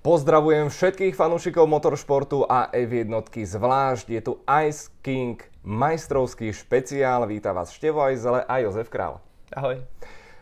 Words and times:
Pozdravujem 0.00 0.72
všetkých 0.72 1.12
fanúšikov 1.12 1.68
motoršportu 1.68 2.48
a 2.48 2.72
F1 2.72 3.12
zvlášť. 3.44 4.08
Je 4.08 4.20
tu 4.24 4.40
Ice 4.64 4.88
King, 5.04 5.36
majstrovský 5.60 6.56
špeciál. 6.56 7.28
Víta 7.28 7.52
vás 7.52 7.68
Števo 7.68 8.00
Ajzele 8.00 8.40
a 8.48 8.64
Jozef 8.64 8.88
Král. 8.88 9.20
Ahoj. 9.52 9.84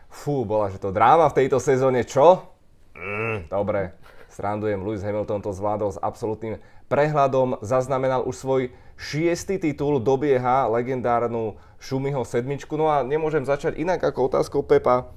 Fú, 0.07 0.47
bola 0.47 0.71
že 0.71 0.79
to 0.79 0.95
dráma 0.95 1.27
v 1.27 1.43
tejto 1.43 1.59
sezóne, 1.59 2.07
čo? 2.07 2.55
Mm, 2.95 3.51
dobre, 3.51 3.99
srandujem. 4.31 4.79
Lewis 4.79 5.03
Hamilton 5.03 5.43
to 5.43 5.51
zvládol 5.51 5.91
s 5.91 5.99
absolútnym 5.99 6.63
prehľadom. 6.87 7.59
Zaznamenal 7.59 8.23
už 8.23 8.39
svoj 8.39 8.61
šiestý 8.95 9.59
titul, 9.59 9.99
dobieha 9.99 10.71
legendárnu 10.71 11.59
Šumiho 11.83 12.23
sedmičku. 12.23 12.79
No 12.79 12.87
a 12.87 13.03
nemôžem 13.03 13.43
začať 13.43 13.75
inak 13.75 14.07
ako 14.07 14.31
otázkou 14.31 14.63
Pepa. 14.63 15.11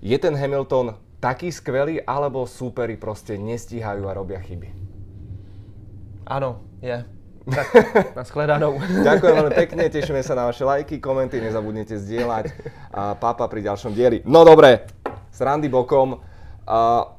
Je 0.00 0.16
ten 0.16 0.32
Hamilton 0.32 0.96
taký 1.18 1.50
skvelý, 1.50 2.02
alebo 2.02 2.46
súperi 2.46 2.94
proste 2.94 3.38
nestíhajú 3.38 4.06
a 4.06 4.12
robia 4.14 4.38
chyby? 4.42 4.70
Áno, 6.26 6.62
je. 6.82 6.98
Tak, 7.48 7.64
na 8.12 8.24
shledanou. 8.28 8.76
Ďakujem 9.08 9.34
veľmi 9.40 9.54
pekne, 9.56 9.88
tešíme 9.88 10.20
sa 10.20 10.36
na 10.36 10.44
vaše 10.44 10.68
lajky, 10.68 11.00
komenty, 11.00 11.40
nezabudnite 11.40 11.96
zdieľať 11.96 12.52
a 12.92 13.16
pápa 13.16 13.48
pri 13.48 13.64
ďalšom 13.64 13.96
dieli. 13.96 14.20
No 14.28 14.44
dobre, 14.44 14.84
srandy 15.32 15.72
bokom. 15.72 16.20
Uh, 16.68 17.16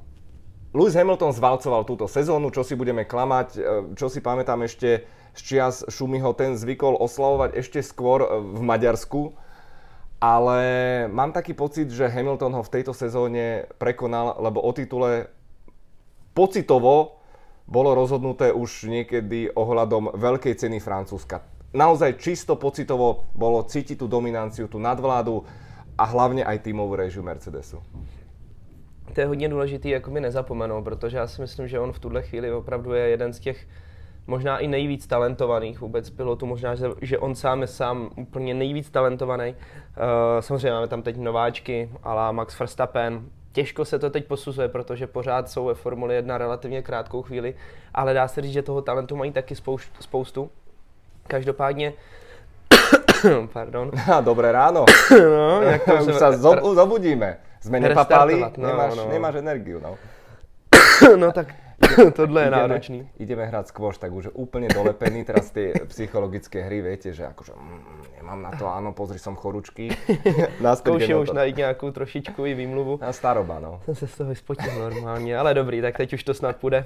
Lewis 0.70 0.94
Hamilton 0.94 1.34
zvalcoval 1.34 1.82
túto 1.82 2.06
sezónu, 2.06 2.54
čo 2.54 2.62
si 2.62 2.78
budeme 2.78 3.02
klamať, 3.02 3.48
e, 3.58 3.60
čo 3.98 4.06
si 4.06 4.22
pamätám 4.22 4.62
ešte 4.62 5.02
z 5.34 5.40
čias 5.42 5.82
Šumiho, 5.90 6.38
ten 6.38 6.54
zvykol 6.54 6.94
oslavovať 6.94 7.58
ešte 7.58 7.82
skôr 7.82 8.22
e, 8.22 8.28
v 8.38 8.62
Maďarsku 8.62 9.34
ale 10.22 10.64
mám 11.08 11.32
taký 11.32 11.56
pocit, 11.56 11.92
že 11.92 12.12
Hamilton 12.12 12.54
ho 12.54 12.64
v 12.64 12.74
tejto 12.80 12.92
sezóne 12.92 13.72
prekonal, 13.80 14.36
lebo 14.44 14.60
o 14.60 14.72
titule 14.76 15.32
pocitovo 16.36 17.20
bolo 17.64 17.96
rozhodnuté 17.96 18.52
už 18.52 18.92
niekedy 18.92 19.56
ohľadom 19.56 20.20
veľkej 20.20 20.54
ceny 20.60 20.84
Francúzska. 20.84 21.42
Naozaj 21.72 22.18
čisto 22.20 22.58
pocitovo 22.58 23.30
bolo 23.38 23.64
cítiť 23.64 24.02
tú 24.02 24.08
dominanciu, 24.10 24.68
tú 24.68 24.82
nadvládu 24.82 25.46
a 25.98 26.04
hlavně 26.04 26.46
aj 26.46 26.60
týmovou 26.60 26.96
režiu 26.96 27.24
Mercedesu. 27.24 27.78
To 29.14 29.22
je 29.22 29.28
hodně 29.28 29.50
důležitý 29.50 29.90
jako 29.90 30.12
mi 30.12 30.22
nezapomenout, 30.22 30.84
protože 30.84 31.18
já 31.18 31.28
si 31.28 31.42
myslím, 31.42 31.68
že 31.68 31.80
on 31.80 31.92
v 31.92 32.00
tuhle 32.00 32.22
chvíli 32.22 32.52
opravdu 32.52 32.94
je 32.94 33.10
jeden 33.10 33.34
z 33.34 33.40
těch 33.40 33.68
možná 34.28 34.58
i 34.58 34.68
nejvíc 34.68 35.08
talentovaných 35.08 35.82
vůbec 35.82 36.10
pilotů, 36.10 36.46
možná, 36.46 36.76
že, 36.76 36.88
že 37.02 37.20
on 37.20 37.36
sám 37.36 37.62
je 37.62 37.68
sám 37.68 38.10
úplně 38.16 38.54
nejvíc 38.54 38.90
talentovaný. 38.90 39.56
Uh, 40.00 40.40
samozřejmě 40.40 40.72
máme 40.72 40.88
tam 40.88 41.02
teď 41.02 41.18
nováčky, 41.18 41.90
ale 42.04 42.34
Max 42.34 42.60
Verstappen, 42.60 43.22
těžko 43.52 43.86
se 43.86 44.00
to 44.00 44.10
teď 44.10 44.28
posuzuje, 44.28 44.68
protože 44.68 45.08
pořád 45.08 45.50
jsou 45.50 45.66
ve 45.66 45.74
Formuli 45.74 46.16
1 46.16 46.38
relativně 46.38 46.82
krátkou 46.82 47.22
chvíli, 47.22 47.56
ale 47.94 48.14
dá 48.14 48.28
se 48.28 48.42
říct, 48.42 48.54
že 48.54 48.62
toho 48.62 48.82
talentu 48.82 49.16
mají 49.16 49.32
taky 49.32 49.56
spoustu. 50.00 50.50
Každopádně 51.28 51.94
Pardon. 53.54 53.92
Dobré 54.22 54.52
ráno. 54.52 54.86
no, 55.12 55.62
jak 55.72 55.84
to 55.84 55.94
Už 55.96 56.16
sa 56.16 56.32
zobudíme. 56.74 57.38
Sme 57.60 57.84
nepapali, 57.84 58.40
no, 58.56 58.68
nemáš, 58.72 58.92
no. 58.96 59.04
nemáš 59.12 59.36
energiu. 59.44 59.84
No. 59.84 60.00
no 61.20 61.28
tak 61.36 61.52
Tohle 62.16 62.42
je 62.42 62.48
ideme, 62.48 62.58
náročný. 62.58 63.00
Ideme 63.20 63.46
hrať 63.46 63.66
skôr, 63.68 63.96
tak 63.96 64.12
už 64.12 64.32
úplne 64.34 64.68
dolepený. 64.68 65.26
Teraz 65.26 65.52
tie 65.52 65.74
psychologické 65.88 66.64
hry, 66.64 66.82
viete, 66.82 67.14
že 67.14 67.28
akože 67.28 67.56
mm, 67.56 68.20
nemám 68.22 68.40
na 68.42 68.52
to, 68.56 68.68
áno, 68.68 68.92
pozri, 68.92 69.20
som 69.20 69.36
choručky. 69.36 69.90
Zkouším 70.76 71.18
už 71.18 71.32
najít 71.32 71.58
nějakou 71.58 71.92
trošičku 71.92 72.46
i 72.46 72.54
výmluvu. 72.54 73.00
Na 73.02 73.14
staroba, 73.14 73.60
no. 73.60 73.82
Jsem 73.86 73.96
se 73.96 74.08
z 74.08 74.18
toho 74.18 74.30
vyspotil 74.30 74.80
normálně, 74.80 75.38
ale 75.38 75.54
dobrý, 75.54 75.82
tak 75.82 75.98
teď 75.98 76.14
už 76.14 76.24
to 76.24 76.34
snad 76.34 76.56
půjde. 76.56 76.86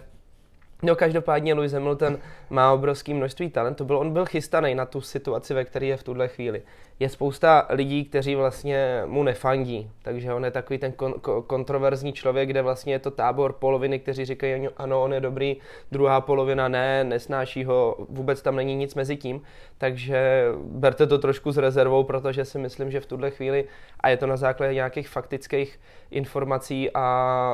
No 0.83 0.95
každopádně 0.95 1.53
Lewis 1.53 1.71
Hamilton 1.71 2.17
má 2.49 2.73
obrovské 2.73 3.13
množství 3.13 3.49
talentu. 3.49 3.85
Byl, 3.85 3.97
on 3.97 4.13
byl 4.13 4.25
chystaný 4.25 4.75
na 4.75 4.85
tu 4.85 5.01
situaci, 5.01 5.53
ve 5.53 5.65
které 5.65 5.85
je 5.85 5.97
v 5.97 6.03
tuhle 6.03 6.27
chvíli. 6.27 6.61
Je 6.99 7.09
spousta 7.09 7.67
lidí, 7.69 8.05
kteří 8.05 8.35
vlastně 8.35 9.03
mu 9.05 9.23
nefandí, 9.23 9.91
takže 10.01 10.33
on 10.33 10.45
je 10.45 10.51
takový 10.51 10.79
ten 10.79 10.91
kon, 10.91 11.13
kontroverzní 11.47 12.13
člověk, 12.13 12.49
kde 12.49 12.61
vlastně 12.61 12.93
je 12.93 12.99
to 12.99 13.11
tábor 13.11 13.53
poloviny, 13.53 13.99
kteří 13.99 14.25
říkají, 14.25 14.67
ano, 14.77 15.03
on 15.03 15.13
je 15.13 15.19
dobrý, 15.19 15.57
druhá 15.91 16.21
polovina 16.21 16.67
ne, 16.67 17.03
nesnáší 17.03 17.63
ho, 17.63 17.95
vůbec 18.09 18.41
tam 18.41 18.55
není 18.55 18.75
nic 18.75 18.95
mezi 18.95 19.17
tím. 19.17 19.41
Takže 19.77 20.45
berte 20.63 21.07
to 21.07 21.17
trošku 21.17 21.51
s 21.51 21.57
rezervou, 21.57 22.03
protože 22.03 22.45
si 22.45 22.59
myslím, 22.59 22.91
že 22.91 22.99
v 22.99 23.05
tuhle 23.05 23.31
chvíli, 23.31 23.65
a 23.99 24.09
je 24.09 24.17
to 24.17 24.27
na 24.27 24.37
základě 24.37 24.73
nějakých 24.73 25.09
faktických 25.09 25.79
informací 26.11 26.91
a, 26.93 26.99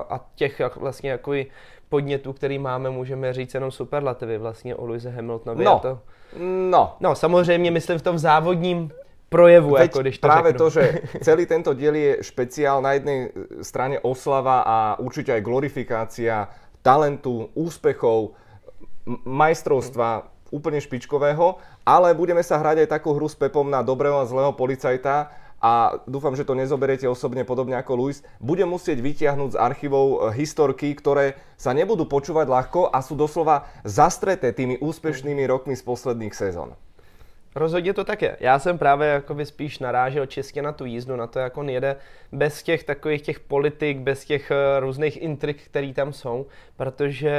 a 0.09 0.20
těch 0.36 0.76
vlastně 0.76 1.09
jako 1.09 1.34
podnětů, 1.90 2.34
který 2.34 2.60
máme, 2.60 2.90
můžeme 2.90 3.34
říct 3.34 3.54
jenom 3.54 3.72
superlativy 3.72 4.38
vlastně 4.38 4.76
o 4.76 4.86
Luise 4.86 5.10
Hamiltonovi. 5.10 5.66
No, 5.66 5.80
to... 5.80 6.00
no. 6.70 6.96
No, 7.00 7.16
samozřejmě 7.16 7.72
myslím 7.72 8.00
v 8.00 8.02
tom 8.02 8.18
závodním 8.18 8.92
projevu, 9.30 9.72
Veď 9.72 9.82
jako 9.82 10.00
když 10.00 10.18
to 10.20 10.28
práve 10.28 10.50
řeknu. 10.50 10.58
to, 10.58 10.70
že 10.70 10.84
celý 11.22 11.46
tento 11.46 11.74
diel 11.74 11.96
je 11.96 12.18
špeciál 12.22 12.82
na 12.82 12.94
jednej 12.94 13.30
strane 13.62 14.00
oslava 14.00 14.62
a 14.66 15.00
určite 15.00 15.34
aj 15.34 15.42
glorifikácia 15.42 16.50
talentu, 16.82 17.50
úspechov, 17.54 18.34
majstrovstva 19.26 20.30
úplne 20.50 20.82
špičkového, 20.82 21.62
ale 21.86 22.18
budeme 22.18 22.42
sa 22.42 22.58
hrať 22.58 22.86
aj 22.86 22.90
takú 22.90 23.14
hru 23.14 23.30
s 23.30 23.38
Pepom 23.38 23.70
na 23.70 23.86
dobrého 23.86 24.18
a 24.18 24.26
zlého 24.26 24.50
policajta 24.54 25.30
a 25.62 26.00
dúfam, 26.08 26.36
že 26.36 26.47
to 26.47 26.56
nezoberiete 26.56 27.06
osobne 27.06 27.44
podobne 27.44 27.75
ako 27.75 27.96
Luis, 27.96 28.24
bude 28.40 28.64
musieť 28.64 29.03
vytiahnuť 29.03 29.56
z 29.56 29.62
archívov 29.62 30.06
e, 30.08 30.18
historky, 30.40 30.96
ktoré 30.96 31.36
sa 31.59 31.75
nebudú 31.75 32.08
počúvať 32.08 32.47
ľahko 32.47 32.88
a 32.90 33.03
sú 33.03 33.20
doslova 33.20 33.68
zastreté 33.84 34.56
tými 34.56 34.80
úspešnými 34.80 35.44
rokmi 35.47 35.75
z 35.75 35.84
posledných 35.84 36.36
sezon. 36.36 36.75
Rozhodně 37.56 37.94
to 37.94 38.03
tak 38.03 38.22
je. 38.22 38.38
Já 38.40 38.59
jsem 38.59 38.78
právě 38.78 39.24
spíš 39.44 39.80
narážel 39.80 40.25
čistě 40.25 40.62
na 40.62 40.72
tu 40.72 40.86
jízdu, 40.86 41.16
na 41.16 41.28
to, 41.28 41.40
jak 41.40 41.58
on 41.58 41.70
jede 41.70 41.96
bez 42.31 42.64
těch 42.64 42.84
takových 42.84 43.22
těch 43.22 43.40
politik, 43.40 43.97
bez 43.97 44.26
těch 44.26 44.52
e, 44.52 44.80
různých 44.80 45.22
intrik, 45.22 45.64
které 45.66 45.94
tam 45.94 46.14
jsou, 46.14 46.46
protože 46.78 47.34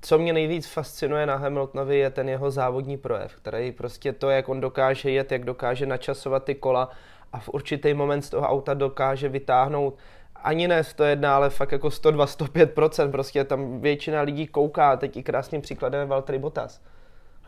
co 0.00 0.18
mě 0.18 0.32
nejvíc 0.32 0.66
fascinuje 0.66 1.26
na 1.26 1.36
Hamiltonovi 1.36 1.98
je 1.98 2.10
ten 2.10 2.28
jeho 2.28 2.50
závodní 2.50 2.96
projev, 2.96 3.34
který 3.34 3.72
prostě 3.72 4.12
to, 4.12 4.30
jak 4.30 4.48
on 4.48 4.60
dokáže 4.60 5.10
jet, 5.10 5.32
jak 5.32 5.44
dokáže 5.44 5.86
načasovat 5.86 6.44
ty 6.44 6.54
kola 6.54 6.90
a 7.34 7.38
v 7.38 7.48
určitý 7.48 7.94
moment 7.94 8.22
z 8.22 8.30
toho 8.30 8.48
auta 8.48 8.74
dokáže 8.74 9.28
vytáhnout 9.28 9.98
ani 10.34 10.68
ne 10.68 10.84
101, 10.84 11.36
ale 11.36 11.50
fakt 11.50 11.72
jako 11.72 11.90
102, 11.90 12.26
105%, 12.26 13.10
prostě 13.10 13.44
tam 13.44 13.80
většina 13.80 14.20
lidí 14.20 14.46
kouká, 14.46 14.96
teď 14.96 15.16
i 15.16 15.22
krásným 15.22 15.60
příkladem 15.60 16.00
je 16.00 16.06
Valtteri 16.06 16.38
Bottas. 16.38 16.80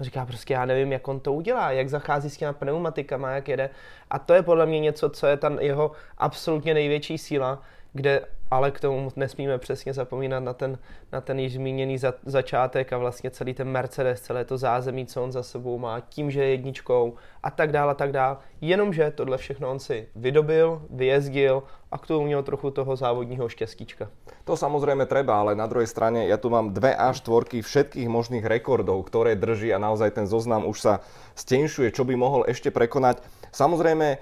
On 0.01 0.05
říká 0.05 0.27
prostě, 0.27 0.55
já 0.55 0.65
nevím, 0.65 0.93
jak 0.93 1.09
on 1.09 1.21
to 1.21 1.33
udělá, 1.33 1.73
jak 1.73 1.89
zachází 1.89 2.31
s 2.31 2.37
těma 2.37 2.53
pneumatikama, 2.53 3.31
jak 3.31 3.49
jede. 3.49 3.71
A 4.11 4.19
to 4.19 4.35
je 4.35 4.43
podle 4.43 4.67
mě 4.67 4.81
něco, 4.81 5.11
co 5.11 5.27
je 5.27 5.37
tam 5.37 5.59
jeho 5.59 5.93
absolutně 6.19 6.75
největší 6.75 7.19
síla, 7.19 7.63
kde 7.93 8.27
ale 8.51 8.71
k 8.71 8.81
tomu 8.81 9.11
nesmíme 9.17 9.59
přesně 9.59 9.93
zapomínat 9.93 10.43
na 10.43 10.53
ten, 10.53 10.79
na 11.13 11.21
ten 11.21 11.39
již 11.39 11.55
zmíněný 11.55 11.99
za, 11.99 12.15
začátek 12.25 12.93
a 12.93 12.99
vlastně 12.99 13.31
celý 13.31 13.55
ten 13.55 13.69
Mercedes, 13.69 14.21
celé 14.21 14.45
to 14.45 14.59
zázemí, 14.59 15.07
co 15.07 15.23
on 15.23 15.33
za 15.33 15.43
sebou 15.43 15.79
má, 15.79 16.01
tím, 16.01 16.31
že 16.31 16.43
je 16.43 16.51
jedničkou 16.51 17.15
a 17.43 17.51
tak 17.51 17.73
dále 17.73 17.91
a 17.91 17.95
tak 17.95 18.13
dále. 18.13 18.37
Jenomže 18.61 19.11
tohle 19.11 19.39
všechno 19.39 19.71
on 19.71 19.79
si 19.79 20.09
vydobil, 20.17 20.83
vyjezdil 20.91 21.63
a 21.91 21.99
k 21.99 22.07
tomu 22.07 22.27
měl 22.27 22.43
trochu 22.43 22.71
toho 22.71 22.97
závodního 22.97 23.49
štěstíčka. 23.49 24.09
To 24.45 24.57
samozřejmě 24.57 25.07
treba, 25.07 25.41
ale 25.41 25.55
na 25.55 25.67
druhé 25.67 25.87
straně 25.87 26.27
ja 26.27 26.37
tu 26.37 26.51
mám 26.51 26.71
dve 26.71 26.95
a 26.95 27.13
štvorky 27.13 27.63
všetkých 27.63 28.09
možných 28.09 28.47
rekordov, 28.47 29.03
ktoré 29.11 29.35
drží 29.35 29.75
a 29.75 29.83
naozaj 29.83 30.11
ten 30.11 30.27
zoznam 30.27 30.67
už 30.67 30.79
sa 30.81 30.95
stenšuje, 31.35 31.91
čo 31.91 32.07
by 32.07 32.15
mohol 32.15 32.47
ešte 32.47 32.71
prekonať. 32.71 33.23
Samozrejme, 33.51 34.19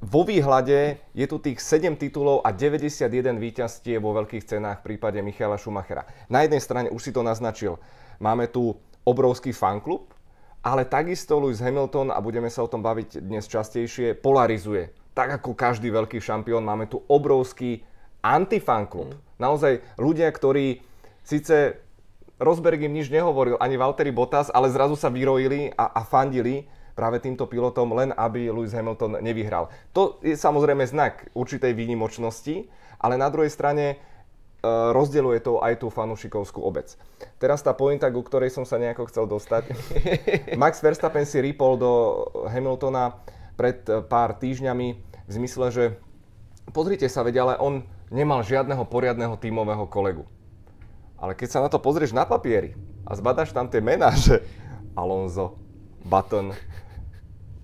vo 0.00 0.22
výhľade 0.28 1.00
je 1.16 1.26
tu 1.26 1.40
tých 1.40 1.56
7 1.60 1.96
titulov 1.96 2.44
a 2.44 2.52
91 2.52 3.40
víťazstie 3.40 3.96
vo 3.96 4.12
veľkých 4.12 4.44
cenách 4.44 4.84
v 4.84 4.92
prípade 4.92 5.24
Michaela 5.24 5.56
Schumachera. 5.56 6.04
Na 6.28 6.44
jednej 6.44 6.60
strane 6.60 6.92
už 6.92 7.00
si 7.00 7.12
to 7.16 7.24
naznačil, 7.24 7.80
máme 8.20 8.44
tu 8.52 8.76
obrovský 9.08 9.56
fanklub, 9.56 10.12
ale 10.60 10.84
takisto 10.84 11.40
Lewis 11.40 11.64
Hamilton, 11.64 12.12
a 12.12 12.20
budeme 12.20 12.52
sa 12.52 12.60
o 12.60 12.68
tom 12.68 12.84
baviť 12.84 13.24
dnes 13.24 13.48
častejšie, 13.48 14.20
polarizuje. 14.20 14.92
Tak 15.16 15.40
ako 15.40 15.56
každý 15.56 15.88
veľký 15.88 16.20
šampión, 16.20 16.60
máme 16.60 16.84
tu 16.84 17.00
obrovský 17.08 17.80
antifanklub. 18.20 19.16
Mm. 19.16 19.20
Naozaj 19.40 19.72
ľudia, 19.96 20.28
ktorí 20.28 20.84
síce 21.24 21.80
Rosberg 22.36 22.84
im 22.84 22.92
nič 22.92 23.08
nehovoril, 23.08 23.56
ani 23.56 23.80
Valtteri 23.80 24.12
Bottas, 24.12 24.52
ale 24.52 24.68
zrazu 24.68 24.96
sa 25.00 25.08
vyrojili 25.08 25.72
a, 25.72 25.96
a 25.96 26.04
fandili 26.04 26.68
práve 27.00 27.16
týmto 27.24 27.48
pilotom, 27.48 27.96
len 27.96 28.12
aby 28.12 28.52
Lewis 28.52 28.76
Hamilton 28.76 29.24
nevyhral. 29.24 29.72
To 29.96 30.20
je 30.20 30.36
samozrejme 30.36 30.84
znak 30.84 31.32
určitej 31.32 31.72
výnimočnosti, 31.72 32.68
ale 33.00 33.16
na 33.16 33.32
druhej 33.32 33.48
strane 33.48 33.84
e, 33.88 33.96
rozdeľuje 34.68 35.40
to 35.40 35.64
aj 35.64 35.80
tú 35.80 35.88
fanúšikovskú 35.88 36.60
obec. 36.60 37.00
Teraz 37.40 37.64
tá 37.64 37.72
pointa, 37.72 38.12
ku 38.12 38.20
ktorej 38.20 38.52
som 38.52 38.68
sa 38.68 38.76
nejako 38.76 39.08
chcel 39.08 39.24
dostať. 39.24 39.72
Max 40.60 40.84
Verstappen 40.84 41.24
si 41.24 41.40
rýpol 41.40 41.80
do 41.80 41.92
Hamiltona 42.52 43.16
pred 43.56 43.80
e, 43.88 44.04
pár 44.04 44.36
týždňami 44.36 44.88
v 45.00 45.30
zmysle, 45.32 45.72
že 45.72 45.84
pozrite 46.76 47.08
sa, 47.08 47.24
veď 47.24 47.48
ale 47.48 47.54
on 47.56 47.80
nemal 48.12 48.44
žiadneho 48.44 48.84
poriadného 48.84 49.40
tímového 49.40 49.88
kolegu. 49.88 50.28
Ale 51.16 51.32
keď 51.32 51.48
sa 51.48 51.64
na 51.64 51.72
to 51.72 51.80
pozrieš 51.80 52.12
na 52.12 52.28
papieri 52.28 52.76
a 53.08 53.16
zbadaš 53.16 53.56
tam 53.56 53.72
tie 53.72 53.80
mená, 53.80 54.12
že 54.28 54.44
Alonso, 54.92 55.56
Button, 56.04 56.52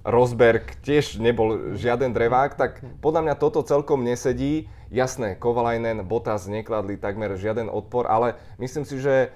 Rosberg 0.07 0.79
tiež 0.87 1.19
nebol 1.19 1.75
žiaden 1.75 2.15
drevák, 2.15 2.55
tak 2.55 2.79
podľa 3.03 3.27
mňa 3.27 3.35
toto 3.43 3.67
celkom 3.67 4.07
nesedí. 4.07 4.71
Jasné, 4.87 5.35
Kovalainen, 5.35 6.07
Bottas 6.07 6.47
nekladli 6.47 6.95
takmer 6.95 7.35
žiaden 7.35 7.67
odpor, 7.67 8.07
ale 8.07 8.39
myslím 8.63 8.87
si, 8.87 9.03
že 9.03 9.35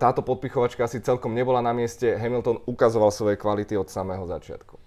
táto 0.00 0.24
podpichovačka 0.24 0.88
asi 0.88 1.04
celkom 1.04 1.36
nebola 1.36 1.60
na 1.60 1.76
mieste. 1.76 2.08
Hamilton 2.16 2.64
ukazoval 2.64 3.12
svoje 3.12 3.36
kvality 3.36 3.76
od 3.76 3.92
samého 3.92 4.24
začiatku. 4.24 4.80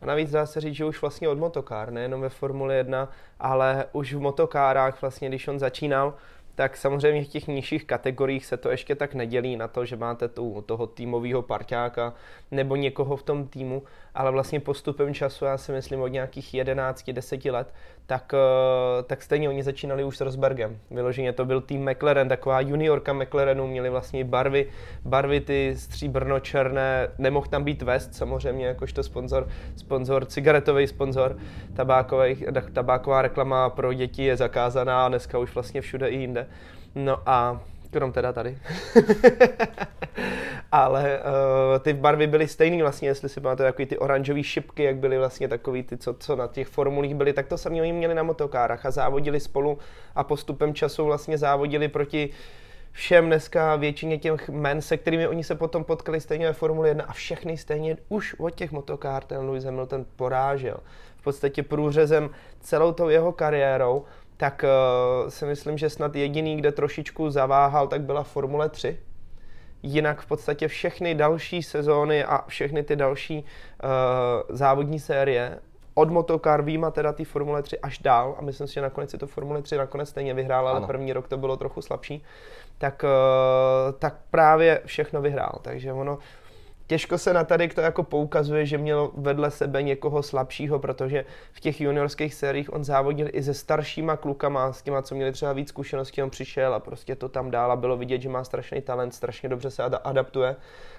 A 0.00 0.06
navíc 0.06 0.30
dá 0.30 0.46
se 0.46 0.60
říct, 0.60 0.74
že 0.74 0.84
už 0.84 1.00
vlastně 1.00 1.28
od 1.28 1.38
motokár, 1.38 1.92
nejenom 1.92 2.20
ve 2.20 2.28
Formule 2.28 2.74
1, 2.74 3.08
ale 3.40 3.84
už 3.92 4.14
v 4.14 4.20
motokárách 4.20 5.00
vlastně, 5.00 5.28
když 5.28 5.48
on 5.48 5.58
začínal, 5.58 6.14
tak 6.56 6.76
samozřejmě 6.76 7.24
v 7.24 7.28
těch 7.28 7.46
nižších 7.46 7.84
kategoriích 7.84 8.46
se 8.46 8.56
to 8.56 8.70
ještě 8.70 8.94
tak 8.94 9.14
nedělí 9.14 9.56
na 9.56 9.68
to, 9.68 9.84
že 9.84 9.96
máte 9.96 10.28
tu, 10.28 10.64
toho 10.66 10.86
týmového 10.86 11.42
parťáka 11.42 12.14
nebo 12.50 12.76
někoho 12.76 13.16
v 13.16 13.22
tom 13.22 13.48
týmu, 13.48 13.82
ale 14.16 14.30
vlastně 14.30 14.60
postupem 14.60 15.14
času, 15.14 15.44
já 15.44 15.58
si 15.58 15.72
myslím 15.72 16.00
od 16.00 16.08
nějakých 16.08 16.54
11-10 16.54 17.50
let, 17.50 17.74
tak, 18.06 18.34
eh, 18.34 19.02
tak 19.02 19.22
stejně 19.22 19.48
oni 19.48 19.62
začínali 19.62 20.04
už 20.04 20.16
s 20.16 20.20
Rosbergem. 20.20 20.78
Vyloženě 20.90 21.32
to 21.32 21.44
byl 21.44 21.60
tým 21.60 21.90
McLaren, 21.90 22.28
taková 22.28 22.60
juniorka 22.60 23.12
McLarenu, 23.12 23.66
měli 23.66 23.90
vlastně 23.90 24.24
barvy, 24.24 24.66
barvy 25.04 25.40
ty 25.40 25.74
stříbrno-černé, 25.76 27.08
nemohl 27.18 27.46
tam 27.46 27.64
být 27.64 27.82
West 27.82 28.14
samozřejmě, 28.14 28.66
jakožto 28.66 29.02
sponzor, 29.02 29.48
sponzor 29.76 30.24
cigaretový 30.24 30.86
sponzor, 30.86 31.36
tabáková 32.72 33.22
reklama 33.22 33.70
pro 33.70 33.92
děti 33.92 34.24
je 34.24 34.36
zakázaná 34.36 35.06
a 35.06 35.08
dneska 35.08 35.38
už 35.38 35.54
vlastně 35.54 35.80
všude 35.80 36.08
i 36.08 36.16
jinde. 36.16 36.46
No 36.94 37.18
a 37.26 37.60
krom 37.90 38.12
teda 38.12 38.32
tady. 38.32 38.58
Ale 40.72 41.18
uh, 41.18 41.78
ty 41.78 41.92
barvy 41.92 42.26
byly 42.26 42.48
stejné 42.48 42.82
vlastně, 42.82 43.08
jestli 43.08 43.28
si 43.28 43.40
pamatujete, 43.40 43.72
takový 43.72 43.86
ty 43.86 43.98
oranžové 43.98 44.42
šipky, 44.42 44.82
jak 44.82 44.96
byly 44.96 45.18
vlastně 45.18 45.48
takový 45.48 45.82
ty, 45.82 45.96
co, 45.96 46.14
co 46.14 46.36
na 46.36 46.46
těch 46.46 46.68
formulích 46.68 47.14
byly, 47.14 47.32
tak 47.32 47.46
to 47.46 47.58
sami 47.58 47.80
oni 47.80 47.92
měli 47.92 48.14
na 48.14 48.22
motokárách 48.22 48.86
a 48.86 48.90
závodili 48.90 49.40
spolu 49.40 49.78
a 50.14 50.24
postupem 50.24 50.74
času 50.74 51.04
vlastně 51.04 51.38
závodili 51.38 51.88
proti 51.88 52.30
všem 52.96 53.26
dneska 53.26 53.76
většině 53.76 54.18
těch 54.18 54.48
men, 54.48 54.82
se 54.82 54.96
kterými 54.96 55.28
oni 55.28 55.44
se 55.44 55.54
potom 55.54 55.84
potkali 55.84 56.20
stejně 56.20 56.46
ve 56.46 56.52
Formule 56.52 56.88
1 56.88 57.04
a 57.04 57.12
všechny 57.12 57.56
stejně 57.56 57.96
už 58.08 58.34
od 58.38 58.50
těch 58.50 58.72
motokár 58.72 59.24
ten 59.24 59.38
Lewis 59.38 59.64
Hamilton 59.64 60.06
porážel. 60.16 60.76
V 61.16 61.22
podstatě 61.22 61.62
průřezem 61.62 62.30
celou 62.60 62.92
tou 62.92 63.08
jeho 63.08 63.32
kariérou 63.32 64.04
tak 64.36 64.64
uh, 64.64 65.30
si 65.30 65.46
myslím, 65.46 65.78
že 65.78 65.90
snad 65.90 66.16
jediný, 66.16 66.56
kde 66.56 66.72
trošičku 66.72 67.30
zaváhal, 67.30 67.88
tak 67.88 68.00
byla 68.00 68.22
Formule 68.22 68.68
3. 68.68 68.98
Jinak 69.82 70.20
v 70.20 70.26
podstatě 70.26 70.68
všechny 70.68 71.14
další 71.14 71.62
sezóny 71.62 72.24
a 72.24 72.44
všechny 72.48 72.82
ty 72.82 72.96
další 72.96 73.38
uh, 73.38 74.56
závodní 74.56 75.00
série 75.00 75.58
od 75.94 76.10
motokár 76.10 76.62
výjima 76.62 76.90
teda 76.90 77.12
ty 77.12 77.24
Formule 77.24 77.62
3 77.62 77.78
až 77.78 77.98
dál 77.98 78.36
a 78.38 78.42
myslím 78.42 78.66
si, 78.66 78.74
že 78.74 78.80
nakonec 78.80 79.10
si 79.10 79.18
to 79.18 79.26
Formule 79.26 79.62
3 79.62 79.76
nakonec 79.76 80.08
stejně 80.08 80.34
vyhrál, 80.34 80.68
ale 80.68 80.86
první 80.86 81.12
rok 81.12 81.28
to 81.28 81.36
bylo 81.36 81.56
trochu 81.56 81.82
slabší, 81.82 82.24
tak, 82.78 83.04
uh, 83.04 83.92
tak 83.98 84.14
právě 84.30 84.82
všechno 84.86 85.22
vyhrál. 85.22 85.58
Takže 85.62 85.92
ono 85.92 86.18
Těžko 86.86 87.18
se 87.18 87.32
na 87.32 87.44
tady 87.44 87.68
to 87.68 87.80
jako 87.80 88.02
poukazuje, 88.02 88.66
že 88.66 88.78
měl 88.78 89.10
vedle 89.14 89.50
sebe 89.50 89.82
někoho 89.82 90.22
slabšího, 90.22 90.78
protože 90.78 91.24
v 91.52 91.60
těch 91.60 91.80
juniorských 91.80 92.34
sériích 92.34 92.72
on 92.72 92.84
závodil 92.84 93.28
i 93.32 93.42
se 93.42 93.54
staršíma 93.54 94.16
klukama, 94.16 94.72
s 94.72 94.82
těma, 94.82 95.02
co 95.02 95.14
měli 95.14 95.32
třeba 95.32 95.52
víc 95.52 95.68
zkušeností, 95.68 96.22
on 96.22 96.30
přišel 96.30 96.74
a 96.74 96.80
prostě 96.80 97.14
to 97.14 97.28
tam 97.28 97.50
dál 97.50 97.72
a 97.72 97.76
bylo 97.76 97.96
vidět, 97.96 98.22
že 98.22 98.28
má 98.28 98.44
strašný 98.44 98.80
talent, 98.80 99.14
strašně 99.14 99.48
dobře 99.48 99.70
se 99.70 99.82
adaptuje. 99.82 100.56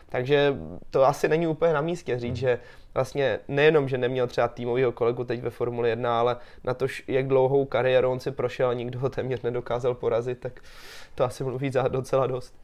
Takže 0.09 0.57
to 0.89 1.05
asi 1.05 1.27
není 1.27 1.47
úplně 1.47 1.73
na 1.73 1.81
místě 1.81 2.19
říct, 2.19 2.35
že 2.35 2.59
vlastně 2.93 3.39
nejenom, 3.47 3.89
že 3.89 3.97
neměl 3.97 4.27
třeba 4.27 4.47
týmového 4.47 4.91
kolegu 4.91 5.23
teď 5.23 5.41
ve 5.41 5.49
Formuli 5.49 5.89
1, 5.89 6.19
ale 6.19 6.37
na 6.63 6.73
to, 6.73 6.85
jak 7.07 7.27
dlouhou 7.27 7.65
kariéru 7.65 8.11
on 8.11 8.19
si 8.19 8.31
prošel 8.31 8.69
a 8.69 8.73
nikdo 8.73 8.99
ho 8.99 9.09
téměř 9.09 9.41
nedokázal 9.41 9.93
porazit, 9.95 10.39
tak 10.39 10.59
to 11.15 11.23
asi 11.23 11.43
mluví 11.43 11.71
za 11.71 11.87
docela 11.87 12.27
dost. 12.27 12.55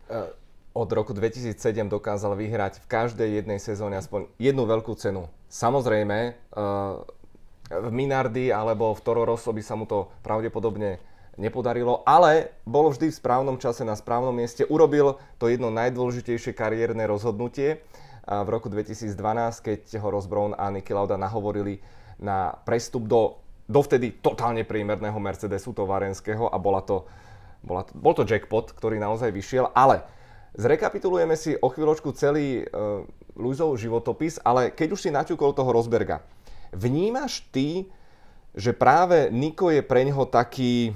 Od 0.74 0.90
roku 0.90 1.14
2007 1.14 1.54
dokázal 1.86 2.34
vyhrať 2.34 2.82
v 2.82 2.90
každej 2.90 3.30
jednej 3.42 3.62
sezóne 3.62 3.94
aspoň 4.02 4.26
jednu 4.42 4.66
veľkú 4.66 4.98
cenu. 4.98 5.30
Samozrejme, 5.46 6.18
eh, 6.20 6.34
v 7.70 7.90
Minardi 7.94 8.50
alebo 8.50 8.98
v 8.98 9.02
Toro 9.06 9.22
Rosso 9.22 9.54
by 9.54 9.62
sa 9.62 9.78
mu 9.78 9.86
to 9.86 10.10
pravdepodobne 10.26 10.98
nepodarilo, 11.38 12.06
ale 12.06 12.54
bol 12.66 12.90
vždy 12.90 13.10
v 13.10 13.20
správnom 13.22 13.58
čase 13.58 13.82
na 13.82 13.98
správnom 13.98 14.34
mieste. 14.34 14.66
Urobil 14.66 15.18
to 15.42 15.50
jedno 15.50 15.74
najdôležitejšie 15.74 16.54
kariérne 16.54 17.06
rozhodnutie 17.10 17.82
v 18.24 18.48
roku 18.48 18.70
2012, 18.70 19.18
keď 19.62 19.82
ho 20.00 20.08
Ross 20.14 20.30
Brown 20.30 20.56
a 20.56 20.70
Niki 20.70 20.94
Lauda 20.94 21.18
nahovorili 21.18 21.82
na 22.22 22.56
prestup 22.64 23.10
do 23.10 23.42
dovtedy 23.68 24.16
totálne 24.22 24.64
prímerného 24.64 25.18
Mercedesu 25.18 25.74
tovarenského 25.74 26.48
a 26.48 26.58
bola 26.62 26.86
to, 26.86 27.04
bola 27.66 27.84
to, 27.84 27.92
bol 27.98 28.14
to 28.14 28.24
jackpot, 28.24 28.72
ktorý 28.72 29.02
naozaj 29.02 29.34
vyšiel, 29.34 29.74
ale 29.74 30.06
Zrekapitulujeme 30.54 31.34
si 31.34 31.58
o 31.58 31.68
chvíľočku 31.70 32.14
celý 32.14 32.62
uh, 32.62 33.02
Luizov 33.34 33.74
životopis, 33.82 34.38
ale 34.46 34.70
keď 34.70 34.88
už 34.94 35.02
si 35.02 35.10
naťukol 35.10 35.58
toho 35.58 35.74
Rosberga, 35.74 36.22
vnímaš 36.70 37.42
ty, 37.50 37.90
že 38.54 38.70
práve 38.70 39.34
Niko 39.34 39.74
je 39.74 39.82
pre 39.82 40.06
ňoho 40.06 40.30
taký, 40.30 40.94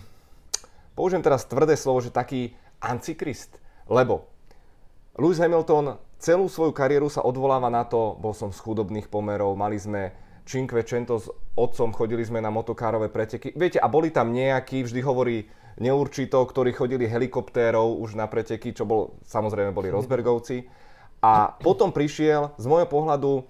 použijem 0.94 1.26
teraz 1.26 1.50
tvrdé 1.50 1.74
slovo, 1.74 2.06
že 2.06 2.14
taký 2.14 2.54
antikrist, 2.78 3.58
lebo 3.90 4.30
Lewis 5.18 5.42
Hamilton 5.42 5.98
celú 6.22 6.46
svoju 6.46 6.70
kariéru 6.70 7.10
sa 7.10 7.26
odvoláva 7.26 7.74
na 7.74 7.82
to, 7.82 8.14
bol 8.22 8.38
som 8.38 8.54
z 8.54 8.62
chudobných 8.62 9.10
pomerov, 9.10 9.58
mali 9.58 9.82
sme 9.82 10.14
Cinquecento 10.48 11.20
s 11.20 11.28
otcom, 11.58 11.92
chodili 11.92 12.24
sme 12.24 12.40
na 12.40 12.48
motokárové 12.48 13.12
preteky. 13.12 13.52
Viete, 13.58 13.84
a 13.84 13.92
boli 13.92 14.16
tam 14.16 14.32
nejakí, 14.32 14.80
vždy 14.86 15.02
hovorí 15.04 15.44
neurčito, 15.78 16.42
ktorí 16.42 16.74
chodili 16.74 17.06
helikoptérov 17.06 18.02
už 18.02 18.18
na 18.18 18.26
preteky, 18.26 18.74
čo 18.74 18.84
bol, 18.86 19.18
samozrejme 19.26 19.74
boli 19.74 19.94
Rosbergovci. 19.94 20.66
A 21.22 21.58
potom 21.58 21.90
prišiel 21.90 22.54
z 22.62 22.66
môjho 22.70 22.86
pohľadu 22.90 23.46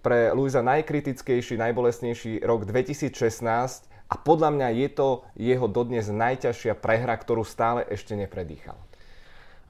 pre 0.00 0.32
Luisa 0.34 0.64
najkritickejší, 0.64 1.60
najbolesnejší 1.60 2.42
rok 2.42 2.64
2016 2.64 3.92
a 4.08 4.14
podľa 4.20 4.50
mňa 4.52 4.68
je 4.84 4.88
to 4.92 5.08
jeho 5.38 5.66
dodnes 5.68 6.08
najťažšia 6.08 6.76
prehra, 6.76 7.16
ktorú 7.16 7.46
stále 7.46 7.86
ešte 7.88 8.12
nepredýchal. 8.18 8.76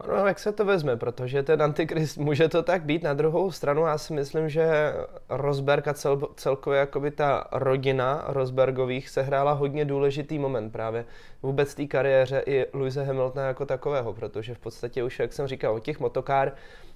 No, 0.08 0.26
jak 0.26 0.38
se 0.38 0.52
to 0.52 0.64
vezme, 0.64 0.96
protože 0.96 1.42
ten 1.42 1.62
antikrist 1.62 2.18
může 2.18 2.48
to 2.48 2.62
tak 2.62 2.82
být. 2.82 3.02
Na 3.02 3.14
druhou 3.14 3.50
stranu 3.50 3.82
já 3.86 3.98
si 3.98 4.12
myslím, 4.12 4.48
že 4.48 4.94
Rosberg 5.28 5.88
a 5.88 5.94
cel, 5.94 6.28
celkově 6.36 6.78
jakoby 6.78 7.10
ta 7.10 7.48
rodina 7.52 8.24
Rosbergových 8.26 9.08
sehrála 9.08 9.52
hodně 9.52 9.84
důležitý 9.84 10.38
moment 10.38 10.70
právě 10.70 11.04
vůbec 11.42 11.74
té 11.74 11.86
kariéře 11.86 12.42
i 12.46 12.66
Louise 12.72 13.04
Hamiltona 13.04 13.46
jako 13.46 13.66
takového, 13.66 14.12
protože 14.12 14.54
v 14.54 14.58
podstatě 14.58 15.04
už, 15.04 15.18
jak 15.18 15.32
jsem 15.32 15.46
říkal, 15.46 15.74
o 15.74 15.78
těch 15.78 16.00
motokár, 16.00 16.52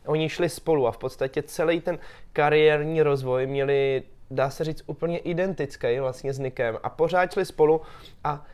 oni 0.07 0.29
šli 0.29 0.49
spolu 0.49 0.87
a 0.87 0.93
v 0.93 0.99
podstatě 0.99 1.43
celý 1.43 1.81
ten 1.81 1.99
kariérní 2.33 3.03
rozvoj 3.03 3.47
měli 3.47 4.03
dá 4.31 4.51
se 4.51 4.65
říct, 4.65 4.83
úplně 4.87 5.19
identický 5.19 5.99
vlastně 6.01 6.33
s 6.33 6.39
Nikem 6.39 6.79
a 6.83 6.91
pořád 6.91 7.33
šli 7.33 7.45
spolu 7.45 7.81
a 8.25 8.45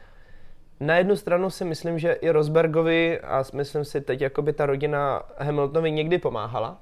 na 0.83 0.97
jednu 0.97 1.17
stranu 1.17 1.51
si 1.51 1.65
myslím, 1.65 1.99
že 1.99 2.13
i 2.13 2.31
Rosbergovi 2.31 3.21
a 3.21 3.45
myslím 3.55 3.85
si 3.85 4.01
teď, 4.01 4.21
jako 4.21 4.43
by 4.43 4.53
ta 4.53 4.67
rodina 4.67 5.23
Hamiltonovi 5.39 5.91
někdy 5.91 6.19
pomáhala, 6.19 6.81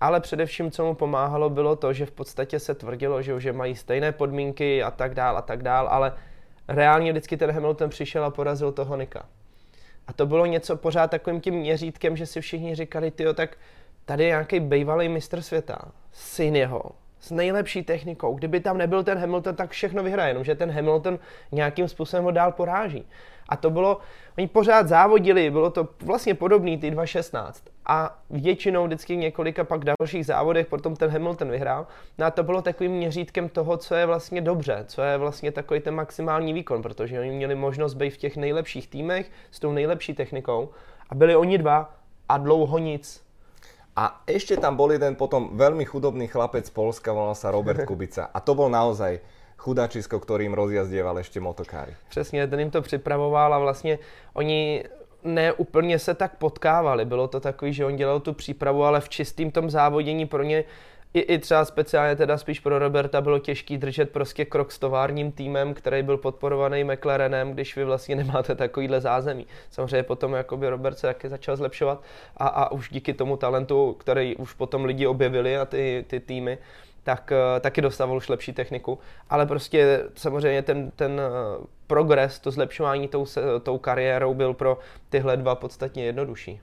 ale 0.00 0.20
především, 0.20 0.70
co 0.70 0.84
mu 0.84 0.94
pomáhalo, 0.94 1.50
bylo 1.50 1.76
to, 1.76 1.92
že 1.92 2.06
v 2.06 2.10
podstatě 2.10 2.58
se 2.60 2.74
tvrdilo, 2.74 3.22
že 3.22 3.34
už 3.34 3.46
mají 3.52 3.74
stejné 3.76 4.12
podmínky 4.12 4.82
a 4.82 4.90
tak 4.90 5.14
dál 5.14 5.36
a 5.36 5.42
tak 5.42 5.62
dál, 5.62 5.88
ale 5.88 6.12
reálně 6.68 7.12
vždycky 7.12 7.36
ten 7.36 7.50
Hamilton 7.50 7.90
přišel 7.90 8.24
a 8.24 8.30
porazil 8.30 8.72
toho 8.72 8.96
Nika. 8.96 9.28
A 10.06 10.12
to 10.12 10.26
bylo 10.26 10.46
něco 10.46 10.76
pořád 10.76 11.10
takovým 11.10 11.40
tím 11.40 11.54
měřítkem, 11.54 12.16
že 12.16 12.26
si 12.26 12.40
všichni 12.40 12.74
říkali, 12.74 13.10
tyjo, 13.10 13.34
tak 13.34 13.56
tady 14.04 14.24
je 14.24 14.28
nějaký 14.28 14.60
bývalý 14.60 15.08
mistr 15.08 15.42
světa, 15.42 15.78
syn 16.12 16.56
jeho, 16.56 16.82
s 17.24 17.30
nejlepší 17.30 17.82
technikou. 17.82 18.34
Kdyby 18.34 18.60
tam 18.60 18.78
nebyl 18.78 19.04
ten 19.04 19.18
Hamilton, 19.18 19.56
tak 19.56 19.70
všechno 19.70 20.02
vyhraje, 20.02 20.30
jenomže 20.30 20.54
ten 20.54 20.70
Hamilton 20.70 21.18
nějakým 21.52 21.88
způsobem 21.88 22.24
ho 22.24 22.30
dál 22.30 22.52
poráží. 22.52 23.06
A 23.48 23.56
to 23.56 23.70
bylo, 23.70 23.98
oni 24.38 24.48
pořád 24.48 24.88
závodili, 24.88 25.50
bylo 25.50 25.70
to 25.70 25.88
vlastně 26.02 26.34
podobný 26.34 26.78
ty 26.78 26.90
2.16 26.90 27.52
a 27.86 28.18
většinou 28.30 28.86
vždycky 28.86 29.16
několika 29.16 29.64
pak 29.64 29.84
dalších 29.84 30.26
závodech 30.26 30.66
potom 30.66 30.96
ten 30.96 31.10
Hamilton 31.10 31.50
vyhrál. 31.50 31.86
No 32.18 32.26
a 32.26 32.30
to 32.30 32.42
bylo 32.42 32.62
takovým 32.62 32.92
měřítkem 32.92 33.48
toho, 33.48 33.76
co 33.76 33.94
je 33.94 34.06
vlastně 34.06 34.40
dobře, 34.40 34.84
co 34.88 35.02
je 35.02 35.18
vlastně 35.18 35.52
takový 35.52 35.80
ten 35.80 35.94
maximální 35.94 36.52
výkon, 36.52 36.82
protože 36.82 37.20
oni 37.20 37.30
měli 37.30 37.54
možnost 37.54 37.94
být 37.94 38.10
v 38.10 38.16
těch 38.16 38.36
nejlepších 38.36 38.88
týmech 38.88 39.30
s 39.50 39.60
tou 39.60 39.72
nejlepší 39.72 40.14
technikou 40.14 40.68
a 41.10 41.14
byli 41.14 41.36
oni 41.36 41.58
dva 41.58 41.94
a 42.28 42.38
dlouho 42.38 42.78
nic. 42.78 43.23
A 43.96 44.26
ešte 44.26 44.58
tam 44.58 44.74
bol 44.74 44.90
jeden 44.90 45.14
potom 45.14 45.54
veľmi 45.54 45.86
chudobný 45.86 46.26
chlapec 46.26 46.66
z 46.66 46.74
Polska, 46.74 47.14
volal 47.14 47.38
sa 47.38 47.54
Robert 47.54 47.86
Kubica. 47.90 48.26
A 48.34 48.42
to 48.42 48.58
bol 48.58 48.66
naozaj 48.66 49.22
chudačisko, 49.54 50.18
ktorým 50.18 50.52
rozjazdieval 50.52 51.18
ešte 51.18 51.40
motokáry. 51.40 51.96
Přesně, 52.08 52.46
ten 52.46 52.60
jim 52.60 52.70
to 52.70 52.82
připravoval 52.82 53.54
a 53.54 53.58
vlastně 53.58 53.98
oni 54.32 54.84
ne 55.24 55.52
úplně 55.52 55.98
se 55.98 56.14
tak 56.14 56.36
potkávali. 56.36 57.04
Bylo 57.04 57.28
to 57.28 57.40
takový, 57.40 57.72
že 57.72 57.86
on 57.86 57.96
dělal 57.96 58.20
tu 58.20 58.32
přípravu, 58.32 58.84
ale 58.84 59.00
v 59.00 59.08
čistým 59.08 59.50
tom 59.50 59.70
závodění 59.70 60.26
pro 60.26 60.42
ně 60.42 60.64
i, 61.14 61.20
i 61.20 61.38
třeba 61.38 61.64
speciálně 61.64 62.16
teda 62.16 62.38
spíš 62.38 62.60
pro 62.60 62.78
Roberta 62.78 63.20
bylo 63.20 63.38
těžký 63.38 63.78
držet 63.78 64.10
prostě 64.10 64.44
krok 64.44 64.72
s 64.72 64.78
továrním 64.78 65.32
týmem, 65.32 65.74
který 65.74 66.02
byl 66.02 66.16
podporovaný 66.16 66.84
McLarenem, 66.84 67.52
když 67.52 67.76
vy 67.76 67.84
vlastně 67.84 68.16
nemáte 68.24 68.54
takovýhle 68.54 69.00
zázemí. 69.00 69.46
Samozřejmě 69.70 70.02
potom 70.02 70.32
jakoby 70.32 70.68
Robert 70.68 70.98
se 70.98 71.06
taky 71.06 71.28
začal 71.28 71.56
zlepšovat 71.56 72.02
a, 72.36 72.46
a 72.46 72.72
už 72.72 72.88
díky 72.88 73.14
tomu 73.14 73.36
talentu, 73.36 73.92
který 73.92 74.36
už 74.36 74.52
potom 74.52 74.84
lidi 74.84 75.06
objevili 75.06 75.56
a 75.56 75.64
ty, 75.64 76.04
ty 76.08 76.20
týmy, 76.20 76.58
tak 77.02 77.32
uh, 77.32 77.60
taky 77.60 77.80
dostával 77.80 78.16
už 78.16 78.28
lepší 78.28 78.52
techniku. 78.52 78.98
Ale 79.30 79.46
prostě 79.46 80.04
samozřejmě 80.14 80.62
ten, 80.62 80.90
ten 80.90 81.12
uh, 81.58 81.64
progres, 81.86 82.38
to 82.38 82.50
zlepšování 82.50 83.08
tou, 83.08 83.26
tou 83.62 83.78
kariérou 83.78 84.34
byl 84.34 84.54
pro 84.54 84.78
tyhle 85.08 85.36
dva 85.36 85.54
podstatně 85.54 86.04
jednodušší. 86.04 86.60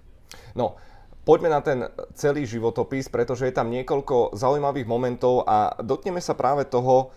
No, 0.55 0.75
Poďme 1.21 1.53
na 1.53 1.61
ten 1.61 1.85
celý 2.17 2.49
životopis, 2.49 3.05
pretože 3.05 3.45
je 3.45 3.53
tam 3.53 3.69
niekoľko 3.69 4.33
zaujímavých 4.33 4.89
momentov 4.89 5.45
a 5.45 5.77
dotkneme 5.77 6.17
sa 6.17 6.33
práve 6.33 6.65
toho, 6.65 7.13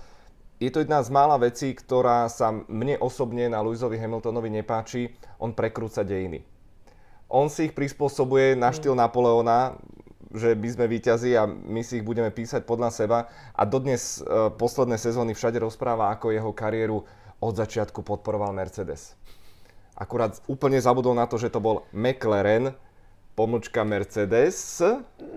je 0.61 0.71
to 0.71 0.85
jedna 0.85 1.03
z 1.03 1.11
mála 1.11 1.41
vecí, 1.41 1.75
ktorá 1.75 2.31
sa 2.31 2.53
mne 2.53 3.01
osobne 3.03 3.51
na 3.51 3.59
Lewisovi 3.65 3.99
Hamiltonovi 3.99 4.49
nepáči. 4.55 5.11
On 5.43 5.51
prekrúca 5.51 6.07
dejiny. 6.07 6.47
On 7.27 7.51
si 7.51 7.69
ich 7.69 7.75
prispôsobuje 7.75 8.55
na 8.55 8.71
štýl 8.71 8.95
Napoleona, 8.95 9.75
že 10.31 10.55
my 10.55 10.69
sme 10.71 10.87
víťazi 10.87 11.35
a 11.35 11.49
my 11.49 11.83
si 11.83 11.99
ich 11.99 12.07
budeme 12.07 12.31
písať 12.31 12.63
podľa 12.63 12.95
seba. 12.95 13.19
A 13.55 13.63
dodnes 13.67 14.23
e, 14.23 14.51
posledné 14.55 14.95
sezóny 14.95 15.35
všade 15.35 15.59
rozpráva, 15.59 16.15
ako 16.15 16.31
jeho 16.31 16.55
kariéru 16.55 17.03
od 17.43 17.55
začiatku 17.59 18.07
podporoval 18.07 18.55
Mercedes. 18.55 19.19
Akurát 19.99 20.39
úplne 20.47 20.79
zabudol 20.79 21.19
na 21.19 21.27
to, 21.27 21.35
že 21.35 21.51
to 21.51 21.59
bol 21.59 21.87
McLaren, 21.91 22.75
pomlčka 23.35 23.85
Mercedes. 23.85 24.83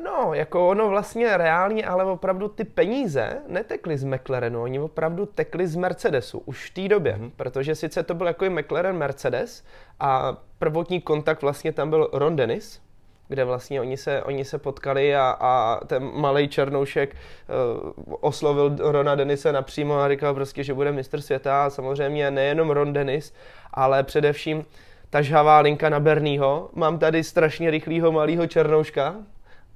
No, 0.04 0.34
jako 0.34 0.70
ono 0.70 0.90
vlastně 0.90 1.38
reálně, 1.38 1.86
ale 1.86 2.04
opravdu 2.04 2.48
ty 2.48 2.64
peníze 2.64 3.42
netekly 3.48 3.98
z 3.98 4.04
McLarenu, 4.04 4.62
oni 4.62 4.80
opravdu 4.80 5.26
tekly 5.26 5.68
z 5.68 5.76
Mercedesu 5.76 6.40
už 6.46 6.70
v 6.70 6.74
té 6.74 6.88
době, 6.88 7.14
mm-hmm. 7.14 7.32
protože 7.36 7.76
sice 7.76 8.04
to 8.04 8.14
byl 8.14 8.28
jako 8.28 8.46
McLaren 8.50 8.98
Mercedes 8.98 9.64
a 10.00 10.38
prvotní 10.60 11.02
kontakt 11.02 11.42
vlastně 11.42 11.72
tam 11.72 11.90
byl 11.90 12.10
Ron 12.14 12.36
Dennis, 12.36 12.82
kde 13.28 13.44
vlastně 13.44 13.82
oni 13.82 13.98
se, 13.98 14.24
oni 14.24 14.46
se 14.46 14.58
potkali 14.58 15.16
a, 15.16 15.38
a 15.40 15.80
ten 15.86 16.12
malý 16.14 16.48
černoušek 16.48 17.16
uh, 17.16 18.16
oslovil 18.20 18.76
Rona 18.80 19.16
Denise 19.16 19.52
napřímo 19.52 20.00
a 20.00 20.10
říkal 20.10 20.34
prostě, 20.34 20.64
že 20.64 20.74
bude 20.74 20.92
mistr 20.92 21.22
světa 21.22 21.66
a 21.66 21.70
samozřejmě 21.70 22.32
nejenom 22.32 22.70
Ron 22.70 22.94
Dennis, 22.94 23.34
ale 23.74 24.04
především 24.04 24.66
ta 25.10 25.22
žhavá 25.22 25.60
linka 25.60 25.90
na 25.90 26.00
Bernieho, 26.00 26.70
mám 26.74 27.00
tady 27.00 27.24
strašně 27.24 27.72
rychlýho 27.72 28.12
malého 28.12 28.48
černouška, 28.48 29.16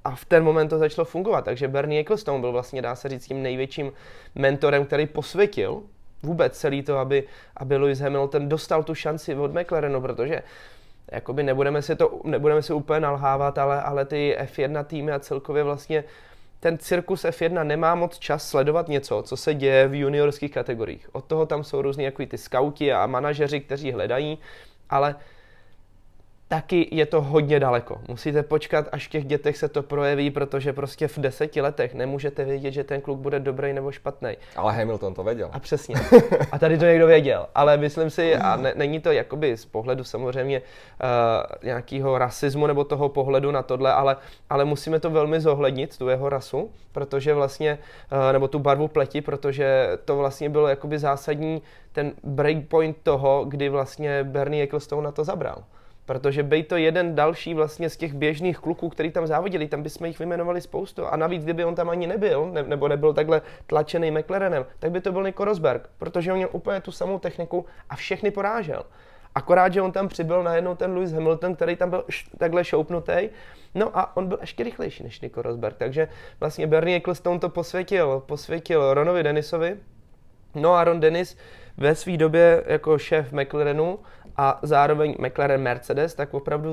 a 0.04 0.14
v 0.14 0.24
ten 0.24 0.44
moment 0.44 0.68
to 0.68 0.78
začalo 0.78 1.04
fungovat. 1.04 1.44
Takže 1.44 1.68
Bernie 1.68 2.00
Ecclestone 2.00 2.40
byl 2.40 2.52
vlastně, 2.52 2.82
dá 2.82 2.94
se 2.94 3.08
říct, 3.08 3.26
tím 3.26 3.42
největším 3.42 3.92
mentorem, 4.34 4.84
který 4.84 5.06
posvětil 5.06 5.82
vůbec 6.22 6.58
celý 6.58 6.82
to, 6.82 6.98
aby, 6.98 7.24
aby 7.56 7.76
Lewis 7.76 7.98
Hamilton 7.98 8.48
dostal 8.48 8.82
tu 8.82 8.94
šanci 8.94 9.34
od 9.34 9.54
McLarenu, 9.54 10.00
protože 10.00 10.42
jakoby 11.12 11.42
nebudeme 11.42 11.82
si 11.82 11.96
to, 11.96 12.20
nebudeme 12.24 12.62
si 12.62 12.72
úplně 12.72 13.00
nalhávat, 13.00 13.58
ale, 13.58 13.82
ale 13.82 14.04
ty 14.04 14.36
F1 14.40 14.84
týmy 14.84 15.12
a 15.12 15.18
celkově 15.18 15.62
vlastně 15.62 16.04
ten 16.60 16.78
cirkus 16.78 17.24
F1 17.24 17.64
nemá 17.64 17.94
moc 17.94 18.18
čas 18.18 18.48
sledovat 18.48 18.88
něco, 18.88 19.22
co 19.22 19.36
se 19.36 19.54
děje 19.54 19.88
v 19.88 19.94
juniorských 19.94 20.50
kategoriích. 20.50 21.08
Od 21.12 21.24
toho 21.24 21.46
tam 21.46 21.64
jsou 21.64 21.82
různí 21.82 22.04
jako 22.04 22.26
ty 22.26 22.38
skauti 22.38 22.92
a 22.92 23.06
manažeři, 23.06 23.60
kteří 23.60 23.92
hledají 23.92 24.38
ale 24.92 25.16
taky 26.52 26.88
je 26.92 27.06
to 27.06 27.22
hodně 27.22 27.60
daleko. 27.60 27.98
Musíte 28.08 28.42
počkat, 28.42 28.88
až 28.92 29.06
v 29.06 29.10
těch 29.10 29.24
dětech 29.24 29.56
se 29.56 29.68
to 29.68 29.82
projeví, 29.82 30.30
protože 30.30 30.72
prostě 30.72 31.08
v 31.08 31.18
deseti 31.18 31.60
letech 31.60 31.94
nemůžete 31.94 32.44
vědět, 32.44 32.70
že 32.70 32.84
ten 32.84 33.00
kluk 33.00 33.18
bude 33.18 33.40
dobrý 33.40 33.72
nebo 33.72 33.92
špatný. 33.92 34.36
Ale 34.56 34.72
Hamilton 34.72 35.14
to 35.14 35.24
věděl. 35.24 35.48
A 35.52 35.58
přesně. 35.58 35.94
A 36.52 36.58
tady 36.58 36.78
to 36.78 36.84
někdo 36.84 37.06
věděl. 37.06 37.46
Ale 37.54 37.76
myslím 37.76 38.10
si, 38.10 38.36
a 38.36 38.56
ne, 38.56 38.72
není 38.76 39.00
to 39.00 39.12
jakoby 39.12 39.56
z 39.56 39.64
pohledu 39.64 40.04
samozřejmě 40.04 40.60
uh, 40.60 40.66
nějakého 41.62 42.18
rasismu 42.18 42.66
nebo 42.66 42.84
toho 42.84 43.08
pohledu 43.08 43.50
na 43.50 43.62
tohle, 43.62 43.92
ale, 43.92 44.16
ale 44.50 44.64
musíme 44.64 45.00
to 45.00 45.10
velmi 45.10 45.40
zohlednit, 45.40 45.98
tu 45.98 46.08
jeho 46.08 46.28
rasu, 46.28 46.70
protože 46.92 47.34
vlastně, 47.34 47.78
uh, 48.12 48.32
nebo 48.32 48.48
tu 48.48 48.58
barvu 48.58 48.88
pleti, 48.88 49.20
protože 49.20 49.98
to 50.04 50.16
vlastně 50.16 50.48
bylo 50.50 50.68
jakoby 50.68 50.98
zásadní 50.98 51.62
ten 51.92 52.12
breakpoint 52.24 52.96
toho, 53.02 53.44
kdy 53.48 53.68
vlastně 53.68 54.24
Bernie 54.24 54.64
Ecclestone 54.64 55.02
na 55.02 55.12
to 55.12 55.24
zabral. 55.24 55.64
Protože 56.06 56.42
by 56.42 56.62
to 56.62 56.76
jeden 56.76 57.14
další 57.14 57.54
vlastně 57.54 57.90
z 57.90 57.96
těch 57.96 58.14
běžných 58.14 58.58
kluků, 58.58 58.88
který 58.88 59.10
tam 59.10 59.26
závodili, 59.26 59.68
tam 59.68 59.82
bychom 59.82 60.06
jich 60.06 60.18
vyjmenovali 60.18 60.60
spoustu. 60.60 61.06
A 61.06 61.16
navíc, 61.16 61.44
kdyby 61.44 61.64
on 61.64 61.74
tam 61.74 61.90
ani 61.90 62.06
nebyl, 62.06 62.50
ne, 62.52 62.62
nebo 62.62 62.88
nebyl 62.88 63.12
takhle 63.14 63.42
tlačený 63.66 64.10
McLarenem, 64.10 64.66
tak 64.78 64.90
by 64.90 65.00
to 65.00 65.12
byl 65.12 65.22
Nico 65.22 65.44
Rosberg, 65.44 65.88
protože 65.98 66.32
on 66.32 66.36
měl 66.36 66.48
úplně 66.52 66.80
tu 66.80 66.92
samou 66.92 67.18
techniku 67.18 67.66
a 67.90 67.96
všechny 67.96 68.30
porážel. 68.30 68.82
Akorát, 69.34 69.72
že 69.72 69.82
on 69.82 69.92
tam 69.92 70.08
přibyl 70.08 70.42
najednou 70.42 70.74
ten 70.74 70.94
Lewis 70.94 71.12
Hamilton, 71.12 71.54
který 71.54 71.76
tam 71.76 71.90
byl 71.90 72.04
š- 72.08 72.28
takhle 72.38 72.64
šoupnutý. 72.64 73.28
No 73.74 73.98
a 73.98 74.16
on 74.16 74.26
byl 74.26 74.38
ještě 74.40 74.64
rychlejší 74.64 75.02
než 75.02 75.20
Nico 75.20 75.42
Rosberg. 75.42 75.76
Takže 75.76 76.08
vlastně 76.40 76.66
Bernie 76.66 76.96
Ecclestone 76.96 77.38
to 77.38 77.48
posvětil, 77.48 78.22
posvětil 78.26 78.94
Ronovi 78.94 79.22
Dennisovi. 79.22 79.76
No 80.54 80.74
a 80.74 80.84
Ron 80.84 81.00
Dennis 81.00 81.36
ve 81.76 81.94
své 81.94 82.16
době 82.16 82.64
jako 82.66 82.98
šéf 82.98 83.32
McLarenu 83.32 83.98
a 84.36 84.58
zároveň 84.62 85.16
McLaren 85.18 85.62
Mercedes, 85.62 86.14
tak 86.14 86.34
opravdu 86.34 86.72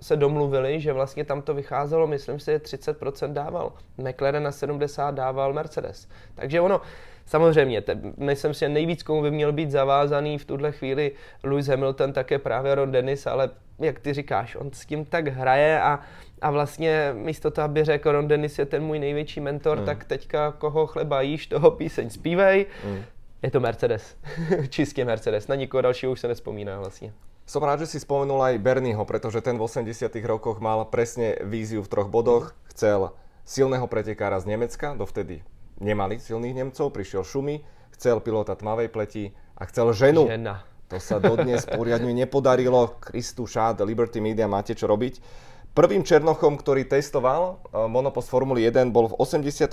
se 0.00 0.16
domluvili, 0.16 0.80
že 0.80 0.92
vlastně 0.92 1.24
tam 1.24 1.42
to 1.42 1.54
vycházelo, 1.54 2.06
myslím 2.06 2.40
si, 2.40 2.56
30% 2.56 3.32
dával. 3.32 3.72
McLaren 3.98 4.42
na 4.42 4.52
70 4.52 5.14
dával 5.14 5.52
Mercedes. 5.52 6.08
Takže 6.34 6.60
ono, 6.60 6.80
samozřejmě, 7.26 7.82
te, 7.82 8.00
myslím 8.16 8.54
si, 8.54 8.60
že 8.60 8.68
nejvíc 8.68 9.02
komu 9.02 9.22
by 9.22 9.30
měl 9.30 9.52
být 9.52 9.70
zavázaný 9.70 10.38
v 10.38 10.44
tuhle 10.44 10.72
chvíli 10.72 11.12
Lewis 11.42 11.66
Hamilton, 11.66 12.12
také 12.12 12.38
právě 12.38 12.74
Ron 12.74 12.92
Dennis, 12.92 13.26
ale 13.26 13.50
jak 13.78 13.98
ty 14.00 14.12
říkáš, 14.12 14.56
on 14.56 14.70
s 14.72 14.86
tím 14.86 15.04
tak 15.04 15.28
hraje 15.28 15.80
a, 15.80 16.00
a 16.40 16.50
vlastně 16.50 17.10
místo 17.14 17.50
toho, 17.50 17.64
aby 17.64 17.84
řekl 17.84 18.12
Ron 18.12 18.28
Dennis 18.28 18.58
je 18.58 18.66
ten 18.66 18.82
můj 18.82 18.98
největší 18.98 19.40
mentor, 19.40 19.76
hmm. 19.76 19.86
tak 19.86 20.04
teďka 20.04 20.52
koho 20.52 20.86
chleba 20.86 21.20
jíš, 21.20 21.46
toho 21.46 21.70
píseň 21.70 22.10
zpívej. 22.10 22.66
Hmm 22.84 23.02
je 23.42 23.50
to 23.50 23.60
Mercedes. 23.60 24.16
Čistě 24.68 25.04
Mercedes. 25.04 25.48
Na 25.48 25.54
nikoho 25.54 25.82
dalšího 25.82 26.12
už 26.12 26.20
se 26.20 26.28
nespomíná 26.28 26.78
vlastně. 26.78 27.12
Som 27.46 27.62
rád, 27.62 27.86
že 27.86 27.94
si 27.94 28.02
spomenul 28.02 28.42
aj 28.42 28.58
Bernieho, 28.58 29.06
pretože 29.06 29.38
ten 29.38 29.54
v 29.54 29.62
80 29.62 30.10
rokoch 30.26 30.58
mal 30.58 30.82
presne 30.90 31.38
víziu 31.46 31.78
v 31.78 31.86
troch 31.86 32.10
bodoch. 32.10 32.58
Chcel 32.74 33.14
silného 33.46 33.86
pretekára 33.86 34.42
z 34.42 34.50
Nemecka, 34.50 34.98
dovtedy 34.98 35.46
nemali 35.78 36.18
silných 36.18 36.58
Nemcov, 36.58 36.90
prišiel 36.90 37.22
Šumy, 37.22 37.62
chcel 37.94 38.18
pilota 38.18 38.58
tmavej 38.58 38.90
pleti 38.90 39.24
a 39.54 39.62
chcel 39.70 39.94
ženu. 39.94 40.26
Žena. 40.26 40.66
To 40.90 40.98
sa 40.98 41.22
dodnes 41.22 41.62
poriadne 41.78 42.10
nepodarilo. 42.10 42.98
Kristu 42.98 43.46
šát, 43.46 43.78
Liberty 43.78 44.18
Media, 44.18 44.50
máte 44.50 44.74
čo 44.74 44.90
robiť. 44.90 45.22
Prvým 45.70 46.02
Černochom, 46.02 46.58
ktorý 46.58 46.82
testoval 46.88 47.62
eh, 47.62 47.86
monopost 47.86 48.26
Formuly 48.26 48.66
1, 48.66 48.90
bol 48.90 49.12
v 49.12 49.22
86. 49.22 49.70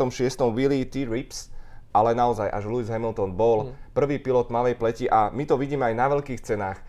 Willie 0.54 0.86
T. 0.86 1.10
Rips, 1.10 1.50
ale 1.94 2.18
naozaj 2.18 2.50
až 2.50 2.66
Lewis 2.66 2.90
Hamilton 2.90 3.38
bol 3.38 3.70
mm. 3.70 3.94
prvý 3.94 4.18
pilot 4.18 4.50
malej 4.50 4.76
pleti 4.76 5.06
a 5.06 5.30
my 5.30 5.46
to 5.46 5.56
vidíme 5.56 5.86
aj 5.86 5.96
na 5.96 6.08
veľkých 6.10 6.42
cenách. 6.42 6.82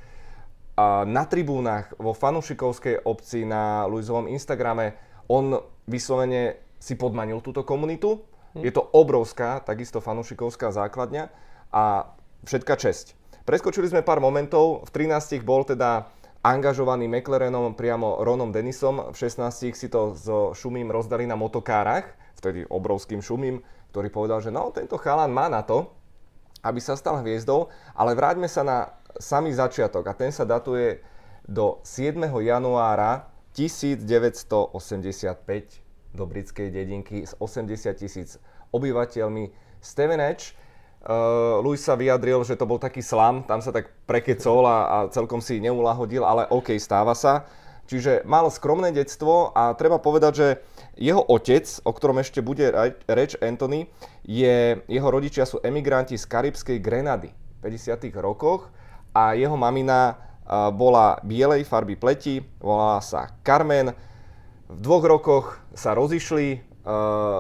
A 0.75 1.06
na 1.06 1.23
tribúnach, 1.28 1.92
vo 2.00 2.16
fanušikovskej 2.16 3.06
obci, 3.06 3.46
na 3.46 3.87
Lewisovom 3.87 4.26
Instagrame, 4.26 4.99
on 5.30 5.54
vyslovene 5.87 6.58
si 6.82 6.99
podmanil 6.99 7.38
túto 7.44 7.62
komunitu. 7.62 8.25
Mm. 8.56 8.64
Je 8.66 8.73
to 8.73 8.82
obrovská, 8.82 9.62
takisto 9.62 10.02
fanušikovská 10.02 10.73
základňa 10.75 11.30
a 11.70 12.11
všetka 12.49 12.75
česť. 12.75 13.14
Preskočili 13.44 13.87
sme 13.92 14.00
pár 14.00 14.25
momentov, 14.25 14.88
v 14.88 15.04
13 15.04 15.44
bol 15.44 15.68
teda 15.68 16.08
angažovaný 16.44 17.08
McLarenom 17.08 17.76
priamo 17.76 18.25
Ronom 18.25 18.52
Dennisom, 18.52 19.12
v 19.12 19.16
16 19.16 19.73
si 19.76 19.88
to 19.88 20.16
so 20.16 20.52
Šumím 20.56 20.92
rozdali 20.92 21.28
na 21.28 21.37
motokárach, 21.37 22.08
vtedy 22.37 22.68
obrovským 22.68 23.25
Šumím, 23.25 23.64
ktorý 23.94 24.10
povedal, 24.10 24.42
že 24.42 24.50
no, 24.50 24.74
tento 24.74 24.98
chalan 24.98 25.30
má 25.30 25.46
na 25.46 25.62
to, 25.62 25.94
aby 26.66 26.82
sa 26.82 26.98
stal 26.98 27.22
hviezdou, 27.22 27.70
ale 27.94 28.18
vráťme 28.18 28.50
sa 28.50 28.66
na 28.66 28.90
samý 29.22 29.54
začiatok 29.54 30.02
a 30.10 30.18
ten 30.18 30.34
sa 30.34 30.42
datuje 30.42 30.98
do 31.46 31.78
7. 31.86 32.18
januára 32.42 33.30
1985 33.54 34.74
do 36.10 36.26
britskej 36.26 36.74
dedinky 36.74 37.22
s 37.22 37.38
80 37.38 37.94
tisíc 37.94 38.42
obyvateľmi. 38.74 39.54
Steven 39.78 40.18
Edge, 40.18 40.58
uh, 41.06 41.62
Louis 41.62 41.78
sa 41.78 41.94
vyjadril, 41.94 42.42
že 42.42 42.58
to 42.58 42.66
bol 42.66 42.82
taký 42.82 42.98
slam, 42.98 43.46
tam 43.46 43.62
sa 43.62 43.70
tak 43.70 43.94
prekecol 44.10 44.66
a, 44.66 44.78
a 44.82 44.96
celkom 45.14 45.38
si 45.38 45.62
neulahodil, 45.62 46.26
ale 46.26 46.50
OK, 46.50 46.74
stáva 46.82 47.14
sa. 47.14 47.46
Čiže 47.86 48.26
mal 48.26 48.50
skromné 48.50 48.90
detstvo 48.90 49.54
a 49.54 49.70
treba 49.78 50.02
povedať, 50.02 50.32
že 50.34 50.48
jeho 50.94 51.22
otec, 51.22 51.66
o 51.82 51.90
ktorom 51.90 52.22
ešte 52.22 52.38
bude 52.42 52.70
reč 53.10 53.34
Anthony, 53.42 53.90
je, 54.22 54.78
jeho 54.86 55.08
rodičia 55.10 55.44
sú 55.44 55.58
emigranti 55.60 56.14
z 56.14 56.24
karibskej 56.26 56.78
Grenady 56.78 57.34
v 57.62 57.70
50. 57.70 58.10
rokoch 58.18 58.70
a 59.14 59.34
jeho 59.34 59.58
mamina 59.58 60.18
bola 60.76 61.18
bielej 61.24 61.64
farby 61.64 61.96
pleti, 61.96 62.44
volala 62.60 63.00
sa 63.00 63.32
Carmen. 63.40 63.96
V 64.68 64.78
dvoch 64.80 65.04
rokoch 65.04 65.46
sa 65.72 65.96
rozišli. 65.96 66.60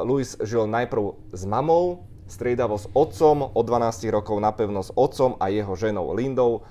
Luis 0.08 0.40
žil 0.40 0.64
najprv 0.64 1.36
s 1.36 1.44
mamou, 1.44 2.08
striedavo 2.24 2.80
s 2.80 2.88
otcom, 2.96 3.52
od 3.52 3.64
12 3.68 4.08
rokov 4.08 4.40
napevno 4.40 4.80
s 4.80 4.88
otcom 4.96 5.36
a 5.36 5.52
jeho 5.52 5.76
ženou 5.76 6.16
Lindou 6.16 6.64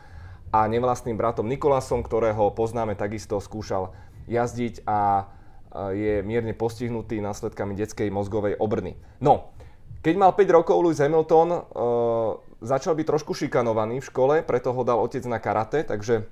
a 0.49 0.65
nevlastným 0.65 1.13
bratom 1.13 1.45
Nikolasom, 1.45 2.01
ktorého 2.01 2.49
poznáme 2.57 2.97
takisto, 2.97 3.37
skúšal 3.37 3.93
jazdiť 4.25 4.89
a 4.89 5.29
je 5.73 6.21
mierne 6.21 6.53
postihnutý 6.53 7.17
následkami 7.17 7.73
detskej 7.73 8.13
mozgovej 8.13 8.57
obrny. 8.61 8.93
No, 9.17 9.53
keď 10.03 10.15
mal 10.19 10.31
5 10.35 10.57
rokov 10.59 10.83
Lewis 10.83 10.99
Hamilton, 10.99 11.49
uh, 11.49 11.61
začal 12.59 12.93
byť 12.93 13.05
trošku 13.07 13.31
šikanovaný 13.31 14.03
v 14.03 14.09
škole, 14.11 14.35
preto 14.43 14.75
ho 14.75 14.83
dal 14.83 14.99
otec 14.99 15.23
na 15.25 15.39
karate, 15.39 15.81
takže 15.87 16.27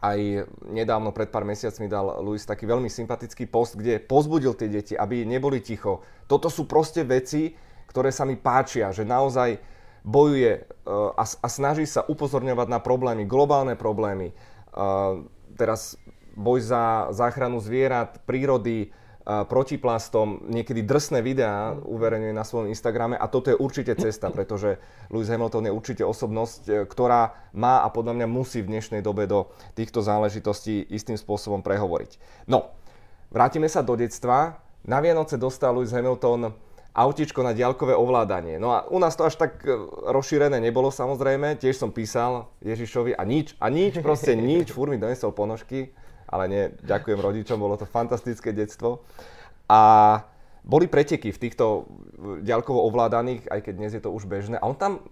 aj 0.00 0.48
nedávno, 0.68 1.12
pred 1.12 1.32
pár 1.32 1.48
mesiacmi 1.48 1.88
dal 1.88 2.20
Luis 2.20 2.44
taký 2.44 2.68
veľmi 2.68 2.92
sympatický 2.92 3.48
post, 3.48 3.80
kde 3.80 4.00
pozbudil 4.00 4.52
tie 4.52 4.68
deti, 4.68 4.92
aby 4.92 5.24
neboli 5.24 5.64
ticho. 5.64 6.04
Toto 6.28 6.52
sú 6.52 6.68
proste 6.68 7.00
veci, 7.04 7.56
ktoré 7.88 8.12
sa 8.12 8.28
mi 8.28 8.36
páčia, 8.36 8.92
že 8.92 9.08
naozaj 9.08 9.56
bojuje 10.04 10.64
uh, 10.86 11.16
a, 11.16 11.24
a 11.24 11.48
snaží 11.52 11.84
sa 11.84 12.04
upozorňovať 12.04 12.68
na 12.68 12.80
problémy, 12.80 13.28
globálne 13.28 13.76
problémy. 13.76 14.32
Uh, 14.72 15.24
teraz 15.56 15.96
boj 16.36 16.60
za 16.60 17.08
záchranu 17.10 17.58
zvierat, 17.58 18.20
prírody, 18.28 18.92
protiplastom, 19.26 20.46
niekedy 20.46 20.86
drsné 20.86 21.18
videá 21.18 21.74
uverejňuje 21.74 22.30
na 22.30 22.46
svojom 22.46 22.70
Instagrame 22.70 23.18
a 23.18 23.26
toto 23.26 23.50
je 23.50 23.58
určite 23.58 23.98
cesta, 23.98 24.30
pretože 24.30 24.78
Lewis 25.10 25.26
Hamilton 25.26 25.66
je 25.66 25.74
určite 25.74 26.04
osobnosť, 26.06 26.60
e, 26.70 26.72
ktorá 26.86 27.34
má 27.50 27.82
a 27.82 27.90
podľa 27.90 28.22
mňa 28.22 28.26
musí 28.30 28.62
v 28.62 28.70
dnešnej 28.70 29.02
dobe 29.02 29.26
do 29.26 29.50
týchto 29.74 29.98
záležitostí 29.98 30.78
istým 30.94 31.18
spôsobom 31.18 31.58
prehovoriť. 31.58 32.22
No, 32.46 32.70
vrátime 33.34 33.66
sa 33.66 33.82
do 33.82 33.98
detstva. 33.98 34.62
Na 34.86 35.02
Vianoce 35.02 35.34
dostal 35.34 35.74
Lewis 35.74 35.90
Hamilton 35.90 36.54
autičko 36.94 37.42
na 37.42 37.50
diaľkové 37.50 37.98
ovládanie. 37.98 38.62
No 38.62 38.78
a 38.78 38.86
u 38.86 39.02
nás 39.02 39.18
to 39.18 39.26
až 39.26 39.42
tak 39.42 39.58
e, 39.66 39.74
rozšírené 40.06 40.62
nebolo 40.62 40.94
samozrejme, 40.94 41.58
tiež 41.58 41.82
som 41.82 41.90
písal 41.90 42.46
Ježišovi 42.62 43.18
a 43.18 43.26
nič, 43.26 43.58
a 43.58 43.74
nič, 43.74 43.98
proste 44.06 44.38
nič, 44.38 44.70
fúr 44.70 44.86
mi 44.86 45.02
donesol 45.02 45.34
ponožky 45.34 45.90
ale 46.26 46.44
nie, 46.50 46.62
ďakujem 46.82 47.18
rodičom, 47.22 47.58
bolo 47.58 47.78
to 47.78 47.86
fantastické 47.86 48.50
detstvo. 48.50 49.02
A 49.66 50.22
boli 50.66 50.90
preteky 50.90 51.30
v 51.30 51.42
týchto 51.46 51.86
ďalkovo 52.42 52.82
ovládaných, 52.90 53.46
aj 53.46 53.60
keď 53.62 53.74
dnes 53.78 53.92
je 53.94 54.02
to 54.02 54.10
už 54.10 54.26
bežné. 54.26 54.58
A 54.58 54.66
on 54.66 54.74
tam, 54.74 55.06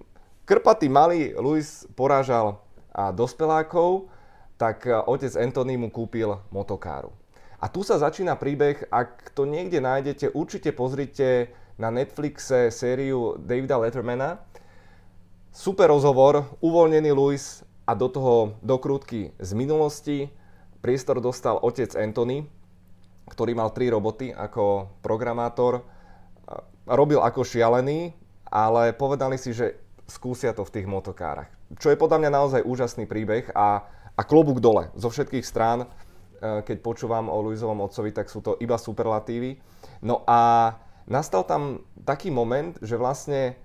krpatý 0.47 0.90
malý 0.90 1.35
Luis 1.38 1.87
porážal 1.94 2.59
a 2.90 3.14
dospelákov, 3.14 4.11
tak 4.59 4.87
otec 4.87 5.35
Anthony 5.35 5.78
mu 5.78 5.90
kúpil 5.90 6.38
motokáru. 6.50 7.11
A 7.59 7.71
tu 7.71 7.87
sa 7.87 7.99
začína 7.99 8.35
príbeh, 8.38 8.87
ak 8.90 9.35
to 9.35 9.47
niekde 9.47 9.78
nájdete, 9.83 10.35
určite 10.35 10.71
pozrite 10.75 11.54
na 11.78 11.90
Netflixe 11.90 12.71
sériu 12.71 13.35
Davida 13.38 13.78
Lettermana. 13.78 14.42
Super 15.54 15.90
rozhovor, 15.90 16.50
uvoľnený 16.62 17.11
Luis 17.14 17.62
a 17.87 17.94
do 17.94 18.11
toho 18.11 18.59
dokrutky 18.62 19.35
z 19.38 19.50
minulosti 19.54 20.18
priestor 20.85 21.17
dostal 21.25 21.57
otec 21.64 21.97
Anthony, 21.97 22.45
ktorý 23.33 23.57
mal 23.57 23.73
tri 23.73 23.88
roboty 23.88 24.37
ako 24.37 24.93
programátor. 25.00 25.81
Robil 26.85 27.25
ako 27.25 27.41
šialený, 27.41 28.12
ale 28.53 28.93
povedali 28.93 29.41
si, 29.41 29.57
že 29.57 29.81
skúsia 30.05 30.53
to 30.53 30.69
v 30.69 30.76
tých 30.76 30.85
motokárach. 30.85 31.49
Čo 31.81 31.88
je 31.88 31.97
podľa 31.97 32.21
mňa 32.21 32.31
naozaj 32.37 32.69
úžasný 32.69 33.09
príbeh 33.09 33.49
a, 33.57 33.88
a 34.12 34.23
klobúk 34.29 34.61
dole 34.61 34.93
zo 34.93 35.09
všetkých 35.09 35.49
strán. 35.49 35.88
E, 35.88 35.88
keď 36.61 36.85
počúvam 36.85 37.33
o 37.33 37.41
Luizovom 37.41 37.81
otcovi, 37.81 38.12
tak 38.12 38.29
sú 38.29 38.45
to 38.45 38.61
iba 38.61 38.76
superlatívy. 38.76 39.57
No 40.05 40.21
a 40.29 40.76
nastal 41.09 41.49
tam 41.49 41.81
taký 42.05 42.29
moment, 42.29 42.77
že 42.85 43.01
vlastne 43.01 43.57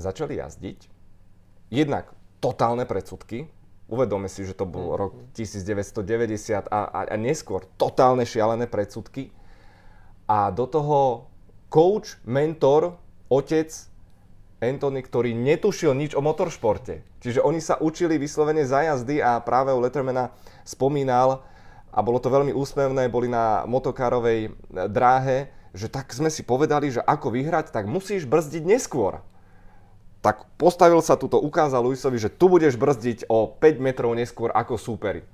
začali 0.00 0.40
jazdiť. 0.40 0.88
Jednak 1.68 2.08
totálne 2.40 2.88
predsudky, 2.88 3.52
Uvedome 3.90 4.30
si, 4.30 4.46
že 4.46 4.54
to 4.54 4.70
bol 4.70 4.94
mm. 4.94 4.98
rok 4.98 5.12
1990 5.34 6.70
a, 6.70 6.80
a, 6.86 7.00
a 7.10 7.16
neskôr 7.18 7.66
totálne 7.74 8.22
šialené 8.22 8.70
predsudky. 8.70 9.34
A 10.30 10.54
do 10.54 10.70
toho 10.70 11.26
coach, 11.66 12.22
mentor, 12.22 12.94
otec 13.26 13.66
Anthony, 14.62 15.02
ktorý 15.02 15.34
netušil 15.34 15.90
nič 15.96 16.14
o 16.14 16.22
motoršporte. 16.22 17.02
Čiže 17.18 17.42
oni 17.42 17.58
sa 17.58 17.82
učili 17.82 18.14
vyslovene 18.20 18.62
za 18.62 18.86
jazdy 18.86 19.18
a 19.18 19.42
práve 19.42 19.74
u 19.74 19.82
Lettermana 19.82 20.30
spomínal, 20.62 21.42
a 21.90 21.98
bolo 22.06 22.22
to 22.22 22.30
veľmi 22.30 22.54
úsmevné, 22.54 23.10
boli 23.10 23.26
na 23.26 23.66
motokárovej 23.66 24.54
dráhe, 24.70 25.50
že 25.74 25.90
tak 25.90 26.14
sme 26.14 26.30
si 26.30 26.46
povedali, 26.46 26.94
že 26.94 27.02
ako 27.02 27.34
vyhrať, 27.34 27.74
tak 27.74 27.90
musíš 27.90 28.30
brzdiť 28.30 28.62
neskôr 28.62 29.22
tak 30.20 30.44
postavil 30.60 31.00
sa 31.00 31.16
tuto, 31.16 31.40
ukázal 31.40 31.80
Luisovi, 31.80 32.20
že 32.20 32.28
tu 32.28 32.52
budeš 32.52 32.76
brzdiť 32.76 33.28
o 33.32 33.48
5 33.48 33.80
metrov 33.80 34.12
neskôr 34.12 34.52
ako 34.52 34.76
súperi. 34.76 35.24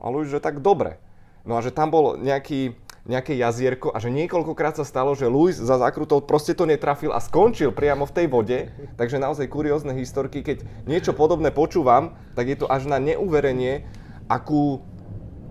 A 0.00 0.08
Luis, 0.08 0.32
že 0.32 0.40
tak 0.40 0.64
dobre. 0.64 0.96
No 1.44 1.54
a 1.54 1.60
že 1.60 1.68
tam 1.68 1.92
bol 1.92 2.16
nejaký, 2.16 2.72
nejaké 3.04 3.36
jazierko 3.36 3.92
a 3.92 4.00
že 4.00 4.08
niekoľkokrát 4.08 4.80
sa 4.80 4.88
stalo, 4.88 5.12
že 5.12 5.28
Luis 5.28 5.60
za 5.60 5.76
zákrutou 5.76 6.24
proste 6.24 6.56
to 6.56 6.64
netrafil 6.64 7.12
a 7.12 7.20
skončil 7.20 7.76
priamo 7.76 8.08
v 8.08 8.14
tej 8.16 8.26
vode. 8.32 8.58
Takže 8.96 9.20
naozaj 9.20 9.52
kuriózne 9.52 9.92
historky, 9.92 10.40
keď 10.40 10.64
niečo 10.88 11.12
podobné 11.12 11.52
počúvam, 11.52 12.16
tak 12.32 12.48
je 12.48 12.56
to 12.56 12.66
až 12.72 12.88
na 12.88 12.96
neuverenie, 12.96 13.84
akú 14.32 14.80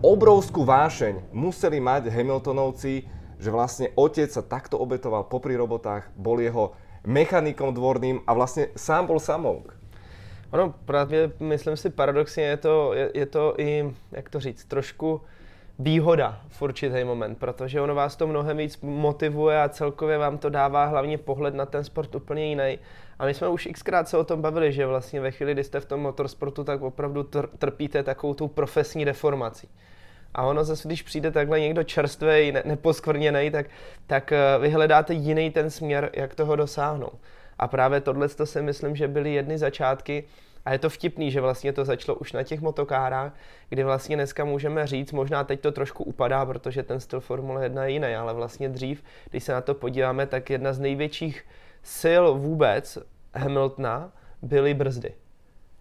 obrovskú 0.02 0.66
vášeň 0.66 1.30
museli 1.30 1.78
mať 1.78 2.10
Hamiltonovci, 2.10 3.06
že 3.38 3.50
vlastne 3.54 3.94
otec 3.94 4.30
sa 4.34 4.42
takto 4.42 4.82
obetoval 4.82 5.30
popri 5.30 5.54
robotách, 5.54 6.10
bol 6.18 6.42
jeho 6.42 6.74
mechanikom 7.06 7.74
dvorným 7.74 8.22
a 8.28 8.34
vlastně 8.34 8.68
sám 8.76 9.06
byl 9.06 9.20
samouk. 9.20 9.76
Ono 10.52 10.74
právě, 10.86 11.32
myslím 11.40 11.78
si, 11.78 11.90
paradoxně 11.90 12.44
je 12.44 12.58
to, 12.58 12.94
je, 12.94 13.12
je 13.14 13.26
to 13.26 13.54
i, 13.58 13.94
jak 14.12 14.30
to 14.30 14.40
říct, 14.40 14.66
trošku 14.66 15.22
výhoda 15.80 16.42
v 16.50 16.62
určitý 16.62 17.04
moment, 17.04 17.38
protože 17.38 17.82
ono 17.82 17.96
vás 17.96 18.16
to 18.16 18.28
mnohem 18.28 18.58
víc 18.58 18.82
motivuje 18.82 19.62
a 19.62 19.70
celkově 19.70 20.18
vám 20.18 20.38
to 20.38 20.50
dává 20.50 20.86
hlavně 20.86 21.18
pohled 21.18 21.54
na 21.54 21.66
ten 21.66 21.84
sport 21.84 22.16
úplně 22.16 22.46
jiný. 22.46 22.80
A 23.20 23.26
my 23.26 23.34
jsme 23.34 23.48
už 23.48 23.70
xkrát 23.74 24.08
se 24.08 24.18
o 24.18 24.24
tom 24.24 24.42
bavili, 24.42 24.72
že 24.72 24.86
vlastně 24.86 25.22
ve 25.22 25.32
chvíli, 25.32 25.54
kdy 25.54 25.64
jste 25.64 25.80
v 25.80 25.86
tom 25.86 26.00
motorsportu, 26.00 26.64
tak 26.64 26.82
opravdu 26.82 27.30
trpíte 27.58 28.04
takovou 28.04 28.34
tou 28.34 28.48
profesní 28.48 29.06
deformací. 29.06 29.70
A 30.34 30.44
ono 30.44 30.64
zase, 30.64 30.88
když 30.88 31.02
přijde 31.02 31.32
takhle 31.32 31.60
někdo 31.60 31.84
čerstvý, 31.84 32.52
ne, 32.52 32.64
neposkvrněný, 32.66 33.52
tak, 33.52 33.66
tak 34.08 34.32
eh, 34.32 34.38
vy 34.60 34.70
hledáte 34.70 35.14
jiný 35.14 35.52
ten 35.52 35.70
směr, 35.70 36.10
jak 36.14 36.36
toho 36.36 36.56
dosáhnout. 36.56 37.20
A 37.60 37.68
právě 37.68 38.02
tohle 38.02 38.30
to 38.30 38.46
si 38.46 38.62
myslím, 38.62 38.96
že 38.96 39.08
byly 39.08 39.34
jedny 39.34 39.58
začátky, 39.58 40.24
a 40.66 40.74
je 40.74 40.80
to 40.80 40.90
vtipný, 40.90 41.32
že 41.32 41.42
vlastně 41.42 41.74
to 41.74 41.86
začalo 41.86 42.18
už 42.18 42.34
na 42.34 42.44
těch 42.44 42.62
motokárách, 42.62 43.34
kdy 43.70 43.84
vlastně 43.84 44.16
dneska 44.16 44.46
můžeme 44.46 44.88
říct, 44.88 45.12
možná 45.12 45.44
teď 45.44 45.60
to 45.60 45.72
trošku 45.72 46.04
upadá, 46.04 46.46
protože 46.46 46.84
ten 46.84 47.00
styl 47.00 47.20
Formule 47.20 47.64
1 47.64 47.86
je 47.86 47.92
jiný, 47.92 48.16
ale 48.16 48.34
vlastně 48.34 48.70
dřív, 48.70 49.04
když 49.30 49.44
se 49.44 49.54
na 49.54 49.62
to 49.62 49.74
podíváme, 49.74 50.26
tak 50.26 50.50
jedna 50.50 50.74
z 50.74 50.80
největších 50.80 51.46
sil 52.00 52.24
vůbec 52.34 52.98
Hamiltona 53.34 54.12
byly 54.42 54.74
brzdy 54.74 55.14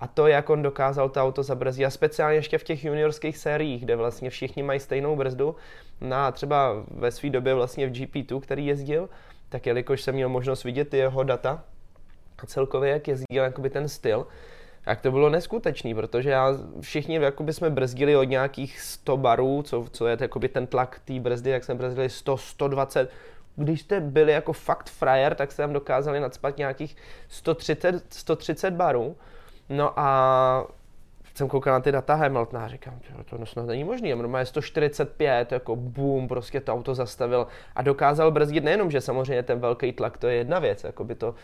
a 0.00 0.06
to, 0.06 0.26
jak 0.26 0.50
on 0.50 0.62
dokázal 0.62 1.08
to 1.08 1.22
auto 1.22 1.42
zabrzdit. 1.42 1.86
A 1.86 1.90
speciálně 1.90 2.38
ještě 2.38 2.58
v 2.58 2.64
těch 2.64 2.84
juniorských 2.84 3.38
sériích, 3.38 3.84
kde 3.84 3.96
vlastně 3.96 4.30
všichni 4.30 4.62
mají 4.62 4.80
stejnou 4.80 5.16
brzdu. 5.16 5.56
Na 6.00 6.26
no 6.26 6.32
třeba 6.32 6.84
ve 6.90 7.10
své 7.10 7.30
době 7.30 7.54
vlastně 7.54 7.86
v 7.86 7.92
GP2, 7.92 8.40
který 8.40 8.66
jezdil, 8.66 9.08
tak 9.48 9.66
jelikož 9.66 10.02
jsem 10.02 10.14
měl 10.14 10.28
možnost 10.28 10.64
vidět 10.64 10.94
jeho 10.94 11.22
data 11.22 11.64
a 12.38 12.46
celkově, 12.46 12.90
jak 12.90 13.08
jezdil 13.08 13.42
jakoby 13.42 13.70
ten 13.70 13.88
styl, 13.88 14.26
tak 14.84 15.00
to 15.00 15.10
bylo 15.10 15.30
neskutečný, 15.30 15.94
protože 15.94 16.30
já, 16.30 16.54
všichni 16.80 17.14
jakoby 17.14 17.52
jsme 17.52 17.70
brzdili 17.70 18.16
od 18.16 18.24
nějakých 18.24 18.80
100 18.80 19.16
barů, 19.16 19.62
co, 19.62 19.86
co 19.90 20.06
je 20.06 20.16
jakoby 20.20 20.48
ten 20.48 20.66
tlak 20.66 21.00
té 21.04 21.20
brzdy, 21.20 21.50
jak 21.50 21.64
jsme 21.64 21.74
brzdili 21.74 22.08
100, 22.08 22.36
120, 22.36 23.10
když 23.56 23.80
jste 23.80 24.00
byli 24.00 24.32
jako 24.32 24.52
fakt 24.52 24.90
frajer, 24.90 25.34
tak 25.34 25.52
jste 25.52 25.62
tam 25.62 25.72
dokázali 25.72 26.20
nadspat 26.20 26.58
nějakých 26.58 26.96
130, 27.28 28.04
130 28.10 28.70
barů. 28.70 29.16
No 29.70 29.98
a 30.00 30.66
jsem 31.35 31.48
koukal 31.48 31.72
na 31.72 31.80
ty 31.80 31.92
data 31.92 32.14
Hamiltona 32.14 32.64
a 32.64 32.68
říkám, 32.68 33.00
to 33.30 33.46
snad 33.46 33.66
není 33.66 33.85
možný. 33.85 34.12
A 34.12 34.38
je 34.38 34.46
145, 34.46 35.52
jako 35.52 35.76
boom, 35.76 36.28
prostě 36.28 36.61
to 36.61 36.72
auto 36.72 36.94
zastavil 36.94 37.46
a 37.76 37.83
dokázal 37.83 38.30
brzdit 38.30 38.64
nejenom, 38.64 38.90
že 38.90 39.00
samozřejmě 39.00 39.42
ten 39.42 39.61
velký 39.61 39.92
tlak, 39.92 40.18
to 40.18 40.28
je 40.28 40.35
jedna 40.35 40.59
věc, 40.59 40.85
jako 40.85 41.04
by 41.04 41.14
to 41.14 41.35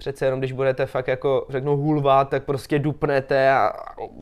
přece 0.00 0.24
jenom 0.24 0.38
když 0.38 0.52
budete 0.52 0.86
fakt 0.86 1.08
jako 1.08 1.46
řeknu 1.48 1.76
hulvat, 1.76 2.28
tak 2.28 2.44
prostě 2.44 2.78
dupnete 2.78 3.50
a 3.50 3.72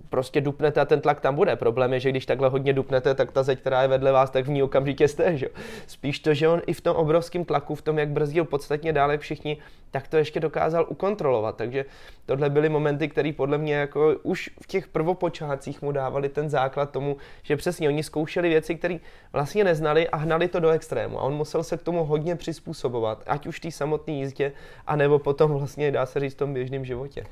prostě 0.08 0.40
dupnete 0.40 0.80
a 0.80 0.84
ten 0.84 1.00
tlak 1.00 1.20
tam 1.20 1.34
bude. 1.34 1.56
Problém 1.56 1.92
je, 1.92 2.00
že 2.00 2.10
když 2.10 2.26
takhle 2.26 2.48
hodně 2.48 2.72
dupnete, 2.72 3.14
tak 3.14 3.32
ta 3.32 3.42
zeď, 3.42 3.60
která 3.60 3.82
je 3.82 3.88
vedle 3.88 4.12
vás, 4.12 4.30
tak 4.30 4.44
v 4.44 4.50
ní 4.50 4.62
okamžitě 4.62 5.08
jste, 5.08 5.36
že? 5.36 5.48
Spíš 5.86 6.18
to, 6.18 6.34
že 6.34 6.48
on 6.48 6.60
i 6.66 6.72
v 6.72 6.80
tom 6.80 6.96
obrovském 6.96 7.44
tlaku, 7.44 7.74
v 7.74 7.82
tom, 7.82 7.98
jak 7.98 8.08
brzdil 8.08 8.44
podstatně 8.44 8.92
dále 8.92 9.18
všichni, 9.18 9.56
tak 9.90 10.08
to 10.08 10.16
ještě 10.16 10.40
dokázal 10.40 10.86
ukontrolovat. 10.88 11.56
Takže 11.56 11.84
tohle 12.26 12.50
byly 12.50 12.68
momenty, 12.68 13.08
které 13.08 13.32
podle 13.32 13.58
mě 13.58 13.74
jako 13.74 14.14
už 14.22 14.50
v 14.62 14.66
těch 14.66 14.88
prvopočátcích 14.88 15.82
mu 15.82 15.92
dávali 15.92 16.28
ten 16.28 16.50
základ 16.50 16.90
tomu, 16.90 17.16
že 17.42 17.56
přesně 17.56 17.88
oni 17.88 18.02
zkoušeli 18.02 18.48
věci, 18.48 18.74
které 18.74 18.98
vlastně 19.32 19.64
neznali 19.64 20.08
a 20.08 20.16
hnali 20.16 20.48
to 20.48 20.60
do 20.60 20.70
extrému. 20.70 21.18
A 21.18 21.22
on 21.22 21.34
musel 21.34 21.62
se 21.62 21.76
k 21.76 21.82
tomu 21.82 22.04
hodně 22.04 22.36
přizpůsobovat, 22.36 23.22
ať 23.26 23.46
už 23.46 23.60
té 23.60 23.70
samotné 23.70 24.12
jízdě, 24.12 24.52
anebo 24.86 25.18
potom 25.18 25.50
vlastně 25.50 25.67
dá 25.90 26.07
se 26.07 26.20
říct 26.20 26.35
v 26.35 26.37
tom 26.37 26.54
běžném 26.54 26.85
životě 26.85 27.24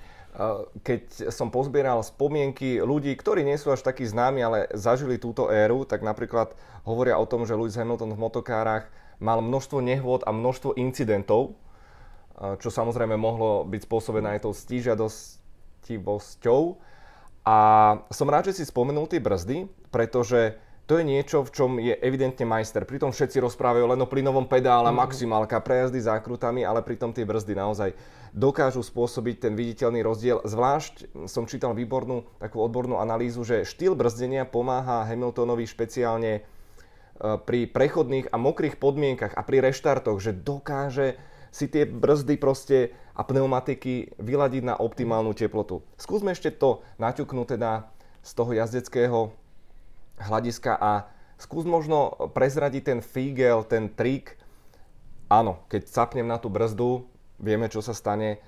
keď 0.84 1.32
som 1.32 1.48
pozbieral 1.48 2.04
spomienky 2.04 2.84
ľudí, 2.84 3.16
ktorí 3.16 3.40
nie 3.40 3.56
sú 3.56 3.72
až 3.72 3.80
takí 3.80 4.04
známi, 4.04 4.44
ale 4.44 4.68
zažili 4.76 5.16
túto 5.16 5.48
éru, 5.48 5.88
tak 5.88 6.04
napríklad 6.04 6.52
hovoria 6.84 7.16
o 7.16 7.24
tom, 7.24 7.48
že 7.48 7.56
Lewis 7.56 7.80
Hamilton 7.80 8.12
v 8.12 8.20
motokárach 8.20 8.92
mal 9.16 9.40
množstvo 9.40 9.80
nehôd 9.80 10.28
a 10.28 10.36
množstvo 10.36 10.76
incidentov, 10.76 11.56
čo 12.36 12.68
samozrejme 12.68 13.16
mohlo 13.16 13.64
byť 13.64 13.88
spôsobené 13.88 14.36
aj 14.36 14.44
tou 14.44 14.52
stížadostivosťou. 14.52 16.84
A 17.48 17.56
som 18.12 18.28
rád, 18.28 18.52
že 18.52 18.60
si 18.60 18.68
spomenul 18.68 19.08
tie 19.08 19.24
brzdy, 19.24 19.72
pretože 19.88 20.60
to 20.86 21.02
je 21.02 21.04
niečo, 21.04 21.42
v 21.42 21.50
čom 21.50 21.70
je 21.82 21.98
evidentne 21.98 22.46
majster. 22.46 22.86
Pritom 22.86 23.10
všetci 23.10 23.42
rozprávajú 23.42 23.90
len 23.90 23.98
o 23.98 24.06
plynovom 24.06 24.46
pedále, 24.46 24.94
mm. 24.94 24.96
maximálka, 24.96 25.58
prejazdy 25.58 25.98
zákrutami, 25.98 26.62
ale 26.62 26.78
pritom 26.86 27.10
tie 27.10 27.26
brzdy 27.26 27.58
naozaj 27.58 27.90
dokážu 28.30 28.86
spôsobiť 28.86 29.50
ten 29.50 29.52
viditeľný 29.58 30.06
rozdiel. 30.06 30.46
Zvlášť 30.46 31.26
som 31.26 31.50
čítal 31.50 31.74
výbornú 31.74 32.30
takú 32.38 32.62
odbornú 32.62 33.02
analýzu, 33.02 33.42
že 33.42 33.66
štýl 33.66 33.98
brzdenia 33.98 34.46
pomáha 34.46 35.10
Hamiltonovi 35.10 35.66
špeciálne 35.66 36.32
e, 36.38 36.40
pri 37.18 37.66
prechodných 37.66 38.30
a 38.30 38.38
mokrých 38.38 38.78
podmienkach 38.78 39.34
a 39.34 39.42
pri 39.42 39.66
reštartoch, 39.66 40.22
že 40.22 40.38
dokáže 40.38 41.18
si 41.50 41.66
tie 41.66 41.82
brzdy 41.82 42.38
proste 42.38 42.94
a 43.16 43.24
pneumatiky 43.26 44.14
vyladiť 44.22 44.62
na 44.62 44.74
optimálnu 44.78 45.34
teplotu. 45.34 45.82
Skúsme 45.98 46.30
ešte 46.36 46.52
to 46.54 46.84
naťuknúť 47.02 47.58
teda 47.58 47.90
z 48.20 48.30
toho 48.36 48.52
jazdeckého 48.52 49.45
hľadiska 50.18 50.76
a 50.76 51.08
skús 51.36 51.68
možno 51.68 52.12
prezradiť 52.32 52.82
ten 52.84 53.00
fígel, 53.04 53.64
ten 53.68 53.92
trik. 53.92 54.36
Áno, 55.28 55.60
keď 55.68 55.82
sapnem 55.90 56.26
na 56.26 56.38
tú 56.38 56.48
brzdu, 56.48 57.04
vieme, 57.36 57.68
čo 57.68 57.84
sa 57.84 57.92
stane. 57.92 58.40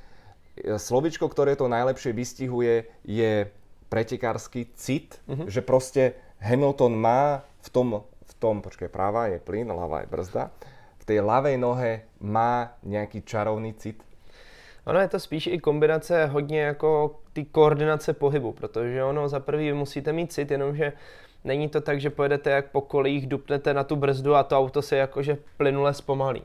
Slovičko, 0.59 1.31
ktoré 1.31 1.54
to 1.54 1.70
najlepšie 1.70 2.11
vystihuje, 2.14 2.90
je 3.07 3.46
pretekársky 3.88 4.68
cit, 4.74 5.20
mm-hmm. 5.28 5.46
že 5.48 5.61
proste 5.62 6.18
Hamilton 6.38 6.94
má 6.98 7.46
v 7.62 7.68
tom, 7.70 7.88
v 8.04 8.33
tom, 8.38 8.61
počkaj, 8.62 8.90
práva 8.90 9.33
je 9.33 9.38
plyn, 9.40 9.68
ľavá 9.68 10.04
je 10.04 10.12
brzda, 10.12 10.50
v 10.98 11.04
tej 11.04 11.18
ľavej 11.24 11.57
nohe 11.57 12.04
má 12.20 12.76
nejaký 12.85 13.24
čarovný 13.24 13.74
cit. 13.78 14.02
Ono 14.88 15.00
je 15.00 15.09
to 15.09 15.20
spíš 15.20 15.46
i 15.46 15.59
kombinace 15.59 16.26
hodně 16.26 16.61
jako 16.61 17.20
ty 17.33 17.44
koordinace 17.44 18.12
pohybu, 18.12 18.52
protože 18.52 19.04
ono 19.04 19.28
za 19.28 19.40
prvý 19.40 19.72
musíte 19.72 20.12
mít 20.12 20.33
cit, 20.33 20.50
jenomže 20.50 20.92
Není 21.44 21.68
to 21.68 21.81
tak, 21.81 22.01
že 22.01 22.11
pojedete 22.11 22.51
jak 22.51 22.70
po 22.70 22.81
kolích, 22.81 23.27
dupnete 23.27 23.74
na 23.74 23.85
tu 23.85 23.96
brzdu 23.96 24.35
a 24.35 24.42
to 24.42 24.59
auto 24.59 24.83
se 24.83 24.96
jakože 24.96 25.38
plynule 25.57 25.94
zpomalí. 25.94 26.42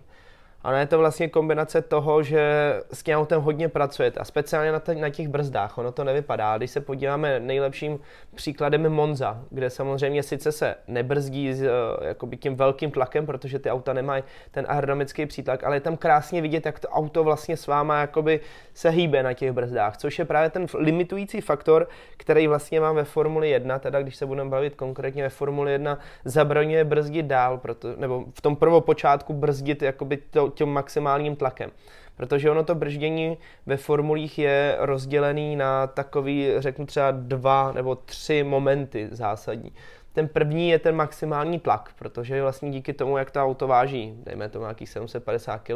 Ale 0.63 0.79
je 0.79 0.85
to 0.85 0.97
vlastně 0.97 1.29
kombinace 1.29 1.81
toho, 1.81 2.23
že 2.23 2.73
s 2.93 3.03
tím 3.03 3.15
autem 3.15 3.41
hodně 3.41 3.69
pracujete 3.69 4.19
a 4.19 4.25
speciálně 4.25 4.71
na, 4.71 4.81
na 4.99 5.09
těch 5.09 5.27
brzdách, 5.27 5.77
ono 5.77 5.91
to 5.91 6.03
nevypadá. 6.03 6.57
Když 6.57 6.71
se 6.71 6.81
podíváme, 6.81 7.39
nejlepším 7.39 7.99
příkladem 8.35 8.83
je 8.83 8.89
Monza, 8.89 9.41
kde 9.49 9.69
samozřejmě 9.69 10.23
sice 10.23 10.51
se 10.51 10.75
nebrzdí 10.87 11.53
s 11.53 11.61
uh, 11.61 11.67
jakoby 12.01 12.37
tím 12.37 12.55
velkým 12.55 12.91
tlakem, 12.91 13.25
protože 13.25 13.59
ty 13.59 13.71
auta 13.71 13.93
nemají 13.93 14.23
ten 14.51 14.65
aerodynamický 14.67 15.25
přítlak, 15.25 15.63
ale 15.63 15.75
je 15.75 15.79
tam 15.79 15.97
krásně 15.97 16.41
vidět, 16.41 16.65
jak 16.65 16.79
to 16.79 16.87
auto 16.87 17.23
vlastně 17.23 17.57
s 17.57 17.67
váma 17.67 17.99
jakoby 17.99 18.39
se 18.73 18.89
hýbe 18.89 19.23
na 19.23 19.33
těch 19.33 19.51
brzdách, 19.51 19.97
což 19.97 20.19
je 20.19 20.25
právě 20.25 20.49
ten 20.49 20.65
limitující 20.73 21.41
faktor, 21.41 21.87
který 22.17 22.47
vlastně 22.47 22.79
mám 22.79 22.95
ve 22.95 23.03
Formuli 23.03 23.49
1, 23.49 23.79
teda 23.79 24.01
když 24.01 24.15
se 24.15 24.25
budeme 24.25 24.49
bavit 24.49 24.75
konkrétně 24.75 25.23
ve 25.23 25.29
Formuli 25.29 25.71
1, 25.71 25.99
zabraňuje 26.25 26.83
brzdit 26.83 27.25
dál, 27.25 27.57
proto, 27.57 27.87
nebo 27.97 28.25
v 28.33 28.41
tom 28.41 28.55
prvopočátku 28.55 29.33
brzdit 29.33 29.81
jakoby 29.81 30.17
to, 30.17 30.52
tím 30.55 30.69
maximálním 30.69 31.35
tlakem. 31.35 31.71
Protože 32.17 32.51
ono 32.51 32.63
to 32.63 32.75
brždění 32.75 33.37
ve 33.65 33.77
formulích 33.77 34.39
je 34.39 34.75
rozdělený 34.79 35.55
na 35.55 35.87
takový, 35.87 36.47
řeknu 36.57 36.85
třeba 36.85 37.11
dva 37.11 37.71
nebo 37.71 37.95
tři 37.95 38.43
momenty 38.43 39.07
zásadní. 39.11 39.73
Ten 40.13 40.27
první 40.27 40.69
je 40.69 40.79
ten 40.79 40.95
maximální 40.95 41.59
tlak, 41.59 41.93
protože 41.99 42.41
vlastně 42.41 42.71
díky 42.71 42.93
tomu, 42.93 43.17
jak 43.17 43.31
to 43.31 43.43
auto 43.43 43.67
váží, 43.67 44.13
dejme 44.23 44.49
tomu 44.49 44.65
nějakých 44.65 44.89
750 44.89 45.57
kg, 45.57 45.75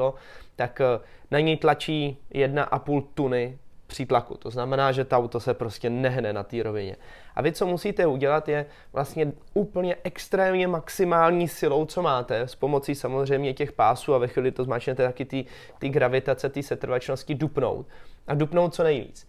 tak 0.56 0.82
eh, 0.82 1.00
na 1.32 1.40
něj 1.40 1.58
tlačí 1.58 2.18
1,5 2.32 3.04
tuny 3.14 3.58
přítlaku. 3.88 4.38
To 4.38 4.50
znamená, 4.50 4.92
že 4.92 5.06
to 5.06 5.18
auto 5.18 5.40
se 5.40 5.54
prostě 5.54 5.90
nehne 5.90 6.34
na 6.34 6.44
té 6.44 6.64
rovině. 6.64 6.96
A 7.38 7.42
vy, 7.42 7.52
co 7.52 7.66
musíte 7.66 8.08
udělat, 8.08 8.50
je 8.50 8.66
vlastně 8.94 9.32
úplně 9.54 9.96
extrémně 10.04 10.68
maximální 10.68 11.48
silou, 11.48 11.86
co 11.86 12.02
máte, 12.02 12.40
s 12.40 12.56
pomocí 12.56 12.96
samozřejmě 12.96 13.54
těch 13.54 13.72
pásů 13.72 14.14
a 14.14 14.18
ve 14.18 14.28
chvíli 14.28 14.52
to 14.52 14.64
zmáčnete 14.64 15.04
taky 15.04 15.26
ty, 15.26 15.46
ty 15.80 15.90
gravitace, 15.90 16.50
ty 16.50 16.64
setrvačnosti 16.64 17.36
dupnout. 17.36 17.86
A 18.28 18.34
dupnout 18.34 18.76
co 18.76 18.84
nejvíc. 18.84 19.28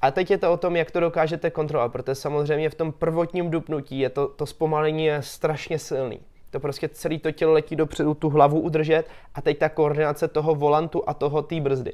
A 0.00 0.10
teď 0.10 0.30
je 0.30 0.38
to 0.38 0.52
o 0.52 0.56
tom, 0.56 0.76
jak 0.76 0.90
to 0.90 1.00
dokážete 1.00 1.50
kontrolovat, 1.50 1.92
protože 1.92 2.14
samozřejmě 2.14 2.70
v 2.70 2.74
tom 2.74 2.92
prvotním 2.92 3.50
dupnutí 3.50 3.98
je 3.98 4.10
to, 4.10 4.28
to 4.28 4.46
zpomalení 4.46 5.04
je 5.04 5.22
strašně 5.22 5.78
silný. 5.78 6.20
To 6.50 6.60
prostě 6.60 6.88
celé 6.88 7.18
to 7.18 7.32
tělo 7.32 7.52
letí 7.52 7.76
dopředu, 7.76 8.14
tu 8.14 8.28
hlavu 8.28 8.60
udržet 8.60 9.04
a 9.34 9.42
teď 9.42 9.58
ta 9.58 9.68
koordinace 9.68 10.28
toho 10.28 10.54
volantu 10.54 11.02
a 11.06 11.14
toho 11.14 11.42
té 11.42 11.60
brzdy. 11.60 11.92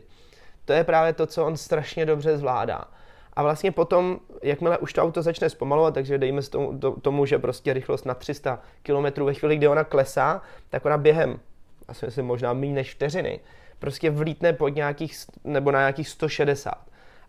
To 0.65 0.73
je 0.73 0.85
právě 0.85 1.13
to, 1.13 1.27
co 1.27 1.47
on 1.47 1.57
strašně 1.57 2.07
dobře 2.07 2.39
zvládá. 2.39 2.85
A 3.33 3.43
vlastně 3.43 3.73
potom, 3.73 4.21
jakmile 4.43 4.79
už 4.79 4.93
to 4.93 5.03
auto 5.03 5.23
začne 5.23 5.51
zpomalovat, 5.51 5.95
takže 5.95 6.19
dejme 6.19 6.43
tomu, 6.43 6.79
tomu 7.03 7.27
že 7.27 7.39
prostě 7.39 7.73
rychlost 7.73 8.07
na 8.07 8.15
300 8.15 8.61
km 8.83 9.25
ve 9.25 9.35
chvíli, 9.35 9.57
kdy 9.57 9.69
ona 9.69 9.85
klesá, 9.85 10.43
tak 10.71 10.85
ona 10.85 10.99
během, 10.99 11.41
asi 11.89 12.07
myslím 12.07 12.27
možná 12.27 12.53
méně 12.53 12.75
než 12.75 12.95
vteřiny, 12.95 13.41
prostě 13.79 14.11
vlítne 14.11 14.53
pod 14.53 14.69
nějakých, 14.69 15.17
nebo 15.45 15.71
na 15.71 15.79
nějakých 15.79 16.09
160. 16.09 16.75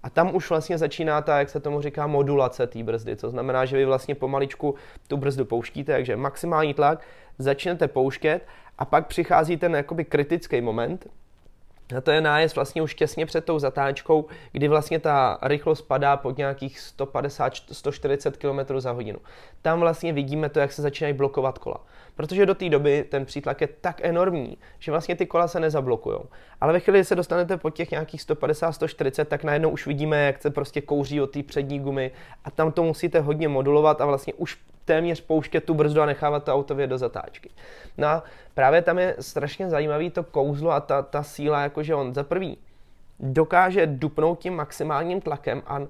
A 0.03 0.09
tam 0.09 0.35
už 0.35 0.49
vlastně 0.49 0.77
začíná 0.77 1.21
ta, 1.21 1.39
jak 1.39 1.49
se 1.49 1.59
tomu 1.59 1.81
říká, 1.81 2.07
modulace 2.07 2.67
té 2.67 2.83
brzdy. 2.83 3.15
To 3.15 3.29
znamená, 3.29 3.65
že 3.65 3.77
vy 3.77 3.85
vlastně 3.85 4.15
pomaličku 4.15 4.75
tu 5.07 5.17
brzdu 5.17 5.45
pouštíte, 5.45 5.91
takže 5.91 6.15
maximální 6.15 6.73
tlak, 6.73 7.01
začnete 7.37 7.87
pouštět 7.87 8.41
a 8.77 8.85
pak 8.85 9.07
přichází 9.07 9.57
ten 9.57 9.75
jakoby 9.75 10.05
kritický 10.05 10.61
moment, 10.61 11.07
a 11.93 12.01
to 12.01 12.11
je 12.11 12.21
nájezd 12.21 12.55
vlastně 12.55 12.81
už 12.81 12.95
těsně 12.95 13.25
před 13.25 13.45
tou 13.45 13.59
zatáčkou, 13.59 14.25
kdy 14.51 14.67
vlastně 14.67 14.99
ta 14.99 15.37
rychlost 15.41 15.81
padá 15.81 16.17
pod 16.17 16.37
nějakých 16.37 16.79
150-140 16.97 18.31
km 18.31 18.79
za 18.79 18.91
hodinu. 18.91 19.19
Tam 19.61 19.79
vlastně 19.79 20.13
vidíme 20.13 20.49
to, 20.49 20.59
jak 20.59 20.71
se 20.71 20.81
začínají 20.81 21.13
blokovat 21.13 21.57
kola. 21.57 21.77
Protože 22.15 22.45
do 22.45 22.55
té 22.55 22.69
doby 22.69 23.05
ten 23.09 23.25
přítlak 23.25 23.61
je 23.61 23.67
tak 23.81 24.01
enormní, 24.03 24.57
že 24.79 24.91
vlastně 24.91 25.15
ty 25.15 25.25
kola 25.25 25.47
se 25.47 25.59
nezablokují. 25.59 26.17
Ale 26.61 26.73
ve 26.73 26.79
chvíli, 26.79 26.99
kdy 26.99 27.05
se 27.05 27.15
dostanete 27.15 27.57
pod 27.57 27.69
těch 27.69 27.91
nějakých 27.91 28.21
150-140, 28.21 29.25
tak 29.25 29.43
najednou 29.43 29.69
už 29.69 29.87
vidíme, 29.87 30.25
jak 30.25 30.41
se 30.41 30.49
prostě 30.49 30.81
kouří 30.81 31.21
od 31.21 31.31
té 31.31 31.43
přední 31.43 31.79
gumy 31.79 32.11
a 32.45 32.51
tam 32.51 32.71
to 32.71 32.83
musíte 32.83 33.19
hodně 33.19 33.47
modulovat 33.47 34.01
a 34.01 34.05
vlastně 34.05 34.33
už 34.33 34.57
téměř 34.85 35.21
pouštět 35.21 35.63
tu 35.63 35.73
brzdu 35.73 36.01
a 36.01 36.05
nechávat 36.05 36.43
to 36.43 36.53
auto 36.53 36.73
do 36.85 36.97
zatáčky. 36.97 37.49
No 37.97 38.07
a 38.07 38.23
právě 38.53 38.81
tam 38.81 38.99
je 38.99 39.15
strašně 39.19 39.69
zajímavý 39.69 40.09
to 40.09 40.23
kouzlo 40.23 40.71
a 40.71 40.79
ta, 40.79 41.01
ta 41.01 41.23
síla, 41.23 41.61
jakože 41.61 41.95
on 41.95 42.13
za 42.13 42.23
prvý 42.23 42.57
dokáže 43.21 43.87
dupnout 43.87 44.39
tím 44.39 44.55
maximálním 44.55 45.21
tlakem 45.21 45.61
a 45.65 45.81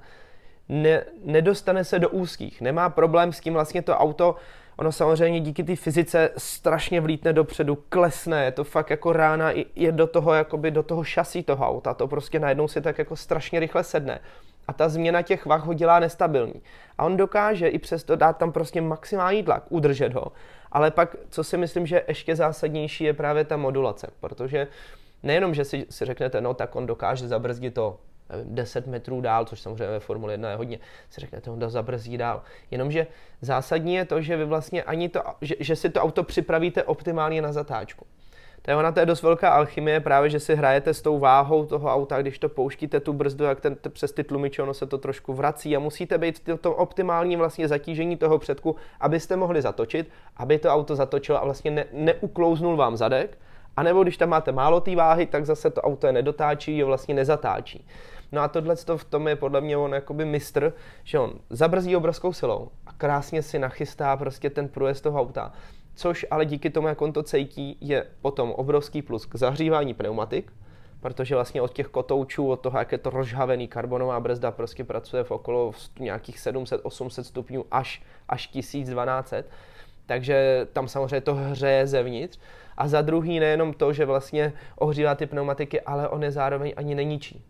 ne, 0.70 1.04
nedostane 1.26 1.84
se 1.84 2.00
do 2.00 2.10
úzkých. 2.10 2.62
Nemá 2.62 2.90
problém 2.90 3.34
s 3.34 3.40
tím 3.40 3.54
vlastně 3.54 3.82
to 3.82 3.98
auto, 3.98 4.36
ono 4.82 4.91
samozřejmě 4.91 5.39
díky 5.39 5.63
té 5.63 5.76
fyzice 5.76 6.30
strašně 6.38 7.02
vlítne 7.02 7.34
dopředu, 7.34 7.78
klesne, 7.89 8.46
je 8.46 8.52
to 8.52 8.63
fakt 8.63 8.89
jako 8.89 9.13
rána, 9.13 9.52
je 9.76 9.91
do 9.91 10.08
toho, 10.08 10.34
jakoby 10.34 10.72
do 10.72 10.84
toho 10.84 11.04
šasí 11.04 11.44
toho 11.44 11.67
auta, 11.67 11.94
to 11.94 12.08
prostě 12.08 12.39
najednou 12.39 12.67
si 12.67 12.82
tak 12.82 12.98
jako 12.98 13.15
strašně 13.15 13.60
rychle 13.60 13.84
sedne 13.84 14.20
a 14.67 14.74
ta 14.74 14.89
změna 14.89 15.22
těch 15.22 15.46
vah 15.46 15.65
ho 15.65 15.74
dělá 15.74 16.00
nestabilní. 16.00 16.62
A 16.98 17.06
on 17.06 17.17
dokáže 17.17 17.67
i 17.67 17.80
přesto 17.80 18.15
dát 18.15 18.38
tam 18.38 18.52
prostě 18.52 18.82
maximální 18.82 19.44
tlak, 19.44 19.63
udržet 19.70 20.13
ho. 20.13 20.32
Ale 20.72 20.91
pak, 20.91 21.15
co 21.30 21.44
si 21.44 21.58
myslím, 21.58 21.86
že 21.86 22.04
ještě 22.08 22.36
zásadnější, 22.36 23.04
je 23.04 23.13
právě 23.13 23.44
ta 23.46 23.58
modulace, 23.58 24.08
protože 24.20 24.67
nejenom, 25.24 25.54
že 25.54 25.65
si, 25.65 25.86
si 25.89 26.06
řeknete, 26.06 26.41
no 26.41 26.54
tak 26.54 26.76
on 26.76 26.86
dokáže 26.86 27.28
zabrzdit 27.28 27.74
to 27.74 28.00
10 28.44 28.88
metrů 28.88 29.22
dál, 29.22 29.46
což 29.46 29.62
samozřejmě 29.62 29.88
ve 29.88 30.00
Formule 30.00 30.34
1 30.34 30.50
je 30.50 30.56
hodně, 30.56 30.80
si 31.10 31.22
řeknete, 31.22 31.52
on 31.52 31.60
to 31.60 31.70
zabrzdí 31.70 32.17
dál. 32.17 32.41
Jenomže 32.72 33.08
zásadní 33.41 33.96
je 33.96 34.06
to, 34.06 34.22
že 34.22 34.38
vy 34.38 34.46
vlastně 34.46 34.84
ani 34.84 35.10
to, 35.10 35.22
že, 35.41 35.56
že 35.60 35.76
si 35.76 35.89
to 35.89 36.02
auto 36.02 36.24
připravíte 36.24 36.84
optimálně 36.84 37.41
na 37.41 37.52
zatáčku. 37.52 38.06
To 38.62 38.72
je 38.72 38.78
ona, 38.78 38.91
to 38.91 39.00
je 39.00 39.06
dost 39.06 39.22
velká 39.22 39.50
alchymie, 39.50 40.00
právě, 40.00 40.30
že 40.30 40.39
si 40.39 40.56
hrajete 40.56 40.94
s 40.94 41.02
tou 41.02 41.20
váhou 41.20 41.65
toho 41.65 41.89
auta, 41.89 42.22
když 42.22 42.39
to 42.39 42.50
pouštíte 42.50 43.00
tu 43.00 43.13
brzdu, 43.13 43.46
jak 43.46 43.62
ten, 43.62 43.78
přes 43.89 44.12
ty 44.12 44.24
tlumiče, 44.24 44.63
ono 44.63 44.74
se 44.74 44.86
to 44.86 44.98
trošku 44.98 45.34
vrací 45.34 45.76
a 45.76 45.80
musíte 45.80 46.17
být 46.17 46.48
v 46.48 46.58
tom 46.58 46.74
optimálním 46.74 47.39
vlastně 47.39 47.67
zatížení 47.67 48.17
toho 48.17 48.39
předku, 48.39 48.76
abyste 49.00 49.36
mohli 49.36 49.62
zatočit, 49.62 50.10
aby 50.38 50.60
to 50.60 50.70
auto 50.70 50.96
zatočilo 50.96 51.41
a 51.41 51.46
vlastně 51.46 51.72
ne, 51.72 51.86
neuklouznul 51.91 52.78
vám 52.78 52.98
zadek, 52.98 53.38
a 53.78 53.84
nebo 53.84 54.04
když 54.04 54.17
tam 54.17 54.30
máte 54.30 54.52
málo 54.52 54.82
té 54.82 54.96
váhy, 54.96 55.26
tak 55.26 55.46
zase 55.46 55.70
to 55.70 55.82
auto 55.82 56.08
je 56.08 56.13
nedotáčí, 56.13 56.78
jo 56.78 56.88
vlastně 56.88 57.13
nezatáčí. 57.13 57.86
No 58.32 58.41
a 58.41 58.48
tohle 58.48 58.76
v 58.76 59.04
tom 59.04 59.28
je 59.28 59.36
podle 59.36 59.62
mě 59.62 59.78
on 59.78 59.94
jakoby 59.94 60.26
mistr, 60.26 60.74
že 61.04 61.20
on 61.20 61.34
zabrzdí 61.50 61.96
obrovskou 61.96 62.34
silou 62.34 62.70
a 62.86 62.94
krásně 62.94 63.41
si 63.41 63.60
nachystá 63.60 64.17
prostě 64.17 64.50
ten 64.50 64.67
průjezd 64.67 65.04
toho 65.04 65.22
auta. 65.22 65.54
Což 65.96 66.26
ale 66.32 66.46
díky 66.46 66.70
tomu, 66.70 66.88
jak 66.88 67.02
on 67.02 67.13
to 67.13 67.24
cítí, 67.24 67.78
je 67.82 68.06
potom 68.22 68.52
obrovský 68.52 69.02
plus 69.02 69.26
k 69.26 69.36
zahřívání 69.36 69.94
pneumatik, 69.94 70.54
protože 71.00 71.36
vlastně 71.36 71.62
od 71.62 71.74
těch 71.74 71.88
kotoučů, 71.88 72.50
od 72.50 72.56
toho, 72.56 72.80
jak 72.80 72.91
je 72.91 72.98
to 72.98 73.10
rozžhavený 73.10 73.67
karbonová 73.67 74.20
brzda, 74.20 74.52
prostě 74.52 74.84
pracuje 74.84 75.24
v 75.24 75.32
okolo 75.32 75.72
nějakých 76.00 76.38
700-800 76.38 77.24
stupňů 77.24 77.65
až, 77.72 78.04
až 78.30 78.48
1200. 78.48 79.44
Takže 80.06 80.67
tam 80.74 80.88
samozřejmě 80.88 81.22
to 81.22 81.36
hřeje 81.36 81.88
zevnitř. 81.88 82.39
A 82.78 82.88
za 82.88 83.02
druhý 83.02 83.39
nejenom 83.39 83.74
to, 83.74 83.94
že 83.94 84.06
vlastně 84.06 84.54
ohřívá 84.76 85.15
ty 85.15 85.26
pneumatiky, 85.26 85.82
ale 85.82 86.10
on 86.10 86.24
je 86.24 86.32
zároveň 86.32 86.74
ani 86.76 86.96
neníčí 86.96 87.44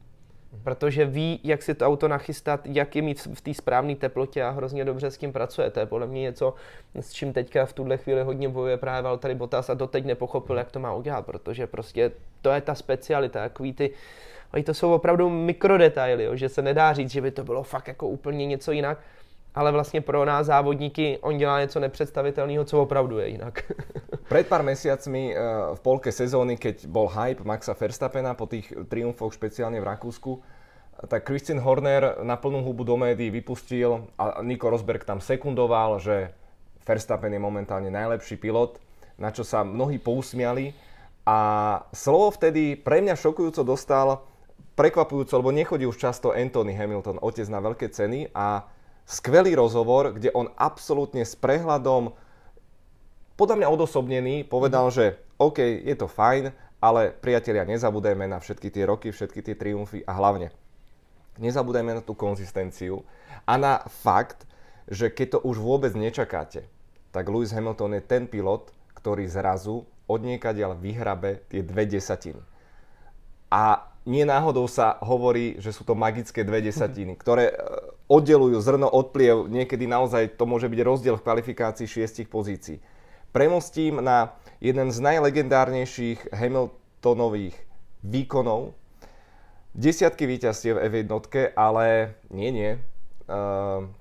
protože 0.63 1.05
ví, 1.05 1.39
jak 1.43 1.63
si 1.63 1.73
to 1.73 1.85
auto 1.85 2.07
nachystat, 2.07 2.61
jak 2.65 2.95
je 2.95 3.01
mít 3.01 3.19
v 3.33 3.41
té 3.41 3.53
správné 3.53 3.95
teplotě 3.95 4.43
a 4.43 4.49
hrozně 4.49 4.85
dobře 4.85 5.11
s 5.11 5.17
tím 5.17 5.33
pracuje. 5.33 5.69
To 5.69 5.79
je 5.79 5.85
podle 5.85 6.07
mě 6.07 6.21
něco, 6.21 6.53
s 6.95 7.13
čím 7.13 7.33
teďka 7.33 7.65
v 7.65 7.73
tuhle 7.73 7.97
chvíli 7.97 8.23
hodně 8.23 8.49
bojuje 8.49 8.77
právě 8.77 9.01
Valtteri 9.01 9.35
Bottas 9.35 9.69
a 9.69 9.73
doteď 9.73 10.05
nepochopil, 10.05 10.57
jak 10.57 10.71
to 10.71 10.79
má 10.79 10.93
udělat, 10.93 11.25
protože 11.25 11.67
prostě 11.67 12.11
to 12.41 12.49
je 12.49 12.61
ta 12.61 12.75
specialita, 12.75 13.39
takový 13.39 13.73
ty 13.73 13.91
Oni 14.53 14.63
to 14.63 14.73
jsou 14.73 14.93
opravdu 14.93 15.29
mikrodetaily, 15.29 16.23
jo, 16.23 16.35
že 16.35 16.49
se 16.49 16.61
nedá 16.61 16.93
říct, 16.93 17.11
že 17.11 17.21
by 17.21 17.31
to 17.31 17.43
bylo 17.43 17.63
fakt 17.63 17.87
jako 17.87 18.07
úplně 18.07 18.45
něco 18.45 18.71
jinak, 18.71 18.99
ale 19.55 19.71
vlastně 19.71 20.01
pro 20.01 20.25
nás 20.25 20.47
závodníky 20.47 21.17
on 21.21 21.37
dělá 21.37 21.61
něco 21.61 21.79
nepředstavitelného, 21.79 22.65
co 22.65 22.81
opravdu 22.81 23.19
je 23.19 23.27
jinak. 23.27 23.71
Pred 24.29 24.47
pár 24.47 24.63
mesiacmi 24.63 25.35
eh, 25.35 25.39
v 25.75 25.79
polke 25.79 26.11
sezóny, 26.11 26.57
keď 26.57 26.87
bol 26.87 27.11
hype 27.11 27.43
Maxa 27.43 27.75
Verstappena 27.75 28.31
po 28.33 28.47
tých 28.47 28.71
triumfoch, 28.87 29.35
špeciálne 29.35 29.75
v 29.83 29.89
Rakúsku, 29.91 30.39
tak 31.07 31.27
Christian 31.27 31.59
Horner 31.59 32.21
na 32.23 32.37
plnú 32.37 32.61
hubu 32.61 32.85
do 32.85 32.95
médií 32.95 33.33
vypustil 33.33 34.07
a 34.15 34.39
Nico 34.45 34.69
Rosberg 34.69 35.03
tam 35.03 35.19
sekundoval, 35.19 35.99
že 35.99 36.31
Verstappen 36.85 37.33
je 37.33 37.41
momentálne 37.41 37.89
najlepší 37.89 38.37
pilot, 38.37 38.77
na 39.17 39.33
čo 39.33 39.43
sa 39.43 39.65
mnohí 39.65 39.97
pousmiali. 39.97 40.73
A 41.25 41.37
slovo 41.93 42.33
vtedy 42.33 42.77
pre 42.77 43.01
mňa 43.01 43.19
šokujúco 43.19 43.61
dostal, 43.65 44.25
prekvapujúco, 44.73 45.33
lebo 45.37 45.51
nechodí 45.53 45.85
už 45.85 45.97
často 45.97 46.33
Anthony 46.33 46.73
Hamilton, 46.73 47.21
otec 47.21 47.45
na 47.51 47.59
veľké 47.61 47.91
ceny 47.93 48.33
a 48.33 48.65
skvelý 49.11 49.59
rozhovor, 49.59 50.15
kde 50.15 50.31
on 50.31 50.47
absolútne 50.55 51.27
s 51.27 51.35
prehľadom 51.35 52.15
podľa 53.35 53.55
mňa 53.59 53.67
odosobnený, 53.67 54.35
povedal, 54.47 54.87
že 54.93 55.19
OK, 55.35 55.59
je 55.59 55.95
to 55.97 56.07
fajn, 56.07 56.53
ale 56.79 57.11
priatelia, 57.11 57.67
nezabudajme 57.67 58.29
na 58.29 58.39
všetky 58.39 58.71
tie 58.71 58.87
roky, 58.87 59.11
všetky 59.11 59.43
tie 59.43 59.55
triumfy 59.57 60.05
a 60.07 60.13
hlavne 60.15 60.53
nezabudajme 61.41 61.97
na 61.97 62.03
tú 62.05 62.13
konzistenciu 62.13 63.01
a 63.49 63.57
na 63.57 63.81
fakt, 63.87 64.45
že 64.85 65.09
keď 65.09 65.37
to 65.37 65.39
už 65.47 65.57
vôbec 65.57 65.93
nečakáte, 65.97 66.67
tak 67.09 67.27
Lewis 67.27 67.55
Hamilton 67.55 67.97
je 67.97 68.03
ten 68.03 68.23
pilot, 68.29 68.69
ktorý 68.93 69.25
zrazu 69.25 69.87
odniekadiaľ 70.05 70.75
vyhrabe 70.77 71.41
tie 71.47 71.63
dve 71.63 71.87
desatiny. 71.87 72.41
A 73.51 73.89
nie 74.05 74.25
náhodou 74.25 74.65
sa 74.65 74.97
hovorí, 75.01 75.57
že 75.61 75.73
sú 75.73 75.85
to 75.85 75.93
magické 75.93 76.41
dve 76.41 76.61
desatiny, 76.61 77.13
ktoré 77.17 77.53
oddelujú 78.11 78.59
zrno 78.59 78.91
od 78.91 79.15
pliev. 79.15 79.47
Niekedy 79.47 79.87
naozaj 79.87 80.35
to 80.35 80.43
môže 80.43 80.67
byť 80.67 80.79
rozdiel 80.83 81.15
v 81.15 81.23
kvalifikácii 81.23 81.87
šiestich 81.87 82.27
pozícií 82.27 82.83
premostím 83.31 84.03
na 84.03 84.35
jeden 84.59 84.91
z 84.91 84.99
najlegendárnejších 84.99 86.35
Hamiltonových 86.35 87.55
výkonov. 88.03 88.75
Desiatky 89.71 90.27
víťazstiev 90.27 90.83
F1, 90.83 91.07
ale 91.55 92.15
nie, 92.27 92.51
nie. 92.51 92.71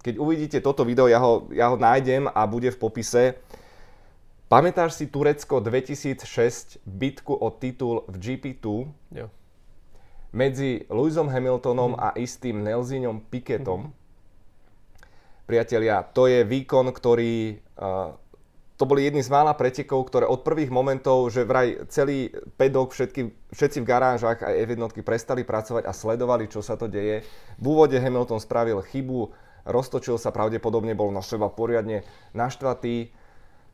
Keď 0.02 0.14
uvidíte 0.18 0.58
toto 0.58 0.82
video, 0.82 1.06
ja 1.06 1.22
ho, 1.22 1.46
ja 1.54 1.70
ho 1.70 1.78
nájdem 1.78 2.26
a 2.26 2.42
bude 2.50 2.74
v 2.74 2.78
popise. 2.78 3.38
Pamätáš 4.50 4.98
si 4.98 5.06
Turecko 5.06 5.62
2006 5.62 6.82
bitku 6.82 7.38
o 7.38 7.54
titul 7.54 8.02
v 8.10 8.18
GP2? 8.18 8.66
Jo. 9.14 9.30
Medzi 10.34 10.90
Lewisom 10.90 11.30
Hamiltonom 11.30 11.94
mm. 11.94 12.02
a 12.02 12.08
istým 12.18 12.66
Nelsinom 12.66 13.22
Piquetom. 13.30 13.94
Mm. 13.94 13.99
Priatelia, 15.50 16.06
to 16.06 16.30
je 16.30 16.46
výkon, 16.46 16.94
ktorý 16.94 17.58
to 18.78 18.84
boli 18.86 19.02
jedni 19.02 19.18
z 19.18 19.34
mála 19.34 19.58
pretekov, 19.58 20.06
ktoré 20.06 20.30
od 20.30 20.46
prvých 20.46 20.70
momentov, 20.70 21.26
že 21.28 21.42
vraj 21.42 21.90
celý 21.90 22.30
pedok, 22.54 22.94
všetky, 22.94 23.50
všetci 23.50 23.82
v 23.82 23.88
garážach 23.90 24.40
aj 24.46 24.56
F1 24.70 24.94
prestali 25.02 25.42
pracovať 25.42 25.84
a 25.84 25.92
sledovali, 25.92 26.46
čo 26.46 26.62
sa 26.62 26.78
to 26.78 26.86
deje. 26.86 27.26
V 27.58 27.64
úvode 27.66 27.98
Hamilton 27.98 28.38
spravil 28.38 28.78
chybu, 28.78 29.34
roztočil 29.66 30.22
sa, 30.22 30.30
pravdepodobne 30.30 30.94
bol 30.94 31.10
na 31.10 31.20
seba 31.20 31.50
poriadne 31.50 32.06
naštvatý, 32.30 33.10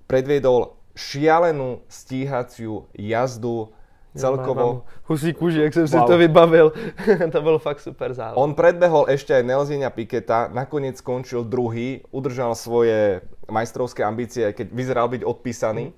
predviedol 0.08 0.80
šialenú 0.96 1.84
stíhaciu 1.92 2.88
jazdu, 2.96 3.70
celkovo... 4.16 4.82
husí 5.04 5.32
kůži, 5.32 5.60
jak 5.60 5.74
jsem 5.74 5.86
wow. 5.86 5.90
si 5.90 6.06
to 6.06 6.18
vybavil. 6.18 6.72
to 7.32 7.42
bylo 7.42 7.58
fakt 7.58 7.80
super 7.80 8.14
závod. 8.14 8.36
On 8.36 8.54
predbehol 8.54 9.06
ešte 9.08 9.36
aj 9.36 9.42
Nelzina 9.44 9.90
Piketa, 9.90 10.48
nakoniec 10.48 10.98
skončil 10.98 11.44
druhý, 11.44 12.02
udržal 12.10 12.54
svoje 12.54 13.20
majstrovské 13.46 14.02
ambície, 14.04 14.52
keď 14.52 14.72
vyzeral 14.72 15.06
byť 15.08 15.22
odpísaný. 15.22 15.92
Mm. 15.92 15.94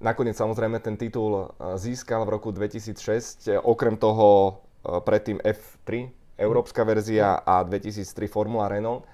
Nakoniec 0.00 0.32
samozrejme 0.32 0.80
ten 0.80 0.96
titul 0.96 1.52
e, 1.52 1.76
získal 1.76 2.24
v 2.24 2.32
roku 2.32 2.48
2006, 2.56 3.52
e, 3.52 3.60
okrem 3.60 4.00
toho 4.00 4.28
e, 4.48 4.96
predtým 5.04 5.36
F3, 5.44 6.08
európska 6.40 6.88
verzia 6.88 7.36
a 7.44 7.60
2003 7.60 8.08
Formula 8.24 8.64
Renault 8.64 9.04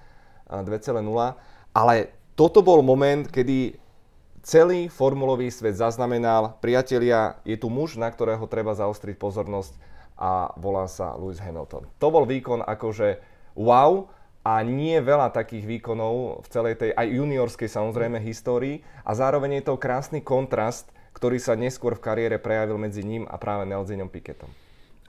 2.0. 0.47 1.03
Ale 1.75 1.95
toto 2.39 2.63
bol 2.63 2.87
moment, 2.87 3.27
kedy 3.27 3.75
celý 4.47 4.87
formulový 4.87 5.51
svet 5.51 5.75
zaznamenal, 5.75 6.55
priatelia, 6.63 7.43
je 7.43 7.59
tu 7.59 7.67
muž, 7.67 7.99
na 7.99 8.07
ktorého 8.07 8.47
treba 8.47 8.79
zaostriť 8.79 9.19
pozornosť 9.19 9.75
a 10.15 10.55
volá 10.55 10.87
sa 10.87 11.19
Lewis 11.19 11.43
Hamilton. 11.43 11.91
To 11.99 12.09
bol 12.15 12.23
výkon 12.23 12.63
akože 12.63 13.19
wow 13.59 14.07
a 14.47 14.63
nie 14.63 15.03
veľa 15.03 15.35
takých 15.35 15.67
výkonov 15.67 16.47
v 16.47 16.49
celej 16.49 16.79
tej 16.79 16.91
aj 16.95 17.07
juniorskej 17.11 17.67
samozrejme 17.67 18.23
histórii 18.23 18.87
a 19.03 19.19
zároveň 19.19 19.59
je 19.61 19.65
to 19.67 19.83
krásny 19.83 20.23
kontrast, 20.23 20.95
ktorý 21.19 21.43
sa 21.43 21.59
neskôr 21.59 21.99
v 21.99 22.05
kariére 22.07 22.39
prejavil 22.39 22.79
medzi 22.79 23.03
ním 23.03 23.27
a 23.27 23.35
práve 23.43 23.67
Nelzinom 23.67 24.07
Piketom. 24.07 24.49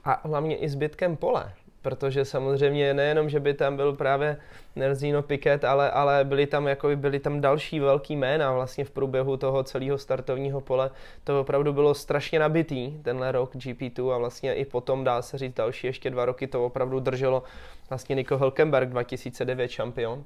A 0.04 0.20
hlavně 0.26 0.56
i 0.56 0.68
zbytkem 0.68 1.16
pole 1.16 1.52
protože 1.88 2.24
samozřejmě 2.24 2.94
nejenom, 2.94 3.30
že 3.30 3.40
by 3.40 3.54
tam 3.54 3.76
byl 3.76 3.92
právě 3.92 4.36
Nerzino 4.76 5.22
Piquet, 5.22 5.64
ale, 5.64 5.90
ale 5.90 6.24
byly 6.24 6.46
tam 6.46 6.66
jako 6.66 6.96
byly 6.96 7.18
tam 7.18 7.40
další 7.40 7.80
velký 7.80 8.16
jména 8.16 8.52
vlastně 8.52 8.84
v 8.84 8.90
průběhu 8.90 9.36
toho 9.36 9.62
celého 9.62 9.98
startovního 9.98 10.60
pole. 10.60 10.90
To 11.24 11.40
opravdu 11.40 11.72
bylo 11.72 11.94
strašně 11.94 12.38
nabitý, 12.38 12.92
tenhle 13.02 13.32
rok 13.32 13.54
GP2 13.54 14.12
a 14.12 14.18
vlastně 14.18 14.54
i 14.54 14.64
potom 14.64 15.04
dá 15.04 15.22
se 15.22 15.38
říct 15.38 15.54
další 15.54 15.86
ještě 15.86 16.10
dva 16.10 16.24
roky 16.24 16.46
to 16.46 16.64
opravdu 16.64 17.00
drželo 17.00 17.42
vlastně 17.88 18.16
Nico 18.16 18.36
Hülkenberg 18.36 18.88
2009 18.88 19.70
šampion. 19.70 20.24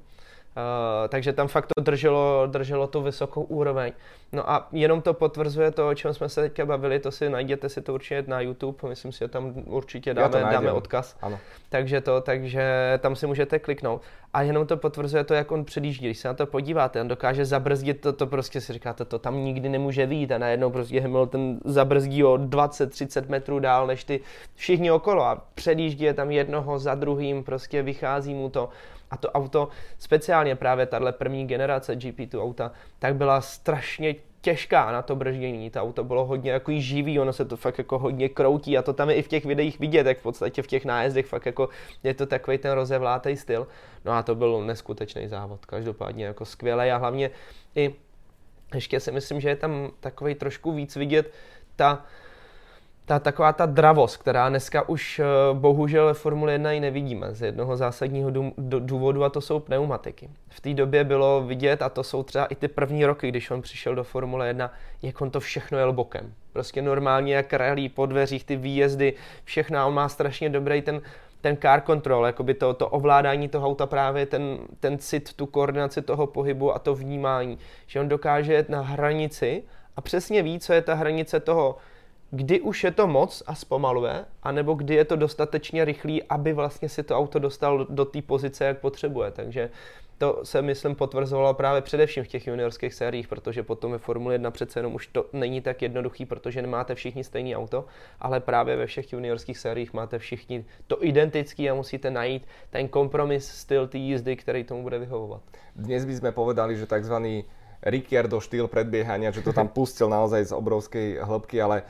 Uh, 0.57 1.07
takže 1.07 1.33
tam 1.33 1.47
fakt 1.47 1.67
to 1.75 1.83
drželo, 1.83 2.47
drželo 2.47 2.87
tu 2.87 3.01
vysokou 3.01 3.41
úroveň. 3.41 3.91
No 4.31 4.51
a 4.51 4.67
jenom 4.71 5.01
to 5.01 5.13
potvrzuje 5.13 5.71
to, 5.71 5.89
o 5.89 5.95
čem 5.95 6.13
jsme 6.13 6.29
se 6.29 6.41
teďka 6.41 6.65
bavili, 6.65 6.99
to 6.99 7.11
si 7.11 7.29
najděte 7.29 7.69
si 7.69 7.81
to 7.81 7.93
určitě 7.93 8.23
na 8.27 8.41
YouTube, 8.41 8.89
myslím 8.89 9.11
si, 9.11 9.19
že 9.19 9.27
tam 9.27 9.53
určitě 9.65 10.13
dáme, 10.13 10.41
dáme 10.41 10.71
odkaz. 10.71 11.17
Ano. 11.21 11.39
Takže 11.69 12.01
to, 12.01 12.21
takže 12.21 12.63
tam 13.01 13.15
si 13.15 13.27
můžete 13.27 13.59
kliknout. 13.59 14.01
A 14.33 14.41
jenom 14.41 14.67
to 14.67 14.77
potvrzuje 14.77 15.23
to, 15.23 15.33
jak 15.33 15.51
on 15.51 15.65
předjíždí. 15.65 16.05
Když 16.05 16.17
se 16.17 16.27
na 16.27 16.33
to 16.33 16.45
podíváte, 16.45 17.01
on 17.01 17.07
dokáže 17.07 17.45
zabrzdit 17.45 18.01
to, 18.01 18.13
to 18.13 18.27
prostě 18.27 18.61
si 18.61 18.73
říkáte, 18.73 19.05
to 19.05 19.19
tam 19.19 19.43
nikdy 19.43 19.69
nemůže 19.69 20.05
výjít 20.05 20.31
a 20.31 20.37
najednou 20.37 20.69
prostě 20.69 21.01
Hamilton 21.01 21.59
zabrzdí 21.65 22.23
o 22.23 22.33
20-30 22.33 23.29
metrů 23.29 23.59
dál 23.59 23.87
než 23.87 24.03
ty 24.03 24.19
všichni 24.55 24.91
okolo 24.91 25.23
a 25.23 25.41
předjíždí 25.55 26.05
je 26.05 26.13
tam 26.13 26.31
jednoho 26.31 26.79
za 26.79 26.95
druhým, 26.95 27.43
prostě 27.43 27.81
vychází 27.81 28.33
mu 28.33 28.49
to. 28.49 28.69
A 29.13 29.17
to 29.17 29.31
auto, 29.31 29.69
speciálně 29.99 30.55
právě 30.55 30.85
tahle 30.85 31.11
první 31.11 31.47
generace 31.47 31.95
GP2 31.95 32.41
auta, 32.41 32.71
tak 32.99 33.15
byla 33.15 33.41
strašně 33.41 34.15
těžká 34.41 34.91
na 34.91 35.01
to 35.01 35.15
brždění. 35.15 35.69
To 35.69 35.81
auto 35.81 36.03
bylo 36.03 36.25
hodně 36.25 36.51
jako 36.51 36.71
živý, 36.75 37.19
ono 37.19 37.33
se 37.33 37.45
to 37.45 37.57
fakt 37.57 37.77
jako 37.77 37.99
hodně 37.99 38.29
kroutí 38.29 38.77
a 38.77 38.81
to 38.81 38.93
tam 38.93 39.09
je 39.09 39.15
i 39.15 39.21
v 39.21 39.27
těch 39.27 39.45
videích 39.45 39.79
vidět, 39.79 40.07
jak 40.07 40.19
v 40.19 40.23
podstatě 40.23 40.61
v 40.61 40.67
těch 40.67 40.85
nájezdech 40.85 41.25
fakt 41.25 41.45
jako 41.45 41.69
je 42.03 42.13
to 42.13 42.25
takový 42.25 42.57
ten 42.57 42.71
rozevlátý 42.71 43.37
styl. 43.37 43.67
No 44.05 44.11
a 44.11 44.23
to 44.23 44.35
byl 44.35 44.61
neskutečný 44.65 45.27
závod, 45.27 45.65
každopádně 45.65 46.25
jako 46.25 46.45
skvělý 46.45 46.91
a 46.91 46.97
hlavně 46.97 47.31
i 47.75 47.95
ještě 48.73 48.99
si 48.99 49.11
myslím, 49.11 49.41
že 49.41 49.49
je 49.49 49.55
tam 49.55 49.91
takový 49.99 50.35
trošku 50.35 50.71
víc 50.71 50.95
vidět 50.95 51.33
ta, 51.75 52.05
ta 53.05 53.19
taková 53.19 53.53
ta 53.53 53.65
dravost, 53.65 54.17
která 54.17 54.49
dneska 54.49 54.89
už 54.89 55.19
eh, 55.19 55.25
bohužel 55.53 56.05
ve 56.05 56.13
Formule 56.13 56.51
1 56.51 56.71
i 56.71 56.79
nevidíme 56.79 57.35
z 57.35 57.41
jednoho 57.41 57.77
zásadního 57.77 58.31
důvodu 58.57 59.23
a 59.23 59.29
to 59.29 59.41
jsou 59.41 59.59
pneumatiky. 59.59 60.29
V 60.49 60.61
té 60.61 60.73
době 60.73 61.03
bylo 61.03 61.43
vidět, 61.43 61.81
a 61.81 61.89
to 61.89 62.03
jsou 62.03 62.23
třeba 62.23 62.45
i 62.45 62.55
ty 62.55 62.67
první 62.67 63.05
roky, 63.05 63.27
když 63.27 63.51
on 63.51 63.61
přišel 63.61 63.95
do 63.95 64.03
Formule 64.03 64.47
1, 64.47 64.73
jak 65.01 65.21
on 65.21 65.31
to 65.31 65.39
všechno 65.39 65.77
jel 65.77 65.93
bokem. 65.93 66.33
Prostě 66.53 66.81
normálně 66.81 67.35
jak 67.35 67.53
rally 67.53 67.89
po 67.89 68.05
dveřích, 68.05 68.43
ty 68.43 68.55
výjezdy, 68.55 69.13
všechno. 69.43 69.87
On 69.87 69.93
má 69.93 70.09
strašně 70.09 70.49
dobrý 70.49 70.81
ten, 70.81 71.01
ten 71.41 71.57
car 71.57 71.81
control, 71.81 72.25
jakoby 72.25 72.53
to, 72.53 72.73
to 72.73 72.89
ovládání 72.89 73.47
toho 73.47 73.67
auta, 73.67 73.85
právě 73.85 74.25
ten, 74.25 74.57
ten 74.79 74.97
cit, 74.97 75.33
tu 75.33 75.45
koordinaci 75.45 76.01
toho 76.01 76.27
pohybu 76.27 76.75
a 76.75 76.79
to 76.79 76.95
vnímání. 76.95 77.57
Že 77.87 77.99
on 77.99 78.09
dokáže 78.09 78.53
jet 78.53 78.69
na 78.69 78.81
hranici 78.81 79.63
a 79.95 80.01
přesně 80.01 80.43
ví, 80.43 80.59
co 80.59 80.73
je 80.73 80.81
ta 80.81 80.93
hranice 80.93 81.39
toho, 81.39 81.77
kdy 82.33 82.61
už 82.61 82.83
je 82.83 82.91
to 82.91 83.07
moc 83.07 83.43
a 83.45 83.55
zpomaluje, 83.55 84.25
anebo 84.43 84.73
kdy 84.73 84.95
je 84.95 85.05
to 85.05 85.15
dostatečně 85.15 85.85
rychlý, 85.85 86.23
aby 86.23 86.53
vlastně 86.53 86.89
si 86.89 87.03
to 87.03 87.17
auto 87.17 87.39
dostal 87.39 87.85
do 87.89 88.05
té 88.05 88.21
pozice, 88.21 88.65
jak 88.65 88.79
potřebuje. 88.79 89.31
Takže 89.31 89.69
to 90.17 90.39
se, 90.43 90.61
myslím, 90.61 90.95
potvrzovalo 90.95 91.53
právě 91.53 91.81
především 91.81 92.23
v 92.23 92.27
těch 92.27 92.47
juniorských 92.47 92.93
sériích, 92.93 93.27
protože 93.27 93.63
potom 93.63 93.91
ve 93.91 93.97
Formule 93.97 94.33
1 94.33 94.51
přece 94.51 94.79
jenom 94.79 94.95
už 94.95 95.07
to 95.07 95.25
není 95.33 95.61
tak 95.61 95.81
jednoduchý, 95.81 96.25
protože 96.25 96.61
nemáte 96.61 96.95
všichni 96.95 97.23
stejný 97.23 97.55
auto, 97.55 97.85
ale 98.19 98.39
právě 98.39 98.75
ve 98.75 98.85
všech 98.85 99.13
juniorských 99.13 99.57
sériích 99.57 99.93
máte 99.93 100.19
všichni 100.19 100.65
to 100.87 101.05
identický 101.05 101.69
a 101.69 101.73
musíte 101.73 102.11
najít 102.11 102.45
ten 102.69 102.87
kompromis, 102.87 103.47
styl 103.47 103.87
té 103.87 103.97
jízdy, 103.97 104.35
který 104.35 104.63
tomu 104.63 104.81
bude 104.83 104.99
vyhovovat. 104.99 105.41
Dnes 105.75 106.05
by 106.05 106.15
sme 106.15 106.31
povedali, 106.31 106.77
že 106.77 106.85
takzvaný 106.85 107.45
Ricciardo 107.83 108.39
štýl 108.39 108.71
predbiehania, 108.71 109.35
že 109.35 109.43
to 109.43 109.51
tam 109.51 109.67
pustil 109.67 110.07
naozaj 110.07 110.47
z 110.47 110.53
obrovskej 110.55 111.19
hĺbky, 111.19 111.59
ale 111.59 111.83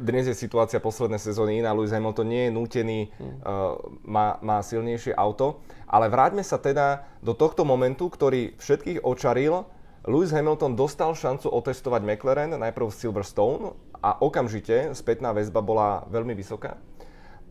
dnes 0.00 0.28
je 0.28 0.36
situácia 0.36 0.80
posledné 0.82 1.16
sezóny 1.16 1.60
iná. 1.60 1.72
Lewis 1.72 1.92
Hamilton 1.92 2.28
nie 2.28 2.42
je 2.48 2.54
nútený, 2.54 3.00
mm. 3.08 3.40
uh, 3.42 3.78
má, 4.04 4.36
má 4.44 4.58
silnejšie 4.60 5.16
auto. 5.16 5.64
Ale 5.88 6.08
vráťme 6.08 6.44
sa 6.44 6.56
teda 6.60 7.04
do 7.20 7.32
tohto 7.36 7.64
momentu, 7.64 8.08
ktorý 8.08 8.56
všetkých 8.56 9.04
očaril. 9.04 9.64
Lewis 10.08 10.34
Hamilton 10.34 10.74
dostal 10.74 11.14
šancu 11.14 11.46
otestovať 11.52 12.02
McLaren, 12.02 12.52
najprv 12.58 12.90
v 12.90 12.98
Silverstone 12.98 13.62
a 14.02 14.18
okamžite 14.18 14.92
spätná 14.98 15.30
väzba 15.30 15.62
bola 15.62 16.02
veľmi 16.10 16.34
vysoká. 16.34 16.80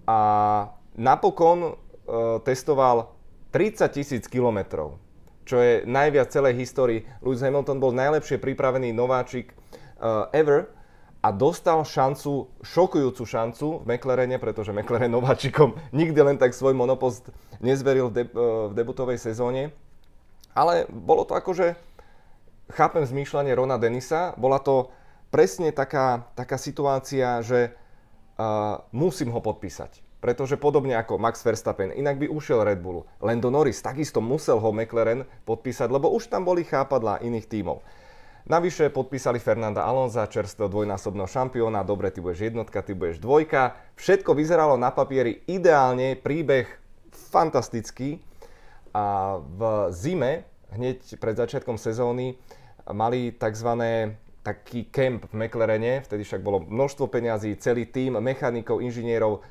A 0.03 0.19
napokon 0.99 1.59
uh, 1.63 1.73
testoval 2.43 3.15
30 3.55 3.87
tisíc 3.95 4.23
kilometrov, 4.27 4.99
čo 5.47 5.59
je 5.63 5.87
najviac 5.87 6.27
celej 6.27 6.59
histórii. 6.59 7.07
Lewis 7.23 7.39
Hamilton 7.39 7.79
bol 7.79 7.95
najlepšie 7.95 8.35
pripravený 8.41 8.91
nováčik 8.91 9.55
uh, 10.01 10.27
ever 10.35 10.80
a 11.21 11.29
dostal 11.29 11.85
šancu, 11.85 12.49
šokujúcu 12.65 13.23
šancu 13.25 13.85
v 13.85 13.85
McLarene, 13.85 14.41
pretože 14.41 14.73
McLaren 14.73 15.13
nováčikom 15.13 15.77
nikdy 15.93 16.17
len 16.17 16.37
tak 16.41 16.57
svoj 16.57 16.73
monopost 16.73 17.29
nezveril 17.61 18.09
v, 18.09 18.13
de- 18.25 18.33
eh, 18.33 18.65
v 18.69 18.73
debutovej 18.73 19.21
sezóne. 19.21 19.69
Ale 20.51 20.89
bolo 20.89 21.23
to 21.23 21.37
akože, 21.37 21.79
chápem 22.75 23.07
zmýšľanie 23.07 23.55
Rona 23.55 23.79
Denisa, 23.79 24.35
bola 24.35 24.59
to 24.59 24.91
presne 25.31 25.71
taká, 25.71 26.27
taká 26.35 26.59
situácia, 26.59 27.39
že 27.39 27.71
uh, 27.71 28.83
musím 28.91 29.31
ho 29.31 29.39
podpísať. 29.39 30.03
Pretože 30.19 30.59
podobne 30.59 30.99
ako 30.99 31.15
Max 31.15 31.39
Verstappen, 31.41 31.95
inak 31.95 32.19
by 32.19 32.27
ušiel 32.27 32.67
Red 32.67 32.83
Bullu. 32.83 33.07
Lando 33.23 33.47
Norris 33.47 33.79
takisto 33.79 34.19
musel 34.19 34.59
ho 34.59 34.75
McLaren 34.75 35.23
podpísať, 35.47 35.87
lebo 35.87 36.11
už 36.11 36.27
tam 36.27 36.45
boli 36.45 36.67
chápadla 36.67 37.23
iných 37.23 37.47
tímov. 37.47 37.79
Navyše 38.41 38.89
podpísali 38.89 39.37
Fernanda 39.37 39.85
Alonza, 39.85 40.25
čerstvého 40.25 40.65
dvojnásobného 40.65 41.29
šampióna, 41.29 41.85
dobre, 41.85 42.09
ty 42.09 42.25
budeš 42.25 42.49
jednotka, 42.49 42.81
ty 42.81 42.97
budeš 42.97 43.21
dvojka. 43.21 43.77
Všetko 43.93 44.33
vyzeralo 44.33 44.81
na 44.81 44.89
papieri 44.89 45.45
ideálne, 45.45 46.17
príbeh 46.17 46.65
fantastický. 47.29 48.17
A 48.97 49.37
v 49.37 49.61
zime, 49.93 50.49
hneď 50.73 51.21
pred 51.21 51.37
začiatkom 51.37 51.77
sezóny, 51.77 52.33
mali 52.89 53.29
tzv. 53.37 53.69
taký 54.41 54.89
kemp 54.89 55.29
v 55.29 55.37
McLarene, 55.37 56.01
vtedy 56.01 56.25
však 56.25 56.41
bolo 56.41 56.65
množstvo 56.65 57.13
peňazí, 57.13 57.61
celý 57.61 57.85
tým 57.93 58.17
mechanikov, 58.17 58.81
inžinierov 58.81 59.45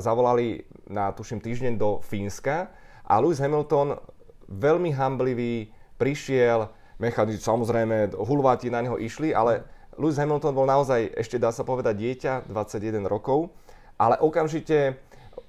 zavolali 0.00 0.64
na, 0.88 1.12
tuším, 1.12 1.44
týždeň 1.44 1.76
do 1.76 2.00
Fínska 2.00 2.72
a 3.04 3.20
Lewis 3.20 3.44
Hamilton 3.44 4.00
veľmi 4.48 4.88
hamblivý 4.96 5.68
prišiel, 6.00 6.72
mechanici, 7.02 7.42
samozrejme, 7.42 8.14
hulváti 8.14 8.70
na 8.70 8.78
neho 8.78 8.94
išli, 8.94 9.34
ale 9.34 9.66
Lewis 9.98 10.16
Hamilton 10.16 10.54
bol 10.54 10.70
naozaj, 10.70 11.10
ešte 11.18 11.42
dá 11.42 11.50
sa 11.50 11.66
povedať, 11.66 11.98
dieťa, 11.98 12.32
21 12.46 13.02
rokov, 13.10 13.50
ale 13.98 14.16
okamžite 14.22 14.96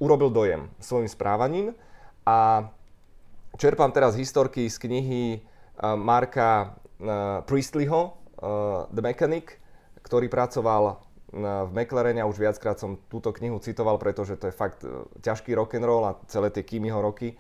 urobil 0.02 0.34
dojem 0.34 0.68
svojim 0.82 1.06
správaním 1.06 1.78
a 2.26 2.68
čerpám 3.62 3.94
teraz 3.94 4.18
historky 4.18 4.66
z 4.68 4.78
knihy 4.82 5.24
uh, 5.38 5.94
Marka 5.94 6.74
uh, 7.00 7.46
Priestleyho, 7.46 8.02
uh, 8.10 8.90
The 8.90 9.02
Mechanic, 9.06 9.62
ktorý 10.02 10.28
pracoval 10.28 11.00
v 11.34 11.72
McLarene 11.74 12.22
a 12.22 12.30
už 12.30 12.38
viackrát 12.38 12.78
som 12.78 13.02
túto 13.10 13.34
knihu 13.34 13.58
citoval, 13.58 13.98
pretože 13.98 14.38
to 14.38 14.54
je 14.54 14.54
fakt 14.54 14.86
ťažký 15.26 15.58
rock'n'roll 15.58 16.06
a 16.06 16.18
celé 16.30 16.54
tie 16.54 16.62
Kimiho 16.62 17.02
roky. 17.02 17.34
Eh, 17.34 17.38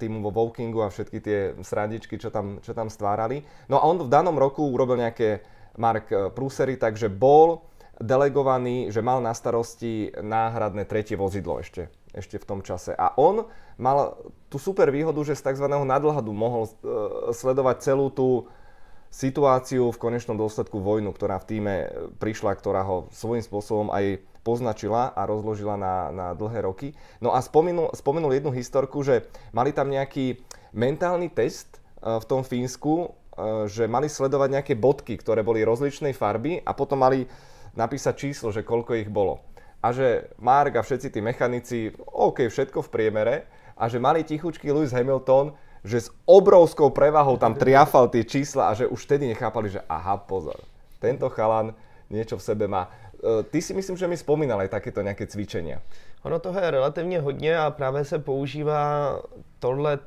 týmu 0.00 0.24
vo 0.24 0.32
Wokingu 0.32 0.80
a 0.80 0.88
všetky 0.88 1.18
tie 1.20 1.38
srandičky, 1.60 2.16
čo 2.16 2.32
tam, 2.32 2.64
čo 2.64 2.72
tam 2.72 2.88
stvárali. 2.88 3.44
No 3.68 3.76
a 3.78 3.84
on 3.84 4.00
v 4.00 4.08
danom 4.08 4.36
roku 4.40 4.64
urobil 4.64 4.96
nejaké 4.96 5.44
Mark 5.76 6.08
eh, 6.10 6.32
Prusery, 6.32 6.80
takže 6.80 7.12
bol 7.12 7.68
delegovaný, 8.00 8.88
že 8.88 9.04
mal 9.04 9.20
na 9.20 9.36
starosti 9.36 10.08
náhradné 10.16 10.88
tretie 10.88 11.20
vozidlo 11.20 11.60
ešte, 11.60 11.92
ešte 12.16 12.40
v 12.40 12.48
tom 12.48 12.60
čase. 12.64 12.96
A 12.96 13.12
on 13.20 13.44
mal 13.76 14.16
tú 14.48 14.56
super 14.56 14.88
výhodu, 14.88 15.20
že 15.20 15.36
z 15.36 15.52
tzv. 15.52 15.68
nadhľadu 15.68 16.32
mohol 16.32 16.64
uh, 16.64 17.28
sledovať 17.28 17.76
celú 17.84 18.08
tú 18.08 18.48
situáciu 19.12 19.92
v 19.92 20.00
konečnom 20.00 20.40
dôsledku 20.40 20.80
vojnu, 20.80 21.12
ktorá 21.12 21.36
v 21.44 21.48
týme 21.52 21.74
prišla, 22.16 22.56
ktorá 22.56 22.88
ho 22.88 23.12
svojím 23.12 23.44
spôsobom 23.44 23.92
aj 23.92 24.24
poznačila 24.40 25.12
a 25.12 25.28
rozložila 25.28 25.76
na, 25.76 25.94
na 26.10 26.26
dlhé 26.32 26.64
roky. 26.64 26.88
No 27.20 27.36
a 27.36 27.44
spomenul, 27.44 27.92
spomenul 27.92 28.32
jednu 28.32 28.50
historku, 28.54 29.04
že 29.04 29.28
mali 29.52 29.70
tam 29.70 29.92
nejaký 29.92 30.40
mentálny 30.72 31.28
test 31.28 31.80
uh, 32.00 32.16
v 32.20 32.24
tom 32.24 32.42
Fínsku, 32.44 32.92
uh, 33.04 33.68
že 33.68 33.90
mali 33.90 34.08
sledovať 34.08 34.48
nejaké 34.60 34.74
bodky, 34.76 35.20
ktoré 35.20 35.44
boli 35.44 35.64
rozličnej 35.64 36.16
farby 36.16 36.60
a 36.64 36.72
potom 36.72 37.04
mali 37.04 37.28
napísať 37.76 38.14
číslo, 38.16 38.48
že 38.50 38.66
koľko 38.66 38.98
ich 38.98 39.10
bolo. 39.12 39.44
A 39.80 39.96
že 39.96 40.28
Mark 40.36 40.76
a 40.76 40.84
všetci 40.84 41.08
tí 41.08 41.20
mechanici, 41.24 41.92
OK, 42.12 42.48
všetko 42.52 42.84
v 42.84 42.92
priemere, 42.92 43.36
a 43.80 43.88
že 43.88 43.96
mali 43.96 44.20
tichučký 44.20 44.68
Lewis 44.68 44.92
Hamilton, 44.92 45.56
že 45.80 46.04
s 46.04 46.08
obrovskou 46.28 46.92
prevahou 46.92 47.40
tam 47.40 47.56
triafal 47.56 48.12
tie 48.12 48.28
čísla 48.28 48.68
a 48.68 48.76
že 48.76 48.84
už 48.84 49.08
vtedy 49.08 49.32
nechápali, 49.32 49.72
že 49.72 49.80
aha, 49.88 50.20
pozor, 50.20 50.60
tento 51.00 51.32
chalan 51.32 51.72
niečo 52.12 52.36
v 52.36 52.44
sebe 52.44 52.68
má. 52.68 52.92
Eh, 53.20 53.42
ty 53.42 53.62
si 53.62 53.74
myslím, 53.74 53.96
že 53.96 54.08
mi 54.08 54.16
spomínal 54.16 54.60
aj 54.60 54.68
takéto 54.68 55.02
nějaké 55.02 55.26
cvičenia. 55.26 55.82
Ono 56.22 56.38
toho 56.38 56.60
je 56.60 56.70
relativně 56.70 57.20
hodně 57.20 57.58
a 57.58 57.70
právě 57.70 58.04
se 58.04 58.18
používá 58.18 59.16
tohle 59.58 59.98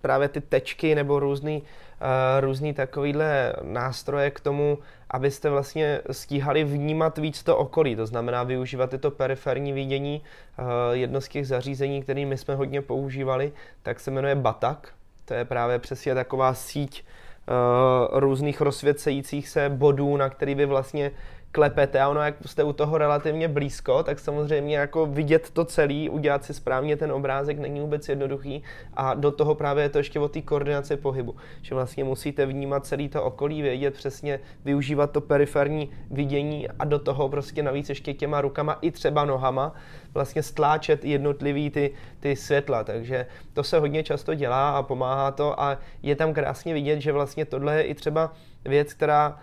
právě 0.00 0.28
ty 0.28 0.40
tečky 0.40 0.94
nebo 0.94 1.20
různý, 1.20 1.62
uh, 1.62 2.06
různý 2.40 2.74
takovýhle 2.74 3.52
nástroje 3.62 4.30
k 4.30 4.40
tomu, 4.40 4.78
abyste 5.10 5.50
vlastně 5.50 6.00
stíhali 6.10 6.64
vnímat 6.64 7.18
víc 7.18 7.42
to 7.42 7.56
okolí, 7.56 7.96
to 7.96 8.06
znamená 8.06 8.42
využívat 8.42 8.90
tyto 8.90 9.10
periferní 9.10 9.72
vidění. 9.72 10.22
Uh, 10.58 10.66
jedno 10.92 11.20
z 11.20 11.28
těch 11.28 11.46
zařízení, 11.46 12.02
které 12.02 12.26
my 12.26 12.38
jsme 12.38 12.54
hodně 12.54 12.82
používali, 12.82 13.52
tak 13.82 14.00
se 14.00 14.10
jmenuje 14.10 14.34
BATAK. 14.34 14.92
To 15.24 15.34
je 15.34 15.44
právě 15.44 15.78
přesně 15.78 16.14
taková 16.14 16.54
síť 16.54 17.04
uh, 17.04 18.18
různých 18.18 18.60
rozsvěcejících 18.60 19.48
se 19.48 19.68
bodů, 19.68 20.16
na 20.16 20.30
který 20.30 20.54
vy 20.54 20.66
vlastně 20.66 21.10
klepete 21.52 22.00
a 22.00 22.08
ono, 22.08 22.20
jak 22.20 22.34
jste 22.46 22.64
u 22.64 22.72
toho 22.72 22.98
relativně 22.98 23.48
blízko, 23.48 24.02
tak 24.02 24.18
samozřejmě 24.18 24.76
jako 24.76 25.06
vidět 25.06 25.50
to 25.50 25.64
celý, 25.64 26.10
udělat 26.10 26.44
si 26.44 26.54
správně 26.54 26.96
ten 26.96 27.12
obrázek 27.12 27.58
není 27.58 27.80
vůbec 27.80 28.08
jednoduchý. 28.08 28.62
A 28.94 29.14
do 29.14 29.30
toho 29.30 29.54
právě 29.54 29.84
je 29.84 29.88
to 29.88 29.98
ještě 29.98 30.20
o 30.20 30.28
té 30.28 30.40
koordinaci 30.40 30.96
pohybu, 30.96 31.36
že 31.62 31.74
vlastně 31.74 32.04
musíte 32.04 32.46
vnímat 32.46 32.86
celý 32.86 33.08
to 33.08 33.24
okolí, 33.24 33.62
vědět 33.62 33.94
přesně, 33.94 34.40
využívat 34.64 35.10
to 35.10 35.20
periferní 35.20 35.90
vidění 36.10 36.68
a 36.68 36.84
do 36.84 36.98
toho 36.98 37.28
prostě 37.28 37.62
navíc 37.62 37.88
ještě 37.88 38.14
těma 38.14 38.40
rukama 38.40 38.78
i 38.80 38.90
třeba 38.90 39.24
nohama 39.24 39.74
vlastně 40.14 40.42
stláčet 40.42 41.04
jednotlivý 41.04 41.70
ty, 41.70 41.90
ty 42.20 42.36
světla, 42.36 42.84
takže 42.84 43.26
to 43.52 43.64
se 43.64 43.78
hodně 43.78 44.02
často 44.02 44.34
dělá 44.34 44.70
a 44.70 44.82
pomáhá 44.82 45.30
to 45.30 45.60
a 45.60 45.78
je 46.02 46.16
tam 46.16 46.34
krásně 46.34 46.74
vidět, 46.74 47.00
že 47.00 47.12
vlastně 47.12 47.44
tohle 47.44 47.76
je 47.76 47.82
i 47.82 47.94
třeba 47.94 48.32
věc, 48.64 48.94
která 48.94 49.38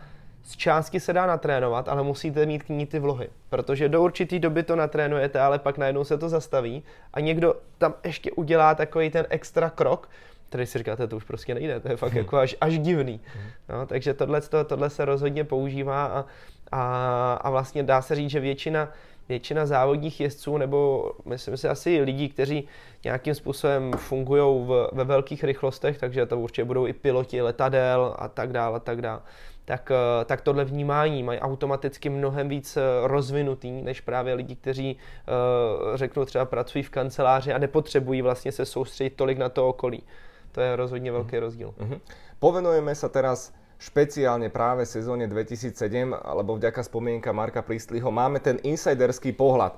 z 0.50 0.58
části 0.58 1.00
se 1.00 1.14
dá 1.14 1.26
natrénovat, 1.26 1.89
ale 1.89 2.04
musíte 2.04 2.45
mít 2.45 2.64
k 2.64 2.70
ní 2.70 2.86
ty 2.86 3.00
vlohy. 3.00 3.30
Protože 3.50 3.89
do 3.89 4.02
určitý 4.02 4.39
doby 4.39 4.64
to 4.64 4.76
natrénujete, 4.76 5.39
ale 5.39 5.60
pak 5.60 5.78
najednou 5.78 6.04
se 6.04 6.18
to 6.18 6.30
zastaví 6.30 6.84
a 7.14 7.20
někdo 7.20 7.56
tam 7.78 7.93
ještě 8.04 8.32
udělá 8.32 8.76
takový 8.76 9.10
ten 9.10 9.26
extra 9.30 9.70
krok, 9.70 10.10
tady 10.50 10.66
si 10.66 10.78
říkáte, 10.78 11.08
to 11.08 11.18
už 11.18 11.24
prostě 11.24 11.54
nejde, 11.54 11.80
to 11.80 11.89
je 11.89 11.97
fakt 11.97 12.14
jako 12.14 12.38
až, 12.38 12.56
až 12.62 12.80
divný. 12.80 13.22
No, 13.70 13.86
takže 13.86 14.14
tohle, 14.14 14.41
tohle 14.66 14.89
se 14.89 15.06
rozhodně 15.06 15.43
používá 15.43 16.06
a, 16.06 16.26
a, 16.72 17.34
a 17.34 17.50
vlastně 17.50 17.84
dá 17.84 18.02
se 18.02 18.16
říct, 18.16 18.30
že 18.30 18.39
většina, 18.39 18.91
většina 19.30 19.66
závodních 19.66 20.20
jezdců, 20.22 20.58
nebo 20.58 21.12
myslím 21.26 21.58
si 21.58 21.68
asi 21.68 22.02
lidí, 22.02 22.30
kteří 22.30 22.68
nějakým 23.04 23.36
způsobem 23.36 23.91
fungují 23.97 24.68
ve 24.91 25.04
velkých 25.04 25.43
rychlostech, 25.43 25.97
takže 25.97 26.26
to 26.26 26.39
určitě 26.39 26.66
budou 26.66 26.88
i 26.88 26.93
piloti 26.93 27.41
letadel 27.41 28.16
a 28.18 28.28
tak 28.28 28.52
dále, 28.52 28.76
a 28.76 28.80
tak 28.80 29.02
dále, 29.02 29.22
tak, 29.70 29.91
eh, 29.91 30.26
tak 30.26 30.41
tohle 30.41 30.65
vnímání 30.65 31.24
mají 31.24 31.39
automaticky 31.39 32.09
mnohem 32.09 32.49
víc 32.49 32.78
eh, 32.78 32.82
rozvinutý, 33.03 33.86
než 33.86 34.01
právě 34.01 34.34
lidi, 34.34 34.55
kteří 34.55 34.97
uh, 34.97 35.95
řeknou 35.95 36.26
třeba 36.26 36.45
pracují 36.45 36.84
v 36.84 36.89
kanceláři 36.89 37.53
a 37.53 37.57
nepotřebují 37.57 38.22
vlastně 38.22 38.51
se 38.51 38.65
soustředit 38.65 39.09
tolik 39.09 39.38
na 39.38 39.49
to 39.49 39.70
okolí. 39.70 40.03
To 40.51 40.61
je 40.61 40.76
rozhodně 40.76 41.11
velký 41.11 41.36
mm-hmm. 41.36 41.39
rozdíl. 41.39 41.74
Mm-hmm. 41.78 41.99
Povenujeme 42.39 42.95
sa 42.95 43.11
teraz 43.13 43.53
špeciálne 43.78 44.49
práve 44.49 44.89
sezóne 44.89 45.30
2007, 45.30 45.76
lebo 46.17 46.57
vďaka 46.57 46.82
spomienka 46.82 47.30
Marka 47.30 47.61
Priestleyho 47.61 48.09
máme 48.09 48.39
ten 48.41 48.57
insiderský 48.65 49.38
pohľad. 49.38 49.78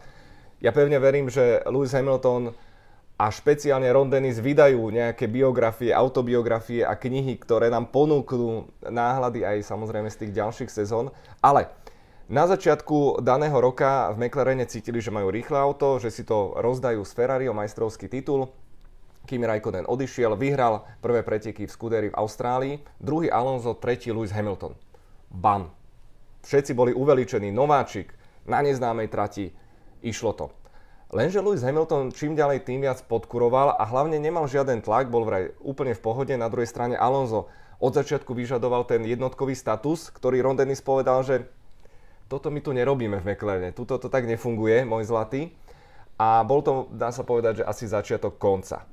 Ja 0.63 0.71
pevne 0.71 1.01
verím, 1.03 1.27
že 1.27 1.59
Lewis 1.67 1.91
Hamilton 1.91 2.55
a 3.21 3.29
špeciálne 3.29 3.85
Ron 3.93 4.09
Dennis 4.09 4.41
vydajú 4.41 4.89
nejaké 4.89 5.29
biografie, 5.29 5.93
autobiografie 5.93 6.81
a 6.81 6.97
knihy, 6.97 7.37
ktoré 7.37 7.69
nám 7.69 7.93
ponúknú 7.93 8.65
náhľady 8.81 9.45
aj 9.45 9.57
samozrejme 9.61 10.09
z 10.09 10.25
tých 10.25 10.41
ďalších 10.41 10.73
sezón. 10.73 11.13
Ale 11.37 11.69
na 12.25 12.49
začiatku 12.49 13.21
daného 13.21 13.53
roka 13.61 14.09
v 14.17 14.25
McLarene 14.25 14.65
cítili, 14.65 15.05
že 15.05 15.13
majú 15.13 15.29
rýchle 15.29 15.53
auto, 15.53 16.01
že 16.01 16.09
si 16.09 16.25
to 16.25 16.57
rozdajú 16.57 17.05
z 17.05 17.11
Ferrari 17.13 17.45
o 17.45 17.53
majstrovský 17.53 18.09
titul. 18.09 18.49
Kimi 19.29 19.45
Raikkonen 19.45 19.85
odišiel, 19.85 20.33
vyhral 20.33 20.81
prvé 20.97 21.21
preteky 21.21 21.69
v 21.69 21.73
Scudery 21.77 22.09
v 22.09 22.17
Austrálii, 22.17 22.81
druhý 22.97 23.29
Alonso, 23.29 23.77
tretí 23.77 24.09
Lewis 24.09 24.33
Hamilton. 24.33 24.73
Bam! 25.29 25.69
Všetci 26.41 26.73
boli 26.73 26.89
uveličení, 26.89 27.53
nováčik, 27.53 28.17
na 28.49 28.65
neznámej 28.65 29.13
trati, 29.13 29.53
išlo 30.01 30.33
to. 30.33 30.60
Lenže 31.11 31.43
Lewis 31.43 31.59
Hamilton 31.59 32.15
čím 32.15 32.39
ďalej 32.39 32.63
tým 32.63 32.87
viac 32.87 33.03
podkuroval 33.03 33.75
a 33.75 33.83
hlavne 33.83 34.15
nemal 34.15 34.47
žiaden 34.47 34.79
tlak, 34.79 35.11
bol 35.11 35.27
vraj 35.27 35.51
úplne 35.59 35.91
v 35.91 35.99
pohode. 35.99 36.31
Na 36.39 36.47
druhej 36.47 36.71
strane 36.71 36.95
Alonso 36.95 37.51
od 37.83 37.91
začiatku 37.91 38.31
vyžadoval 38.31 38.87
ten 38.87 39.03
jednotkový 39.03 39.51
status, 39.51 40.07
ktorý 40.07 40.39
Ron 40.39 40.55
Dennis 40.55 40.79
povedal, 40.79 41.19
že 41.27 41.51
toto 42.31 42.47
my 42.47 42.63
tu 42.63 42.71
nerobíme 42.71 43.19
v 43.19 43.27
McLarene, 43.27 43.75
tuto 43.75 43.99
to 43.99 44.07
tak 44.07 44.23
nefunguje, 44.23 44.87
môj 44.87 45.03
zlatý. 45.03 45.51
A 46.15 46.47
bol 46.47 46.63
to, 46.63 46.87
dá 46.95 47.11
sa 47.11 47.27
povedať, 47.27 47.59
že 47.59 47.67
asi 47.67 47.91
začiatok 47.91 48.39
konca. 48.39 48.87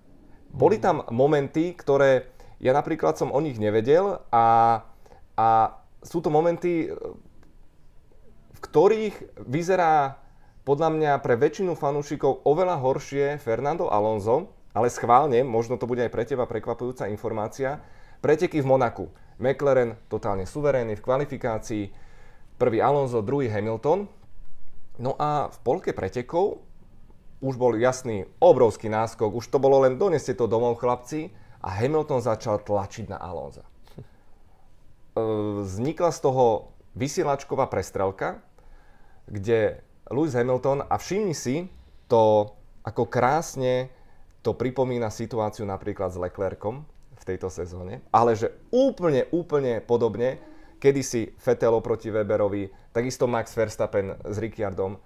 Boli 0.50 0.82
tam 0.82 1.06
momenty, 1.14 1.70
ktoré 1.78 2.34
ja 2.58 2.74
napríklad 2.74 3.14
som 3.14 3.30
o 3.30 3.38
nich 3.38 3.62
nevedel 3.62 4.18
a, 4.34 4.46
a 5.38 5.48
sú 6.02 6.18
to 6.18 6.34
momenty, 6.34 6.90
v 8.50 8.58
ktorých 8.58 9.38
vyzerá 9.46 10.18
podľa 10.68 10.92
mňa 10.92 11.12
pre 11.24 11.40
väčšinu 11.40 11.72
fanúšikov 11.72 12.44
oveľa 12.44 12.76
horšie 12.76 13.40
Fernando 13.40 13.88
Alonso, 13.88 14.52
ale 14.76 14.92
schválne, 14.92 15.40
možno 15.40 15.80
to 15.80 15.88
bude 15.88 16.04
aj 16.04 16.12
pre 16.12 16.28
teba 16.28 16.44
prekvapujúca 16.44 17.08
informácia, 17.08 17.80
preteky 18.20 18.60
v 18.60 18.68
Monaku. 18.68 19.08
McLaren 19.40 19.96
totálne 20.12 20.44
suverénny 20.44 20.92
v 20.92 21.04
kvalifikácii, 21.08 21.84
prvý 22.60 22.84
Alonso, 22.84 23.24
druhý 23.24 23.48
Hamilton. 23.48 24.12
No 25.00 25.16
a 25.16 25.48
v 25.48 25.58
polke 25.64 25.96
pretekov 25.96 26.60
už 27.40 27.56
bol 27.56 27.72
jasný 27.80 28.28
obrovský 28.36 28.92
náskok, 28.92 29.40
už 29.40 29.48
to 29.48 29.56
bolo 29.56 29.88
len 29.88 29.96
doneste 29.96 30.36
to 30.36 30.44
domov 30.44 30.84
chlapci 30.84 31.32
a 31.64 31.72
Hamilton 31.80 32.20
začal 32.20 32.60
tlačiť 32.60 33.08
na 33.08 33.16
Alonza. 33.16 33.64
E, 33.64 34.02
vznikla 35.64 36.12
z 36.12 36.20
toho 36.20 36.76
vysielačková 36.92 37.72
prestrelka, 37.72 38.44
kde 39.30 39.87
Lewis 40.08 40.34
Hamilton, 40.34 40.84
a 40.88 40.96
všimni 40.96 41.36
si 41.36 41.68
to, 42.08 42.52
ako 42.84 43.08
krásne 43.08 43.92
to 44.40 44.56
pripomína 44.56 45.12
situáciu 45.12 45.68
napríklad 45.68 46.08
s 46.14 46.20
Leclercom 46.20 46.86
v 47.18 47.22
tejto 47.26 47.52
sezóne, 47.52 48.00
ale 48.08 48.38
že 48.38 48.54
úplne, 48.72 49.28
úplne 49.34 49.84
podobne, 49.84 50.40
kedysi 50.78 51.34
Vettel 51.36 51.74
proti 51.82 52.08
Weberovi, 52.08 52.70
takisto 52.94 53.26
Max 53.26 53.52
Verstappen 53.52 54.14
s 54.24 54.36
Ricciardom, 54.38 54.96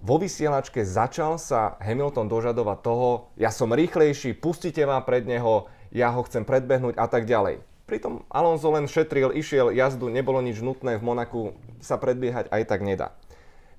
vo 0.00 0.16
vysielačke 0.16 0.80
začal 0.80 1.36
sa 1.36 1.76
Hamilton 1.76 2.24
dožadovať 2.24 2.78
toho, 2.80 3.28
ja 3.36 3.52
som 3.52 3.68
rýchlejší, 3.68 4.32
pustite 4.32 4.80
ma 4.88 5.04
pred 5.04 5.28
neho, 5.28 5.68
ja 5.92 6.08
ho 6.08 6.24
chcem 6.24 6.40
predbehnúť 6.40 6.96
a 6.96 7.04
tak 7.04 7.28
ďalej. 7.28 7.60
Pritom 7.84 8.24
Alonso 8.32 8.72
len 8.72 8.88
šetril, 8.88 9.34
išiel 9.36 9.74
jazdu, 9.74 10.08
nebolo 10.08 10.40
nič 10.40 10.64
nutné, 10.64 10.96
v 10.96 11.04
Monaku 11.04 11.52
sa 11.84 12.00
predbiehať 12.00 12.48
aj 12.48 12.62
tak 12.64 12.80
nedá. 12.80 13.12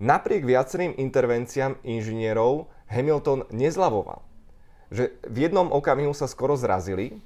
Napriek 0.01 0.41
viacerým 0.49 0.97
intervenciám 0.97 1.77
inžinierov 1.85 2.65
Hamilton 2.89 3.45
nezlavoval. 3.53 4.25
Že 4.89 5.13
v 5.29 5.37
jednom 5.45 5.69
okamihu 5.69 6.09
sa 6.17 6.25
skoro 6.25 6.57
zrazili 6.57 7.21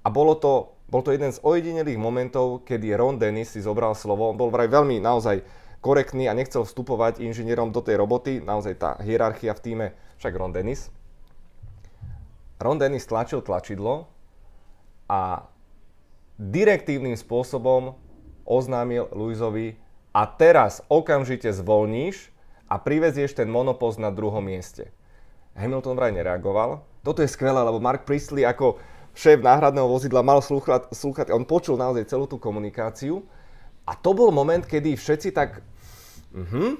a 0.00 0.08
bolo 0.08 0.32
to, 0.32 0.72
bol 0.88 1.04
to 1.04 1.12
jeden 1.12 1.28
z 1.28 1.44
ojedinelých 1.44 2.00
momentov, 2.00 2.64
kedy 2.64 2.96
Ron 2.96 3.20
Dennis 3.20 3.52
si 3.52 3.60
zobral 3.60 3.92
slovo. 3.92 4.32
On 4.32 4.40
bol 4.40 4.48
vraj 4.48 4.72
veľmi 4.72 4.96
naozaj 4.96 5.44
korektný 5.84 6.24
a 6.26 6.32
nechcel 6.32 6.64
vstupovať 6.64 7.20
inžinierom 7.20 7.68
do 7.68 7.84
tej 7.84 8.00
roboty, 8.00 8.40
naozaj 8.40 8.74
tá 8.80 8.90
hierarchia 9.04 9.52
v 9.52 9.60
týme, 9.60 9.86
však 10.16 10.32
Ron 10.40 10.56
Dennis. 10.56 10.88
Ron 12.56 12.80
Dennis 12.80 13.04
tlačil 13.04 13.44
tlačidlo 13.44 14.08
a 15.04 15.44
direktívnym 16.40 17.12
spôsobom 17.12 17.92
oznámil 18.48 19.12
Luizovi 19.12 19.76
a 20.16 20.24
teraz 20.24 20.80
okamžite 20.88 21.52
zvolníš 21.52 22.32
a 22.72 22.80
privezieš 22.80 23.36
ten 23.36 23.52
monopost 23.52 24.00
na 24.00 24.08
druhom 24.08 24.40
mieste. 24.40 24.88
Hamilton 25.52 25.92
vraj 25.92 26.16
nereagoval. 26.16 26.80
Toto 27.04 27.20
je 27.20 27.28
skvelé, 27.28 27.60
lebo 27.60 27.84
Mark 27.84 28.08
Priestley 28.08 28.48
ako 28.48 28.80
šéf 29.12 29.44
náhradného 29.44 29.84
vozidla 29.84 30.24
mal 30.24 30.40
slúchať, 30.40 31.28
on 31.36 31.44
počul 31.44 31.76
naozaj 31.76 32.08
celú 32.08 32.24
tú 32.24 32.40
komunikáciu. 32.40 33.20
A 33.84 33.92
to 33.92 34.16
bol 34.16 34.32
moment, 34.32 34.64
kedy 34.64 34.96
všetci 34.96 35.36
tak 35.36 35.60
Uh-huh. 36.36 36.76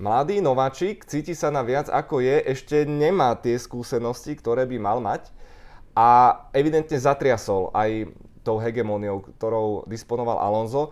Mladý 0.00 0.42
nováčik, 0.42 1.06
cíti 1.06 1.30
sa 1.36 1.54
na 1.54 1.62
viac 1.62 1.86
ako 1.86 2.24
je, 2.24 2.42
ešte 2.42 2.88
nemá 2.88 3.36
tie 3.38 3.54
skúsenosti, 3.54 4.34
ktoré 4.34 4.66
by 4.66 4.76
mal 4.82 4.98
mať 4.98 5.30
a 5.94 6.40
evidentne 6.50 6.98
zatriasol 6.98 7.70
aj 7.70 8.10
tou 8.42 8.58
hegemóniou, 8.58 9.22
ktorou 9.36 9.84
disponoval 9.86 10.42
Alonso. 10.42 10.90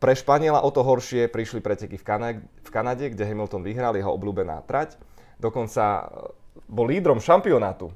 Pre 0.00 0.12
Španiela 0.16 0.64
o 0.64 0.70
to 0.72 0.80
horšie 0.80 1.28
prišli 1.28 1.60
preteky 1.60 2.00
v, 2.00 2.04
Kana- 2.04 2.40
v 2.40 2.70
Kanade, 2.72 3.12
kde 3.12 3.28
Hamilton 3.28 3.60
vyhral 3.60 3.92
jeho 3.94 4.10
obľúbená 4.16 4.64
trať. 4.64 4.96
Dokonca 5.36 5.84
e, 5.84 6.04
bol 6.66 6.88
lídrom 6.88 7.20
šampionátu. 7.20 7.92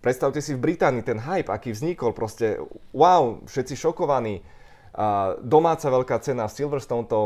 Predstavte 0.00 0.40
si 0.40 0.56
v 0.56 0.72
Británii 0.72 1.04
ten 1.04 1.20
hype, 1.20 1.52
aký 1.52 1.70
vznikol, 1.70 2.10
proste 2.10 2.58
wow, 2.90 3.38
všetci 3.46 3.78
šokovaní. 3.78 4.42
domáca 5.46 5.86
veľká 5.86 6.18
cena 6.18 6.50
v 6.50 6.56
Silverstone 6.58 7.06
to 7.06 7.22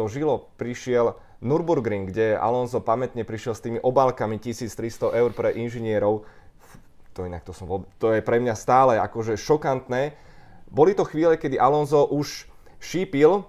to 0.00 0.08
žilo, 0.08 0.48
prišiel 0.56 1.20
Nürburgring, 1.44 2.08
kde 2.08 2.32
Alonso 2.32 2.80
pamätne 2.80 3.20
prišiel 3.20 3.52
s 3.52 3.64
tými 3.64 3.78
obálkami 3.84 4.40
1300 4.40 5.12
eur 5.12 5.30
pre 5.36 5.52
inžinierov. 5.52 6.24
To 7.12 7.20
inak 7.28 7.44
to, 7.44 7.52
som, 7.52 7.68
to 8.00 8.16
je 8.16 8.24
pre 8.24 8.38
mňa 8.40 8.54
stále 8.56 8.96
akože 8.96 9.36
šokantné. 9.36 10.16
Boli 10.72 10.94
to 10.94 11.04
chvíle, 11.04 11.36
kedy 11.36 11.58
Alonso 11.58 12.06
už 12.06 12.46
šípil, 12.80 13.44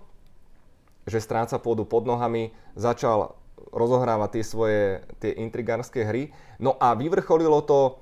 že 1.08 1.24
stráca 1.24 1.58
pôdu 1.58 1.88
pod 1.88 2.06
nohami, 2.06 2.54
začal 2.78 3.34
rozohrávať 3.72 4.30
tie 4.38 4.44
svoje 4.44 4.82
tie 5.18 5.32
intrigárske 5.40 6.04
hry. 6.04 6.30
No 6.60 6.78
a 6.78 6.94
vyvrcholilo 6.94 7.64
to 7.64 7.98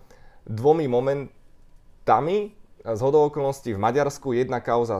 dvomi 0.49 0.89
momentami, 0.89 2.51
z 2.79 3.01
okolností 3.03 3.75
v 3.75 3.79
Maďarsku 3.79 4.33
jedna 4.33 4.63
kauza, 4.63 4.97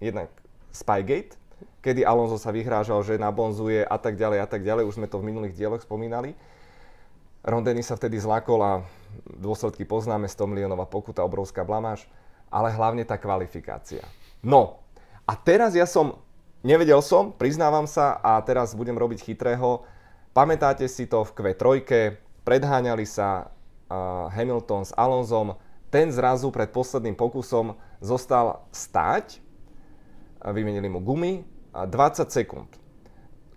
jednak 0.00 0.30
Spygate, 0.72 1.36
kedy 1.82 2.02
Alonso 2.04 2.36
sa 2.36 2.54
vyhrážal, 2.54 3.02
že 3.02 3.20
nabonzuje 3.20 3.82
a 3.82 3.96
tak 3.96 4.16
ďalej 4.18 4.38
a 4.42 4.46
tak 4.48 4.62
ďalej. 4.62 4.84
Už 4.88 4.96
sme 4.98 5.10
to 5.10 5.20
v 5.20 5.28
minulých 5.32 5.56
dieloch 5.56 5.82
spomínali. 5.82 6.34
Rondeny 7.46 7.80
sa 7.80 7.94
vtedy 7.94 8.18
zlákol 8.18 8.58
a 8.58 8.72
dôsledky 9.38 9.86
poznáme, 9.86 10.26
100 10.26 10.50
miliónová 10.50 10.84
pokuta, 10.90 11.22
obrovská 11.22 11.62
blamáž, 11.62 12.10
ale 12.50 12.74
hlavne 12.74 13.06
tá 13.06 13.14
kvalifikácia. 13.14 14.02
No, 14.42 14.82
a 15.26 15.34
teraz 15.34 15.74
ja 15.74 15.90
som, 15.90 16.22
nevedel 16.62 17.02
som, 17.02 17.34
priznávam 17.34 17.90
sa 17.90 18.14
a 18.22 18.38
teraz 18.46 18.78
budem 18.78 18.94
robiť 18.94 19.26
chytrého. 19.26 19.82
Pamätáte 20.30 20.86
si 20.86 21.10
to 21.10 21.26
v 21.26 21.34
Q3, 21.34 21.64
predháňali 22.46 23.02
sa 23.02 23.50
uh, 23.90 24.30
Hamilton 24.30 24.86
s 24.86 24.94
Alonzom, 24.94 25.58
ten 25.90 26.14
zrazu 26.14 26.54
pred 26.54 26.70
posledným 26.70 27.18
pokusom 27.18 27.74
zostal 27.98 28.62
stáť, 28.70 29.42
vymenili 30.46 30.86
mu 30.86 31.02
gumy, 31.02 31.42
20 31.74 32.30
sekúnd. 32.30 32.70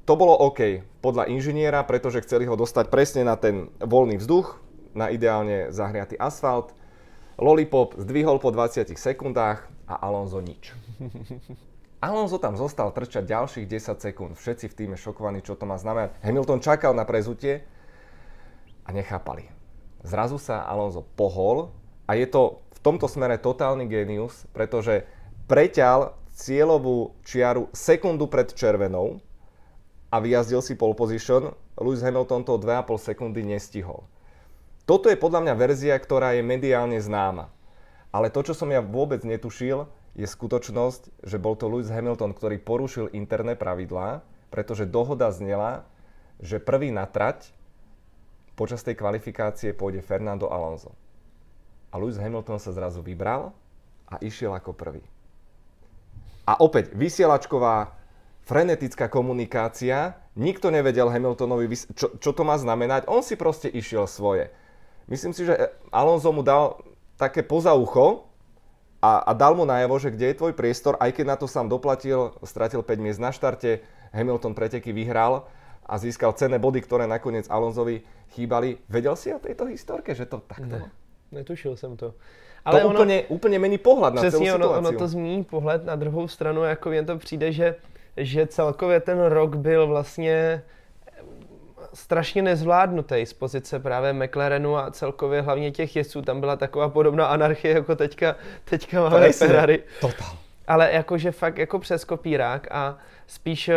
To 0.09 0.17
bolo 0.17 0.33
OK 0.33 0.81
podľa 1.05 1.29
inžiniera, 1.29 1.85
pretože 1.85 2.25
chceli 2.25 2.49
ho 2.49 2.57
dostať 2.57 2.89
presne 2.89 3.21
na 3.21 3.37
ten 3.37 3.69
voľný 3.77 4.17
vzduch, 4.17 4.57
na 4.97 5.13
ideálne 5.13 5.69
zahriatý 5.69 6.17
asfalt. 6.17 6.73
Lollipop 7.37 7.93
zdvihol 7.93 8.41
po 8.41 8.49
20 8.49 8.89
sekundách 8.97 9.69
a 9.85 9.95
Alonso 10.01 10.41
nič. 10.41 10.73
Alonso 12.05 12.39
tam 12.39 12.55
zostal 12.55 12.91
trčať 12.95 13.27
ďalších 13.27 13.67
10 13.67 13.99
sekúnd. 13.99 14.33
Všetci 14.39 14.71
v 14.71 14.77
týme 14.77 14.95
šokovaní, 14.95 15.43
čo 15.43 15.59
to 15.59 15.67
má 15.67 15.75
znamenať. 15.75 16.15
Hamilton 16.23 16.63
čakal 16.63 16.95
na 16.95 17.03
prezutie 17.03 17.67
a 18.87 18.95
nechápali. 18.95 19.51
Zrazu 20.07 20.39
sa 20.39 20.63
Alonso 20.63 21.03
pohol 21.03 21.75
a 22.07 22.15
je 22.15 22.23
to 22.23 22.63
v 22.71 22.79
tomto 22.79 23.11
smere 23.11 23.35
totálny 23.35 23.83
genius, 23.91 24.47
pretože 24.55 25.03
preťal 25.51 26.15
cieľovú 26.31 27.19
čiaru 27.27 27.67
sekundu 27.75 28.31
pred 28.31 28.47
červenou 28.55 29.19
a 30.07 30.23
vyjazdil 30.23 30.63
si 30.63 30.79
pole 30.79 30.95
position. 30.95 31.51
Lewis 31.75 31.99
Hamilton 31.99 32.47
to 32.47 32.55
2,5 32.55 33.11
sekundy 33.11 33.43
nestihol. 33.43 34.07
Toto 34.87 35.11
je 35.11 35.19
podľa 35.19 35.45
mňa 35.45 35.53
verzia, 35.59 35.95
ktorá 35.99 36.33
je 36.33 36.41
mediálne 36.41 36.97
známa. 36.97 37.51
Ale 38.09 38.31
to, 38.33 38.41
čo 38.41 38.57
som 38.57 38.71
ja 38.73 38.81
vôbec 38.81 39.21
netušil, 39.21 39.85
je 40.17 40.25
skutočnosť, 40.25 41.25
že 41.25 41.37
bol 41.41 41.53
to 41.53 41.69
Lewis 41.69 41.91
Hamilton, 41.93 42.33
ktorý 42.33 42.57
porušil 42.61 43.13
interné 43.13 43.53
pravidlá, 43.53 44.25
pretože 44.49 44.89
dohoda 44.89 45.29
znela, 45.29 45.85
že 46.41 46.57
prvý 46.57 46.89
na 46.89 47.05
trať 47.05 47.53
počas 48.57 48.83
tej 48.83 48.97
kvalifikácie 48.97 49.71
pôjde 49.71 50.03
Fernando 50.03 50.49
Alonso. 50.51 50.91
A 51.89 51.97
Lewis 51.97 52.19
Hamilton 52.19 52.59
sa 52.59 52.75
zrazu 52.75 52.99
vybral 52.99 53.55
a 54.09 54.17
išiel 54.21 54.53
ako 54.53 54.73
prvý. 54.73 55.01
A 56.49 56.57
opäť, 56.57 56.93
vysielačková 56.97 57.93
frenetická 58.45 59.05
komunikácia, 59.05 60.17
nikto 60.33 60.73
nevedel 60.73 61.13
Hamiltonovi, 61.13 61.69
čo, 61.93 62.17
čo 62.17 62.31
to 62.33 62.41
má 62.41 62.57
znamenať, 62.57 63.05
on 63.05 63.21
si 63.21 63.37
proste 63.37 63.69
išiel 63.69 64.09
svoje. 64.09 64.49
Myslím 65.05 65.33
si, 65.33 65.45
že 65.45 65.53
Alonso 65.93 66.33
mu 66.33 66.41
dal 66.41 66.81
také 67.17 67.45
pozaucho, 67.45 68.28
a, 68.99 69.23
a 69.23 69.31
dal 69.31 69.55
mu 69.55 69.63
najavo, 69.63 69.95
že 69.95 70.11
kde 70.11 70.25
je 70.31 70.39
tvoj 70.43 70.53
priestor, 70.53 70.99
aj 70.99 71.15
keď 71.15 71.25
na 71.25 71.37
to 71.39 71.47
sám 71.47 71.71
doplatil, 71.71 72.35
stratil 72.43 72.83
5 72.83 72.99
miest 72.99 73.19
na 73.23 73.31
štarte, 73.31 73.79
Hamilton 74.11 74.51
preteky 74.51 74.91
vyhral 74.91 75.47
a 75.87 75.97
získal 75.97 76.35
cenné 76.35 76.59
body, 76.59 76.83
ktoré 76.83 77.07
nakoniec 77.07 77.47
Alonsovi 77.47 78.03
chýbali. 78.35 78.77
Vedel 78.91 79.15
si 79.15 79.31
o 79.33 79.39
tejto 79.39 79.65
historke, 79.71 80.11
že 80.11 80.27
to 80.27 80.43
takto? 80.43 80.75
Ne, 80.75 80.91
netušil 81.31 81.77
jsem 81.77 81.97
to. 81.97 82.13
Ale 82.65 82.81
to 82.81 82.87
ono, 82.87 82.99
úplně, 82.99 83.23
úplně 83.23 83.59
mení 83.59 83.77
pohled 83.77 84.13
na 84.13 84.21
celou 84.21 84.55
ono, 84.55 84.77
ono 84.77 84.91
to 84.91 85.07
změní 85.07 85.43
pohled 85.43 85.85
na 85.85 85.95
druhou 85.95 86.27
stranu, 86.27 86.63
jako 86.63 86.91
jen 86.91 87.05
to 87.05 87.17
přijde, 87.17 87.51
že, 87.51 87.75
že 88.17 88.47
celkově 88.47 88.99
ten 88.99 89.19
rok 89.25 89.55
byl 89.55 89.87
vlastně 89.87 90.63
strašně 91.93 92.41
nezvládnutý 92.41 93.25
z 93.25 93.33
pozice 93.33 93.79
právě 93.79 94.13
McLarenu 94.13 94.77
a 94.77 94.91
celkově 94.91 95.41
hlavně 95.41 95.71
těch 95.71 95.95
jezdců. 95.95 96.21
Tam 96.21 96.39
byla 96.39 96.55
taková 96.55 96.89
podobná 96.89 97.25
anarchie, 97.25 97.73
jako 97.73 97.95
teďka, 97.95 98.35
teďka 98.65 99.01
máme. 99.01 99.31
Ferrari. 99.31 99.83
Total. 100.01 100.37
Ale 100.67 100.89
jakože 100.93 101.31
fakt 101.31 101.57
jako 101.57 101.79
přes 101.79 102.05
kopírák 102.05 102.67
a 102.71 102.97
spíš, 103.27 103.69
eh, 103.69 103.75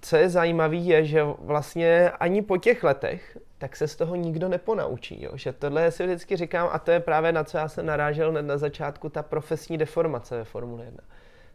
co 0.00 0.16
je 0.16 0.28
zajímavé, 0.28 0.76
je, 0.76 1.04
že 1.04 1.24
vlastně 1.38 2.10
ani 2.10 2.42
po 2.42 2.56
těch 2.56 2.84
letech 2.84 3.38
tak 3.58 3.76
se 3.76 3.88
z 3.88 3.96
toho 3.96 4.14
nikdo 4.16 4.48
neponaučí. 4.48 5.22
Jo? 5.22 5.30
Že 5.34 5.52
tohle 5.52 5.90
si 5.90 6.06
vždycky 6.06 6.36
říkám, 6.36 6.68
a 6.72 6.78
to 6.78 6.90
je 6.90 7.00
právě 7.00 7.32
na 7.32 7.44
co 7.44 7.58
já 7.58 7.68
jsem 7.68 7.86
narážel 7.86 8.32
na 8.32 8.58
začátku, 8.58 9.08
ta 9.08 9.22
profesní 9.22 9.78
deformace 9.78 10.36
ve 10.36 10.44
Formule 10.44 10.84
1. 10.84 11.00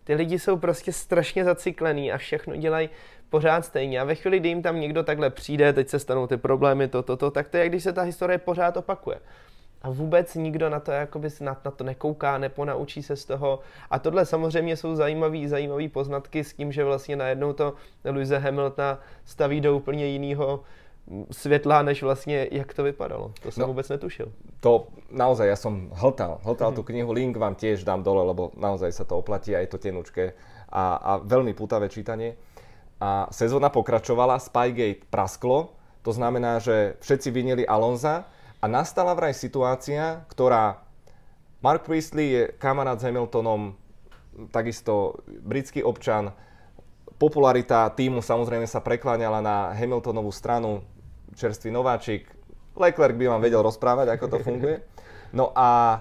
Ty 0.04 0.16
lidi 0.16 0.40
jsou 0.40 0.58
prostě 0.58 0.92
strašně 0.92 1.44
zacyklený 1.44 2.12
a 2.12 2.18
všechno 2.18 2.56
dělají 2.56 2.90
pořád 3.34 3.66
stejně. 3.66 3.98
A 3.98 4.04
ve 4.06 4.16
chvíli, 4.16 4.40
kdy 4.40 4.50
jim 4.50 4.62
tam 4.62 4.78
někdo 4.78 5.02
takhle 5.04 5.30
přijde, 5.34 5.74
teď 5.74 5.90
se 5.90 6.00
stanou 6.00 6.28
ty 6.30 6.38
problémy, 6.38 6.86
to, 6.88 7.02
to, 7.02 7.18
to, 7.18 7.32
tak 7.34 7.50
to 7.50 7.58
je, 7.58 7.70
když 7.70 7.84
se 7.84 7.94
ta 7.94 8.06
historie 8.06 8.38
pořád 8.38 8.78
opakuje. 8.78 9.18
A 9.82 9.90
vůbec 9.90 10.36
nikdo 10.36 10.70
na 10.70 10.80
to, 10.80 10.92
jakoby 10.92 11.28
na, 11.42 11.58
na 11.66 11.72
to 11.72 11.84
nekouká, 11.84 12.38
neponaučí 12.38 13.04
se 13.04 13.16
z 13.16 13.26
toho. 13.26 13.60
A 13.90 14.00
tohle 14.00 14.26
samozřejmě 14.26 14.78
jsou 14.78 14.96
zajímavý, 14.96 15.48
zajímavý 15.48 15.90
poznatky 15.90 16.44
s 16.44 16.54
tím, 16.54 16.72
že 16.72 16.86
vlastně 16.86 17.16
najednou 17.16 17.54
to 17.54 17.74
Louise 18.06 18.38
Hamiltona 18.38 19.00
staví 19.26 19.62
do 19.62 19.76
úplně 19.76 20.06
jiného 20.06 20.62
světla, 21.32 21.82
než 21.82 22.04
vlastně 22.04 22.48
jak 22.52 22.74
to 22.74 22.84
vypadalo. 22.84 23.34
To 23.44 23.52
jsem 23.52 23.62
no, 23.62 23.68
vůbec 23.68 23.90
netušil. 23.90 24.32
To 24.64 24.88
naozaj, 25.12 25.52
ja 25.52 25.60
som 25.60 25.92
hltal, 25.92 26.40
hltal 26.48 26.72
mm-hmm. 26.72 26.80
tú 26.80 26.84
knihu, 26.88 27.12
link 27.12 27.36
vám 27.36 27.60
tiež 27.60 27.84
dám 27.84 28.00
dole, 28.00 28.24
lebo 28.24 28.56
naozaj 28.56 28.96
sa 28.96 29.04
to 29.04 29.20
oplatí, 29.20 29.52
aj 29.52 29.68
to 29.68 29.78
tenučké 29.82 30.32
a, 30.72 30.96
a 30.96 31.12
veľmi 31.20 31.52
putavé 31.52 31.92
čítanie. 31.92 32.40
A 33.04 33.28
sezóna 33.36 33.68
pokračovala, 33.68 34.40
Spygate 34.40 35.04
prasklo, 35.12 35.76
to 36.08 36.16
znamená, 36.16 36.64
že 36.64 36.96
všetci 37.04 37.36
vinili 37.36 37.64
Alonza 37.68 38.32
a 38.64 38.66
nastala 38.72 39.12
vraj 39.12 39.36
situácia, 39.36 40.24
ktorá 40.32 40.80
Mark 41.60 41.84
Priestley 41.84 42.28
je 42.32 42.44
kamarát 42.56 42.96
s 42.96 43.04
Hamiltonom, 43.04 43.76
takisto 44.56 45.20
britský 45.28 45.84
občan, 45.84 46.32
popularita 47.20 47.92
týmu 47.92 48.24
samozrejme 48.24 48.68
sa 48.72 48.80
prekláňala 48.80 49.44
na 49.44 49.76
Hamiltonovú 49.76 50.32
stranu, 50.32 50.84
čerstvý 51.36 51.76
nováčik. 51.76 52.32
Leclerc 52.76 53.20
by 53.20 53.26
vám 53.36 53.44
vedel 53.44 53.60
rozprávať, 53.64 54.16
ako 54.16 54.26
to 54.32 54.38
funguje. 54.44 54.80
No 55.36 55.52
a 55.52 56.00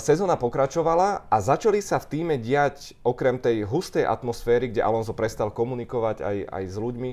sezóna 0.00 0.40
pokračovala 0.40 1.28
a 1.28 1.36
začali 1.44 1.84
sa 1.84 2.00
v 2.00 2.08
týme 2.08 2.36
diať, 2.40 2.96
okrem 3.04 3.36
tej 3.36 3.68
hustej 3.68 4.08
atmosféry, 4.08 4.72
kde 4.72 4.80
Alonso 4.80 5.12
prestal 5.12 5.52
komunikovať 5.52 6.24
aj, 6.24 6.36
aj 6.48 6.64
s 6.72 6.76
ľuďmi, 6.80 7.10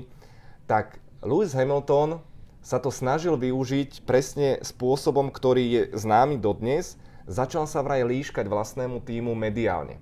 tak 0.64 0.96
Lewis 1.20 1.52
Hamilton 1.52 2.24
sa 2.64 2.80
to 2.80 2.88
snažil 2.88 3.36
využiť 3.36 4.08
presne 4.08 4.56
spôsobom, 4.64 5.28
ktorý 5.28 5.64
je 5.68 5.82
známy 5.98 6.40
dodnes. 6.40 6.96
Začal 7.28 7.68
sa 7.68 7.84
vraj 7.84 8.06
líškať 8.08 8.48
vlastnému 8.48 9.04
týmu 9.04 9.36
mediálne. 9.36 10.00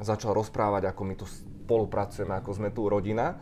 Začal 0.00 0.34
rozprávať, 0.34 0.88
ako 0.90 1.02
my 1.04 1.14
tu 1.14 1.26
spolupracujeme, 1.28 2.34
ako 2.34 2.50
sme 2.56 2.72
tu 2.72 2.88
rodina 2.88 3.38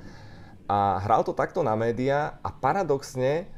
a 0.66 1.00
hral 1.04 1.22
to 1.26 1.36
takto 1.36 1.60
na 1.60 1.76
média 1.76 2.38
a 2.40 2.48
paradoxne 2.48 3.50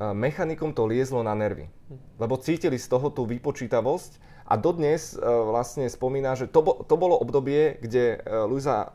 mechanikom 0.00 0.74
to 0.74 0.90
liezlo 0.90 1.22
na 1.22 1.34
nervy. 1.38 1.70
Lebo 2.18 2.34
cítili 2.38 2.78
z 2.78 2.90
toho 2.90 3.14
tú 3.14 3.26
vypočítavosť 3.30 4.18
a 4.44 4.54
dodnes 4.58 5.14
e, 5.14 5.22
vlastne 5.24 5.86
spomína, 5.86 6.34
že 6.34 6.50
to, 6.50 6.60
bo, 6.60 6.72
to 6.84 6.94
bolo 6.98 7.16
obdobie, 7.16 7.78
kde 7.78 8.18
e, 8.18 8.44
Luisa 8.44 8.92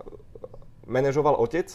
manažoval 0.85 1.39
otec, 1.39 1.71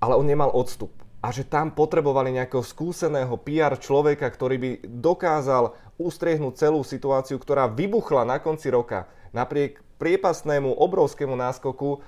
ale 0.00 0.16
on 0.16 0.24
nemal 0.24 0.48
odstup. 0.50 0.90
A 1.20 1.28
že 1.36 1.44
tam 1.44 1.76
potrebovali 1.76 2.32
nejakého 2.32 2.64
skúseného 2.64 3.36
PR 3.44 3.76
človeka, 3.76 4.24
ktorý 4.32 4.56
by 4.56 4.70
dokázal 4.88 5.76
ustriehnúť 6.00 6.56
celú 6.56 6.80
situáciu, 6.80 7.36
ktorá 7.36 7.68
vybuchla 7.68 8.24
na 8.24 8.40
konci 8.40 8.72
roka. 8.72 9.04
Napriek 9.36 9.84
priepasnému 10.00 10.72
obrovskému 10.80 11.36
náskoku 11.36 12.00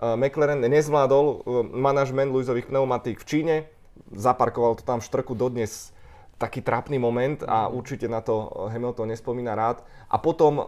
McLaren 0.00 0.64
nezvládol 0.64 1.44
manažment 1.70 2.32
Luizových 2.32 2.72
pneumatík 2.72 3.20
v 3.20 3.28
Číne, 3.28 3.56
zaparkoval 4.14 4.78
to 4.78 4.82
tam 4.86 5.02
v 5.02 5.08
štrku 5.08 5.34
dodnes 5.34 5.94
taký 6.38 6.60
trápny 6.60 6.98
moment 6.98 7.40
a 7.46 7.68
mhm. 7.68 7.70
určite 7.74 8.06
na 8.10 8.20
to 8.20 8.50
Hamilton 8.70 9.14
nespomína 9.14 9.54
rád. 9.54 9.82
A 10.10 10.18
potom 10.18 10.60
um, 10.60 10.66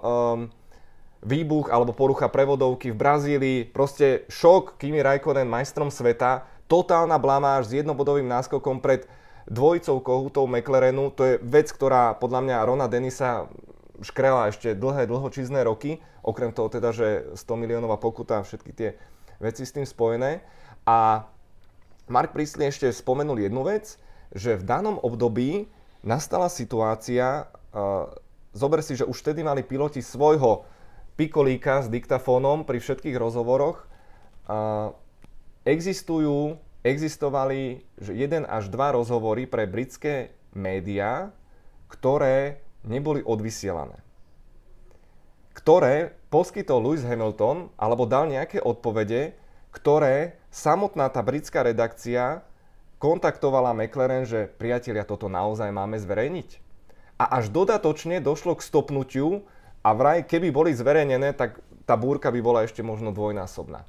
výbuch 1.27 1.73
alebo 1.75 1.97
porucha 1.97 2.31
prevodovky 2.31 2.95
v 2.95 3.01
Brazílii, 3.01 3.59
proste 3.71 4.29
šok 4.31 4.79
Kimi 4.79 5.03
Raikkonen 5.03 5.49
majstrom 5.49 5.91
sveta, 5.91 6.47
totálna 6.71 7.19
blamáž 7.19 7.71
s 7.71 7.83
jednobodovým 7.83 8.27
náskokom 8.27 8.83
pred 8.83 9.07
dvojicou 9.47 10.03
kohutov 10.03 10.51
McLarenu, 10.51 11.15
to 11.15 11.23
je 11.23 11.35
vec, 11.39 11.71
ktorá 11.71 12.19
podľa 12.19 12.41
mňa 12.43 12.67
Rona 12.67 12.87
Denisa 12.91 13.47
škrela 14.03 14.51
ešte 14.51 14.75
dlhé, 14.75 15.07
dlhočízne 15.07 15.63
roky, 15.63 16.03
okrem 16.27 16.51
toho 16.51 16.67
teda, 16.67 16.91
že 16.91 17.31
100 17.39 17.63
miliónová 17.63 17.97
pokuta 17.97 18.43
a 18.43 18.47
všetky 18.47 18.75
tie 18.75 18.99
veci 19.39 19.63
s 19.63 19.73
tým 19.73 19.87
spojené. 19.87 20.43
A 20.83 21.31
Mark 22.07 22.31
Priestley 22.31 22.71
ešte 22.71 22.87
spomenul 22.95 23.43
jednu 23.43 23.67
vec, 23.67 23.99
že 24.31 24.55
v 24.55 24.63
danom 24.63 24.97
období 25.03 25.67
nastala 26.07 26.47
situácia, 26.47 27.51
uh, 27.75 28.07
zober 28.55 28.79
si, 28.83 28.95
že 28.95 29.07
už 29.07 29.19
vtedy 29.27 29.43
mali 29.43 29.67
piloti 29.67 29.99
svojho 29.99 30.63
pikolíka 31.19 31.83
s 31.83 31.91
diktafónom 31.91 32.63
pri 32.63 32.79
všetkých 32.79 33.19
rozhovoroch. 33.19 33.91
Uh, 34.47 34.95
existujú, 35.67 36.63
existovali 36.87 37.83
že 37.99 38.15
jeden 38.15 38.47
až 38.47 38.71
dva 38.71 38.95
rozhovory 38.95 39.51
pre 39.51 39.67
britské 39.67 40.31
médiá, 40.55 41.35
ktoré 41.91 42.63
neboli 42.87 43.27
odvysielané. 43.27 43.99
Ktoré 45.59 46.15
poskytol 46.31 46.87
Lewis 46.87 47.03
Hamilton 47.03 47.75
alebo 47.75 48.07
dal 48.07 48.31
nejaké 48.31 48.63
odpovede, 48.63 49.35
ktoré 49.75 50.39
samotná 50.57 51.13
tá 51.13 51.21
britská 51.21 51.61
redakcia 51.61 52.41
kontaktovala 52.97 53.77
McLaren, 53.77 54.25
že 54.25 54.49
priatelia, 54.57 55.05
toto 55.05 55.29
naozaj 55.29 55.69
máme 55.69 56.01
zverejniť. 56.01 56.65
A 57.21 57.41
až 57.41 57.53
dodatočne 57.53 58.25
došlo 58.25 58.57
k 58.57 58.65
stopnutiu 58.65 59.45
a 59.85 59.93
vraj, 59.93 60.25
keby 60.25 60.49
boli 60.49 60.73
zverejnené, 60.73 61.37
tak 61.37 61.61
tá 61.85 61.93
búrka 61.93 62.33
by 62.33 62.41
bola 62.41 62.65
ešte 62.65 62.81
možno 62.81 63.13
dvojnásobná. 63.13 63.85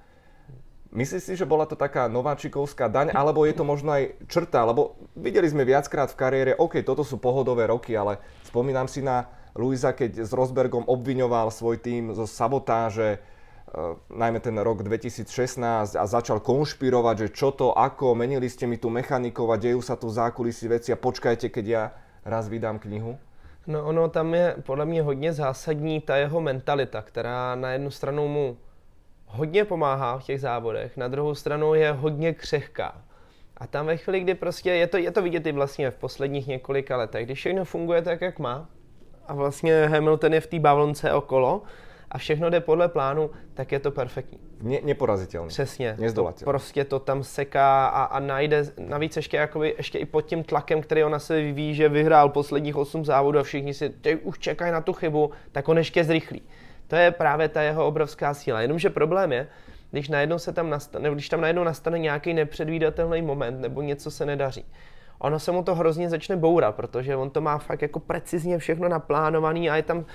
Myslíš 0.92 1.24
si, 1.24 1.34
že 1.36 1.48
bola 1.48 1.68
to 1.68 1.76
taká 1.76 2.08
nováčikovská 2.08 2.88
daň, 2.88 3.12
alebo 3.12 3.44
je 3.44 3.56
to 3.56 3.68
možno 3.68 3.92
aj 3.92 4.16
črta? 4.32 4.64
Lebo 4.64 4.96
videli 5.20 5.48
sme 5.48 5.68
viackrát 5.68 6.08
v 6.12 6.20
kariére, 6.20 6.52
OK, 6.56 6.80
toto 6.84 7.04
sú 7.04 7.20
pohodové 7.20 7.68
roky, 7.68 7.96
ale 7.96 8.24
spomínam 8.48 8.88
si 8.88 9.04
na 9.04 9.28
Luisa, 9.52 9.92
keď 9.92 10.24
s 10.24 10.32
Rosbergom 10.32 10.88
obviňoval 10.88 11.52
svoj 11.52 11.84
tým 11.84 12.16
zo 12.16 12.24
sabotáže, 12.24 13.20
najmä 14.10 14.40
ten 14.40 14.58
rok 14.58 14.84
2016 14.84 15.96
a 15.96 16.04
začal 16.08 16.40
konšpirovať, 16.40 17.16
že 17.18 17.28
čo 17.36 17.52
to, 17.52 17.76
ako, 17.76 18.16
menili 18.16 18.48
ste 18.48 18.64
mi 18.64 18.80
tu 18.80 18.88
mechanikov 18.90 19.52
a 19.52 19.60
dejú 19.60 19.84
sa 19.84 20.00
tu 20.00 20.08
zákulisí 20.08 20.72
veci 20.72 20.96
a 20.96 20.98
počkajte, 20.98 21.52
keď 21.52 21.66
ja 21.68 21.84
raz 22.24 22.48
vydám 22.48 22.80
knihu? 22.80 23.20
No 23.68 23.84
ono 23.84 24.08
tam 24.08 24.34
je 24.34 24.56
podle 24.64 24.86
mě 24.86 25.02
hodně 25.02 25.34
zásadní 25.34 26.02
ta 26.02 26.16
jeho 26.16 26.42
mentalita, 26.42 27.02
která 27.02 27.56
na 27.56 27.72
jednu 27.72 27.92
stranu 27.92 28.28
mu 28.28 28.58
hodně 29.26 29.66
pomáhá 29.66 30.20
v 30.20 30.24
těch 30.24 30.42
závodech, 30.42 30.98
na 30.98 31.08
druhou 31.08 31.36
stranu 31.36 31.74
je 31.74 31.92
hodně 31.92 32.34
křehká. 32.34 33.02
A 33.58 33.68
tam 33.68 33.86
ve 33.86 33.98
chvíli, 33.98 34.20
kdy 34.20 34.36
prostě, 34.36 34.70
je 34.70 34.88
to, 34.88 34.98
je 34.98 35.12
to 35.12 35.22
vidět 35.22 35.48
i 35.48 35.52
vlastně 35.52 35.92
v 35.92 35.96
posledních 35.96 36.48
několika 36.48 36.98
letech, 36.98 37.26
když 37.26 37.40
všechno 37.40 37.66
funguje 37.66 38.02
tak, 38.02 38.22
jak 38.22 38.40
má, 38.40 38.70
a 39.28 39.34
vlastně 39.34 39.86
Hamilton 39.86 40.34
je 40.34 40.42
v 40.42 40.48
té 40.48 40.60
bavlnce 40.60 41.14
okolo, 41.14 41.62
a 42.12 42.18
všechno 42.18 42.50
jde 42.50 42.60
podle 42.60 42.88
plánu, 42.88 43.30
tak 43.54 43.72
je 43.72 43.80
to 43.80 43.92
perfektní. 43.92 44.40
Ne, 44.62 44.78
neporazitelný. 44.84 45.48
Přesně. 45.48 45.96
Nezdolatelný. 46.00 46.40
To 46.40 46.46
prostě 46.46 46.86
to 46.86 47.00
tam 47.00 47.24
seká 47.24 47.88
a, 47.88 48.04
a 48.04 48.20
najde, 48.20 48.66
navíc 48.80 49.16
ještě, 49.16 49.38
jakoby, 49.38 49.76
ještě 49.78 49.98
i 49.98 50.06
pod 50.06 50.22
tím 50.22 50.44
tlakem, 50.44 50.82
který 50.82 51.04
on 51.04 51.12
na 51.12 51.20
sebe 51.20 51.42
vyvíjí, 51.42 51.76
že 51.76 51.90
vyhrál 51.90 52.30
posledních 52.30 52.76
8 52.76 53.06
závodů 53.06 53.40
a 53.40 53.44
všichni 53.44 53.74
si 53.74 53.90
teď 53.90 54.20
už 54.24 54.40
čekají 54.40 54.72
na 54.72 54.82
tu 54.82 54.94
chybu, 54.94 55.32
tak 55.52 55.70
on 55.70 55.78
ještě 55.78 56.04
zrychlí. 56.04 56.42
To 56.88 56.96
je 56.96 57.12
právě 57.12 57.50
ta 57.50 57.62
jeho 57.62 57.88
obrovská 57.88 58.34
síla. 58.34 58.62
Jenomže 58.62 58.90
problém 58.90 59.32
je, 59.32 59.48
když, 59.92 60.10
najednou 60.10 60.40
se 60.40 60.54
tam 60.54 60.70
nastane, 60.70 61.12
když 61.12 61.30
tam 61.30 61.42
najednou 61.42 61.64
nastane 61.64 62.00
nějaký 62.00 62.34
nepředvídatelný 62.34 63.22
moment 63.22 63.62
nebo 63.62 63.82
něco 63.82 64.12
se 64.12 64.26
nedaří. 64.26 64.66
Ono 65.20 65.40
se 65.40 65.52
mu 65.52 65.64
to 65.64 65.76
hrozně 65.76 66.10
začne 66.10 66.36
bourat, 66.36 66.76
protože 66.76 67.16
on 67.16 67.30
to 67.30 67.42
má 67.42 67.58
fakt 67.58 67.82
jako 67.82 68.00
precizně 68.00 68.58
všechno 68.58 68.90
naplánovaný 68.90 69.70
a 69.70 69.76
je 69.76 69.84
tam 69.84 70.06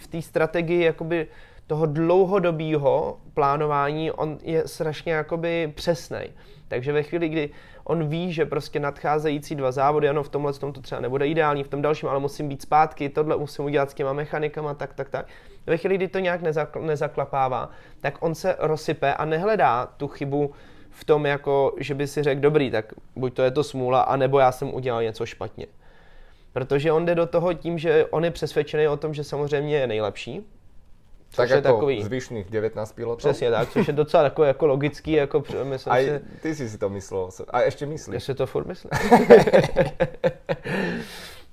v 0.00 0.06
té 0.06 0.22
strategii 0.22 0.84
jakoby 0.84 1.26
toho 1.66 1.86
dlouhodobého 1.86 3.18
plánování 3.34 4.10
on 4.10 4.38
je 4.42 4.68
strašně 4.68 5.12
jakoby 5.12 5.72
přesný. 5.74 6.20
Takže 6.68 6.92
ve 6.92 7.02
chvíli, 7.02 7.28
kdy 7.28 7.50
on 7.84 8.08
ví, 8.08 8.32
že 8.32 8.46
prostě 8.46 8.80
nadcházející 8.80 9.54
dva 9.54 9.72
závody, 9.72 10.08
ano, 10.08 10.22
v 10.22 10.28
tomhle 10.28 10.52
tom 10.52 10.72
to 10.72 10.80
třeba 10.80 11.00
nebude 11.00 11.26
ideální, 11.26 11.64
v 11.64 11.68
tom 11.68 11.82
dalším, 11.82 12.08
ale 12.08 12.20
musím 12.20 12.48
být 12.48 12.62
zpátky, 12.62 13.08
tohle 13.08 13.36
musím 13.36 13.64
udělat 13.64 13.90
s 13.90 13.94
těma 13.94 14.12
mechanikama, 14.12 14.74
tak, 14.74 14.94
tak, 14.94 15.08
tak. 15.08 15.26
Ve 15.66 15.76
chvíli, 15.76 15.96
kdy 15.96 16.08
to 16.08 16.18
nějak 16.18 16.42
nezakl- 16.42 16.82
nezaklapává, 16.82 17.70
tak 18.00 18.14
on 18.20 18.34
se 18.34 18.56
rozsype 18.58 19.14
a 19.14 19.24
nehledá 19.24 19.86
tu 19.86 20.08
chybu 20.08 20.50
v 20.90 21.04
tom, 21.04 21.26
jako, 21.26 21.74
že 21.78 21.94
by 21.94 22.06
si 22.06 22.22
řekl, 22.22 22.40
dobrý, 22.40 22.70
tak 22.70 22.92
buď 23.16 23.34
to 23.34 23.42
je 23.42 23.50
to 23.50 23.64
smůla, 23.64 24.00
anebo 24.00 24.38
já 24.38 24.52
jsem 24.52 24.74
udělal 24.74 25.02
něco 25.02 25.26
špatně. 25.26 25.66
Protože 26.52 26.92
on 26.92 27.06
jde 27.06 27.14
do 27.14 27.26
toho 27.26 27.54
tím, 27.54 27.78
že 27.78 28.06
on 28.06 28.24
je 28.24 28.30
přesvědčený 28.30 28.88
o 28.88 28.96
tom, 28.96 29.14
že 29.14 29.24
samozřejmě 29.24 29.76
je 29.76 29.86
nejlepší. 29.86 30.46
Tak 31.36 31.50
jako 31.50 31.62
takový, 31.62 32.02
zvyšných 32.02 32.50
19 32.50 32.92
pilotů. 32.92 33.18
Přesně 33.18 33.50
tak, 33.50 33.70
což 33.70 33.88
je 33.88 33.92
docela 33.92 34.22
jako, 34.22 34.44
jako 34.44 34.66
logický, 34.66 35.12
jako 35.12 35.44
myslím 35.64 35.92
A 35.92 35.96
si, 35.96 36.20
ty 36.42 36.54
jsi 36.54 36.68
si 36.68 36.78
to 36.78 36.88
myslel, 36.88 37.28
a 37.50 37.60
ještě 37.60 37.86
myslíš. 37.86 38.14
Já 38.14 38.20
si 38.20 38.34
to 38.34 38.46
furt 38.46 38.66
myslím. 38.66 38.90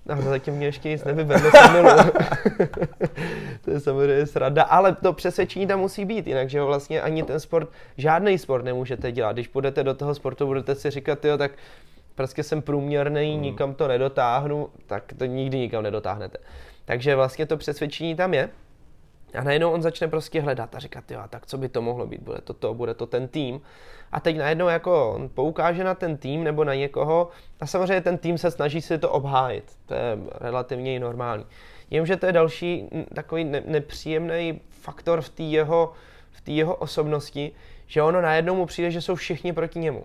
No, 0.07 0.21
zatím 0.21 0.53
mě 0.53 0.65
ještě 0.65 0.89
nic 0.89 1.03
nevyvedlo 1.03 1.51
to 3.61 3.71
je 3.71 3.79
samozřejmě 3.79 4.25
sranda, 4.25 4.63
ale 4.63 4.95
to 4.95 5.13
přesvědčení 5.13 5.67
tam 5.67 5.79
musí 5.79 6.05
být, 6.05 6.27
jinak, 6.27 6.49
že 6.49 6.61
vlastně 6.61 7.01
ani 7.01 7.23
ten 7.23 7.39
sport, 7.39 7.69
žádný 7.97 8.37
sport 8.37 8.63
nemůžete 8.63 9.11
dělat. 9.11 9.33
Když 9.33 9.47
půjdete 9.47 9.83
do 9.83 9.93
toho 9.93 10.15
sportu, 10.15 10.45
budete 10.45 10.75
si 10.75 10.89
říkat, 10.91 11.25
jo, 11.25 11.37
tak 11.37 11.51
prostě 12.18 12.43
jsem 12.43 12.61
průměrný, 12.61 13.34
hmm. 13.34 13.41
nikam 13.41 13.74
to 13.74 13.88
nedotáhnu, 13.88 14.70
tak 14.86 15.13
to 15.18 15.26
nikdy 15.26 15.57
nikam 15.57 15.84
nedotáhnete. 15.84 16.38
Takže 16.86 17.15
vlastně 17.15 17.45
to 17.45 17.57
přesvědčení 17.57 18.15
tam 18.15 18.34
je. 18.34 18.49
A 19.39 19.43
najednou 19.43 19.72
on 19.72 19.82
začne 19.82 20.07
prostě 20.07 20.41
hledat 20.41 20.76
a 20.76 20.80
říkat, 20.80 21.11
jo, 21.11 21.20
tak 21.30 21.45
co 21.45 21.57
by 21.57 21.70
to 21.70 21.82
mohlo 21.82 22.07
být, 22.07 22.22
bude 22.22 22.41
to 22.41 22.53
to, 22.53 22.74
bude 22.74 22.93
to 22.93 23.05
ten 23.05 23.28
tým. 23.28 23.61
A 24.11 24.20
teď 24.20 24.38
najednou 24.38 24.68
jako 24.68 25.11
on 25.11 25.30
poukáže 25.30 25.84
na 25.84 25.95
ten 25.95 26.18
tým 26.18 26.43
nebo 26.43 26.63
na 26.63 26.74
někoho 26.74 27.30
a 27.59 27.65
samozřejmě 27.65 28.01
ten 28.01 28.18
tým 28.18 28.38
se 28.38 28.51
snaží 28.51 28.82
si 28.82 28.97
to 28.97 29.09
obhájit. 29.09 29.72
To 29.86 29.93
je 29.93 30.18
relativně 30.32 30.99
normální. 30.99 31.45
Jenže 31.89 32.18
to 32.18 32.26
je 32.26 32.32
další 32.32 32.89
takový 33.13 33.43
ne- 33.43 33.63
nepříjemný 33.65 34.61
faktor 34.70 35.22
v 35.22 35.30
té 35.30 35.43
jeho, 35.43 35.93
v 36.32 36.49
jeho 36.49 36.76
osobnosti, 36.76 37.51
že 37.88 38.01
ono 38.01 38.22
najednou 38.22 38.55
mu 38.55 38.65
přijde, 38.65 38.91
že 38.91 39.01
jsou 39.01 39.15
všichni 39.15 39.53
proti 39.53 39.80
němu. 39.80 40.03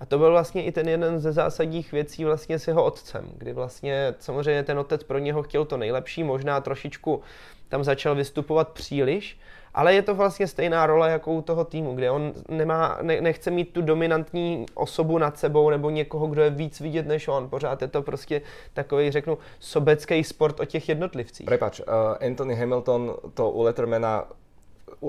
A 0.00 0.06
to 0.06 0.18
byl 0.18 0.30
vlastně 0.30 0.64
i 0.64 0.72
ten 0.72 0.88
jeden 0.88 1.20
ze 1.20 1.32
zásadních 1.32 1.92
věcí 1.92 2.24
vlastně 2.24 2.58
s 2.58 2.68
jeho 2.68 2.84
otcem, 2.84 3.30
kdy 3.36 3.52
vlastně 3.52 4.14
samozřejmě 4.18 4.62
ten 4.62 4.78
otec 4.78 5.02
pro 5.02 5.18
něho 5.18 5.42
chtěl 5.42 5.64
to 5.64 5.76
nejlepší, 5.76 6.24
možná 6.24 6.60
trošičku 6.60 7.20
tam 7.68 7.84
začal 7.84 8.14
vystupovat 8.14 8.68
příliš, 8.68 9.38
ale 9.74 9.94
je 9.94 10.02
to 10.02 10.14
vlastně 10.14 10.46
stejná 10.46 10.86
role 10.86 11.10
jako 11.10 11.32
u 11.32 11.42
toho 11.42 11.64
týmu, 11.64 11.94
kde 11.94 12.10
on 12.10 12.32
nemá, 12.48 12.98
ne, 13.02 13.20
nechce 13.20 13.50
mít 13.50 13.72
tu 13.72 13.82
dominantní 13.82 14.66
osobu 14.74 15.18
nad 15.18 15.38
sebou 15.38 15.70
nebo 15.70 15.90
někoho, 15.90 16.26
kdo 16.26 16.42
je 16.42 16.50
víc 16.50 16.80
vidět 16.80 17.06
než 17.06 17.28
on. 17.28 17.48
Pořád 17.48 17.82
je 17.82 17.88
to 17.88 18.02
prostě 18.02 18.42
takový, 18.72 19.10
řeknu, 19.10 19.38
sobecký 19.60 20.24
sport 20.24 20.60
o 20.60 20.64
těch 20.64 20.88
jednotlivcích. 20.88 21.46
Prepač, 21.46 21.80
uh, 21.80 21.86
Anthony 22.26 22.54
Hamilton 22.54 23.14
to 23.34 23.50
u 23.50 23.62
Lettermana 23.62 24.24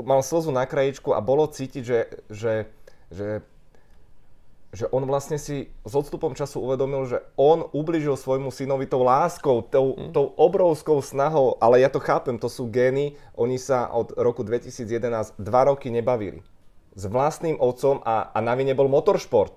mal 0.03 0.23
slzu 0.23 0.51
na 0.51 0.65
krajičku 0.65 1.15
a 1.15 1.21
bolo 1.21 1.47
cítiť, 1.47 1.85
že, 1.85 2.05
že, 2.29 2.65
že 3.11 3.41
že 4.71 4.87
on 4.87 5.03
vlastne 5.03 5.35
si 5.35 5.67
s 5.83 5.93
odstupom 5.93 6.31
času 6.31 6.63
uvedomil, 6.63 7.03
že 7.03 7.19
on 7.35 7.67
ubližil 7.75 8.15
svojmu 8.15 8.55
synovi 8.55 8.87
tou 8.87 9.03
láskou, 9.03 9.67
tou, 9.67 9.99
mm. 9.99 10.15
tou 10.15 10.31
obrovskou 10.39 11.03
snahou, 11.03 11.59
ale 11.59 11.83
ja 11.83 11.91
to 11.91 11.99
chápem, 11.99 12.39
to 12.39 12.47
sú 12.47 12.71
gény, 12.71 13.19
oni 13.35 13.59
sa 13.59 13.91
od 13.91 14.15
roku 14.15 14.47
2011 14.47 15.35
dva 15.35 15.61
roky 15.67 15.91
nebavili. 15.91 16.39
S 16.95 17.03
vlastným 17.03 17.59
otcom 17.59 17.99
a, 18.03 18.31
a 18.31 18.39
na 18.39 18.55
vine 18.55 18.71
bol 18.71 18.87
motorsport. 18.87 19.51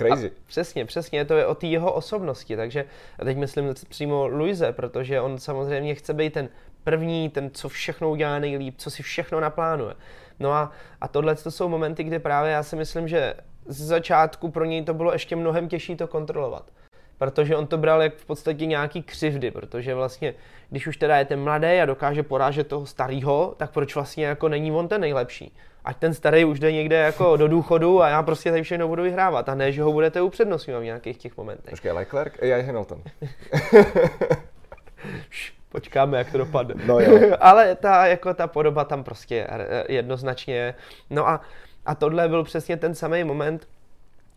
Crazy. 0.00 0.32
A 0.32 0.32
přesně, 0.46 0.84
přesně, 0.84 1.24
to 1.24 1.36
je 1.36 1.46
o 1.46 1.54
té 1.54 1.66
jeho 1.66 1.92
osobnosti, 1.92 2.56
takže 2.56 2.84
a 3.18 3.24
teď 3.24 3.36
myslím 3.36 3.74
přímo 3.88 4.26
Luise, 4.26 4.72
protože 4.72 5.20
on 5.20 5.38
samozřejmě 5.38 5.94
chce 5.94 6.14
být 6.14 6.32
ten 6.32 6.48
první, 6.84 7.28
ten, 7.28 7.50
co 7.52 7.68
všechno 7.68 8.10
udělá 8.10 8.38
nejlíp, 8.38 8.74
co 8.78 8.90
si 8.90 9.02
všechno 9.02 9.40
naplánuje. 9.40 9.94
No 10.40 10.52
a, 10.52 10.72
a 11.00 11.08
tohle 11.08 11.34
to 11.34 11.50
jsou 11.50 11.68
momenty, 11.68 12.04
kdy 12.04 12.18
právě 12.18 12.52
já 12.52 12.62
si 12.62 12.76
myslím, 12.76 13.08
že 13.08 13.34
z 13.66 13.86
začátku 13.86 14.50
pro 14.50 14.64
něj 14.64 14.84
to 14.84 14.94
bylo 14.94 15.12
ještě 15.12 15.36
mnohem 15.36 15.68
těžší 15.68 15.96
to 15.96 16.06
kontrolovat. 16.06 16.70
Protože 17.18 17.56
on 17.56 17.66
to 17.66 17.78
bral 17.78 18.02
jak 18.02 18.14
v 18.14 18.24
podstatě 18.24 18.66
nějaký 18.66 19.02
křivdy, 19.02 19.50
protože 19.50 19.94
vlastně, 19.94 20.34
když 20.70 20.86
už 20.86 20.96
teda 20.96 21.16
je 21.16 21.24
ten 21.24 21.40
mladý 21.40 21.66
a 21.66 21.86
dokáže 21.86 22.22
porážet 22.22 22.66
toho 22.66 22.86
starého, 22.86 23.54
tak 23.56 23.70
proč 23.70 23.94
vlastně 23.94 24.26
jako 24.26 24.48
není 24.48 24.72
on 24.72 24.88
ten 24.88 25.00
nejlepší? 25.00 25.52
Ať 25.84 25.96
ten 25.96 26.14
starý 26.14 26.44
už 26.44 26.60
jde 26.60 26.72
někde 26.72 26.96
jako 26.96 27.36
do 27.36 27.48
důchodu 27.48 28.02
a 28.02 28.08
já 28.08 28.22
prostě 28.22 28.50
tady 28.50 28.62
všechno 28.62 28.88
budu 28.88 29.02
vyhrávat 29.02 29.48
a 29.48 29.54
ne, 29.54 29.72
že 29.72 29.82
ho 29.82 29.92
budete 29.92 30.22
upřednostňovat 30.22 30.82
v 30.82 30.84
nějakých 30.84 31.16
těch 31.16 31.36
momentech. 31.36 31.70
Počkej, 31.70 31.92
Leclerc? 31.92 32.34
Já 32.42 32.62
Hamilton. 32.62 33.02
Počkáme, 35.68 36.18
jak 36.18 36.32
to 36.32 36.38
dopadne. 36.38 36.74
No 36.86 37.00
jo. 37.00 37.36
Ale 37.40 37.74
ta, 37.74 38.06
jako 38.06 38.34
ta 38.34 38.46
podoba 38.46 38.84
tam 38.84 39.04
prostě 39.04 39.46
jednoznačně 39.88 40.54
je. 40.54 40.74
No 41.10 41.28
a 41.28 41.40
a 41.86 41.94
tohle 41.94 42.28
byl 42.28 42.44
přesně 42.44 42.76
ten 42.76 42.94
samý 42.94 43.24
moment, 43.24 43.68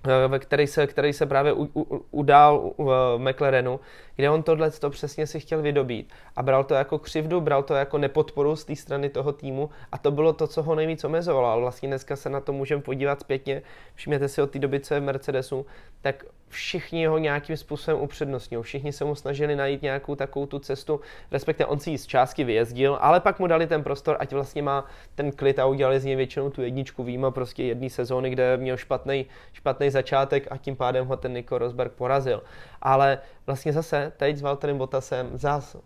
eh, 0.08 0.28
ve 0.28 0.40
který 0.40 0.68
se, 0.68 0.88
který 0.88 1.14
se 1.14 1.26
právě 1.26 1.54
u, 1.54 1.70
u, 1.76 2.06
udál 2.12 2.72
v 2.78 3.18
McLarenu, 3.18 3.80
kde 4.16 4.30
on 4.30 4.44
tohle 4.44 4.72
to 4.72 4.90
přesně 4.90 5.28
si 5.28 5.40
chtěl 5.40 5.62
vydobít. 5.62 6.14
A 6.36 6.44
bral 6.44 6.64
to 6.64 6.74
jako 6.74 7.00
křivdu, 7.00 7.42
bral 7.42 7.64
to 7.64 7.74
jako 7.74 7.98
nepodporu 7.98 8.56
z 8.56 8.66
té 8.66 8.76
strany 8.76 9.10
toho 9.10 9.32
týmu 9.32 9.70
a 9.92 9.98
to 9.98 10.12
bylo 10.12 10.34
to, 10.34 10.48
co 10.48 10.64
ho 10.64 10.76
nejvíc 10.76 11.04
omezovalo. 11.04 11.48
Ale 11.48 11.62
vlastně 11.62 11.88
dneska 11.88 12.16
se 12.16 12.30
na 12.30 12.40
to 12.40 12.54
můžeme 12.54 12.82
podívat 12.82 13.20
zpětně. 13.20 13.62
Všimněte 13.96 14.28
si 14.28 14.42
od 14.42 14.52
té 14.52 14.60
doby, 14.60 14.80
co 14.80 14.94
je 14.94 15.00
v 15.00 15.04
Mercedesu, 15.04 15.66
tak 16.02 16.26
všichni 16.54 17.06
ho 17.06 17.18
nějakým 17.18 17.58
způsobem 17.58 18.02
upřednostňují. 18.02 18.64
Všichni 18.64 18.92
se 18.92 19.06
mu 19.06 19.16
snažili 19.16 19.56
najít 19.56 19.82
nějakou 19.82 20.16
takovou 20.16 20.46
tu 20.46 20.60
cestu, 20.60 21.02
respektive 21.32 21.68
on 21.68 21.80
si 21.80 21.90
ji 21.90 21.98
z 21.98 22.08
částky 22.08 22.44
vyjezdil, 22.44 22.98
ale 23.02 23.20
pak 23.20 23.40
mu 23.40 23.48
dali 23.48 23.68
ten 23.68 23.84
prostor, 23.84 24.18
ať 24.20 24.34
vlastně 24.34 24.62
má 24.62 24.86
ten 25.16 25.32
klid 25.32 25.60
a 25.60 25.66
udělali 25.66 26.00
z 26.00 26.06
něj 26.06 26.16
většinou 26.16 26.50
tu 26.50 26.62
jedničku 26.62 27.04
výjima 27.04 27.32
prostě 27.32 27.64
jedné 27.64 27.90
sezóny, 27.90 28.30
kde 28.30 28.58
měl 28.58 28.78
špatný, 28.78 29.26
špatný 29.54 29.90
začátek 29.90 30.48
a 30.52 30.58
tím 30.58 30.76
pádem 30.76 31.06
ho 31.06 31.18
ten 31.18 31.34
Nico 31.34 31.58
Rosberg 31.58 31.92
porazil. 31.92 32.44
Ale 32.82 33.20
vlastně 33.46 33.74
zase 33.74 34.12
teď 34.18 34.38
s 34.38 34.42
Valtterem 34.42 34.78
Bottasem 34.78 35.30
zase 35.34 35.78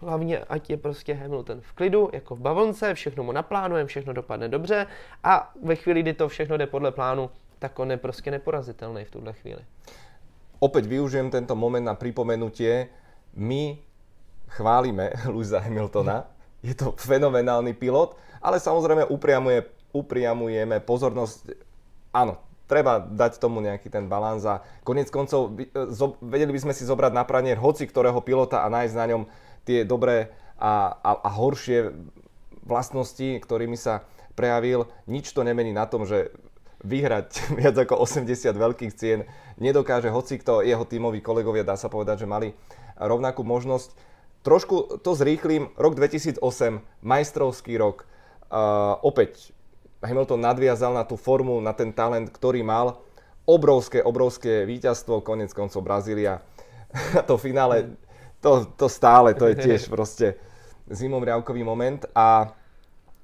hlavně 0.00 0.38
ať 0.38 0.70
je 0.70 0.76
prostě 0.76 1.14
Hamilton 1.14 1.60
v 1.60 1.72
klidu, 1.72 2.10
jako 2.12 2.36
v 2.36 2.40
bavlnce, 2.40 2.94
všechno 2.94 3.24
mu 3.24 3.32
naplánujeme, 3.32 3.86
všechno 3.86 4.12
dopadne 4.12 4.48
dobře 4.48 4.86
a 5.24 5.52
ve 5.62 5.76
chvíli, 5.76 6.02
kdy 6.02 6.12
to 6.12 6.28
všechno 6.28 6.56
jde 6.56 6.66
podle 6.66 6.92
plánu, 6.92 7.30
tak 7.58 7.78
on 7.78 7.90
je 7.90 7.96
prostě 7.96 8.30
neporazitelný 8.30 9.04
v 9.04 9.10
tuhle 9.10 9.32
chvíli 9.32 9.60
opäť 10.60 10.90
využijem 10.90 11.30
tento 11.30 11.54
moment 11.58 11.82
na 11.82 11.96
pripomenutie. 11.96 12.90
My 13.34 13.78
chválime 14.54 15.14
Louisa 15.26 15.62
Hamiltona, 15.64 16.28
je 16.64 16.72
to 16.72 16.96
fenomenálny 16.96 17.76
pilot, 17.76 18.16
ale 18.40 18.56
samozrejme 18.62 19.08
upriamuje, 19.12 19.68
upriamujeme 19.92 20.80
pozornosť, 20.80 21.52
áno, 22.16 22.40
treba 22.64 22.96
dať 22.96 23.36
tomu 23.36 23.60
nejaký 23.60 23.92
ten 23.92 24.08
balans 24.08 24.48
a 24.48 24.64
konec 24.80 25.12
koncov 25.12 25.52
vedeli 26.24 26.52
by 26.56 26.60
sme 26.64 26.72
si 26.72 26.88
zobrať 26.88 27.12
na 27.12 27.24
pranier 27.28 27.60
hoci 27.60 27.84
ktorého 27.84 28.24
pilota 28.24 28.64
a 28.64 28.72
nájsť 28.72 28.96
na 28.96 29.06
ňom 29.12 29.22
tie 29.68 29.84
dobré 29.84 30.32
a, 30.56 30.96
a, 30.96 31.10
a 31.20 31.28
horšie 31.28 31.92
vlastnosti, 32.64 33.36
ktorými 33.44 33.76
sa 33.76 34.08
prejavil, 34.32 34.88
nič 35.04 35.30
to 35.36 35.44
nemení 35.44 35.76
na 35.76 35.84
tom, 35.84 36.08
že 36.08 36.32
vyhrať 36.84 37.28
viac 37.60 37.74
ako 37.74 38.04
80 38.04 38.52
veľkých 38.54 38.92
cien 38.94 39.24
nedokáže 39.58 40.12
hoci 40.12 40.38
kto, 40.38 40.62
jeho 40.62 40.84
tímoví 40.84 41.24
kolegovia, 41.24 41.66
dá 41.66 41.74
sa 41.74 41.88
povedať, 41.88 42.24
že 42.24 42.30
mali 42.30 42.52
rovnakú 43.00 43.42
možnosť. 43.42 43.96
Trošku 44.44 45.00
to 45.00 45.16
zrýchlim, 45.16 45.72
rok 45.80 45.96
2008, 45.96 46.36
majstrovský 47.00 47.80
rok, 47.80 48.04
uh, 48.52 49.00
opäť 49.00 49.56
Hamilton 50.04 50.44
nadviazal 50.44 50.92
na 50.92 51.08
tú 51.08 51.16
formu, 51.16 51.56
na 51.64 51.72
ten 51.72 51.88
talent, 51.90 52.28
ktorý 52.28 52.60
mal. 52.60 53.00
Obrovské, 53.48 54.04
obrovské 54.04 54.68
víťazstvo, 54.68 55.24
konec 55.24 55.52
koncov 55.56 55.80
Brazília. 55.80 56.44
to 57.28 57.40
finále, 57.40 57.96
to, 58.44 58.68
to 58.76 58.86
stále, 58.88 59.32
to 59.32 59.48
je 59.48 59.56
tiež 59.64 59.88
proste 59.94 60.36
zimomriavkový 60.92 61.64
moment. 61.64 62.04
A 62.12 62.52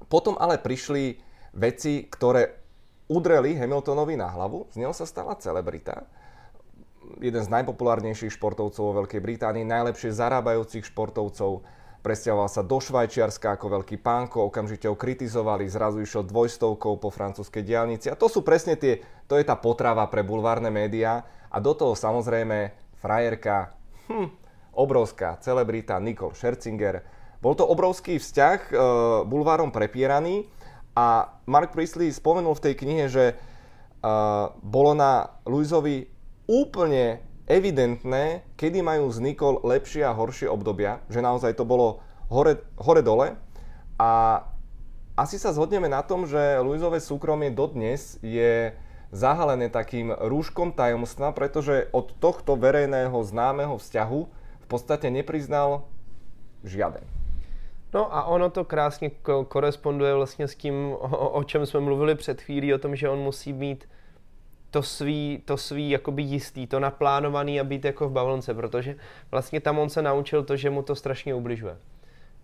potom 0.09 0.41
ale 0.41 0.57
prišli 0.57 1.21
veci, 1.53 2.09
ktoré 2.09 2.60
udreli 3.11 3.59
Hamiltonovi 3.59 4.15
na 4.15 4.31
hlavu, 4.31 4.71
z 4.71 4.87
neho 4.87 4.95
sa 4.95 5.03
stala 5.03 5.35
celebrita. 5.35 6.07
Jeden 7.19 7.43
z 7.43 7.51
najpopulárnejších 7.51 8.39
športovcov 8.39 8.83
vo 8.87 8.97
Veľkej 9.03 9.19
Británii, 9.19 9.67
najlepšie 9.67 10.15
zarábajúcich 10.15 10.87
športovcov, 10.87 11.67
presťahoval 12.07 12.47
sa 12.47 12.63
do 12.63 12.79
Švajčiarska 12.79 13.59
ako 13.59 13.83
veľký 13.83 13.99
pánko, 13.99 14.47
okamžite 14.47 14.87
ho 14.87 14.95
kritizovali, 14.95 15.67
zrazu 15.67 16.01
išiel 16.01 16.23
dvojstovkou 16.23 17.03
po 17.03 17.11
francúzskej 17.11 17.67
diálnici. 17.67 18.07
A 18.09 18.17
to 18.17 18.31
sú 18.31 18.47
presne 18.47 18.79
tie, 18.79 19.03
to 19.27 19.35
je 19.37 19.45
tá 19.45 19.59
potrava 19.59 20.07
pre 20.07 20.23
bulvárne 20.23 20.71
médiá. 20.71 21.27
A 21.51 21.59
do 21.59 21.75
toho 21.75 21.99
samozrejme 21.99 22.73
frajerka, 23.03 23.75
hm, 24.07 24.31
obrovská 24.79 25.35
celebrita 25.43 25.99
Nicole 25.99 26.39
Scherzinger. 26.39 27.03
Bol 27.43 27.59
to 27.59 27.67
obrovský 27.67 28.23
vzťah, 28.23 28.59
e, 28.71 28.75
bulvárom 29.27 29.75
prepieraný 29.75 30.47
a 31.01 31.33
Mark 31.49 31.73
Priestley 31.73 32.13
spomenul 32.13 32.53
v 32.61 32.65
tej 32.69 32.75
knihe, 32.77 33.09
že 33.09 33.25
e, 33.33 33.35
bolo 34.61 34.93
na 34.93 35.33
Louisovi 35.49 36.13
úplne 36.45 37.25
evidentné, 37.49 38.45
kedy 38.61 38.85
majú 38.85 39.09
s 39.09 39.17
Nikol 39.17 39.65
lepšie 39.65 40.05
a 40.05 40.13
horšie 40.13 40.53
obdobia, 40.53 41.01
že 41.09 41.25
naozaj 41.25 41.57
to 41.57 41.65
bolo 41.65 42.05
hore, 42.29 42.61
hore 42.77 43.01
dole 43.01 43.35
a 43.97 44.45
asi 45.19 45.37
sa 45.37 45.53
zhodneme 45.53 45.91
na 45.91 46.01
tom, 46.01 46.25
že 46.25 46.39
Luizové 46.65 46.97
súkromie 47.03 47.53
dodnes 47.53 48.17
je 48.25 48.73
zahalené 49.13 49.69
takým 49.69 50.15
rúškom 50.15 50.73
tajomstva, 50.73 51.37
pretože 51.37 51.91
od 51.93 52.15
tohto 52.23 52.57
verejného 52.57 53.19
známeho 53.27 53.77
vzťahu 53.77 54.21
v 54.65 54.67
podstate 54.71 55.13
nepriznal 55.13 55.85
žiaden. 56.65 57.20
No 57.95 58.15
a 58.17 58.25
ono 58.25 58.51
to 58.51 58.65
krásně 58.65 59.11
koresponduje 59.49 60.15
vlastně 60.15 60.49
s 60.49 60.55
tím, 60.55 60.93
o, 60.93 61.29
o 61.29 61.45
čem 61.45 61.67
jsme 61.67 61.81
mluvili 61.81 62.15
před 62.15 62.41
chvílí, 62.41 62.75
o 62.75 62.79
tom, 62.79 62.97
že 62.97 63.09
on 63.09 63.19
musí 63.19 63.53
být 63.53 63.89
to 64.71 64.83
svý, 64.83 65.43
to 65.45 65.57
svý 65.57 65.91
jakoby 65.91 66.23
jistý, 66.23 66.67
to 66.67 66.81
naplánovaný 66.81 67.61
a 67.61 67.65
být 67.65 67.85
jako 67.85 68.09
v 68.09 68.13
bavlnce, 68.13 68.55
protože 68.55 68.97
vlastně 69.31 69.61
tam 69.61 69.79
on 69.79 69.89
se 69.89 70.03
naučil 70.03 70.45
to, 70.45 70.57
že 70.57 70.71
mu 70.71 70.83
to 70.83 70.95
strašně 70.95 71.35
ubližuje. 71.35 71.77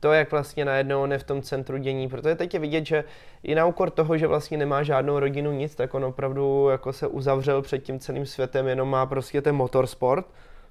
To, 0.00 0.12
jak 0.12 0.30
vlastně 0.30 0.64
najednou 0.64 1.02
on 1.02 1.12
je 1.12 1.18
v 1.18 1.24
tom 1.24 1.42
centru 1.42 1.78
dění, 1.78 2.08
protože 2.08 2.34
teď 2.34 2.54
je 2.54 2.60
vidět, 2.60 2.86
že 2.86 3.04
i 3.42 3.54
na 3.54 3.66
úkor 3.66 3.90
toho, 3.90 4.18
že 4.18 4.26
vlastně 4.26 4.58
nemá 4.58 4.82
žádnou 4.82 5.18
rodinu, 5.18 5.52
nic, 5.52 5.74
tak 5.74 5.94
on 5.94 6.04
opravdu 6.04 6.68
jako 6.70 6.92
se 6.92 7.06
uzavřel 7.06 7.62
před 7.62 7.78
tím 7.78 7.98
celým 7.98 8.26
světem, 8.26 8.66
jenom 8.66 8.90
má 8.90 9.06
prostě 9.06 9.42
ten 9.42 9.54
motorsport, 9.54 10.26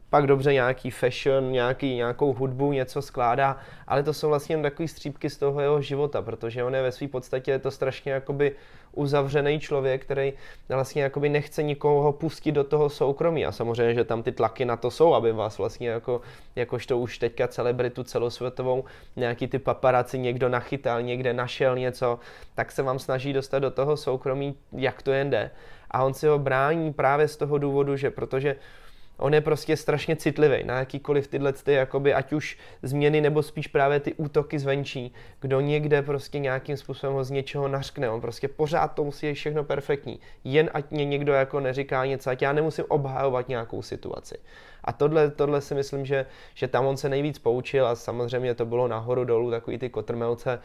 pak 0.10 0.28
dobře 0.28 0.54
nějaký 0.54 0.92
fashion, 0.92 1.52
nějaký, 1.52 1.96
nějakou 1.96 2.34
hudbu, 2.34 2.72
něco 2.74 3.02
skládá, 3.02 3.58
ale 3.88 4.04
to 4.04 4.14
jsou 4.14 4.30
vlastně 4.30 4.58
takové 4.58 4.88
střípky 4.88 5.30
z 5.30 5.38
toho 5.38 5.62
jeho 5.62 5.82
života, 5.82 6.22
protože 6.22 6.64
on 6.64 6.76
je 6.76 6.82
ve 6.82 6.92
své 6.92 7.08
podstatě 7.08 7.60
to 7.60 7.72
strašně 7.72 8.12
jakoby 8.12 8.56
uzavřený 8.96 9.60
člověk, 9.60 10.02
který 10.02 10.34
vlastně 10.70 11.04
jakoby 11.04 11.30
nechce 11.30 11.64
nikoho 11.64 12.14
pustit 12.14 12.52
do 12.52 12.64
toho 12.64 12.90
soukromí 12.90 13.46
a 13.46 13.52
samozřejmě, 13.52 13.94
že 13.94 14.04
tam 14.04 14.24
ty 14.24 14.32
tlaky 14.32 14.66
na 14.66 14.78
to 14.78 14.92
jsou, 14.92 15.14
aby 15.14 15.32
vás 15.32 15.58
vlastně 15.58 15.90
jako, 15.90 16.22
jakožto 16.56 16.98
už 16.98 17.18
teďka 17.18 17.48
celebritu 17.48 18.04
celosvětovou, 18.04 18.84
nějaký 19.16 19.48
ty 19.48 19.60
paparaci 19.60 20.20
někdo 20.20 20.50
nachytal, 20.50 21.02
někde 21.02 21.34
našel 21.34 21.76
něco, 21.78 22.20
tak 22.56 22.72
se 22.72 22.84
vám 22.84 23.00
snaží 23.00 23.34
dostat 23.34 23.60
do 23.60 23.72
toho 23.72 23.98
soukromí, 23.98 24.56
jak 24.72 25.02
to 25.02 25.12
jen 25.12 25.30
jde. 25.30 25.52
A 25.92 26.04
on 26.04 26.14
si 26.14 26.28
ho 26.28 26.40
brání 26.40 26.94
právě 26.94 27.28
z 27.28 27.38
toho 27.38 27.58
důvodu, 27.58 27.98
že 27.98 28.12
protože 28.12 28.56
On 29.18 29.34
je 29.34 29.42
prostě 29.42 29.78
strašně 29.78 30.16
citlivý 30.16 30.64
na 30.64 30.80
jakýkoliv 30.80 31.28
tyhle, 31.28 31.54
ty, 31.54 31.74
jakoby, 31.74 32.14
ať 32.14 32.34
už 32.34 32.58
změny 32.84 33.22
nebo 33.22 33.44
spíš 33.44 33.68
právě 33.68 34.00
ty 34.00 34.14
útoky 34.14 34.60
zvenčí. 34.60 35.14
Kdo 35.40 35.60
někde 35.60 36.02
prostě 36.02 36.40
nějakým 36.40 36.78
způsobem 36.78 37.16
ho 37.16 37.24
z 37.24 37.32
něčeho 37.32 37.68
nařkne, 37.68 38.10
on 38.10 38.22
prostě 38.22 38.48
pořád 38.48 38.88
to 38.88 39.04
musí 39.04 39.28
být 39.28 39.34
všechno 39.34 39.64
perfektní. 39.64 40.20
Jen 40.44 40.70
ať 40.74 40.92
mě 40.92 41.06
někdo 41.06 41.34
jako 41.34 41.60
neříká 41.60 42.06
něco, 42.06 42.30
ať 42.30 42.42
já 42.42 42.54
nemusím 42.54 42.86
obhajovat 42.88 43.50
nějakou 43.50 43.82
situaci. 43.82 44.38
A 44.84 44.94
tohle, 44.94 45.32
tohle 45.32 45.62
si 45.62 45.76
myslím, 45.76 46.06
že, 46.06 46.26
že 46.54 46.68
tam 46.68 46.86
on 46.86 46.98
se 46.98 47.10
nejvíc 47.10 47.40
poučil 47.40 47.88
a 47.88 47.96
samozřejmě 47.96 48.56
to 48.56 48.66
bylo 48.66 48.88
nahoru 48.88 49.24
dolů, 49.24 49.52
takový 49.52 49.78
ty 49.78 49.90
kotrmelce, 49.90 50.60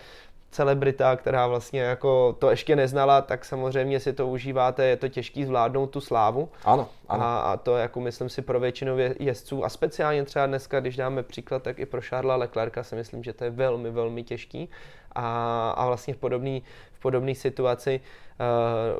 celebrita, 0.50 1.16
která 1.16 1.46
vlastně 1.46 1.80
jako 1.80 2.36
to 2.38 2.50
ještě 2.50 2.76
neznala, 2.76 3.22
tak 3.22 3.44
samozřejmě 3.44 4.00
si 4.00 4.12
to 4.12 4.28
užíváte, 4.28 4.84
je 4.84 4.96
to 4.96 5.08
těžký 5.08 5.44
zvládnout 5.44 5.86
tu 5.86 6.00
slávu. 6.00 6.48
Ano, 6.64 6.88
ano. 7.08 7.24
A, 7.24 7.40
a 7.40 7.56
to 7.56 7.76
jako 7.76 8.00
myslím 8.00 8.28
si 8.28 8.42
pro 8.42 8.60
většinu 8.60 8.96
jezdců 9.18 9.64
a 9.64 9.68
speciálně 9.68 10.24
třeba 10.24 10.46
dneska, 10.46 10.80
když 10.80 10.96
dáme 10.96 11.22
příklad, 11.22 11.62
tak 11.62 11.78
i 11.78 11.86
pro 11.86 12.00
Charlesa 12.00 12.36
Leclerca 12.36 12.82
si 12.82 12.96
myslím, 12.96 13.22
že 13.22 13.32
to 13.32 13.44
je 13.44 13.50
velmi, 13.50 13.90
velmi 13.90 14.22
těžký. 14.22 14.68
A, 15.12 15.70
a 15.70 15.86
vlastně 15.86 16.14
v 16.14 16.16
podobné 16.16 16.60
v 16.92 17.02
podobné 17.02 17.34
situaci 17.34 18.00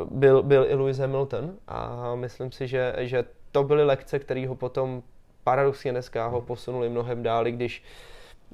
uh, 0.01 0.09
byl, 0.11 0.43
byl 0.43 0.67
i 0.69 0.75
Lewis 0.75 0.99
Hamilton 0.99 1.55
a 1.69 2.15
myslím 2.15 2.53
si, 2.53 2.69
že, 2.69 2.95
že 2.99 3.25
to 3.53 3.65
byly 3.65 3.85
lekce, 3.85 4.19
které 4.19 4.47
ho 4.49 4.55
potom 4.55 5.03
paradoxně 5.45 5.91
dneska 5.91 6.27
ho 6.27 6.41
posunuli 6.41 6.89
mnohem 6.89 7.23
dál, 7.23 7.45
když 7.45 7.83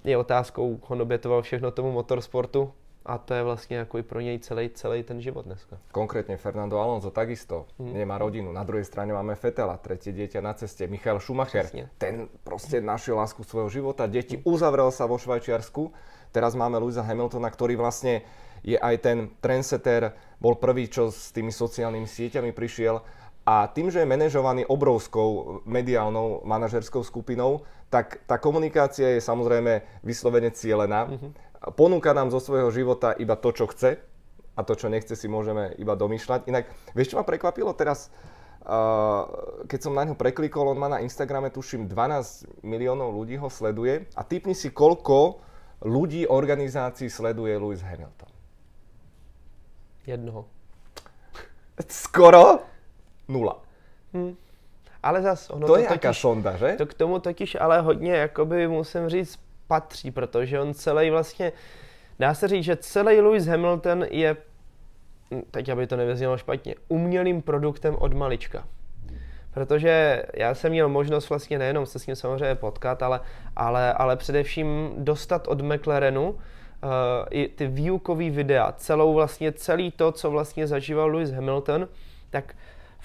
je 0.05 0.17
otázkou, 0.17 0.81
on 0.89 1.03
obětoval 1.03 1.43
všechno 1.43 1.71
tomu 1.71 1.93
motorsportu, 1.93 2.73
a 3.07 3.19
to 3.19 3.35
je 3.35 3.43
vlastně 3.43 3.77
jako 3.77 3.99
i 3.99 4.03
pro 4.03 4.21
něj 4.21 4.39
celý, 4.39 4.71
celý 4.75 5.03
ten 5.03 5.21
život 5.21 5.47
dneska. 5.47 5.79
Konkrétně 5.93 6.37
Fernando 6.37 6.79
Alonso 6.79 7.11
takisto 7.11 7.67
hmm. 7.79 7.95
nemá 7.95 8.19
rodinu. 8.19 8.53
Na 8.53 8.65
druhé 8.65 8.85
straně 8.85 9.13
máme 9.13 9.35
Fetela, 9.35 9.77
třetí 9.77 10.13
dieťa 10.13 10.41
na 10.41 10.55
cestě. 10.55 10.87
Michael 10.87 11.21
Schumacher, 11.21 11.65
Přesně. 11.65 11.89
ten 11.99 12.29
prostě 12.45 12.81
našel 12.81 13.17
lásku 13.17 13.45
svojho 13.45 13.69
života. 13.69 14.07
Děti, 14.07 14.37
hmm. 14.37 14.43
uzavrel 14.45 14.91
sa 14.91 15.07
vo 15.07 15.19
Švajčiarsku. 15.19 15.93
Teraz 16.33 16.55
máme 16.55 16.79
Louisa 16.79 17.03
Hamiltona, 17.07 17.49
ktorý 17.49 17.79
vlastne 17.79 18.21
je 18.67 18.77
aj 18.77 18.99
ten 18.99 19.19
trendsetter, 19.41 20.13
bol 20.43 20.59
prvý, 20.59 20.91
čo 20.91 21.09
s 21.09 21.33
tými 21.33 21.55
sociálnymi 21.55 22.05
sieťami 22.05 22.51
prišiel 22.53 23.01
a 23.47 23.71
tým, 23.71 23.95
že 23.95 24.03
je 24.03 24.11
manažovaný 24.11 24.67
obrovskou 24.67 25.63
mediálnou 25.63 26.43
manažerskou 26.43 27.07
skupinou, 27.07 27.63
tak 27.87 28.19
tá 28.27 28.43
komunikácia 28.43 29.15
je 29.15 29.23
samozrejme 29.23 30.03
vyslovene 30.03 30.51
cieľená. 30.51 31.07
Mm-hmm 31.07 31.46
ponúka 31.75 32.13
nám 32.13 32.33
zo 32.33 32.41
svojho 32.41 32.69
života 32.73 33.17
iba 33.17 33.37
to, 33.37 33.51
čo 33.53 33.67
chce 33.71 34.01
a 34.57 34.61
to, 34.65 34.73
čo 34.73 34.89
nechce, 34.89 35.13
si 35.13 35.29
môžeme 35.29 35.77
iba 35.77 35.93
domýšľať. 35.93 36.49
Inak, 36.49 36.65
vieš, 36.97 37.13
čo 37.13 37.19
ma 37.21 37.25
prekvapilo 37.29 37.77
teraz? 37.77 38.09
Uh, 38.67 39.63
keď 39.71 39.79
som 39.79 39.95
na 39.95 40.03
ňo 40.03 40.19
preklikol, 40.19 40.67
on 40.67 40.81
má 40.81 40.91
na 40.91 40.99
Instagrame, 40.99 41.55
tuším, 41.55 41.87
12 41.87 42.67
miliónov 42.67 43.15
ľudí 43.15 43.39
ho 43.39 43.47
sleduje 43.47 44.11
a 44.19 44.27
typni 44.27 44.59
si, 44.59 44.75
koľko 44.75 45.39
ľudí, 45.87 46.27
organizácií 46.27 47.07
sleduje 47.07 47.55
Lewis 47.55 47.87
Hamilton. 47.87 48.33
Jednoho. 50.03 50.51
Skoro 51.87 52.67
nula. 53.31 53.63
Hmm. 54.11 54.35
Ale 54.99 55.23
zas, 55.23 55.47
ono 55.51 55.67
to, 55.67 55.79
to 55.79 55.79
je 55.79 55.87
jaká 55.87 56.11
sonda, 56.11 56.59
že? 56.59 56.75
To 56.83 56.87
k 56.91 56.95
tomu 56.95 57.23
totiž 57.23 57.55
ale 57.61 57.81
hodně, 57.81 58.13
jakoby 58.13 58.69
musím 58.69 59.09
říct, 59.09 59.39
patří, 59.69 60.11
protože 60.11 60.61
on 60.61 60.75
celý 60.75 61.11
vlastně, 61.11 61.53
dá 62.19 62.35
se 62.35 62.49
říct, 62.49 62.65
že 62.65 62.77
celý 62.77 63.21
Lewis 63.21 63.47
Hamilton 63.47 64.05
je, 64.11 64.37
teď 65.51 65.69
aby 65.69 65.87
to 65.87 65.97
nevyznělo 65.97 66.39
špatně, 66.39 66.75
umělým 66.89 67.43
produktem 67.43 67.97
od 67.99 68.13
malička. 68.13 68.67
Protože 69.55 70.23
já 70.35 70.55
jsem 70.55 70.73
měl 70.73 70.89
možnost 70.89 71.29
vlastně 71.29 71.59
nejenom 71.59 71.87
se 71.87 71.99
s 71.99 72.07
ním 72.07 72.17
samozřejmě 72.17 72.55
potkat, 72.55 73.03
ale, 73.03 73.21
ale, 73.57 73.93
ale 73.93 74.17
především 74.17 74.95
dostat 74.97 75.49
od 75.49 75.63
McLarenu 75.63 76.31
uh, 76.31 76.39
i 77.31 77.49
ty 77.49 77.67
výukové 77.67 78.31
videa, 78.31 78.73
celou 78.73 79.15
vlastně 79.15 79.53
celý 79.53 79.91
to, 79.91 80.13
co 80.13 80.31
vlastně 80.31 80.67
zažíval 80.67 81.09
Lewis 81.09 81.31
Hamilton, 81.31 81.89
tak 82.31 82.55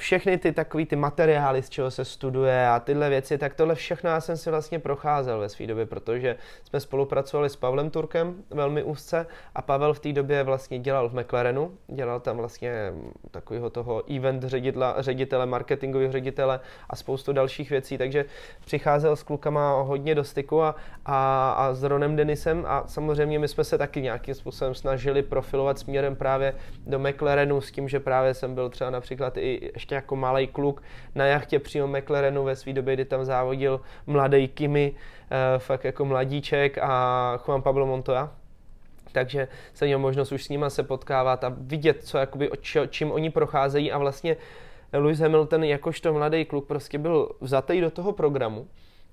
všechny 0.01 0.37
ty 0.37 0.51
takový 0.51 0.85
ty 0.85 0.95
materiály, 0.95 1.63
z 1.63 1.69
čeho 1.69 1.91
se 1.91 2.05
studuje 2.05 2.67
a 2.67 2.79
tyhle 2.79 3.09
věci, 3.09 3.37
tak 3.37 3.53
tohle 3.53 3.75
všechno 3.75 4.09
já 4.09 4.21
jsem 4.21 4.37
si 4.37 4.49
vlastně 4.49 4.79
procházel 4.79 5.39
ve 5.39 5.49
své 5.49 5.67
době, 5.67 5.85
protože 5.85 6.35
jsme 6.63 6.79
spolupracovali 6.79 7.49
s 7.49 7.55
Pavlem 7.55 7.89
Turkem 7.89 8.35
velmi 8.49 8.83
úzce 8.83 9.27
a 9.55 9.61
Pavel 9.61 9.93
v 9.93 9.99
té 9.99 10.13
době 10.13 10.43
vlastně 10.43 10.79
dělal 10.79 11.09
v 11.09 11.13
McLarenu, 11.19 11.71
dělal 11.87 12.19
tam 12.19 12.37
vlastně 12.37 12.93
takového 13.31 13.69
toho 13.69 14.11
event 14.15 14.43
ředitele, 14.43 14.93
ředitele 14.97 15.45
marketingového 15.45 16.11
ředitele 16.11 16.59
a 16.89 16.95
spoustu 16.95 17.33
dalších 17.33 17.69
věcí, 17.69 17.97
takže 17.97 18.25
přicházel 18.65 19.15
s 19.15 19.23
klukama 19.23 19.81
hodně 19.81 20.15
do 20.15 20.23
styku 20.23 20.63
a, 20.63 20.75
a, 21.05 21.51
a 21.51 21.73
s 21.73 21.83
Ronem 21.83 22.15
Denisem 22.15 22.65
a 22.67 22.83
samozřejmě 22.87 23.39
my 23.39 23.47
jsme 23.47 23.63
se 23.63 23.77
taky 23.77 24.01
nějakým 24.01 24.35
způsobem 24.35 24.75
snažili 24.75 25.21
profilovat 25.21 25.79
směrem 25.79 26.15
právě 26.15 26.53
do 26.87 26.99
McLarenu 26.99 27.61
s 27.61 27.71
tím, 27.71 27.89
že 27.89 27.99
právě 27.99 28.33
jsem 28.33 28.55
byl 28.55 28.69
třeba 28.69 28.89
například 28.89 29.37
i 29.37 29.71
ještě 29.73 29.90
jako 29.95 30.15
malý 30.15 30.47
kluk 30.47 30.83
na 31.15 31.25
jachtě 31.25 31.59
přímo 31.59 31.87
McLarenu 31.87 32.43
ve 32.43 32.55
své 32.55 32.73
době, 32.73 32.93
kdy 32.93 33.05
tam 33.05 33.25
závodil 33.25 33.81
mladý 34.07 34.47
Kimi, 34.47 34.91
uh, 34.91 35.59
fakt 35.59 35.85
jako 35.85 36.05
mladíček 36.05 36.77
a 36.77 37.39
Juan 37.45 37.61
Pablo 37.61 37.85
Montoya. 37.85 38.31
Takže 39.11 39.47
jsem 39.73 39.87
měl 39.87 39.99
možnost 39.99 40.31
už 40.31 40.43
s 40.43 40.49
nima 40.49 40.69
se 40.69 40.83
potkávat 40.83 41.43
a 41.43 41.53
vidět, 41.57 42.03
co, 42.03 42.17
jakoby, 42.17 42.49
čím 42.89 43.11
oni 43.11 43.29
procházejí 43.29 43.91
a 43.91 43.97
vlastně 43.97 44.37
Lewis 44.93 45.19
Hamilton 45.19 45.63
jakožto 45.63 46.13
mladý 46.13 46.45
kluk 46.45 46.67
prostě 46.67 46.97
byl 46.97 47.29
vzatý 47.41 47.81
do 47.81 47.91
toho 47.91 48.11
programu 48.11 48.67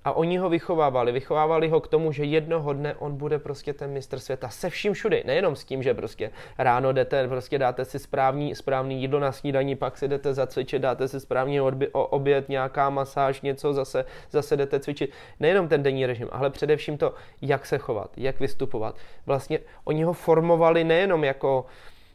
a 0.09 0.11
oni 0.11 0.37
ho 0.37 0.49
vychovávali. 0.49 1.11
Vychovávali 1.11 1.69
ho 1.69 1.81
k 1.81 1.87
tomu, 1.87 2.11
že 2.11 2.23
jednoho 2.23 2.73
dne 2.73 2.95
on 2.95 3.17
bude 3.17 3.39
prostě 3.39 3.73
ten 3.73 3.91
mistr 3.91 4.19
světa 4.19 4.49
se 4.49 4.69
vším 4.69 4.93
všude. 4.93 5.23
Nejenom 5.25 5.55
s 5.55 5.63
tím, 5.63 5.83
že 5.83 5.93
prostě 5.93 6.31
ráno 6.57 6.93
jdete, 6.93 7.27
prostě 7.27 7.59
dáte 7.59 7.85
si 7.85 7.99
správný, 7.99 8.55
správný 8.55 9.01
jídlo 9.01 9.19
na 9.19 9.31
snídaní, 9.31 9.75
pak 9.75 9.97
si 9.97 10.07
jdete 10.07 10.33
zacvičit, 10.33 10.81
dáte 10.81 11.07
si 11.07 11.19
správný 11.19 11.61
oběd, 11.91 12.49
nějaká 12.49 12.89
masáž, 12.89 13.41
něco, 13.41 13.73
zase, 13.73 14.05
zase 14.31 14.57
jdete 14.57 14.79
cvičit. 14.79 15.11
Nejenom 15.39 15.67
ten 15.67 15.83
denní 15.83 16.05
režim, 16.05 16.27
ale 16.31 16.49
především 16.49 16.97
to, 16.97 17.13
jak 17.41 17.65
se 17.65 17.77
chovat, 17.77 18.11
jak 18.17 18.39
vystupovat. 18.39 18.95
Vlastně 19.25 19.59
oni 19.83 20.03
ho 20.03 20.13
formovali 20.13 20.83
nejenom 20.83 21.23
jako 21.23 21.65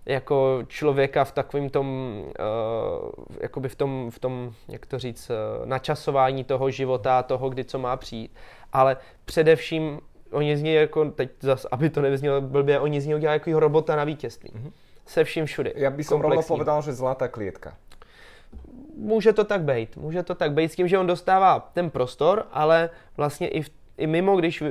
jako 0.06 0.58
člověka 0.66 1.24
v 1.24 1.32
takovém 1.32 1.70
tom, 1.70 2.18
uh, 2.24 3.24
jakoby 3.40 3.68
v 3.68 3.74
tom, 3.74 4.10
v 4.10 4.18
tom, 4.18 4.52
jak 4.68 4.86
to 4.86 4.98
říct, 4.98 5.30
uh, 5.30 5.66
načasování 5.66 6.44
toho 6.44 6.70
života, 6.70 7.22
toho, 7.22 7.50
kdy 7.50 7.64
co 7.64 7.78
má 7.78 7.96
přijít. 7.96 8.34
Ale 8.72 8.96
především 9.24 10.00
oni 10.34 10.56
z 10.56 10.62
něj 10.62 10.74
jako, 10.74 11.04
teď 11.04 11.30
zas, 11.40 11.66
aby 11.70 11.90
to 11.90 12.02
nevyznělo 12.02 12.40
blbě, 12.40 12.80
oni 12.80 13.00
z 13.00 13.06
něj 13.06 13.16
udělali 13.16 13.40
jako 13.46 13.60
robota 13.60 13.96
na 13.96 14.04
vítězství. 14.04 14.50
Mm-hmm. 14.50 14.72
Se 15.06 15.24
vším 15.24 15.46
všude. 15.46 15.72
Já 15.74 15.90
bych 15.90 16.10
rovno 16.10 16.42
povedal, 16.42 16.82
že 16.82 16.92
zlatá 16.92 17.28
klietka. 17.28 17.76
Může 18.96 19.32
to 19.32 19.44
tak 19.44 19.62
být. 19.62 19.96
Může 19.96 20.22
to 20.22 20.34
tak 20.34 20.52
být 20.52 20.72
s 20.72 20.76
tím, 20.76 20.88
že 20.88 20.98
on 20.98 21.06
dostává 21.06 21.70
ten 21.72 21.90
prostor, 21.90 22.46
ale 22.52 22.90
vlastně 23.16 23.48
i 23.48 23.62
v 23.62 23.70
i 23.98 24.06
mimo, 24.06 24.36
když 24.36 24.62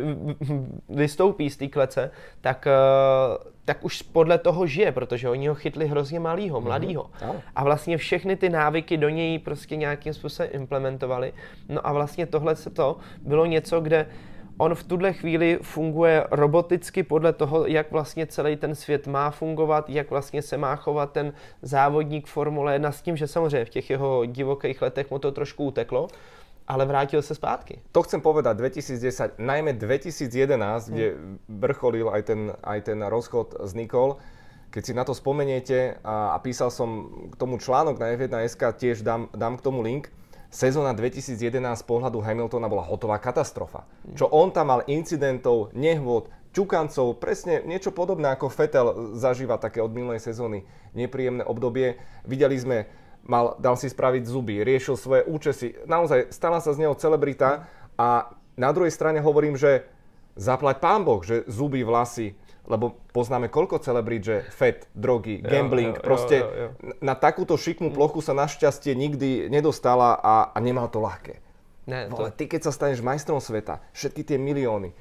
vystoupí 0.89 1.49
z 1.49 1.57
té 1.57 1.67
klece, 1.67 2.11
tak, 2.41 2.67
eh, 2.67 3.37
tak 3.65 3.85
už 3.85 4.01
podle 4.01 4.37
toho 4.37 4.67
žije, 4.67 4.91
protože 4.91 5.29
oni 5.29 5.47
ho 5.47 5.55
chytli 5.55 5.87
hrozně 5.87 6.19
malýho, 6.19 6.59
mhm. 6.59 6.67
mladýho. 6.67 7.09
A 7.55 7.63
vlastně 7.63 7.97
všechny 7.97 8.35
ty 8.35 8.49
návyky 8.49 8.97
do 8.97 9.09
něj 9.09 9.39
prostě 9.39 9.75
nějakým 9.75 10.13
způsobem 10.13 10.51
implementovali. 10.53 11.33
No 11.69 11.87
a 11.87 11.93
vlastně 11.93 12.25
tohle 12.25 12.55
se 12.55 12.69
to 12.69 12.97
bylo 13.21 13.45
něco, 13.45 13.81
kde 13.81 14.07
on 14.57 14.75
v 14.75 14.83
tuhle 14.83 15.13
chvíli 15.13 15.59
funguje 15.61 16.27
roboticky 16.31 17.03
podle 17.03 17.33
toho, 17.33 17.67
jak 17.67 17.91
vlastně 17.91 18.27
celý 18.27 18.55
ten 18.55 18.75
svět 18.75 19.07
má 19.07 19.31
fungovat, 19.31 19.89
jak 19.89 20.09
vlastně 20.09 20.41
se 20.41 20.57
má 20.57 20.75
chovat 20.75 21.11
ten 21.11 21.33
závodník 21.61 22.27
Formule 22.27 22.73
1 22.73 22.91
s 22.91 23.01
tím, 23.01 23.17
že 23.17 23.27
samozřejmě 23.27 23.65
v 23.65 23.69
těch 23.69 23.89
jeho 23.89 24.25
divokých 24.25 24.81
letech 24.81 25.11
mu 25.11 25.19
to 25.19 25.31
trošku 25.31 25.65
uteklo, 25.65 26.07
ale 26.63 26.83
vrátil 26.87 27.19
sa 27.19 27.35
zpátky. 27.35 27.83
To 27.91 28.03
chcem 28.07 28.23
povedať, 28.23 28.59
2010, 28.59 29.39
najmä 29.39 29.75
2011, 29.75 30.91
kde 30.91 31.07
vrcholil 31.47 32.07
aj 32.11 32.21
ten, 32.23 32.41
aj 32.63 32.79
ten 32.87 32.99
rozchod 33.03 33.59
s 33.59 33.75
Nikol, 33.75 34.19
keď 34.73 34.81
si 34.81 34.93
na 34.97 35.03
to 35.05 35.13
spomeniete 35.13 36.01
a, 36.01 36.33
a 36.33 36.37
písal 36.41 36.73
som 36.73 37.11
k 37.29 37.35
tomu 37.37 37.61
článok 37.61 37.99
na 38.01 38.15
F1.sk, 38.17 38.61
tiež 38.79 39.05
dám, 39.05 39.29
dám 39.35 39.59
k 39.59 39.65
tomu 39.65 39.85
link, 39.85 40.09
sezóna 40.49 40.97
2011 40.97 41.37
z 41.61 41.85
pohľadu 41.85 42.23
Hamiltona 42.23 42.65
bola 42.65 42.81
hotová 42.81 43.21
katastrofa. 43.21 43.85
Čo 44.17 44.29
on 44.33 44.49
tam 44.49 44.73
mal 44.73 44.81
incidentov, 44.89 45.69
nehôd, 45.77 46.31
ťukancov, 46.53 47.17
presne 47.17 47.65
niečo 47.65 47.89
podobné 47.89 48.29
ako 48.29 48.53
Fetel 48.53 49.17
zažíva 49.17 49.57
také 49.57 49.81
od 49.81 49.89
minulej 49.89 50.21
sezóny 50.21 50.65
nepríjemné 50.93 51.41
obdobie. 51.41 51.97
Videli 52.29 52.53
sme 52.57 52.85
mal, 53.23 53.55
dal 53.59 53.75
si 53.79 53.87
spraviť 53.87 54.23
zuby, 54.27 54.63
riešil 54.63 54.95
svoje 54.99 55.23
účesy. 55.27 55.75
Naozaj, 55.87 56.31
stala 56.31 56.59
sa 56.59 56.75
z 56.75 56.87
neho 56.87 56.95
celebrita 56.95 57.67
a 57.95 58.31
na 58.59 58.69
druhej 58.69 58.93
strane 58.93 59.23
hovorím, 59.23 59.57
že 59.57 59.87
zaplať 60.37 60.81
pán 60.81 61.01
Boh, 61.05 61.21
že 61.21 61.45
zuby, 61.45 61.85
vlasy, 61.85 62.33
lebo 62.63 62.95
poznáme 63.11 63.51
koľko 63.51 63.83
celebrit, 63.83 64.23
že 64.23 64.35
fat, 64.55 64.87
drogy, 64.95 65.43
gambling, 65.43 65.99
jo, 65.99 65.99
jo, 65.99 66.05
proste 66.05 66.35
jo, 66.39 66.47
jo, 66.47 66.67
jo. 66.71 66.95
na 67.03 67.13
takúto 67.13 67.59
šikmú 67.59 67.91
plochu 67.91 68.23
sa 68.23 68.31
našťastie 68.31 68.95
nikdy 68.95 69.51
nedostala 69.51 70.15
a, 70.15 70.35
a 70.55 70.57
nemal 70.63 70.87
to 70.87 71.03
ľahké. 71.03 71.43
Ne, 71.83 72.07
to... 72.07 72.15
Ale 72.15 72.31
ty, 72.31 72.47
keď 72.47 72.63
sa 72.63 72.71
staneš 72.71 73.03
majstrom 73.03 73.43
sveta, 73.43 73.83
všetky 73.91 74.23
tie 74.23 74.37
milióny, 74.39 74.95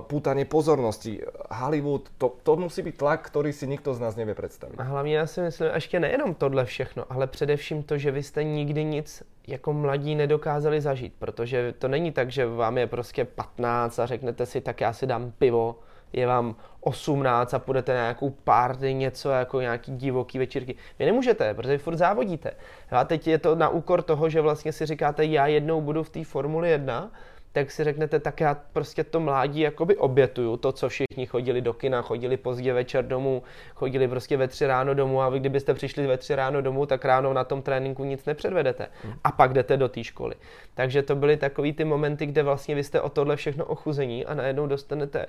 pútanie 0.00 0.44
pozornosti. 0.44 1.20
Hollywood, 1.50 2.08
to, 2.18 2.36
to 2.42 2.56
musí 2.56 2.82
být 2.82 2.98
tlak, 2.98 3.26
který 3.26 3.52
si 3.52 3.66
nikto 3.66 3.94
z 3.94 4.00
nás 4.00 4.16
nevie 4.16 4.34
představit. 4.34 4.80
A 4.80 4.82
hlavně 4.82 5.16
já 5.16 5.26
si 5.26 5.40
myslím, 5.40 5.70
ještě 5.74 6.00
nejenom 6.00 6.34
tohle 6.34 6.64
všechno, 6.64 7.04
ale 7.10 7.26
především 7.26 7.82
to, 7.82 7.98
že 7.98 8.10
vy 8.10 8.22
jste 8.22 8.44
nikdy 8.44 8.84
nic 8.84 9.22
jako 9.46 9.72
mladí 9.72 10.14
nedokázali 10.14 10.80
zažít, 10.80 11.14
protože 11.18 11.74
to 11.78 11.88
není 11.88 12.12
tak, 12.12 12.30
že 12.30 12.46
vám 12.46 12.78
je 12.78 12.86
prostě 12.86 13.24
15 13.24 13.98
a 13.98 14.06
řeknete 14.06 14.46
si, 14.46 14.60
tak 14.60 14.80
já 14.80 14.92
si 14.92 15.06
dám 15.06 15.32
pivo, 15.38 15.78
je 16.12 16.26
vám 16.26 16.56
18 16.80 17.54
a 17.54 17.58
půjdete 17.58 17.94
na 17.94 18.00
nějakou 18.00 18.30
party, 18.30 18.94
něco 18.94 19.30
jako 19.30 19.60
nějaký 19.60 19.96
divoký 19.96 20.38
večírky. 20.38 20.74
Vy 20.98 21.04
nemůžete, 21.06 21.54
protože 21.54 21.78
furt 21.78 21.96
závodíte. 21.96 22.50
A 22.90 23.04
teď 23.04 23.26
je 23.26 23.38
to 23.38 23.54
na 23.54 23.68
úkor 23.68 24.02
toho, 24.02 24.28
že 24.28 24.40
vlastně 24.40 24.72
si 24.72 24.86
říkáte, 24.86 25.24
já 25.24 25.46
jednou 25.46 25.80
budu 25.80 26.02
v 26.02 26.10
té 26.10 26.24
Formuli 26.24 26.70
1 26.70 27.12
tak 27.54 27.70
si 27.70 27.84
řeknete, 27.84 28.20
tak 28.20 28.40
já 28.40 28.56
prostě 28.72 29.04
to 29.04 29.20
mládí 29.20 29.60
jakoby 29.60 29.96
obětuju, 29.96 30.56
to, 30.56 30.72
co 30.72 30.88
všichni 30.88 31.26
chodili 31.26 31.60
do 31.60 31.72
kina, 31.72 32.02
chodili 32.02 32.36
pozdě 32.36 32.72
večer 32.72 33.04
domů, 33.04 33.42
chodili 33.74 34.08
prostě 34.08 34.36
ve 34.36 34.48
tři 34.48 34.66
ráno 34.66 34.94
domů 34.94 35.22
a 35.22 35.28
vy 35.28 35.40
kdybyste 35.40 35.74
přišli 35.74 36.06
ve 36.06 36.18
tři 36.18 36.34
ráno 36.34 36.62
domů, 36.62 36.86
tak 36.86 37.04
ráno 37.04 37.32
na 37.32 37.44
tom 37.44 37.62
tréninku 37.62 38.04
nic 38.04 38.24
nepředvedete 38.24 38.86
a 39.24 39.32
pak 39.32 39.52
jdete 39.52 39.76
do 39.76 39.88
té 39.88 40.04
školy. 40.04 40.34
Takže 40.74 41.02
to 41.02 41.16
byly 41.16 41.36
takový 41.36 41.72
ty 41.72 41.84
momenty, 41.84 42.26
kde 42.26 42.42
vlastně 42.42 42.74
vy 42.74 42.84
jste 42.84 43.00
o 43.00 43.08
tohle 43.08 43.36
všechno 43.36 43.64
ochuzení 43.64 44.26
a 44.26 44.34
najednou 44.34 44.66
dostanete 44.66 45.26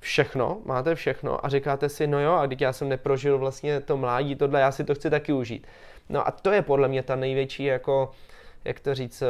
všechno, 0.00 0.58
máte 0.64 0.94
všechno 0.94 1.46
a 1.46 1.48
říkáte 1.48 1.88
si, 1.88 2.06
no 2.06 2.20
jo, 2.20 2.32
a 2.32 2.46
teď 2.46 2.60
já 2.60 2.72
jsem 2.72 2.88
neprožil 2.88 3.38
vlastně 3.38 3.80
to 3.80 3.96
mládí, 3.96 4.36
tohle, 4.36 4.60
já 4.60 4.72
si 4.72 4.84
to 4.84 4.94
chci 4.94 5.10
taky 5.10 5.32
užít. 5.32 5.66
No 6.08 6.28
a 6.28 6.30
to 6.30 6.50
je 6.50 6.62
podle 6.62 6.88
mě 6.88 7.02
ta 7.02 7.16
největší 7.16 7.64
jako 7.64 8.10
jak 8.64 8.80
to 8.80 8.94
říct, 8.94 9.22
eh, 9.22 9.26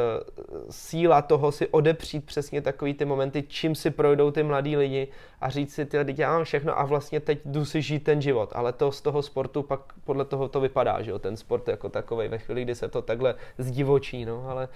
síla 0.69 1.21
toho 1.21 1.51
si 1.51 1.67
odepřít 1.67 2.25
přesně 2.25 2.61
takový 2.61 2.93
ty 2.93 3.05
momenty, 3.05 3.43
čím 3.47 3.75
si 3.75 3.91
projdou 3.91 4.31
ty 4.31 4.43
mladí 4.43 4.77
lidi 4.77 5.07
a 5.41 5.49
říct 5.49 5.73
si, 5.73 5.85
ty 5.85 6.05
teď 6.05 6.19
já 6.19 6.33
mám 6.33 6.43
všechno 6.43 6.79
a 6.79 6.85
vlastně 6.85 7.19
teď 7.19 7.39
jdu 7.45 7.65
si 7.65 7.81
žít 7.81 8.03
ten 8.03 8.21
život, 8.21 8.49
ale 8.55 8.73
to 8.73 8.91
z 8.91 9.01
toho 9.01 9.21
sportu 9.21 9.63
pak 9.63 9.79
podle 10.03 10.25
toho 10.25 10.47
to 10.47 10.59
vypadá, 10.59 11.01
že 11.01 11.11
jo, 11.11 11.19
ten 11.19 11.37
sport 11.37 11.67
jako 11.67 11.89
takový 11.89 12.27
ve 12.27 12.37
chvíli, 12.37 12.61
kdy 12.61 12.75
se 12.75 12.87
to 12.87 13.01
takhle 13.01 13.35
zdivočí, 13.57 14.25
no, 14.25 14.49
ale 14.49 14.67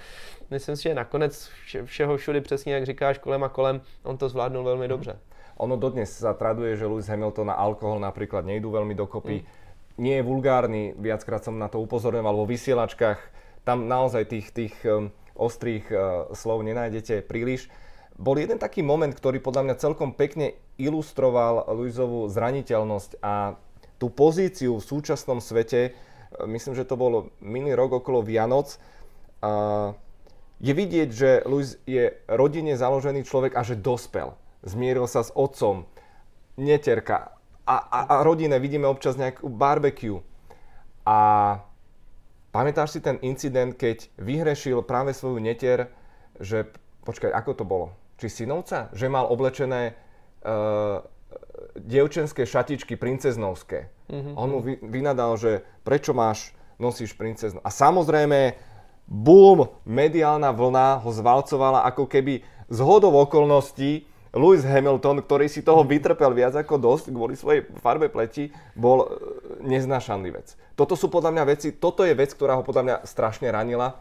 myslím 0.49 0.75
si, 0.75 0.83
že 0.83 0.93
nakonec 0.95 1.49
vše, 1.63 1.85
všeho 1.85 2.17
všudy 2.17 2.41
přesně, 2.41 2.73
jak 2.73 2.85
říkáš, 2.85 3.17
kolem 3.17 3.43
a 3.43 3.49
kolem, 3.49 3.81
on 4.03 4.17
to 4.17 4.29
zvládnul 4.29 4.63
velmi 4.63 4.85
mhm. 4.85 4.89
dobře. 4.89 5.19
Ono 5.59 5.75
dodnes 5.75 6.07
sa 6.07 6.31
traduje, 6.31 6.79
že 6.79 6.87
Lewis 6.87 7.11
Hamilton 7.11 7.51
a 7.51 7.59
alkohol 7.59 7.99
napríklad 7.99 8.47
nejdú 8.47 8.71
veľmi 8.71 8.95
dokopy. 8.95 9.43
Mm. 9.43 9.47
Nie 9.99 10.23
je 10.23 10.23
vulgárny, 10.23 10.95
viackrát 10.95 11.43
som 11.43 11.59
na 11.59 11.67
to 11.67 11.83
upozorňoval 11.83 12.31
vo 12.31 12.47
vysielačkách 12.47 13.19
tam 13.63 13.87
naozaj 13.87 14.29
tých, 14.29 14.47
tých 14.51 14.75
um, 14.85 15.13
ostrých 15.35 15.85
uh, 15.91 16.29
slov 16.35 16.63
nenájdete 16.63 17.25
príliš. 17.25 17.71
Bol 18.19 18.43
jeden 18.43 18.59
taký 18.59 18.83
moment, 18.83 19.11
ktorý 19.15 19.39
podľa 19.39 19.63
mňa 19.69 19.81
celkom 19.81 20.11
pekne 20.11 20.59
ilustroval 20.75 21.71
Luizovú 21.71 22.27
zraniteľnosť 22.27 23.23
a 23.23 23.55
tú 23.99 24.11
pozíciu 24.11 24.79
v 24.79 24.87
súčasnom 24.87 25.39
svete, 25.39 25.91
uh, 25.91 26.47
myslím, 26.49 26.75
že 26.75 26.87
to 26.87 26.99
bolo 26.99 27.31
minulý 27.39 27.75
rok 27.75 28.03
okolo 28.03 28.23
Vianoc, 28.23 28.75
uh, 29.43 29.95
je 30.59 30.75
vidieť, 30.75 31.09
že 31.11 31.29
Luis 31.47 31.79
je 31.87 32.11
rodine 32.27 32.75
založený 32.75 33.23
človek 33.23 33.55
a 33.55 33.63
že 33.63 33.79
dospel. 33.79 34.35
Zmieril 34.59 35.07
sa 35.07 35.23
s 35.23 35.31
otcom, 35.31 35.87
neterka 36.59 37.39
a, 37.69 37.75
a, 37.77 37.99
a 38.09 38.15
rodine 38.25 38.57
vidíme 38.57 38.89
občas 38.89 39.13
nejakú 39.13 39.45
barbecue. 39.45 40.25
A 41.05 41.17
Pamätáš 42.49 42.97
si 42.97 42.99
ten 43.05 43.21
incident, 43.21 43.77
keď 43.77 44.09
vyhrešil 44.17 44.81
práve 44.81 45.13
svoju 45.13 45.37
netier, 45.37 45.93
že, 46.41 46.65
počkaj, 47.05 47.29
ako 47.29 47.51
to 47.53 47.63
bolo? 47.67 47.87
Či 48.17 48.43
synovca? 48.43 48.89
Že 48.91 49.07
mal 49.13 49.29
oblečené 49.29 49.93
uh, 49.93 51.05
dievčenské 51.77 52.49
šatičky 52.49 52.97
princeznovské. 52.97 53.93
Mm-hmm. 54.09 54.33
On 54.33 54.49
mu 54.49 54.59
vy, 54.65 54.81
vynadal, 54.81 55.37
že 55.37 55.61
prečo 55.85 56.17
máš 56.17 56.57
nosíš 56.81 57.13
princeznu. 57.13 57.61
A 57.61 57.69
samozrejme, 57.69 58.57
boom, 59.05 59.69
mediálna 59.85 60.49
vlna 60.49 61.05
ho 61.05 61.09
zvalcovala 61.13 61.85
ako 61.85 62.09
keby 62.09 62.41
z 62.65 62.79
hodov 62.81 63.13
okolností 63.29 64.08
Lewis 64.29 64.61
Hamilton, 64.61 65.25
ktorý 65.25 65.49
si 65.49 65.65
toho 65.65 65.81
vytrpel 65.81 66.29
viac 66.37 66.53
ako 66.53 66.77
dosť 66.77 67.09
kvôli 67.09 67.33
svojej 67.33 67.65
farbe 67.81 68.13
pleti, 68.13 68.53
bol 68.77 69.05
e, 69.05 69.07
neznášanlý 69.65 70.29
vec. 70.29 70.53
Toto 70.77 70.93
sú 70.93 71.09
podľa 71.09 71.33
mňa 71.33 71.43
veci, 71.49 71.73
toto 71.73 72.05
je 72.05 72.13
vec, 72.13 72.29
ktorá 72.37 72.53
ho 72.53 72.63
podľa 72.63 72.83
mňa 72.85 72.95
strašne 73.09 73.49
ranila 73.49 73.97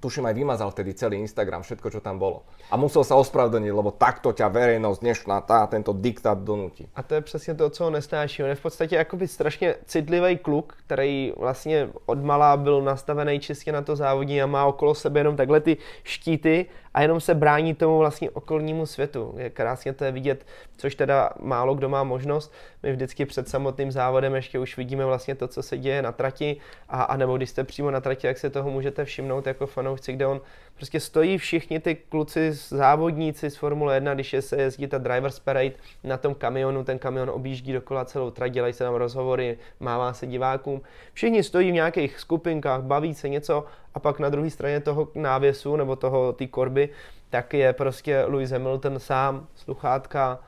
tuším 0.00 0.26
aj 0.26 0.34
vymazal 0.34 0.72
vtedy 0.72 0.96
celý 0.96 1.20
Instagram, 1.20 1.62
všetko, 1.62 1.92
čo 1.92 2.00
tam 2.00 2.16
bolo. 2.16 2.42
A 2.72 2.80
musel 2.80 3.04
sa 3.04 3.20
ospravedlniť, 3.20 3.72
lebo 3.72 3.92
takto 3.92 4.32
ťa 4.32 4.48
verejnosť 4.48 5.00
dnešná 5.04 5.36
tá, 5.44 5.68
tento 5.68 5.92
diktát 5.92 6.40
donutí. 6.40 6.88
A 6.96 7.02
to 7.02 7.14
je 7.14 7.20
přesně 7.20 7.54
to, 7.54 7.70
co 7.70 7.84
ho 7.84 7.90
nesnáší. 7.90 8.42
On 8.42 8.48
je 8.48 8.54
v 8.54 8.62
podstatě 8.62 8.96
jakoby 8.96 9.28
strašně 9.28 9.74
citlivý 9.84 10.38
kluk, 10.38 10.76
který 10.86 11.32
vlastně 11.36 11.88
od 12.06 12.24
malá 12.24 12.56
byl 12.56 12.82
nastavený 12.82 13.40
čistě 13.40 13.72
na 13.72 13.82
to 13.82 13.96
závodní 13.96 14.42
a 14.42 14.46
má 14.46 14.66
okolo 14.66 14.94
sebe 14.94 15.20
jenom 15.20 15.36
takhle 15.36 15.60
ty 15.60 15.76
štíty 16.04 16.66
a 16.94 17.02
jenom 17.02 17.20
se 17.20 17.34
brání 17.34 17.74
tomu 17.74 17.98
vlastně 17.98 18.30
okolnímu 18.30 18.86
světu. 18.86 19.34
Je 19.36 19.50
krásně 19.50 19.92
to 19.92 20.04
je 20.04 20.12
vidět, 20.12 20.46
což 20.76 20.94
teda 20.94 21.30
málo 21.40 21.74
kdo 21.74 21.88
má 21.88 22.04
možnost. 22.04 22.52
My 22.82 22.92
vždycky 22.92 23.26
před 23.26 23.48
samotným 23.48 23.92
závodem 23.92 24.34
ještě 24.34 24.58
už 24.58 24.76
vidíme 24.76 25.04
vlastně 25.04 25.34
to, 25.34 25.48
co 25.48 25.62
se 25.62 25.78
děje 25.78 26.02
na 26.02 26.12
trati 26.12 26.56
a, 26.88 27.02
a 27.02 27.16
nebo 27.16 27.36
když 27.36 27.50
jste 27.50 27.64
přímo 27.64 27.90
na 27.90 28.00
trati, 28.00 28.26
jak 28.26 28.38
se 28.38 28.50
toho 28.50 28.70
můžete 28.70 29.04
všimnout 29.04 29.46
jako 29.46 29.66
fanoušci, 29.66 30.12
kde 30.12 30.26
on 30.26 30.40
prostě 30.74 31.00
stojí 31.00 31.38
všichni 31.38 31.80
ty 31.80 31.94
kluci, 31.94 32.52
závodníci 32.52 33.50
z 33.50 33.56
Formule 33.56 33.96
1, 33.96 34.14
když 34.14 34.32
je 34.32 34.42
se 34.42 34.56
jezdí 34.56 34.86
ta 34.86 34.98
Drivers 34.98 35.38
Parade 35.38 35.72
na 36.04 36.16
tom 36.16 36.34
kamionu, 36.34 36.84
ten 36.84 36.98
kamion 36.98 37.30
objíždí 37.30 37.72
dokola 37.72 38.04
celou 38.04 38.30
trať, 38.30 38.52
dělají 38.52 38.72
se 38.72 38.84
tam 38.84 38.94
rozhovory, 38.94 39.58
mává 39.80 40.12
se 40.12 40.26
divákům. 40.26 40.82
Všichni 41.12 41.42
stojí 41.42 41.70
v 41.70 41.74
nějakých 41.74 42.18
skupinkách, 42.18 42.82
baví 42.82 43.14
se 43.14 43.28
něco 43.28 43.64
a 43.94 43.98
pak 43.98 44.18
na 44.18 44.28
druhé 44.28 44.50
straně 44.50 44.80
toho 44.80 45.08
návěsu 45.14 45.76
nebo 45.76 45.96
toho 45.96 46.32
té 46.32 46.46
korby, 46.46 46.88
tak 47.30 47.54
je 47.54 47.72
prostě 47.72 48.24
Lewis 48.24 48.50
Hamilton 48.50 48.98
sám, 48.98 49.46
sluchátka, 49.54 50.38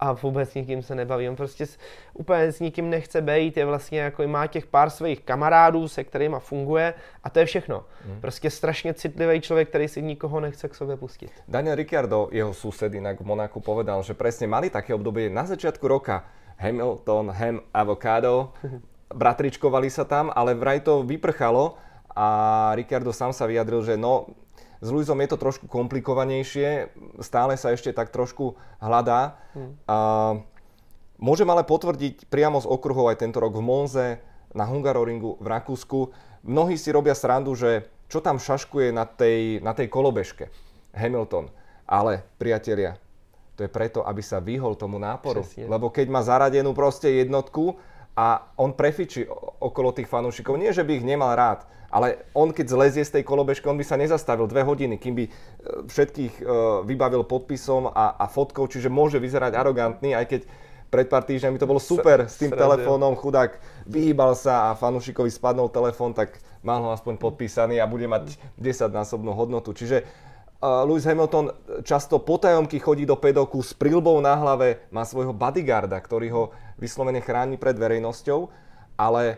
a 0.00 0.12
vůbec 0.12 0.50
s 0.50 0.54
nikým 0.54 0.82
se 0.82 0.94
nebaví. 0.94 1.28
On 1.28 1.36
prostě 1.36 1.66
úplně 2.14 2.52
s 2.52 2.60
nikým 2.60 2.90
nechce 2.90 3.20
být, 3.20 3.56
je 3.56 3.64
vlastně 3.64 4.00
jako 4.00 4.28
má 4.28 4.46
těch 4.46 4.66
pár 4.66 4.90
svých 4.90 5.20
kamarádů, 5.20 5.88
se 5.88 6.04
kterými 6.04 6.36
funguje 6.38 6.94
a 7.24 7.30
to 7.30 7.38
je 7.38 7.46
všechno. 7.46 7.84
Hmm. 8.06 8.20
Prostě 8.20 8.50
strašně 8.50 8.94
citlivý 8.94 9.40
člověk, 9.40 9.68
který 9.68 9.88
si 9.88 10.02
nikoho 10.02 10.40
nechce 10.40 10.68
k 10.68 10.74
sobě 10.74 10.96
pustit. 10.96 11.30
Daniel 11.48 11.74
Ricciardo, 11.74 12.28
jeho 12.32 12.54
sused 12.54 12.94
inak 12.94 13.20
v 13.20 13.24
Monaku 13.24 13.60
povedal, 13.60 14.02
že 14.02 14.14
presne 14.14 14.46
mali 14.46 14.70
také 14.70 14.94
obdobie 14.94 15.30
na 15.30 15.44
začiatku 15.44 15.88
roka 15.88 16.24
Hamilton, 16.56 17.30
Ham, 17.30 17.60
Avocado, 17.74 18.52
bratričkovali 19.14 19.88
sa 19.90 20.04
tam, 20.04 20.34
ale 20.34 20.54
vraj 20.54 20.82
to 20.82 21.06
vyprchalo 21.06 21.78
a 22.16 22.26
Ricciardo 22.72 23.12
sám 23.12 23.36
sa 23.36 23.44
vyjadril, 23.44 23.84
že 23.84 24.00
no, 24.00 24.32
s 24.80 24.88
Luizom 24.88 25.20
je 25.20 25.28
to 25.28 25.36
trošku 25.36 25.68
komplikovanejšie, 25.68 26.88
stále 27.20 27.60
sa 27.60 27.76
ešte 27.76 27.92
tak 27.92 28.08
trošku 28.08 28.56
hľadá. 28.80 29.36
Hmm. 29.52 29.76
A 29.84 29.96
môžem 31.20 31.48
ale 31.52 31.64
potvrdiť 31.68 32.32
priamo 32.32 32.56
z 32.56 32.66
okruhov 32.68 33.12
aj 33.12 33.20
tento 33.20 33.36
rok 33.36 33.52
v 33.52 33.64
Monze, 33.64 34.08
na 34.56 34.64
Hungaroringu 34.64 35.36
v 35.36 35.46
Rakúsku. 35.52 36.16
Mnohí 36.40 36.80
si 36.80 36.88
robia 36.88 37.12
srandu, 37.12 37.52
že 37.52 37.84
čo 38.08 38.24
tam 38.24 38.40
šaškuje 38.40 38.88
na 38.88 39.04
tej, 39.04 39.60
na 39.60 39.76
tej 39.76 39.92
kolobežke 39.92 40.48
Hamilton. 40.96 41.52
Ale, 41.84 42.24
priatelia, 42.40 42.96
to 43.54 43.68
je 43.68 43.70
preto, 43.70 44.00
aby 44.04 44.24
sa 44.24 44.40
vyhol 44.40 44.74
tomu 44.74 44.96
náporu. 44.98 45.44
Přesně. 45.44 45.68
Lebo 45.68 45.92
keď 45.92 46.06
má 46.08 46.20
zaradenú 46.24 46.74
proste 46.74 47.10
jednotku 47.10 47.76
a 48.16 48.48
on 48.56 48.72
prefičí 48.72 49.28
okolo 49.60 49.92
tých 49.92 50.08
fanúšikov, 50.08 50.56
nie 50.56 50.72
že 50.72 50.82
by 50.82 50.96
ich 50.96 51.04
nemal 51.04 51.36
rád, 51.36 51.68
ale 51.92 52.24
on 52.32 52.50
keď 52.50 52.66
zlezie 52.72 53.04
z 53.04 53.20
tej 53.20 53.24
kolobežky, 53.28 53.68
on 53.68 53.76
by 53.76 53.84
sa 53.84 54.00
nezastavil 54.00 54.48
dve 54.48 54.64
hodiny, 54.64 54.96
kým 54.96 55.14
by 55.14 55.24
e, 55.28 55.30
všetkých 55.86 56.34
e, 56.40 56.44
vybavil 56.88 57.28
podpisom 57.28 57.92
a, 57.92 58.16
a 58.16 58.24
fotkou, 58.26 58.66
čiže 58.66 58.88
môže 58.88 59.20
vyzerať 59.20 59.52
arogantný, 59.52 60.16
aj 60.16 60.26
keď 60.32 60.40
pred 60.86 61.06
pár 61.12 61.26
týždňami 61.28 61.60
to 61.60 61.68
bolo 61.68 61.82
super 61.82 62.30
s 62.30 62.38
tým 62.38 62.54
telefónom, 62.54 63.18
chudák 63.18 63.58
vyhýbal 63.84 64.38
sa 64.38 64.70
a 64.72 64.78
fanúšikovi 64.78 65.28
spadnul 65.28 65.68
telefón, 65.68 66.14
tak 66.14 66.38
mal 66.62 66.80
ho 66.82 66.90
aspoň 66.94 67.20
podpísaný 67.20 67.82
a 67.82 67.90
bude 67.90 68.06
mať 68.06 68.38
10-násobnú 68.58 69.34
hodnotu. 69.34 69.74
Čiže 69.74 70.06
Lewis 70.62 71.04
Hamilton 71.04 71.52
často 71.84 72.16
potajomky 72.16 72.80
chodí 72.80 73.04
do 73.04 73.20
pedoku 73.20 73.60
s 73.60 73.76
prilbou 73.76 74.16
na 74.24 74.32
hlave, 74.40 74.88
má 74.88 75.04
svojho 75.04 75.36
bodyguarda, 75.36 76.00
ktorý 76.00 76.28
ho 76.32 76.42
vyslovene 76.80 77.20
chráni 77.20 77.60
pred 77.60 77.76
verejnosťou, 77.76 78.48
ale 78.96 79.36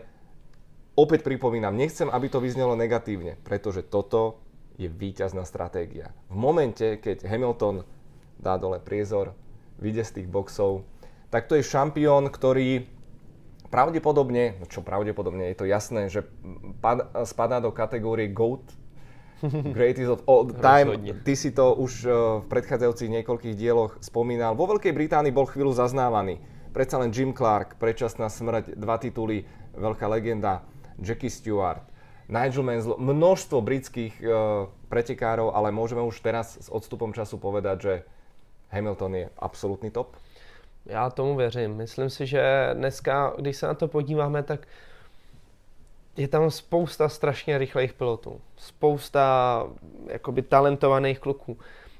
opäť 0.95 1.27
pripomínam, 1.27 1.75
nechcem, 1.75 2.07
aby 2.07 2.31
to 2.31 2.39
vyznelo 2.39 2.79
negatívne, 2.79 3.35
pretože 3.43 3.83
toto 3.83 4.39
je 4.79 4.87
víťazná 4.87 5.43
stratégia. 5.43 6.15
V 6.31 6.39
momente, 6.39 6.95
keď 7.03 7.27
Hamilton 7.27 7.83
dá 8.39 8.55
dole 8.55 8.79
priezor, 8.79 9.35
vyjde 9.75 10.03
z 10.07 10.13
tých 10.23 10.27
boxov, 10.31 10.87
tak 11.27 11.51
to 11.51 11.59
je 11.59 11.67
šampión, 11.67 12.31
ktorý 12.31 12.87
pravdepodobne, 13.67 14.55
no 14.55 14.65
čo 14.71 14.79
pravdepodobne, 14.79 15.51
je 15.51 15.57
to 15.59 15.67
jasné, 15.67 16.07
že 16.07 16.23
pad, 16.79 17.11
spadá 17.27 17.59
do 17.59 17.75
kategórie 17.75 18.31
GOAT, 18.31 18.63
Greatest 19.77 20.11
of 20.11 20.21
all 20.27 20.47
time. 20.47 20.99
Ty 21.23 21.33
si 21.35 21.51
to 21.55 21.75
už 21.79 22.05
eh, 22.05 22.11
v 22.43 22.45
predchádzajúcich 22.47 23.09
niekoľkých 23.21 23.55
dieloch 23.55 23.97
spomínal. 24.03 24.55
Vo 24.55 24.67
Veľkej 24.67 24.91
Británii 24.91 25.31
bol 25.31 25.47
chvíľu 25.47 25.71
zaznávaný. 25.75 26.39
Predsa 26.69 27.01
len 27.01 27.09
Jim 27.09 27.33
Clark, 27.33 27.81
predčasná 27.81 28.29
smrť, 28.29 28.77
dva 28.77 29.01
tituly, 29.01 29.41
veľká 29.73 30.05
legenda. 30.05 30.61
Jackie 30.99 31.31
Stewart, 31.31 31.81
Nigel 32.29 32.61
Mansell, 32.61 32.99
množstvo 32.99 33.63
britských 33.63 34.19
uh, 34.21 34.67
pretekárov, 34.91 35.55
ale 35.55 35.71
môžeme 35.71 36.03
už 36.03 36.19
teraz 36.19 36.59
s 36.59 36.67
odstupom 36.67 37.15
času 37.15 37.39
povedať, 37.39 37.77
že 37.81 37.93
Hamilton 38.69 39.13
je 39.15 39.25
absolútny 39.39 39.89
top? 39.89 40.13
Já 40.85 41.09
tomu 41.09 41.35
věřím. 41.35 41.75
Myslím 41.75 42.09
si, 42.09 42.27
že 42.27 42.69
dneska, 42.73 43.33
když 43.37 43.57
se 43.57 43.67
na 43.67 43.73
to 43.73 43.87
podíváme, 43.87 44.43
tak 44.43 44.67
je 46.17 46.27
tam 46.27 46.51
spousta 46.51 47.09
strašně 47.09 47.57
rychlých 47.57 47.93
pilotů. 47.93 48.41
Spousta 48.57 49.65
jakoby 50.07 50.41
talentovaných 50.41 51.19
kluků. 51.19 51.57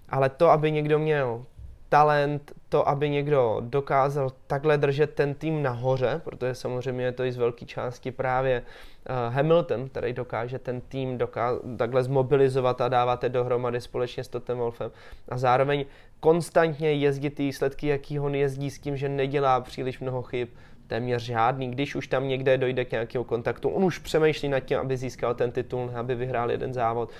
Ale 0.09 0.29
to, 0.29 0.49
aby 0.49 0.71
někdo 0.71 0.99
měl 0.99 1.45
talent, 1.89 2.51
to, 2.69 2.89
aby 2.89 3.09
někdo 3.09 3.57
dokázal 3.59 4.31
takhle 4.47 4.77
držet 4.77 5.13
ten 5.13 5.33
tým 5.33 5.63
nahoře, 5.63 6.21
protože 6.23 6.55
samozřejmě 6.55 7.05
je 7.05 7.11
to 7.11 7.23
i 7.23 7.31
z 7.31 7.37
velké 7.37 7.65
části 7.65 8.11
právě 8.11 8.61
uh, 8.61 9.33
Hamilton, 9.33 9.89
který 9.89 10.13
dokáže 10.13 10.59
ten 10.59 10.81
tým 10.81 11.17
doká- 11.17 11.77
takhle 11.77 12.03
zmobilizovat 12.03 12.81
a 12.81 12.87
dávat 12.87 13.23
je 13.23 13.29
dohromady 13.29 13.81
společně 13.81 14.23
s 14.23 14.27
Totem 14.27 14.57
Wolfem. 14.57 14.91
A 15.29 15.37
zároveň 15.37 15.85
konstantně 16.19 16.93
jezdit 16.93 17.29
ty 17.29 17.43
výsledky, 17.43 17.87
jaký 17.87 18.19
on 18.19 18.35
jezdí 18.35 18.69
s 18.71 18.79
tím, 18.79 18.97
že 18.97 19.09
nedělá 19.09 19.61
příliš 19.61 19.99
mnoho 19.99 20.21
chyb, 20.21 20.47
téměř 20.89 21.23
žádný. 21.23 21.71
Když 21.71 21.95
už 21.95 22.07
tam 22.07 22.27
někde 22.27 22.57
dojde 22.57 22.85
k 22.85 22.91
nějakému 22.91 23.23
kontaktu, 23.23 23.69
on 23.69 23.83
už 23.83 23.97
přemýšlí 23.97 24.49
nad 24.49 24.59
tím, 24.59 24.77
aby 24.77 24.97
získal 24.97 25.35
ten 25.35 25.51
titul, 25.51 25.91
aby 25.95 26.15
vyhrál 26.15 26.51
jeden 26.51 26.73
závod 26.73 27.11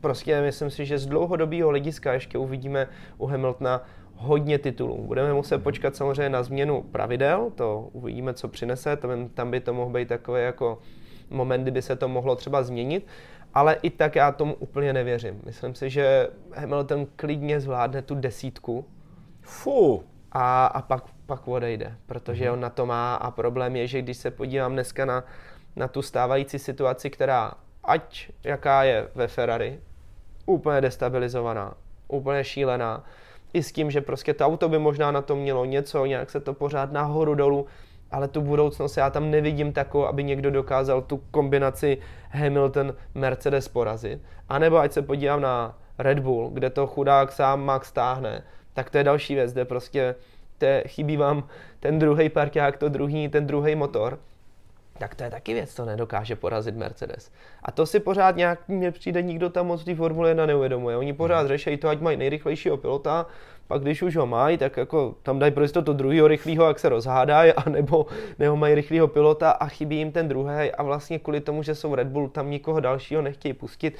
prostě 0.00 0.42
myslím 0.42 0.70
si, 0.70 0.86
že 0.86 0.98
z 0.98 1.06
dlouhodobého 1.06 1.68
hlediska 1.68 2.12
ještě 2.12 2.38
uvidíme 2.38 2.88
u 3.18 3.26
Hamiltona 3.26 3.84
hodně 4.16 4.58
titulů. 4.58 5.04
Budeme 5.06 5.34
muset 5.34 5.58
počkat 5.58 5.96
samozřejmě 5.96 6.28
na 6.28 6.42
změnu 6.42 6.82
pravidel, 6.82 7.52
to 7.54 7.88
uvidíme, 7.92 8.34
co 8.34 8.48
přinese, 8.48 8.98
tam, 9.34 9.50
by 9.50 9.60
to 9.60 9.74
mohl 9.74 9.92
být 9.92 10.08
takový 10.08 10.42
jako 10.42 10.78
moment, 11.30 11.62
kdyby 11.62 11.82
se 11.82 11.96
to 11.96 12.08
mohlo 12.08 12.36
třeba 12.36 12.62
změnit, 12.62 13.06
ale 13.54 13.76
i 13.82 13.90
tak 13.90 14.16
já 14.16 14.32
tomu 14.32 14.54
úplně 14.54 14.92
nevěřím. 14.92 15.40
Myslím 15.44 15.74
si, 15.74 15.90
že 15.90 16.28
Hamilton 16.54 17.06
klidně 17.16 17.60
zvládne 17.60 18.02
tu 18.02 18.14
desítku. 18.14 18.84
Fu. 19.40 20.04
A, 20.34 20.66
a 20.66 20.82
pak, 20.82 21.04
pak 21.26 21.48
odejde, 21.48 21.94
protože 22.06 22.50
on 22.50 22.60
na 22.60 22.70
to 22.70 22.86
má 22.86 23.14
a 23.14 23.30
problém 23.30 23.76
je, 23.76 23.86
že 23.86 24.02
když 24.02 24.16
se 24.16 24.30
podívám 24.30 24.72
dneska 24.72 25.04
na, 25.04 25.24
na 25.76 25.88
tu 25.88 26.02
stávající 26.02 26.58
situaci, 26.58 27.10
která 27.10 27.52
ať 27.84 28.30
jaká 28.44 28.82
je 28.82 29.08
ve 29.14 29.28
Ferrari, 29.28 29.80
úplně 30.46 30.80
destabilizovaná, 30.80 31.74
úplně 32.08 32.44
šílená. 32.44 33.04
I 33.52 33.62
s 33.62 33.72
tím, 33.72 33.90
že 33.90 34.00
prostě 34.00 34.34
to 34.34 34.46
auto 34.46 34.68
by 34.68 34.78
možná 34.78 35.10
na 35.10 35.22
to 35.22 35.36
mělo 35.36 35.64
něco, 35.64 36.06
nějak 36.06 36.30
se 36.30 36.40
to 36.40 36.54
pořád 36.54 36.92
nahoru 36.92 37.34
dolů, 37.34 37.66
ale 38.10 38.28
tu 38.28 38.40
budoucnost 38.40 38.96
já 38.96 39.10
tam 39.10 39.30
nevidím 39.30 39.72
takovou, 39.72 40.06
aby 40.06 40.24
někdo 40.24 40.50
dokázal 40.50 41.02
tu 41.02 41.16
kombinaci 41.30 41.98
Hamilton-Mercedes 42.34 43.72
porazit. 43.72 44.22
A 44.48 44.58
nebo 44.58 44.78
ať 44.78 44.92
se 44.92 45.02
podívám 45.02 45.40
na 45.40 45.78
Red 45.98 46.18
Bull, 46.18 46.50
kde 46.50 46.70
to 46.70 46.86
chudák 46.86 47.32
sám 47.32 47.64
Max 47.64 47.88
stáhne, 47.88 48.42
tak 48.74 48.90
to 48.90 48.98
je 48.98 49.04
další 49.04 49.34
věc, 49.34 49.52
kde 49.52 49.64
prostě 49.64 50.14
te, 50.58 50.82
chybí 50.86 51.16
vám 51.16 51.48
ten 51.80 51.98
druhý 51.98 52.28
parťák, 52.28 52.76
to 52.76 52.88
druhý, 52.88 53.28
ten 53.28 53.46
druhý 53.46 53.74
motor 53.74 54.18
tak 54.98 55.14
to 55.14 55.24
je 55.24 55.30
taky 55.30 55.54
věc, 55.54 55.74
co 55.74 55.84
nedokáže 55.84 56.36
porazit 56.36 56.76
Mercedes. 56.76 57.30
A 57.62 57.72
to 57.72 57.86
si 57.86 58.00
pořád 58.00 58.36
nějak, 58.36 58.68
mně 58.68 58.90
přijde, 58.90 59.22
nikdo 59.22 59.50
tam 59.50 59.66
moc 59.66 59.84
té 59.84 59.94
Formule 59.94 60.30
1 60.30 60.46
neuvědomuje. 60.46 60.96
Oni 60.96 61.12
pořád 61.12 61.40
mhm. 61.40 61.48
řeší 61.48 61.76
to, 61.76 61.88
ať 61.88 62.00
mají 62.00 62.16
nejrychlejšího 62.16 62.76
pilota, 62.76 63.26
pak 63.66 63.82
když 63.82 64.02
už 64.02 64.16
ho 64.16 64.26
mají, 64.26 64.58
tak 64.58 64.76
jako 64.76 65.14
tam 65.22 65.38
dají 65.38 65.52
prostě 65.52 65.82
to 65.82 65.92
druhého 65.92 66.28
rychlého, 66.28 66.66
jak 66.66 66.78
se 66.78 66.88
rozhádají, 66.88 67.52
anebo 67.66 68.06
nebo 68.38 68.56
mají 68.56 68.74
rychlého 68.74 69.08
pilota 69.08 69.50
a 69.50 69.66
chybí 69.66 69.96
jim 69.96 70.12
ten 70.12 70.28
druhý 70.28 70.72
a 70.72 70.82
vlastně 70.82 71.18
kvůli 71.18 71.40
tomu, 71.40 71.62
že 71.62 71.74
jsou 71.74 71.94
Red 71.94 72.08
Bull, 72.08 72.28
tam 72.28 72.50
nikoho 72.50 72.80
dalšího 72.80 73.22
nechtějí 73.22 73.52
pustit. 73.52 73.98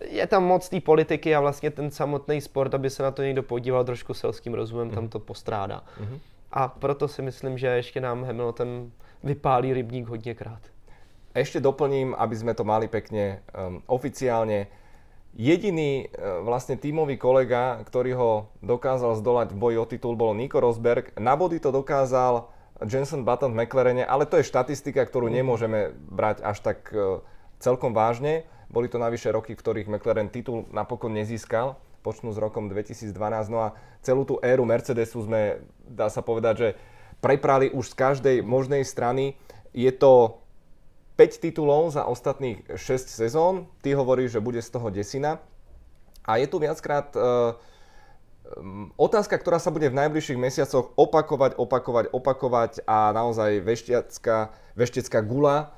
Je 0.00 0.26
tam 0.26 0.44
moc 0.44 0.68
té 0.68 0.80
politiky 0.80 1.34
a 1.34 1.40
vlastně 1.40 1.70
ten 1.70 1.90
samotný 1.90 2.40
sport, 2.40 2.74
aby 2.74 2.90
se 2.90 3.02
na 3.02 3.10
to 3.10 3.22
někdo 3.22 3.42
podíval 3.42 3.84
trošku 3.84 4.14
selským 4.14 4.54
rozumem, 4.54 4.88
mm. 4.88 4.94
tam 4.94 5.02
mhm. 5.04 5.10
to 5.10 5.18
postrádá. 5.18 5.82
Mm. 6.00 6.18
A 6.52 6.68
proto 6.68 7.08
si 7.08 7.22
myslím, 7.22 7.58
že 7.58 7.66
ještě 7.66 8.00
nám 8.00 8.24
Hamilton 8.24 8.90
vypálí 9.24 9.72
rybník 9.72 10.08
hodněkrát. 10.08 10.60
Ešte 11.36 11.60
doplním, 11.60 12.16
aby 12.16 12.34
sme 12.34 12.56
to 12.56 12.64
mali 12.64 12.88
pekne 12.88 13.44
um, 13.52 13.84
oficiálne. 13.86 14.66
Jediný 15.36 16.08
uh, 16.08 16.40
vlastne 16.42 16.80
tímový 16.80 17.20
kolega, 17.20 17.78
ktorý 17.84 18.12
ho 18.16 18.30
dokázal 18.64 19.14
zdolať 19.20 19.52
v 19.52 19.60
boji 19.60 19.76
o 19.78 19.86
titul, 19.86 20.16
bol 20.16 20.32
Nico 20.32 20.58
Rosberg. 20.58 21.12
Na 21.20 21.36
body 21.36 21.60
to 21.60 21.70
dokázal 21.70 22.48
Jenson 22.80 23.22
Button 23.22 23.52
v 23.52 23.58
McLarene, 23.62 24.08
ale 24.08 24.24
to 24.26 24.40
je 24.40 24.48
štatistika, 24.48 25.04
ktorú 25.04 25.28
nemôžeme 25.28 25.94
brať 26.10 26.42
až 26.42 26.58
tak 26.64 26.90
uh, 26.90 27.20
celkom 27.60 27.92
vážne. 27.92 28.48
Boli 28.68 28.92
to 28.92 29.00
navyše 29.00 29.32
roky, 29.32 29.56
v 29.56 29.62
ktorých 29.64 29.88
McLaren 29.88 30.28
titul 30.28 30.68
napokon 30.70 31.16
nezískal, 31.16 31.80
počnú 32.04 32.32
s 32.32 32.38
rokom 32.38 32.68
2012. 32.68 33.12
No 33.48 33.64
a 33.64 33.68
celú 34.04 34.28
tú 34.28 34.36
éru 34.44 34.68
Mercedesu 34.68 35.24
sme, 35.24 35.64
dá 35.88 36.12
sa 36.12 36.20
povedať, 36.20 36.54
že 36.56 36.68
preprali 37.24 37.72
už 37.72 37.92
z 37.92 37.98
každej 37.98 38.36
možnej 38.44 38.84
strany. 38.84 39.34
Je 39.72 39.88
to 39.90 40.44
5 41.18 41.42
titulov 41.42 41.90
za 41.90 42.06
ostatných 42.06 42.62
6 42.70 43.10
sezón. 43.10 43.66
Ty 43.82 43.98
hovoríš, 43.98 44.38
že 44.38 44.44
bude 44.44 44.62
z 44.62 44.70
toho 44.70 44.92
desina. 44.92 45.42
A 46.28 46.38
je 46.38 46.46
tu 46.46 46.60
viackrát 46.60 47.08
uh, 47.16 47.56
otázka, 48.94 49.34
ktorá 49.40 49.58
sa 49.58 49.72
bude 49.72 49.88
v 49.90 49.98
najbližších 49.98 50.38
mesiacoch 50.38 50.92
opakovať, 50.94 51.56
opakovať, 51.56 52.04
opakovať 52.12 52.72
a 52.86 53.10
naozaj 53.16 53.64
veštiacká, 53.64 54.52
veštecká 54.76 55.18
gula 55.24 55.72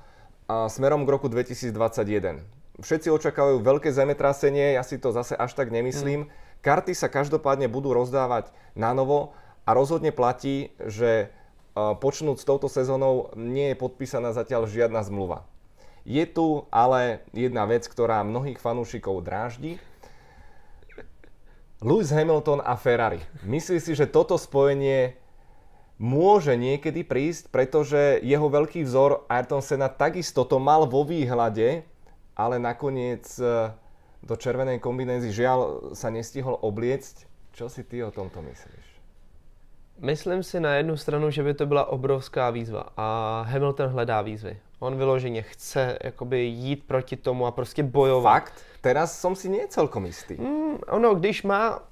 a 0.51 0.67
smerom 0.67 1.07
k 1.07 1.13
roku 1.15 1.31
2021. 1.31 2.60
Všetci 2.81 3.13
očakávajú 3.13 3.61
veľké 3.61 3.93
zemetrasenie, 3.93 4.75
ja 4.75 4.83
si 4.83 4.97
to 4.97 5.13
zase 5.13 5.37
až 5.37 5.53
tak 5.53 5.69
nemyslím. 5.69 6.27
Mm. 6.27 6.31
Karty 6.65 6.93
sa 6.97 7.13
každopádne 7.13 7.69
budú 7.69 7.93
rozdávať 7.93 8.53
na 8.77 8.93
novo 8.97 9.37
a 9.69 9.77
rozhodne 9.77 10.13
platí, 10.13 10.73
že 10.83 11.33
počnúť 11.77 12.37
s 12.41 12.49
touto 12.49 12.67
sezónou 12.67 13.31
nie 13.39 13.73
je 13.73 13.77
podpísaná 13.79 14.35
zatiaľ 14.35 14.67
žiadna 14.67 15.01
zmluva. 15.07 15.47
Je 16.09 16.25
tu 16.25 16.65
ale 16.73 17.23
jedna 17.37 17.69
vec, 17.69 17.85
ktorá 17.85 18.25
mnohých 18.25 18.57
fanúšikov 18.59 19.21
dráždi. 19.23 19.77
Lewis 21.81 22.13
Hamilton 22.13 22.61
a 22.61 22.77
Ferrari. 22.77 23.25
Myslí 23.45 23.81
si, 23.81 23.97
že 23.97 24.05
toto 24.05 24.37
spojenie 24.37 25.17
môže 25.97 26.57
niekedy 26.57 27.05
prísť, 27.05 27.49
pretože 27.49 28.21
jeho 28.21 28.49
veľký 28.49 28.85
vzor 28.85 29.29
Ayrton 29.29 29.65
Senna 29.65 29.89
takisto 29.89 30.45
to 30.45 30.61
mal 30.61 30.85
vo 30.85 31.05
výhľade, 31.05 31.85
ale 32.45 32.57
nakoniec 32.59 33.27
e, 33.37 33.73
do 34.25 34.35
červenej 34.37 34.81
kombinézy 34.81 35.33
žiaľ 35.33 35.93
sa 35.93 36.09
nestihol 36.09 36.57
obliecť. 36.61 37.29
Čo 37.53 37.69
si 37.69 37.85
ty 37.85 38.01
o 38.01 38.15
tomto 38.15 38.41
myslíš? 38.41 38.87
Myslím 40.01 40.41
si 40.41 40.61
na 40.61 40.81
jednu 40.81 40.97
stranu, 40.97 41.29
že 41.29 41.43
by 41.43 41.55
to 41.55 41.67
byla 41.67 41.85
obrovská 41.93 42.51
výzva 42.51 42.89
a 42.97 43.07
Hamilton 43.49 43.91
hledá 43.93 44.23
výzvy. 44.23 44.57
On 44.81 44.97
vyloženě 44.97 45.43
chce 45.43 45.99
jakoby 46.05 46.41
jít 46.41 46.85
proti 46.87 47.17
tomu 47.17 47.47
a 47.47 47.51
prostě 47.51 47.83
bojovat. 47.83 48.33
Fakt? 48.33 48.55
Teraz 48.81 49.21
som 49.21 49.37
si 49.37 49.53
nie 49.53 49.69
celkom 49.69 50.09
istý. 50.09 50.41
Mm, 50.41 50.81
ono, 50.89 51.15
když 51.15 51.43
má 51.45 51.85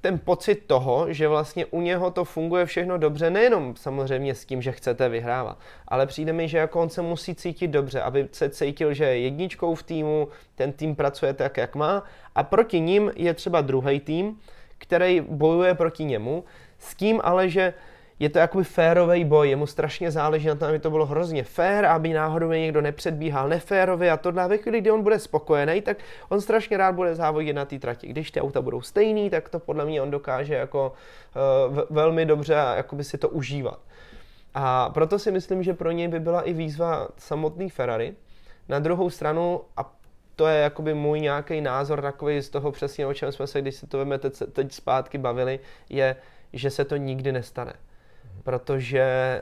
ten 0.00 0.18
pocit 0.18 0.54
toho, 0.66 1.12
že 1.12 1.28
vlastně 1.28 1.66
u 1.66 1.80
něho 1.80 2.10
to 2.10 2.24
funguje 2.24 2.66
všechno 2.66 2.98
dobře, 2.98 3.30
nejenom 3.30 3.76
samozřejmě 3.76 4.34
s 4.34 4.44
tím, 4.44 4.62
že 4.62 4.72
chcete 4.72 5.08
vyhrávat, 5.08 5.58
ale 5.88 6.06
přijde 6.06 6.32
mi, 6.32 6.48
že 6.48 6.58
jako 6.58 6.80
on 6.80 6.90
se 6.90 7.02
musí 7.02 7.34
cítit 7.34 7.68
dobře, 7.68 8.02
aby 8.02 8.28
se 8.32 8.50
cítil, 8.50 8.94
že 8.94 9.04
je 9.04 9.18
jedničkou 9.18 9.74
v 9.74 9.82
týmu, 9.82 10.28
ten 10.54 10.72
tým 10.72 10.96
pracuje 10.96 11.34
tak, 11.34 11.56
jak 11.56 11.74
má. 11.74 12.04
A 12.34 12.42
proti 12.42 12.80
ním 12.80 13.12
je 13.16 13.34
třeba 13.34 13.60
druhý 13.60 14.00
tým, 14.00 14.38
který 14.78 15.20
bojuje 15.20 15.74
proti 15.74 16.04
němu, 16.04 16.44
s 16.78 16.94
tím 16.94 17.20
ale, 17.24 17.48
že 17.48 17.74
je 18.18 18.28
to 18.28 18.38
jakoby 18.38 18.64
férový 18.64 19.24
boj, 19.24 19.48
jemu 19.48 19.66
strašně 19.66 20.10
záleží 20.10 20.46
na 20.46 20.54
tom, 20.54 20.68
aby 20.68 20.78
to 20.78 20.90
bylo 20.90 21.06
hrozně 21.06 21.44
fér, 21.44 21.84
aby 21.84 22.12
náhodou 22.12 22.48
někdo 22.48 22.80
nepředbíhal 22.80 23.48
neférově 23.48 24.10
a 24.10 24.16
tohle. 24.16 24.42
A 24.42 24.46
ve 24.46 24.58
chvíli, 24.58 24.80
kdy 24.80 24.90
on 24.90 25.02
bude 25.02 25.18
spokojený, 25.18 25.80
tak 25.80 25.96
on 26.28 26.40
strašně 26.40 26.76
rád 26.76 26.94
bude 26.94 27.14
závodit 27.14 27.56
na 27.56 27.64
té 27.64 27.78
trati. 27.78 28.06
Když 28.06 28.30
ty 28.30 28.40
auta 28.40 28.62
budou 28.62 28.80
stejný, 28.80 29.30
tak 29.30 29.48
to 29.48 29.58
podle 29.58 29.84
mě 29.84 30.02
on 30.02 30.10
dokáže 30.10 30.54
jako 30.54 30.92
uh, 31.70 31.78
velmi 31.90 32.26
dobře 32.26 32.54
jakoby 32.76 33.04
si 33.04 33.18
to 33.18 33.28
užívat. 33.28 33.80
A 34.54 34.90
proto 34.90 35.18
si 35.18 35.32
myslím, 35.32 35.62
že 35.62 35.74
pro 35.74 35.90
něj 35.90 36.08
by 36.08 36.20
byla 36.20 36.42
i 36.42 36.52
výzva 36.52 37.08
samotný 37.16 37.70
Ferrari. 37.70 38.14
Na 38.68 38.78
druhou 38.78 39.10
stranu, 39.10 39.60
a 39.76 39.94
to 40.36 40.46
je 40.46 40.60
jakoby 40.60 40.94
můj 40.94 41.20
nějaký 41.20 41.60
názor 41.60 42.02
takový 42.02 42.42
z 42.42 42.50
toho 42.50 42.72
přesně, 42.72 43.06
o 43.06 43.14
čem 43.14 43.32
jsme 43.32 43.46
se, 43.46 43.60
když 43.60 43.74
se 43.74 43.86
to 43.86 43.98
vemete 43.98 44.30
teď 44.30 44.72
zpátky 44.72 45.18
bavili, 45.18 45.60
je, 45.88 46.16
že 46.52 46.70
se 46.70 46.84
to 46.84 46.96
nikdy 46.96 47.32
nestane. 47.32 47.72
Protože 48.48 49.40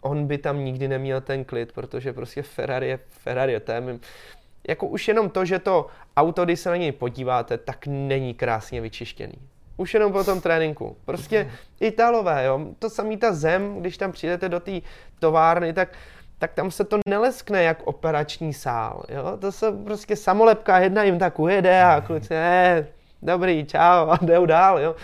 on 0.00 0.26
by 0.26 0.38
tam 0.38 0.64
nikdy 0.64 0.88
neměl 0.88 1.20
ten 1.20 1.44
klid, 1.44 1.72
protože 1.72 2.12
prostě 2.12 2.42
Ferrari 2.42 2.88
je 2.88 2.98
Ferrari, 3.08 3.60
to 3.60 3.72
je 3.72 3.80
mým, 3.80 4.00
jako 4.68 4.86
už 4.86 5.08
jenom 5.08 5.30
to, 5.30 5.44
že 5.44 5.58
to 5.58 5.86
auto, 6.16 6.44
když 6.44 6.60
se 6.60 6.70
na 6.70 6.76
něj 6.76 6.92
podíváte, 6.92 7.58
tak 7.58 7.86
není 7.86 8.34
krásně 8.34 8.80
vyčištěný. 8.80 9.34
Už 9.76 9.94
jenom 9.94 10.12
po 10.12 10.24
tom 10.24 10.40
tréninku. 10.40 10.96
Prostě 11.04 11.50
Italové, 11.80 12.44
jo, 12.44 12.60
to 12.78 12.90
samý 12.90 13.16
ta 13.16 13.34
zem, 13.34 13.80
když 13.80 13.96
tam 13.96 14.12
přijdete 14.12 14.48
do 14.48 14.60
té 14.60 14.80
továrny, 15.18 15.72
tak 15.72 15.88
tak 16.38 16.52
tam 16.52 16.70
se 16.70 16.84
to 16.84 16.98
neleskne 17.08 17.62
jak 17.62 17.82
operační 17.86 18.52
sál. 18.52 19.04
Jo? 19.08 19.36
To 19.40 19.52
se 19.52 19.72
prostě 19.72 20.16
samolepka 20.16 20.78
jedna 20.78 21.02
jim 21.02 21.18
tak 21.18 21.38
ujede 21.38 21.82
a 21.82 22.00
kluci, 22.00 22.34
ne, 22.34 22.86
dobrý, 23.22 23.66
čau 23.66 24.08
a 24.10 24.18
jdou 24.22 24.46
dál. 24.46 24.78
Jo? 24.78 24.94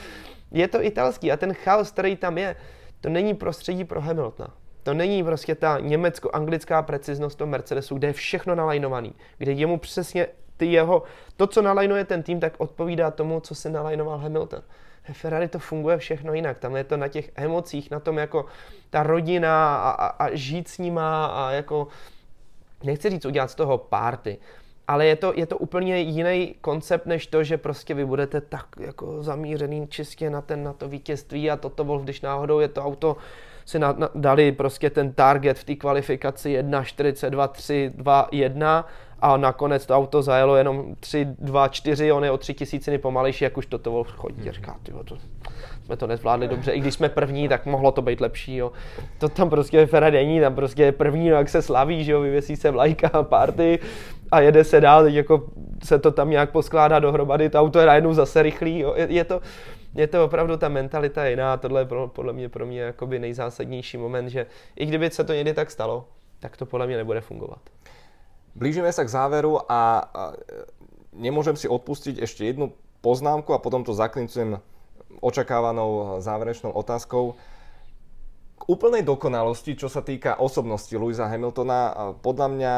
Je 0.51 0.69
to 0.69 0.85
italský 0.85 1.33
a 1.33 1.37
ten 1.37 1.55
chaos, 1.55 1.91
který 1.91 2.17
tam 2.17 2.39
je, 2.39 2.57
to 3.03 3.09
není 3.09 3.35
prostředí 3.35 3.85
pro 3.85 4.01
Hamiltona. 4.01 4.55
To 4.83 4.95
není 4.95 5.25
prostě 5.25 5.55
ta 5.55 5.79
německo-anglická 5.81 6.83
preciznost 6.83 7.39
toho 7.39 7.49
Mercedesu, 7.51 7.95
kde 7.95 8.09
je 8.09 8.13
všechno 8.13 8.55
nalajnovaný, 8.55 9.15
kde 9.39 9.53
jemu 9.53 9.79
přesně 9.79 10.27
ty 10.57 10.67
jeho, 10.67 11.03
to, 11.37 11.47
co 11.47 11.63
nalajnuje 11.63 12.05
ten 12.05 12.23
tým, 12.23 12.41
tak 12.41 12.55
odpovídá 12.59 13.11
tomu, 13.11 13.41
co 13.41 13.55
se 13.55 13.71
nalajnoval 13.71 14.19
Hamilton. 14.19 14.63
Ferrari 15.13 15.49
to 15.49 15.59
funguje 15.59 15.99
všechno 15.99 16.35
jinak. 16.35 16.59
Tam 16.59 16.77
je 16.77 16.85
to 16.85 16.97
na 16.97 17.09
těch 17.09 17.31
emocích, 17.35 17.91
na 17.91 18.01
tom 18.01 18.19
jako 18.19 18.47
ta 18.91 19.03
rodina 19.03 19.77
a, 19.77 19.91
a, 19.91 20.07
a 20.07 20.35
žít 20.35 20.69
s 20.69 20.79
nima 20.79 21.27
a 21.27 21.51
jako, 21.51 21.89
nechci 22.85 23.11
říct 23.11 23.25
udělat 23.25 23.51
z 23.51 23.55
toho 23.55 23.79
party, 23.79 24.39
ale 24.89 25.07
je 25.07 25.17
to, 25.17 25.33
je 25.37 25.47
to 25.47 25.59
úplně 25.59 25.99
jiný 25.99 26.55
koncept, 26.61 27.07
než 27.07 27.27
to, 27.27 27.45
že 27.45 27.59
prostě 27.59 27.95
vy 27.95 28.05
budete 28.05 28.41
tak 28.41 28.67
jako 28.81 29.23
zamířený 29.23 29.89
čistě 29.89 30.31
na, 30.31 30.41
ten, 30.41 30.65
na 30.65 30.73
to 30.73 30.89
vítězství 30.89 31.51
a 31.51 31.57
toto 31.57 31.85
Wolf, 31.85 32.03
když 32.03 32.21
náhodou 32.21 32.61
je 32.61 32.69
to 32.69 32.85
auto, 32.85 33.17
si 33.65 33.79
na, 33.79 33.93
na, 33.93 34.09
dali 34.15 34.53
prostě 34.53 34.91
ten 34.91 35.13
target 35.13 35.59
v 35.59 35.65
té 35.65 35.75
kvalifikaci 35.75 36.51
1, 36.51 36.85
42, 36.85 37.49
3, 37.49 37.93
2, 37.95 38.29
1 38.33 38.87
a 39.21 39.37
nakonec 39.37 39.87
to 39.87 39.97
auto 39.97 40.23
zajelo 40.23 40.57
jenom 40.57 40.95
3, 41.01 41.27
2, 41.39 41.69
4, 41.69 42.13
on 42.13 42.25
je 42.25 42.31
o 42.31 42.39
3 42.39 42.55
tisíciny 42.55 42.99
pomalejší, 42.99 43.45
jak 43.45 43.57
už 43.57 43.67
toto 43.67 43.91
Wolf 43.91 44.13
chodí. 44.13 44.49
A 44.49 44.53
říká, 44.53 44.77
tyjo, 44.83 45.05
to, 45.05 45.17
jsme 45.85 45.97
to 45.97 46.07
nezvládli 46.07 46.49
dobře, 46.49 46.73
i 46.73 46.81
když 46.81 46.95
jsme 46.95 47.09
první, 47.09 47.49
tak 47.49 47.67
mohlo 47.67 47.93
to 47.93 48.03
být 48.03 48.21
lepší, 48.21 48.57
jo. 48.57 48.73
To 49.19 49.29
tam 49.29 49.51
prostě 49.51 49.87
Ferrari 49.87 50.17
není, 50.17 50.41
tam 50.41 50.55
prostě 50.55 50.83
je 50.83 50.93
první, 50.93 51.31
no, 51.31 51.37
jak 51.37 51.49
se 51.49 51.63
slaví, 51.63 52.05
že 52.05 52.13
jo, 52.13 52.21
vyvěsí 52.21 52.57
se 52.57 52.71
vlajka 52.71 53.09
a 53.13 53.23
party 53.23 53.79
a 54.33 54.41
jede 54.41 54.65
se 54.65 54.81
dál, 54.81 55.07
jako 55.09 55.45
se 55.85 55.99
to 55.99 56.11
tam 56.11 56.31
nějak 56.31 56.51
poskládá 56.51 56.99
dohromady, 56.99 57.51
to 57.51 57.61
auto 57.61 57.81
je 57.81 57.87
najednou 57.87 58.13
zase 58.13 58.43
rychlý, 58.43 58.79
jo. 58.79 58.95
Je, 58.97 59.07
je, 59.13 59.25
to, 59.25 59.41
je 59.95 60.07
to 60.07 60.25
opravdu 60.25 60.57
ta 60.57 60.69
mentalita 60.69 61.27
jiná, 61.27 61.57
tohle 61.57 61.81
je 61.81 61.85
pro, 61.85 62.09
podle 62.09 62.33
mě 62.33 62.49
pro 62.49 62.67
mě 62.67 62.81
jakoby 62.81 63.19
nejzásadnější 63.19 63.97
moment, 63.99 64.29
že 64.29 64.47
i 64.77 64.87
kdyby 64.87 65.11
se 65.11 65.25
to 65.25 65.33
někdy 65.33 65.55
tak 65.55 65.71
stalo, 65.71 66.09
tak 66.41 66.57
to 66.57 66.67
podle 66.67 66.87
mě 66.87 66.97
nebude 66.97 67.21
fungovat. 67.21 67.61
Blížime 68.53 68.93
sa 68.93 69.05
k 69.05 69.09
záveru 69.09 69.65
a, 69.65 70.05
a 70.05 70.23
nemôžem 71.17 71.57
si 71.57 71.69
odpustiť 71.69 72.21
ešte 72.21 72.45
jednu 72.45 72.73
poznámku 73.01 73.53
a 73.57 73.61
potom 73.61 73.81
to 73.81 73.97
zaklincujem 73.97 74.61
očakávanou 75.25 76.21
záverečnou 76.21 76.73
otázkou. 76.73 77.33
K 78.61 78.63
úplnej 78.69 79.05
dokonalosti, 79.09 79.73
čo 79.73 79.89
sa 79.89 80.05
týka 80.05 80.37
osobnosti 80.37 80.93
Louisa 80.93 81.33
Hamiltona, 81.33 82.13
podľa 82.21 82.49
mňa 82.49 82.75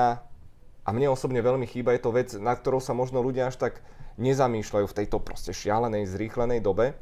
a 0.84 0.88
mne 0.92 1.08
osobne 1.08 1.40
veľmi 1.40 1.64
chýba, 1.64 1.96
je 1.96 2.04
to 2.04 2.12
vec, 2.12 2.28
na 2.36 2.52
ktorou 2.52 2.78
sa 2.78 2.92
možno 2.92 3.24
ľudia 3.24 3.48
až 3.48 3.56
tak 3.56 3.80
nezamýšľajú 4.20 4.86
v 4.86 4.96
tejto 5.02 5.18
proste 5.18 5.56
šialenej, 5.56 6.04
zrýchlenej 6.06 6.60
dobe. 6.60 6.94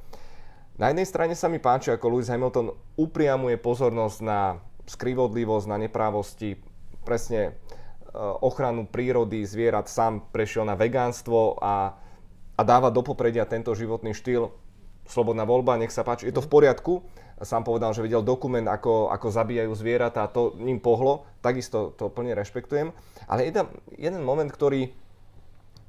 Na 0.80 0.88
jednej 0.88 1.04
strane 1.04 1.34
sa 1.36 1.50
mi 1.50 1.60
páči, 1.60 1.92
ako 1.92 2.16
Lewis 2.16 2.32
Hamilton 2.32 2.72
upriamuje 2.96 3.60
pozornosť 3.60 4.18
na 4.24 4.62
skrivodlivosť, 4.88 5.66
na 5.68 5.76
neprávosti 5.82 6.56
presne 7.04 7.59
ochranu 8.40 8.84
prírody, 8.84 9.44
zvierat, 9.44 9.88
sám 9.88 10.28
prešiel 10.32 10.68
na 10.68 10.76
vegánstvo 10.76 11.59
a, 11.60 11.96
a 12.56 12.60
dáva 12.62 12.92
do 12.92 13.00
popredia 13.00 13.48
tento 13.48 13.72
životný 13.72 14.12
štýl. 14.12 14.52
Slobodná 15.09 15.42
voľba, 15.42 15.80
nech 15.80 15.90
sa 15.90 16.06
páči, 16.06 16.30
je 16.30 16.36
to 16.36 16.44
v 16.44 16.52
poriadku. 16.52 17.02
Sám 17.40 17.64
povedal, 17.64 17.96
že 17.96 18.04
videl 18.04 18.20
dokument, 18.20 18.68
ako, 18.68 19.09
ako 19.09 19.28
zabíjajú 19.32 19.72
zvieratá, 19.72 20.28
to 20.28 20.52
ním 20.60 20.78
pohlo, 20.78 21.24
takisto 21.40 21.96
to 21.96 22.12
plne 22.12 22.36
rešpektujem. 22.36 22.92
Ale 23.26 23.48
jeden, 23.48 23.66
jeden 23.96 24.22
moment, 24.22 24.50
ktorý 24.50 24.92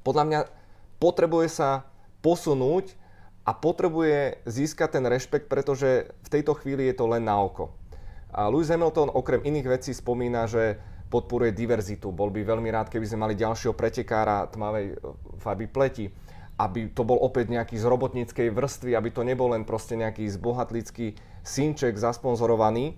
podľa 0.00 0.24
mňa 0.24 0.40
potrebuje 0.98 1.48
sa 1.52 1.84
posunúť 2.24 2.96
a 3.44 3.52
potrebuje 3.52 4.40
získať 4.48 4.96
ten 4.96 5.04
rešpekt, 5.04 5.52
pretože 5.52 6.08
v 6.24 6.28
tejto 6.32 6.56
chvíli 6.56 6.88
je 6.88 6.96
to 6.96 7.04
len 7.04 7.28
na 7.28 7.36
oko. 7.36 7.76
A 8.34 8.48
Lewis 8.50 8.72
Hamilton 8.72 9.12
okrem 9.12 9.44
iných 9.44 9.68
vecí 9.68 9.92
spomína, 9.94 10.48
že 10.48 10.80
podporuje 11.12 11.54
diverzitu. 11.54 12.10
Bol 12.10 12.34
by 12.34 12.42
veľmi 12.42 12.66
rád, 12.74 12.90
keby 12.90 13.06
sme 13.06 13.22
mali 13.28 13.38
ďalšieho 13.38 13.76
pretekára 13.76 14.50
tmavej 14.50 14.86
e, 14.90 14.94
farby 15.38 15.70
pleti. 15.70 16.10
Aby 16.54 16.86
to 16.94 17.02
bol 17.02 17.18
opäť 17.18 17.50
nejaký 17.50 17.74
z 17.74 17.84
robotníckej 17.86 18.48
vrstvy, 18.54 18.94
aby 18.94 19.10
to 19.10 19.26
nebol 19.26 19.50
len 19.50 19.66
proste 19.66 19.98
nejaký 19.98 20.30
zbohatlický 20.30 21.18
synček 21.42 21.98
zasponzorovaný. 21.98 22.94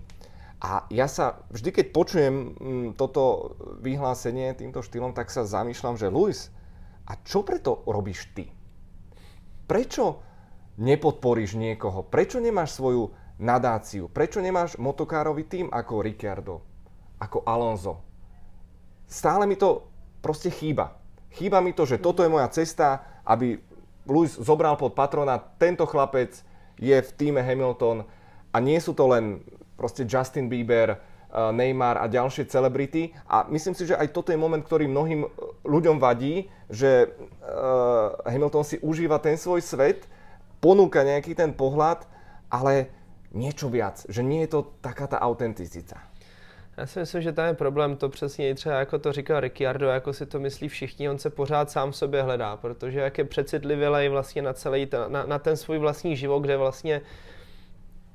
A 0.57 0.89
ja 0.89 1.05
sa 1.05 1.45
vždy, 1.53 1.69
keď 1.69 1.85
počujem 1.93 2.35
mm, 2.57 2.87
toto 2.97 3.53
vyhlásenie 3.81 4.57
týmto 4.57 4.81
štýlom, 4.81 5.13
tak 5.13 5.29
sa 5.29 5.45
zamýšľam, 5.45 5.97
že 6.01 6.09
Luis, 6.09 6.49
a 7.05 7.13
čo 7.21 7.45
preto 7.45 7.85
robíš 7.85 8.29
ty? 8.33 8.49
Prečo 9.69 10.21
nepodporíš 10.81 11.53
niekoho? 11.53 12.03
Prečo 12.09 12.41
nemáš 12.41 12.73
svoju 12.73 13.13
nadáciu? 13.37 14.09
Prečo 14.09 14.41
nemáš 14.41 14.81
motokárový 14.81 15.45
tým 15.45 15.67
ako 15.69 16.01
Ricciardo, 16.01 16.55
ako 17.21 17.45
Alonso? 17.45 18.01
Stále 19.05 19.45
mi 19.45 19.55
to 19.55 19.87
proste 20.19 20.51
chýba. 20.51 20.96
Chýba 21.35 21.59
mi 21.59 21.75
to, 21.75 21.83
že 21.83 21.99
toto 21.99 22.23
je 22.23 22.31
moja 22.31 22.47
cesta, 22.49 23.03
aby 23.27 23.59
Lewis 24.07 24.39
zobral 24.39 24.79
pod 24.79 24.95
patrona, 24.95 25.37
tento 25.59 25.83
chlapec 25.83 26.31
je 26.79 26.95
v 26.95 27.11
týme 27.19 27.43
Hamilton 27.43 28.07
a 28.53 28.57
nie 28.63 28.79
sú 28.79 28.95
to 28.95 29.05
len 29.11 29.43
proste 29.75 30.07
Justin 30.07 30.49
Bieber, 30.49 30.95
eh, 30.95 30.97
Neymar 31.53 32.01
a 32.01 32.09
ďalšie 32.09 32.49
celebrity. 32.49 33.13
A 33.29 33.45
myslím 33.51 33.75
si, 33.75 33.85
že 33.85 33.99
aj 33.99 34.15
toto 34.15 34.31
je 34.31 34.39
moment, 34.39 34.63
ktorý 34.63 34.87
mnohým 34.87 35.27
ľuďom 35.67 35.99
vadí, 35.99 36.47
že 36.71 37.11
uh, 37.11 38.11
Hamilton 38.27 38.63
si 38.63 38.75
užíva 38.83 39.19
ten 39.23 39.39
svoj 39.39 39.63
svet, 39.63 40.07
ponúka 40.59 41.03
nejaký 41.03 41.31
ten 41.35 41.51
pohľad, 41.55 42.03
ale 42.51 42.91
niečo 43.31 43.67
viac, 43.67 44.03
že 44.07 44.23
nie 44.23 44.43
je 44.47 44.51
to 44.55 44.59
taká 44.79 45.07
ta 45.07 45.19
autenticita. 45.19 45.99
Já 46.77 46.85
si 46.85 46.99
myslím, 46.99 47.21
že 47.21 47.31
tam 47.31 47.45
je 47.45 47.53
problém 47.53 47.95
to 47.95 48.09
přesně 48.09 48.55
třeba 48.55 48.75
jako 48.75 48.99
to 48.99 49.11
říkal 49.11 49.39
Ricciardo, 49.39 49.87
jako 49.87 50.13
si 50.13 50.25
to 50.25 50.39
myslí 50.39 50.67
všichni, 50.67 51.09
on 51.09 51.17
se 51.17 51.29
pořád 51.29 51.71
sám 51.71 51.93
sobě 51.93 52.23
hledá, 52.23 52.57
protože 52.57 52.99
jak 52.99 53.17
je 53.17 53.23
přecitlivělej 53.23 54.09
vlastně 54.09 54.41
na 54.41 54.53
celý, 54.53 54.85
ten, 54.85 55.01
na, 55.07 55.25
na 55.25 55.39
ten 55.39 55.57
svůj 55.57 55.77
vlastní 55.77 56.15
život, 56.15 56.39
kde 56.39 56.57
vlastně 56.57 57.01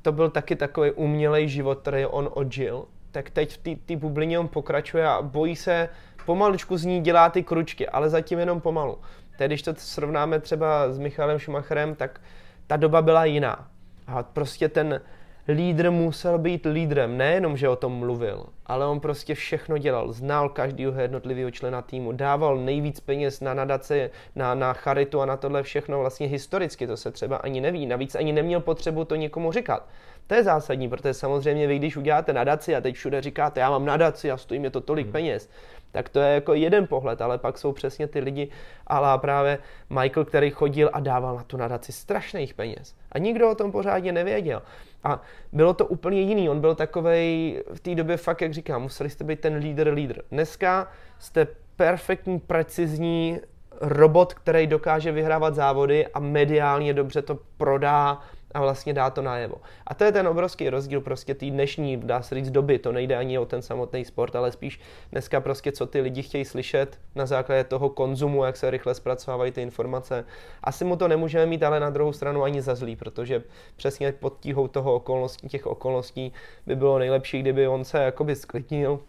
to 0.02 0.12
byl 0.12 0.30
taky 0.30 0.56
takový 0.56 0.90
umělej 0.90 1.48
život, 1.48 1.78
který 1.80 2.06
on 2.06 2.28
odžil, 2.32 2.84
tak 3.10 3.30
teď 3.30 3.58
v 3.58 3.76
té 3.86 3.96
bublině 3.96 4.38
on 4.38 4.48
pokračuje 4.48 5.08
a 5.08 5.22
bojí 5.22 5.56
se, 5.56 5.88
pomaličku 6.26 6.76
z 6.76 6.84
ní 6.84 7.00
dělá 7.00 7.30
ty 7.30 7.42
kručky, 7.42 7.88
ale 7.88 8.10
zatím 8.10 8.38
jenom 8.38 8.60
pomalu. 8.60 8.98
Teď, 9.38 9.48
když 9.48 9.62
to 9.62 9.74
srovnáme 9.74 10.40
třeba 10.40 10.92
s 10.92 10.98
Michalem 10.98 11.38
Schumacherem, 11.38 11.94
tak 11.94 12.20
ta 12.66 12.76
doba 12.76 13.02
byla 13.02 13.24
jiná. 13.24 13.68
A 14.06 14.22
prostě 14.22 14.68
ten 14.68 15.00
lídr 15.48 15.90
musel 15.90 16.38
být 16.38 16.66
lídrem, 16.66 17.16
nejenom, 17.16 17.56
že 17.56 17.68
o 17.68 17.76
tom 17.76 17.92
mluvil, 17.92 18.46
ale 18.66 18.86
on 18.86 19.00
prostě 19.00 19.34
všechno 19.34 19.78
dělal. 19.78 20.12
Znal 20.12 20.48
každého 20.48 21.00
jednotlivého 21.00 21.50
člena 21.50 21.82
týmu, 21.82 22.12
dával 22.12 22.56
nejvíc 22.56 23.00
peněz 23.00 23.40
na 23.40 23.54
nadace, 23.54 24.10
na, 24.36 24.54
na 24.54 24.72
charitu 24.72 25.20
a 25.20 25.26
na 25.26 25.36
tohle 25.36 25.62
všechno 25.62 25.98
vlastně 25.98 26.26
historicky, 26.26 26.86
to 26.86 26.96
se 26.96 27.10
třeba 27.10 27.36
ani 27.36 27.60
neví. 27.60 27.86
Navíc 27.86 28.14
ani 28.14 28.32
neměl 28.32 28.60
potřebu 28.60 29.04
to 29.04 29.14
někomu 29.14 29.52
říkat. 29.52 29.88
To 30.26 30.34
je 30.34 30.44
zásadní, 30.44 30.88
protože 30.88 31.14
samozřejmě 31.14 31.66
vy, 31.66 31.78
když 31.78 31.96
uděláte 31.96 32.32
nadaci 32.32 32.76
a 32.76 32.80
teď 32.80 32.94
všude 32.94 33.20
říkáte, 33.20 33.60
já 33.60 33.70
mám 33.70 33.84
nadaci 33.84 34.30
a 34.30 34.36
stojí 34.36 34.60
mě 34.60 34.70
to 34.70 34.80
tolik 34.80 35.06
hmm. 35.06 35.12
peněz, 35.12 35.50
tak 35.92 36.08
to 36.08 36.20
je 36.20 36.34
jako 36.34 36.54
jeden 36.54 36.86
pohled, 36.86 37.22
ale 37.22 37.38
pak 37.38 37.58
jsou 37.58 37.72
přesně 37.72 38.06
ty 38.06 38.20
lidi, 38.20 38.48
ale 38.86 39.18
právě 39.18 39.58
Michael, 39.90 40.24
který 40.24 40.50
chodil 40.50 40.90
a 40.92 41.00
dával 41.00 41.36
na 41.36 41.44
tu 41.44 41.56
nadaci 41.56 41.92
strašných 41.92 42.54
peněz. 42.54 42.94
A 43.12 43.18
nikdo 43.18 43.50
o 43.50 43.54
tom 43.54 43.72
pořádně 43.72 44.12
nevěděl. 44.12 44.62
A 45.04 45.22
bylo 45.52 45.74
to 45.74 45.86
úplně 45.86 46.20
jiný. 46.20 46.48
On 46.48 46.60
byl 46.60 46.74
takovej 46.74 47.62
v 47.74 47.80
té 47.80 47.94
době 47.94 48.16
fakt, 48.16 48.40
jak 48.40 48.54
říkám, 48.54 48.82
museli 48.82 49.10
jste 49.10 49.24
být 49.24 49.40
ten 49.40 49.54
lídr, 49.54 49.88
lídr. 49.92 50.22
Dneska 50.30 50.88
jste 51.18 51.46
perfektní, 51.76 52.40
precizní 52.40 53.40
robot, 53.80 54.34
který 54.34 54.66
dokáže 54.66 55.12
vyhrávat 55.12 55.54
závody 55.54 56.06
a 56.06 56.20
mediálně 56.20 56.94
dobře 56.94 57.22
to 57.22 57.38
prodá 57.56 58.20
a 58.54 58.60
vlastně 58.60 58.94
dá 58.94 59.10
to 59.10 59.22
najevo. 59.22 59.54
A 59.86 59.94
to 59.94 60.04
je 60.04 60.12
ten 60.12 60.28
obrovský 60.28 60.70
rozdíl 60.70 61.00
prostě 61.00 61.34
té 61.34 61.46
dnešní, 61.46 61.96
dá 61.96 62.22
se 62.22 62.34
říct, 62.34 62.50
doby. 62.50 62.78
To 62.78 62.92
nejde 62.92 63.16
ani 63.16 63.38
o 63.38 63.46
ten 63.46 63.62
samotný 63.62 64.04
sport, 64.04 64.36
ale 64.36 64.52
spíš 64.52 64.80
dneska 65.12 65.40
prostě, 65.40 65.72
co 65.72 65.86
ty 65.86 66.00
lidi 66.00 66.22
chtějí 66.22 66.44
slyšet 66.44 66.98
na 67.14 67.26
základě 67.26 67.64
toho 67.64 67.88
konzumu, 67.88 68.44
jak 68.44 68.56
se 68.56 68.70
rychle 68.70 68.94
zpracovávají 68.94 69.52
ty 69.52 69.62
informace. 69.62 70.24
Asi 70.64 70.84
mu 70.84 70.96
to 70.96 71.08
nemůžeme 71.08 71.46
mít, 71.46 71.62
ale 71.62 71.80
na 71.80 71.90
druhou 71.90 72.12
stranu 72.12 72.42
ani 72.42 72.62
za 72.62 72.74
zlý, 72.74 72.96
protože 72.96 73.42
přesně 73.76 74.12
pod 74.12 74.40
tíhou 74.40 74.68
toho 74.68 74.94
okolností, 74.94 75.48
těch 75.48 75.66
okolností 75.66 76.32
by 76.66 76.76
bylo 76.76 76.98
nejlepší, 76.98 77.40
kdyby 77.40 77.68
on 77.68 77.84
se 77.84 77.98
jakoby 77.98 78.36
sklidnil, 78.36 79.00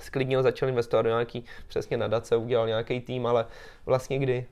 sklidnil, 0.00 0.42
začal 0.42 0.68
investovat 0.68 1.02
do 1.02 1.08
nějaký 1.08 1.44
přesně 1.68 1.96
nadace, 1.96 2.36
udělal 2.36 2.66
nějaký 2.66 3.00
tým, 3.00 3.26
ale 3.26 3.46
vlastně 3.86 4.18
kdy 4.18 4.46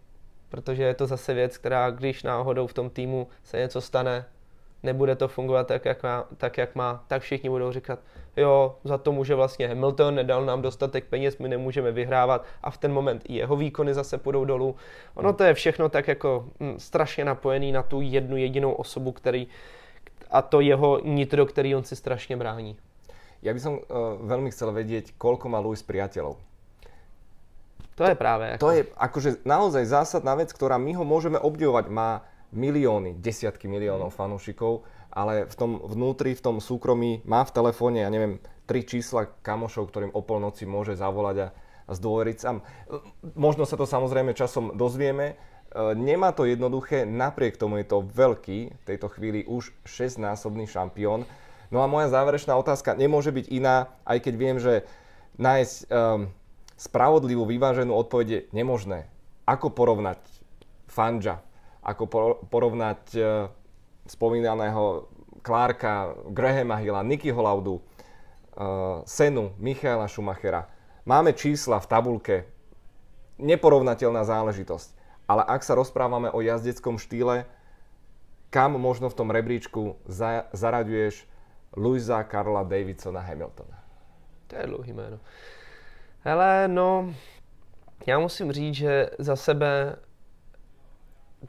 protože 0.53 0.83
je 0.83 0.95
to 0.95 1.07
zase 1.07 1.35
věc, 1.35 1.59
která 1.59 1.91
když 1.91 2.23
náhodou 2.23 2.67
v 2.67 2.73
tom 2.75 2.91
týmu 2.91 3.29
se 3.45 3.59
něco 3.59 3.81
stane, 3.81 4.25
nebude 4.83 5.17
to 5.17 5.29
fungovat 5.29 5.67
tak, 5.67 5.85
jak 5.85 6.03
má, 6.03 6.29
tak, 6.37 6.59
jak 6.59 6.75
má, 6.75 7.05
tak 7.09 7.23
všichni 7.23 7.51
budou 7.51 7.73
říkat, 7.73 7.99
jo, 8.37 8.77
za 8.85 8.99
to 8.99 9.13
může 9.13 9.35
vlastně 9.35 9.69
Hamilton, 9.69 10.15
nedal 10.15 10.45
nám 10.45 10.63
dostatek 10.63 11.05
peněz, 11.05 11.39
my 11.39 11.49
nemůžeme 11.49 11.93
vyhrávat 11.93 12.45
a 12.63 12.71
v 12.71 12.79
ten 12.79 12.93
moment 12.93 13.23
i 13.29 13.35
jeho 13.35 13.57
výkony 13.57 13.95
zase 13.95 14.19
půjdou 14.19 14.45
dolů. 14.45 14.77
Ono 15.15 15.33
to 15.33 15.45
je 15.45 15.55
všechno 15.55 15.89
tak 15.89 16.09
jako 16.09 16.45
hm, 16.61 16.75
strašně 16.79 17.25
napojený 17.25 17.73
na 17.73 17.83
tu 17.83 18.01
jednu 18.01 18.37
jedinou 18.37 18.73
osobu, 18.73 19.13
který, 19.13 19.49
a 20.31 20.43
to 20.43 20.61
jeho 20.61 21.01
nitro, 21.05 21.47
který 21.47 21.75
on 21.75 21.85
si 21.85 21.97
strašně 21.97 22.37
brání. 22.37 22.77
Já 23.43 23.55
bych 23.55 23.67
uh, 23.67 23.79
velmi 24.21 24.51
chcel 24.51 24.73
vědět, 24.73 25.05
koľko 25.19 25.49
má 25.49 25.59
Louis 25.59 25.83
priateľov. 25.83 26.52
To 27.97 28.09
je 28.09 28.15
práve. 28.17 28.57
Ako... 28.57 28.63
To 28.63 28.71
je 28.73 28.83
akože 28.97 29.31
naozaj 29.45 29.85
zásadná 29.85 30.33
vec, 30.39 30.49
ktorá 30.53 30.81
my 30.81 30.97
ho 30.97 31.05
môžeme 31.05 31.37
obdivovať. 31.37 31.93
Má 31.93 32.25
milióny, 32.53 33.17
desiatky 33.17 33.67
miliónov 33.67 34.13
mm. 34.13 34.17
fanúšikov, 34.17 34.85
ale 35.13 35.49
v 35.49 35.55
tom 35.57 35.81
vnútri, 35.81 36.37
v 36.37 36.45
tom 36.45 36.57
súkromí 36.61 37.25
má 37.25 37.45
v 37.45 37.53
telefóne, 37.53 38.05
ja 38.05 38.13
neviem, 38.13 38.41
tri 38.69 38.85
čísla 38.85 39.29
kamošov, 39.45 39.89
ktorým 39.89 40.13
o 40.13 40.21
polnoci 40.25 40.69
môže 40.69 40.97
zavolať 40.97 41.37
a, 41.37 41.49
a 41.89 41.93
zdôveriť 41.93 42.37
sa. 42.39 42.61
Možno 43.37 43.65
sa 43.69 43.77
to 43.77 43.89
samozrejme 43.89 44.37
časom 44.37 44.77
dozvieme. 44.77 45.33
E, 45.33 45.35
nemá 45.97 46.33
to 46.33 46.49
jednoduché, 46.49 47.05
napriek 47.05 47.57
tomu 47.61 47.81
je 47.81 47.87
to 47.89 48.05
veľký, 48.05 48.59
v 48.73 48.85
tejto 48.89 49.09
chvíli 49.13 49.45
už 49.45 49.73
6-násobný 49.85 50.69
šampión. 50.69 51.25
No 51.73 51.81
a 51.81 51.89
moja 51.89 52.13
záverečná 52.13 52.53
otázka 52.57 52.97
nemôže 52.97 53.33
byť 53.33 53.49
iná, 53.49 53.89
aj 54.05 54.19
keď 54.29 54.35
viem, 54.37 54.57
že 54.61 54.85
nájsť 55.41 55.77
um, 55.89 56.29
spravodlivú, 56.83 57.47
vyváženú 57.47 57.95
odpoveď 57.95 58.27
je 58.27 58.41
nemožné. 58.51 59.07
Ako 59.47 59.71
porovnať 59.71 60.19
Fanja, 60.91 61.39
ako 61.79 62.11
porovnať 62.51 63.03
uh, 63.15 63.47
spomínaného 64.11 65.07
Clarka, 65.47 66.15
Grahama 66.35 66.83
Hilla, 66.83 67.07
Nicky 67.07 67.31
Holaudu, 67.31 67.79
uh, 67.79 69.03
Senu, 69.07 69.55
Michaela 69.63 70.11
Schumachera. 70.11 70.67
Máme 71.07 71.35
čísla 71.35 71.79
v 71.79 71.91
tabulke, 71.91 72.37
neporovnateľná 73.39 74.23
záležitosť. 74.27 74.99
Ale 75.27 75.43
ak 75.47 75.63
sa 75.63 75.79
rozprávame 75.79 76.31
o 76.35 76.43
jazdeckom 76.43 76.99
štýle, 76.99 77.47
kam 78.51 78.77
možno 78.77 79.09
v 79.09 79.17
tom 79.17 79.31
rebríčku 79.31 79.97
za, 80.05 80.51
zaraďuješ 80.53 81.25
Louisa 81.79 82.21
Karla 82.27 82.67
Davidsona 82.67 83.23
Hamiltona? 83.23 83.81
To 84.51 84.53
je 84.59 84.67
dlouhý 84.69 84.93
jméno. 84.93 85.19
Hele, 86.25 86.69
no, 86.69 87.15
já 88.07 88.19
musím 88.19 88.53
říct, 88.53 88.75
že 88.75 89.11
za 89.19 89.37
sebe, 89.37 89.97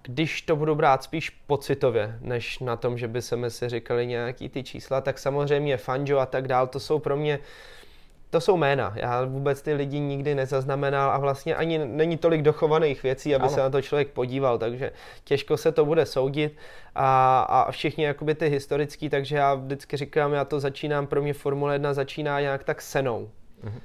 když 0.02 0.41
to 0.41 0.56
budu 0.56 0.76
brát 0.76 1.04
spíš 1.04 1.30
pocitově, 1.30 2.18
než 2.22 2.60
na 2.60 2.76
tom, 2.76 2.98
že 2.98 3.08
by 3.08 3.22
se 3.22 3.36
mi 3.36 3.52
si 3.52 3.70
říkali 3.70 4.08
nějaký 4.08 4.50
ty 4.50 4.64
čísla, 4.64 5.02
tak 5.02 5.20
samozřejmě 5.20 5.78
Fanjo 5.78 6.18
a 6.18 6.26
tak 6.26 6.48
dál, 6.48 6.68
to 6.68 6.80
jsou 6.80 7.00
pro 7.00 7.18
mě 7.18 7.40
to 8.30 8.41
jsou 8.41 8.58
jména. 8.58 8.94
Já 8.95 9.26
vůbec 9.26 9.62
ty 9.62 9.74
lidi 9.74 10.00
nikdy 10.00 10.36
nezaznamenal 10.36 11.12
a 11.12 11.18
vlastně 11.18 11.56
ani 11.56 11.78
není 11.78 12.18
tolik 12.18 12.41
dochovaných 12.41 13.04
věcí, 13.04 13.36
aby 13.36 13.44
ano. 13.44 13.54
se 13.54 13.60
na 13.60 13.70
to 13.70 13.82
člověk 13.82 14.08
podíval, 14.08 14.58
takže 14.58 14.91
těžko 15.24 15.58
se 15.58 15.72
to 15.72 15.86
bude 15.86 16.06
soudit 16.06 16.58
a, 16.95 17.41
a 17.41 17.72
všichni 17.72 18.04
jakoby 18.04 18.36
ty 18.36 18.50
historický, 18.50 19.10
takže 19.10 19.36
já 19.36 19.54
vždycky 19.54 19.98
říkám, 19.98 20.34
já 20.34 20.45
to 20.45 20.60
začínám, 20.60 21.08
pro 21.08 21.22
mě 21.22 21.34
Formule 21.34 21.76
1 21.76 21.94
začíná 21.94 22.41
nějak 22.41 22.64
tak 22.64 22.82
senou. 22.82 23.30
Mhm 23.64 23.82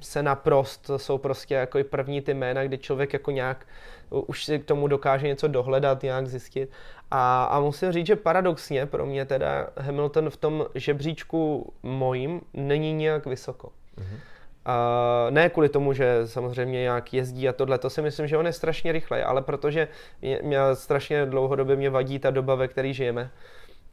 se 0.00 0.22
naprost, 0.22 0.90
jsou 0.96 1.18
prostě 1.18 1.54
jako 1.54 1.78
i 1.78 1.84
první 1.84 2.20
ty 2.20 2.34
jména, 2.34 2.64
kdy 2.64 2.78
člověk 2.78 3.12
jako 3.12 3.30
nějak 3.30 3.66
už 4.10 4.44
si 4.44 4.58
k 4.58 4.64
tomu 4.64 4.88
dokáže 4.88 5.26
něco 5.26 5.48
dohledat, 5.48 6.02
nějak 6.02 6.26
zjistit. 6.26 6.70
A, 7.10 7.44
a 7.44 7.60
musím 7.60 7.92
říct, 7.92 8.06
že 8.06 8.16
paradoxně 8.16 8.86
pro 8.86 9.06
mě 9.06 9.24
teda 9.24 9.68
Hamilton 9.76 10.30
v 10.30 10.36
tom 10.36 10.66
žebříčku 10.74 11.72
mojím 11.82 12.40
není 12.54 12.92
nějak 12.92 13.26
vysoko. 13.26 13.68
Mm-hmm. 13.68 14.18
A 14.64 15.26
ne 15.30 15.48
kvůli 15.48 15.68
tomu, 15.68 15.92
že 15.92 16.26
samozřejmě 16.26 16.80
nějak 16.80 17.14
jezdí 17.14 17.48
a 17.48 17.52
tohle, 17.52 17.78
to 17.78 17.90
si 17.90 18.02
myslím, 18.02 18.26
že 18.26 18.38
on 18.38 18.46
je 18.46 18.52
strašně 18.52 18.92
rychlej, 18.92 19.24
ale 19.26 19.42
protože 19.42 19.88
mě, 20.22 20.40
mě 20.42 20.58
strašně 20.74 21.26
dlouhodobě 21.26 21.76
mě 21.76 21.90
vadí 21.90 22.18
ta 22.18 22.30
doba, 22.30 22.54
ve 22.54 22.68
které 22.68 22.92
žijeme. 22.92 23.30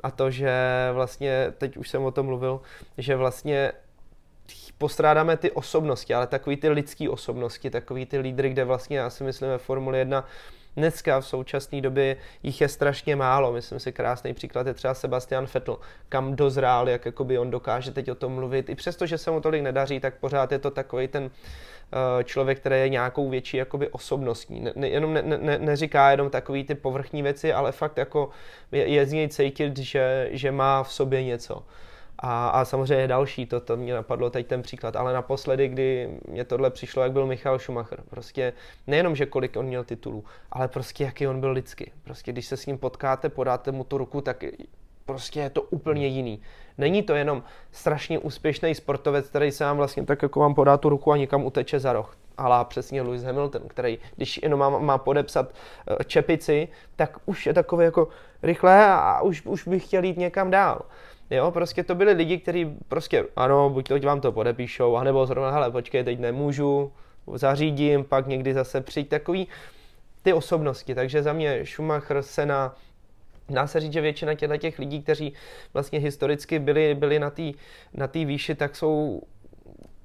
A 0.03 0.11
to, 0.11 0.32
že 0.32 0.52
vlastně, 0.94 1.53
teď 1.57 1.78
už 1.78 1.90
jsem 1.90 2.03
o 2.03 2.11
tom 2.11 2.26
mluvil, 2.26 2.61
že 2.98 3.15
vlastně 3.15 3.72
postrádáme 4.78 5.38
ty 5.38 5.52
osobnosti, 5.52 6.14
ale 6.14 6.28
takový 6.28 6.57
ty 6.57 6.69
lidský 6.69 7.10
osobnosti, 7.10 7.69
takový 7.69 8.06
ty 8.06 8.19
lídry, 8.19 8.49
kde 8.49 8.65
vlastně 8.65 8.98
já 8.98 9.10
si 9.10 9.24
myslím 9.24 9.49
ve 9.49 9.57
Formuli 9.57 9.99
1 9.99 10.26
dneska 10.78 11.19
v 11.19 11.26
současné 11.26 11.82
době 11.82 12.18
jich 12.44 12.61
je 12.61 12.68
strašně 12.68 13.15
málo. 13.15 13.52
Myslím 13.52 13.80
si, 13.80 13.91
krásný 13.91 14.34
příklad 14.34 14.68
je 14.68 14.74
třeba 14.74 14.94
Sebastian 14.94 15.48
Vettel, 15.53 15.78
kam 16.10 16.36
dozrál, 16.36 16.90
jak 16.90 17.06
jakoby 17.06 17.38
on 17.38 17.52
dokáže 17.52 17.91
teď 17.91 18.11
o 18.11 18.15
tom 18.15 18.34
mluvit. 18.34 18.69
I 18.69 18.76
přesto, 18.76 19.06
že 19.06 19.18
se 19.18 19.32
mu 19.32 19.41
tolik 19.41 19.61
nedaří, 19.61 19.99
tak 19.99 20.19
pořád 20.19 20.52
je 20.52 20.60
to 20.60 20.72
takový 20.72 21.07
ten 21.07 21.32
eh, 21.32 22.24
člověk, 22.24 22.60
který 22.60 22.76
je 22.76 22.90
nějakou 22.90 23.30
větší 23.30 23.57
jakoby 23.57 23.90
osobnostní. 23.90 24.60
Ne, 24.60 24.74
ne, 24.76 24.90
jenom 24.90 25.14
ne, 25.14 25.22
ne, 25.22 25.57
neříká 25.57 26.11
jenom 26.11 26.30
takový 26.30 26.64
ty 26.64 26.76
povrchní 26.76 27.24
věci, 27.24 27.53
ale 27.53 27.72
fakt 27.72 27.98
jako 27.98 28.30
je, 28.72 28.88
je 28.88 29.06
z 29.06 29.11
něj 29.11 29.28
cítit, 29.28 29.78
že, 29.78 30.30
že 30.32 30.52
má 30.52 30.84
v 30.84 30.94
sobě 30.94 31.24
něco. 31.24 31.64
A, 32.19 32.48
a 32.48 32.65
samozřejmě 32.65 33.07
další, 33.07 33.45
to, 33.45 33.60
to 33.60 33.77
mě 33.77 33.94
napadlo 33.94 34.30
teď 34.30 34.48
ten 34.48 34.61
příklad, 34.61 34.95
ale 34.95 35.14
naposledy, 35.14 35.68
kdy 35.68 36.10
mě 36.27 36.45
tohle 36.45 36.69
přišlo, 36.69 37.03
jak 37.03 37.11
byl 37.11 37.26
Michal 37.26 37.60
Schumacher. 37.60 38.03
Prostě 38.10 38.53
nejenom, 38.88 39.15
že 39.15 39.26
kolik 39.26 39.57
on 39.57 39.65
měl 39.65 39.84
titulů, 39.84 40.26
ale 40.52 40.68
prostě 40.68 41.03
jaký 41.03 41.27
on 41.27 41.39
byl 41.39 41.52
lidsky. 41.52 41.91
Prostě 42.03 42.31
když 42.31 42.45
se 42.45 42.57
s 42.57 42.65
ním 42.65 42.77
potkáte, 42.77 43.30
podáte 43.30 43.72
mu 43.72 43.84
tu 43.84 43.98
ruku, 43.98 44.22
tak 44.22 44.44
prostě 45.06 45.39
je 45.39 45.49
to 45.49 45.61
úplně 45.61 46.07
jiný. 46.07 46.41
Není 46.77 47.03
to 47.03 47.15
jenom 47.15 47.44
strašně 47.72 48.19
úspěšný 48.19 48.76
sportovec, 48.76 49.27
který 49.27 49.52
se 49.52 49.64
vám 49.64 49.77
vlastně 49.77 50.06
tak 50.06 50.22
jako 50.22 50.39
vám 50.39 50.56
podá 50.56 50.77
tu 50.77 50.89
ruku 50.89 51.11
a 51.11 51.18
někam 51.18 51.45
uteče 51.45 51.80
za 51.80 51.94
roh. 51.94 52.18
Ale 52.38 52.65
přesně 52.65 53.02
Lewis 53.02 53.23
Hamilton, 53.23 53.61
který, 53.68 53.98
když 54.15 54.39
jenom 54.44 54.60
má, 54.60 54.69
má 54.69 54.98
podepsat 54.98 55.49
eh, 55.88 56.03
čepici, 56.03 56.68
tak 56.95 57.18
už 57.26 57.45
je 57.45 57.53
takový 57.53 57.85
jako 57.85 58.07
rychle 58.44 58.85
a 58.85 59.22
už, 59.22 59.45
už 59.45 59.68
bych 59.68 59.85
chtěl 59.85 60.03
jít 60.03 60.18
někam 60.18 60.52
dál. 60.52 60.81
Jo, 61.30 61.52
prostě 61.52 61.84
to 61.84 61.95
byli 61.95 62.14
lidi, 62.14 62.38
kteří 62.38 62.78
prostě, 62.88 63.26
ano, 63.36 63.70
buď 63.70 63.88
to 63.88 63.99
vám 63.99 64.22
to 64.22 64.32
podepíšou, 64.32 64.95
anebo 64.95 65.26
zrovna, 65.26 65.52
hele, 65.52 65.72
počkej, 65.72 66.04
teď 66.04 66.20
nemůžu, 66.20 66.91
zařídím, 67.34 68.04
pak 68.04 68.28
někdy 68.28 68.54
zase 68.54 68.82
přijď 68.82 69.10
takový 69.10 69.48
ty 70.22 70.34
osobnosti. 70.34 70.95
Takže 70.95 71.24
za 71.24 71.34
mě 71.34 71.66
Schumacher, 71.66 72.22
Sena, 72.22 72.76
dá 73.49 73.68
se 73.68 73.80
říct, 73.80 73.94
že 73.94 74.02
většina 74.02 74.34
těchto 74.34 74.58
těch 74.58 74.80
lidí, 74.80 75.04
kteří 75.04 75.34
vlastně 75.74 75.99
historicky 75.99 76.60
byli, 76.60 76.95
byli 76.95 77.20
na 77.20 77.30
té 77.30 77.52
na 77.94 78.08
tý 78.08 78.26
výši, 78.26 78.56
tak 78.56 78.76
jsou 78.76 79.22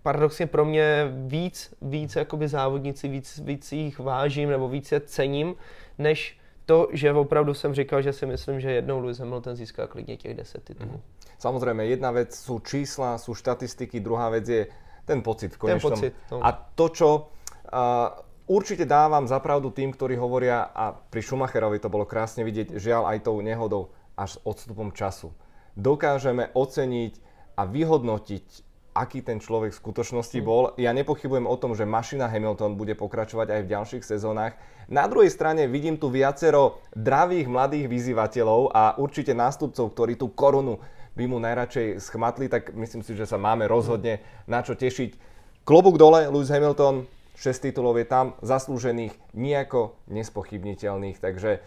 paradoxně 0.03 0.47
pro 0.47 0.65
mě 0.65 1.13
víc, 1.27 1.75
víc 1.83 2.17
jakoby 2.17 2.49
závodníci, 2.49 3.09
víc, 3.09 3.39
víc 3.39 3.73
jich 3.73 3.99
vážím 3.99 4.51
nebo 4.51 4.69
víc 4.69 4.93
je 4.93 5.01
cením, 5.01 5.55
než 5.99 6.39
to, 6.73 6.89
že 6.93 7.13
opravdu 7.13 7.55
jsem 7.55 7.75
říkal, 7.75 8.03
že 8.03 8.13
si 8.13 8.27
myslím, 8.27 8.61
že 8.61 8.73
jednou 8.73 9.01
Lewis 9.05 9.21
Hamilton 9.21 9.57
získá 9.57 9.87
klidně 9.87 10.17
těch 10.17 10.35
10 10.35 10.65
titulů. 10.65 10.97
Mm. 10.97 11.01
Samozrejme, 11.37 11.85
jedna 11.85 12.15
vec 12.15 12.33
sú 12.33 12.63
čísla, 12.63 13.19
sú 13.19 13.35
štatistiky, 13.35 13.99
druhá 14.01 14.31
vec 14.31 14.47
je 14.47 14.63
ten 15.05 15.21
pocit 15.27 15.53
v 15.53 15.59
konečnom. 15.59 15.99
Ten 15.99 16.15
pocit, 16.15 16.15
no. 16.31 16.39
A 16.39 16.55
to, 16.55 16.87
čo 16.89 17.09
uh, 17.19 18.15
určite 18.47 18.87
dávam 18.87 19.27
zapravdu 19.27 19.75
tým, 19.75 19.91
ktorí 19.93 20.17
hovoria, 20.17 20.71
a 20.71 20.95
pri 20.95 21.21
Schumacherovi 21.21 21.83
to 21.83 21.93
bolo 21.93 22.07
krásne 22.07 22.47
vidieť, 22.47 22.79
žiaľ 22.79 23.11
aj 23.11 23.27
tou 23.27 23.37
nehodou, 23.43 23.93
až 24.17 24.39
s 24.39 24.43
odstupom 24.47 24.95
času. 24.95 25.35
Dokážeme 25.77 26.55
oceniť 26.57 27.19
a 27.59 27.67
vyhodnotiť 27.69 28.47
aký 28.93 29.25
ten 29.25 29.41
človek 29.41 29.73
v 29.73 29.81
skutočnosti 29.81 30.39
mm. 30.39 30.45
bol. 30.45 30.77
Ja 30.77 30.93
nepochybujem 30.93 31.49
o 31.49 31.57
tom, 31.57 31.73
že 31.73 31.89
mašina 31.89 32.29
Hamilton 32.29 32.77
bude 32.77 32.93
pokračovať 32.93 33.49
aj 33.49 33.61
v 33.65 33.71
ďalších 33.73 34.05
sezónach. 34.05 34.57
Na 34.93 35.09
druhej 35.09 35.33
strane 35.33 35.65
vidím 35.69 35.97
tu 35.97 36.13
viacero 36.13 36.85
dravých 36.93 37.49
mladých 37.49 37.87
vyzývateľov 37.89 38.73
a 38.73 39.01
určite 39.01 39.33
nástupcov, 39.33 39.97
ktorí 39.97 40.21
tú 40.21 40.29
korunu 40.33 40.77
by 41.17 41.25
mu 41.29 41.41
najradšej 41.41 42.01
schmatli, 42.01 42.49
tak 42.49 42.73
myslím 42.73 43.05
si, 43.05 43.13
že 43.17 43.29
sa 43.29 43.37
máme 43.37 43.69
rozhodne 43.69 44.21
na 44.49 44.65
čo 44.65 44.77
tešiť. 44.77 45.17
Klobúk 45.65 46.01
dole, 46.01 46.29
Lewis 46.29 46.53
Hamilton, 46.53 47.09
6 47.37 47.69
titulov 47.69 47.97
je 48.01 48.07
tam, 48.09 48.37
zaslúžených, 48.45 49.13
nejako 49.33 49.97
nespochybniteľných, 50.09 51.21
takže 51.21 51.65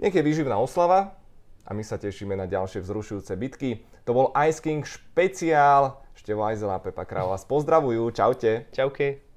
nech 0.00 0.14
je 0.14 0.22
výživná 0.24 0.56
oslava 0.56 1.16
a 1.62 1.70
my 1.74 1.82
sa 1.86 1.98
tešíme 1.98 2.34
na 2.34 2.50
ďalšie 2.50 2.82
vzrušujúce 2.82 3.32
bitky. 3.38 3.86
To 4.06 4.12
bol 4.14 4.26
Ice 4.46 4.58
King 4.58 4.82
špeciál 4.82 6.02
Števo 6.12 6.44
Ajzela, 6.44 6.78
Pepa 6.78 7.08
Král 7.08 7.32
vás 7.32 7.42
pozdravujú. 7.48 8.12
Čaute. 8.12 8.68
Čauky. 8.70 9.31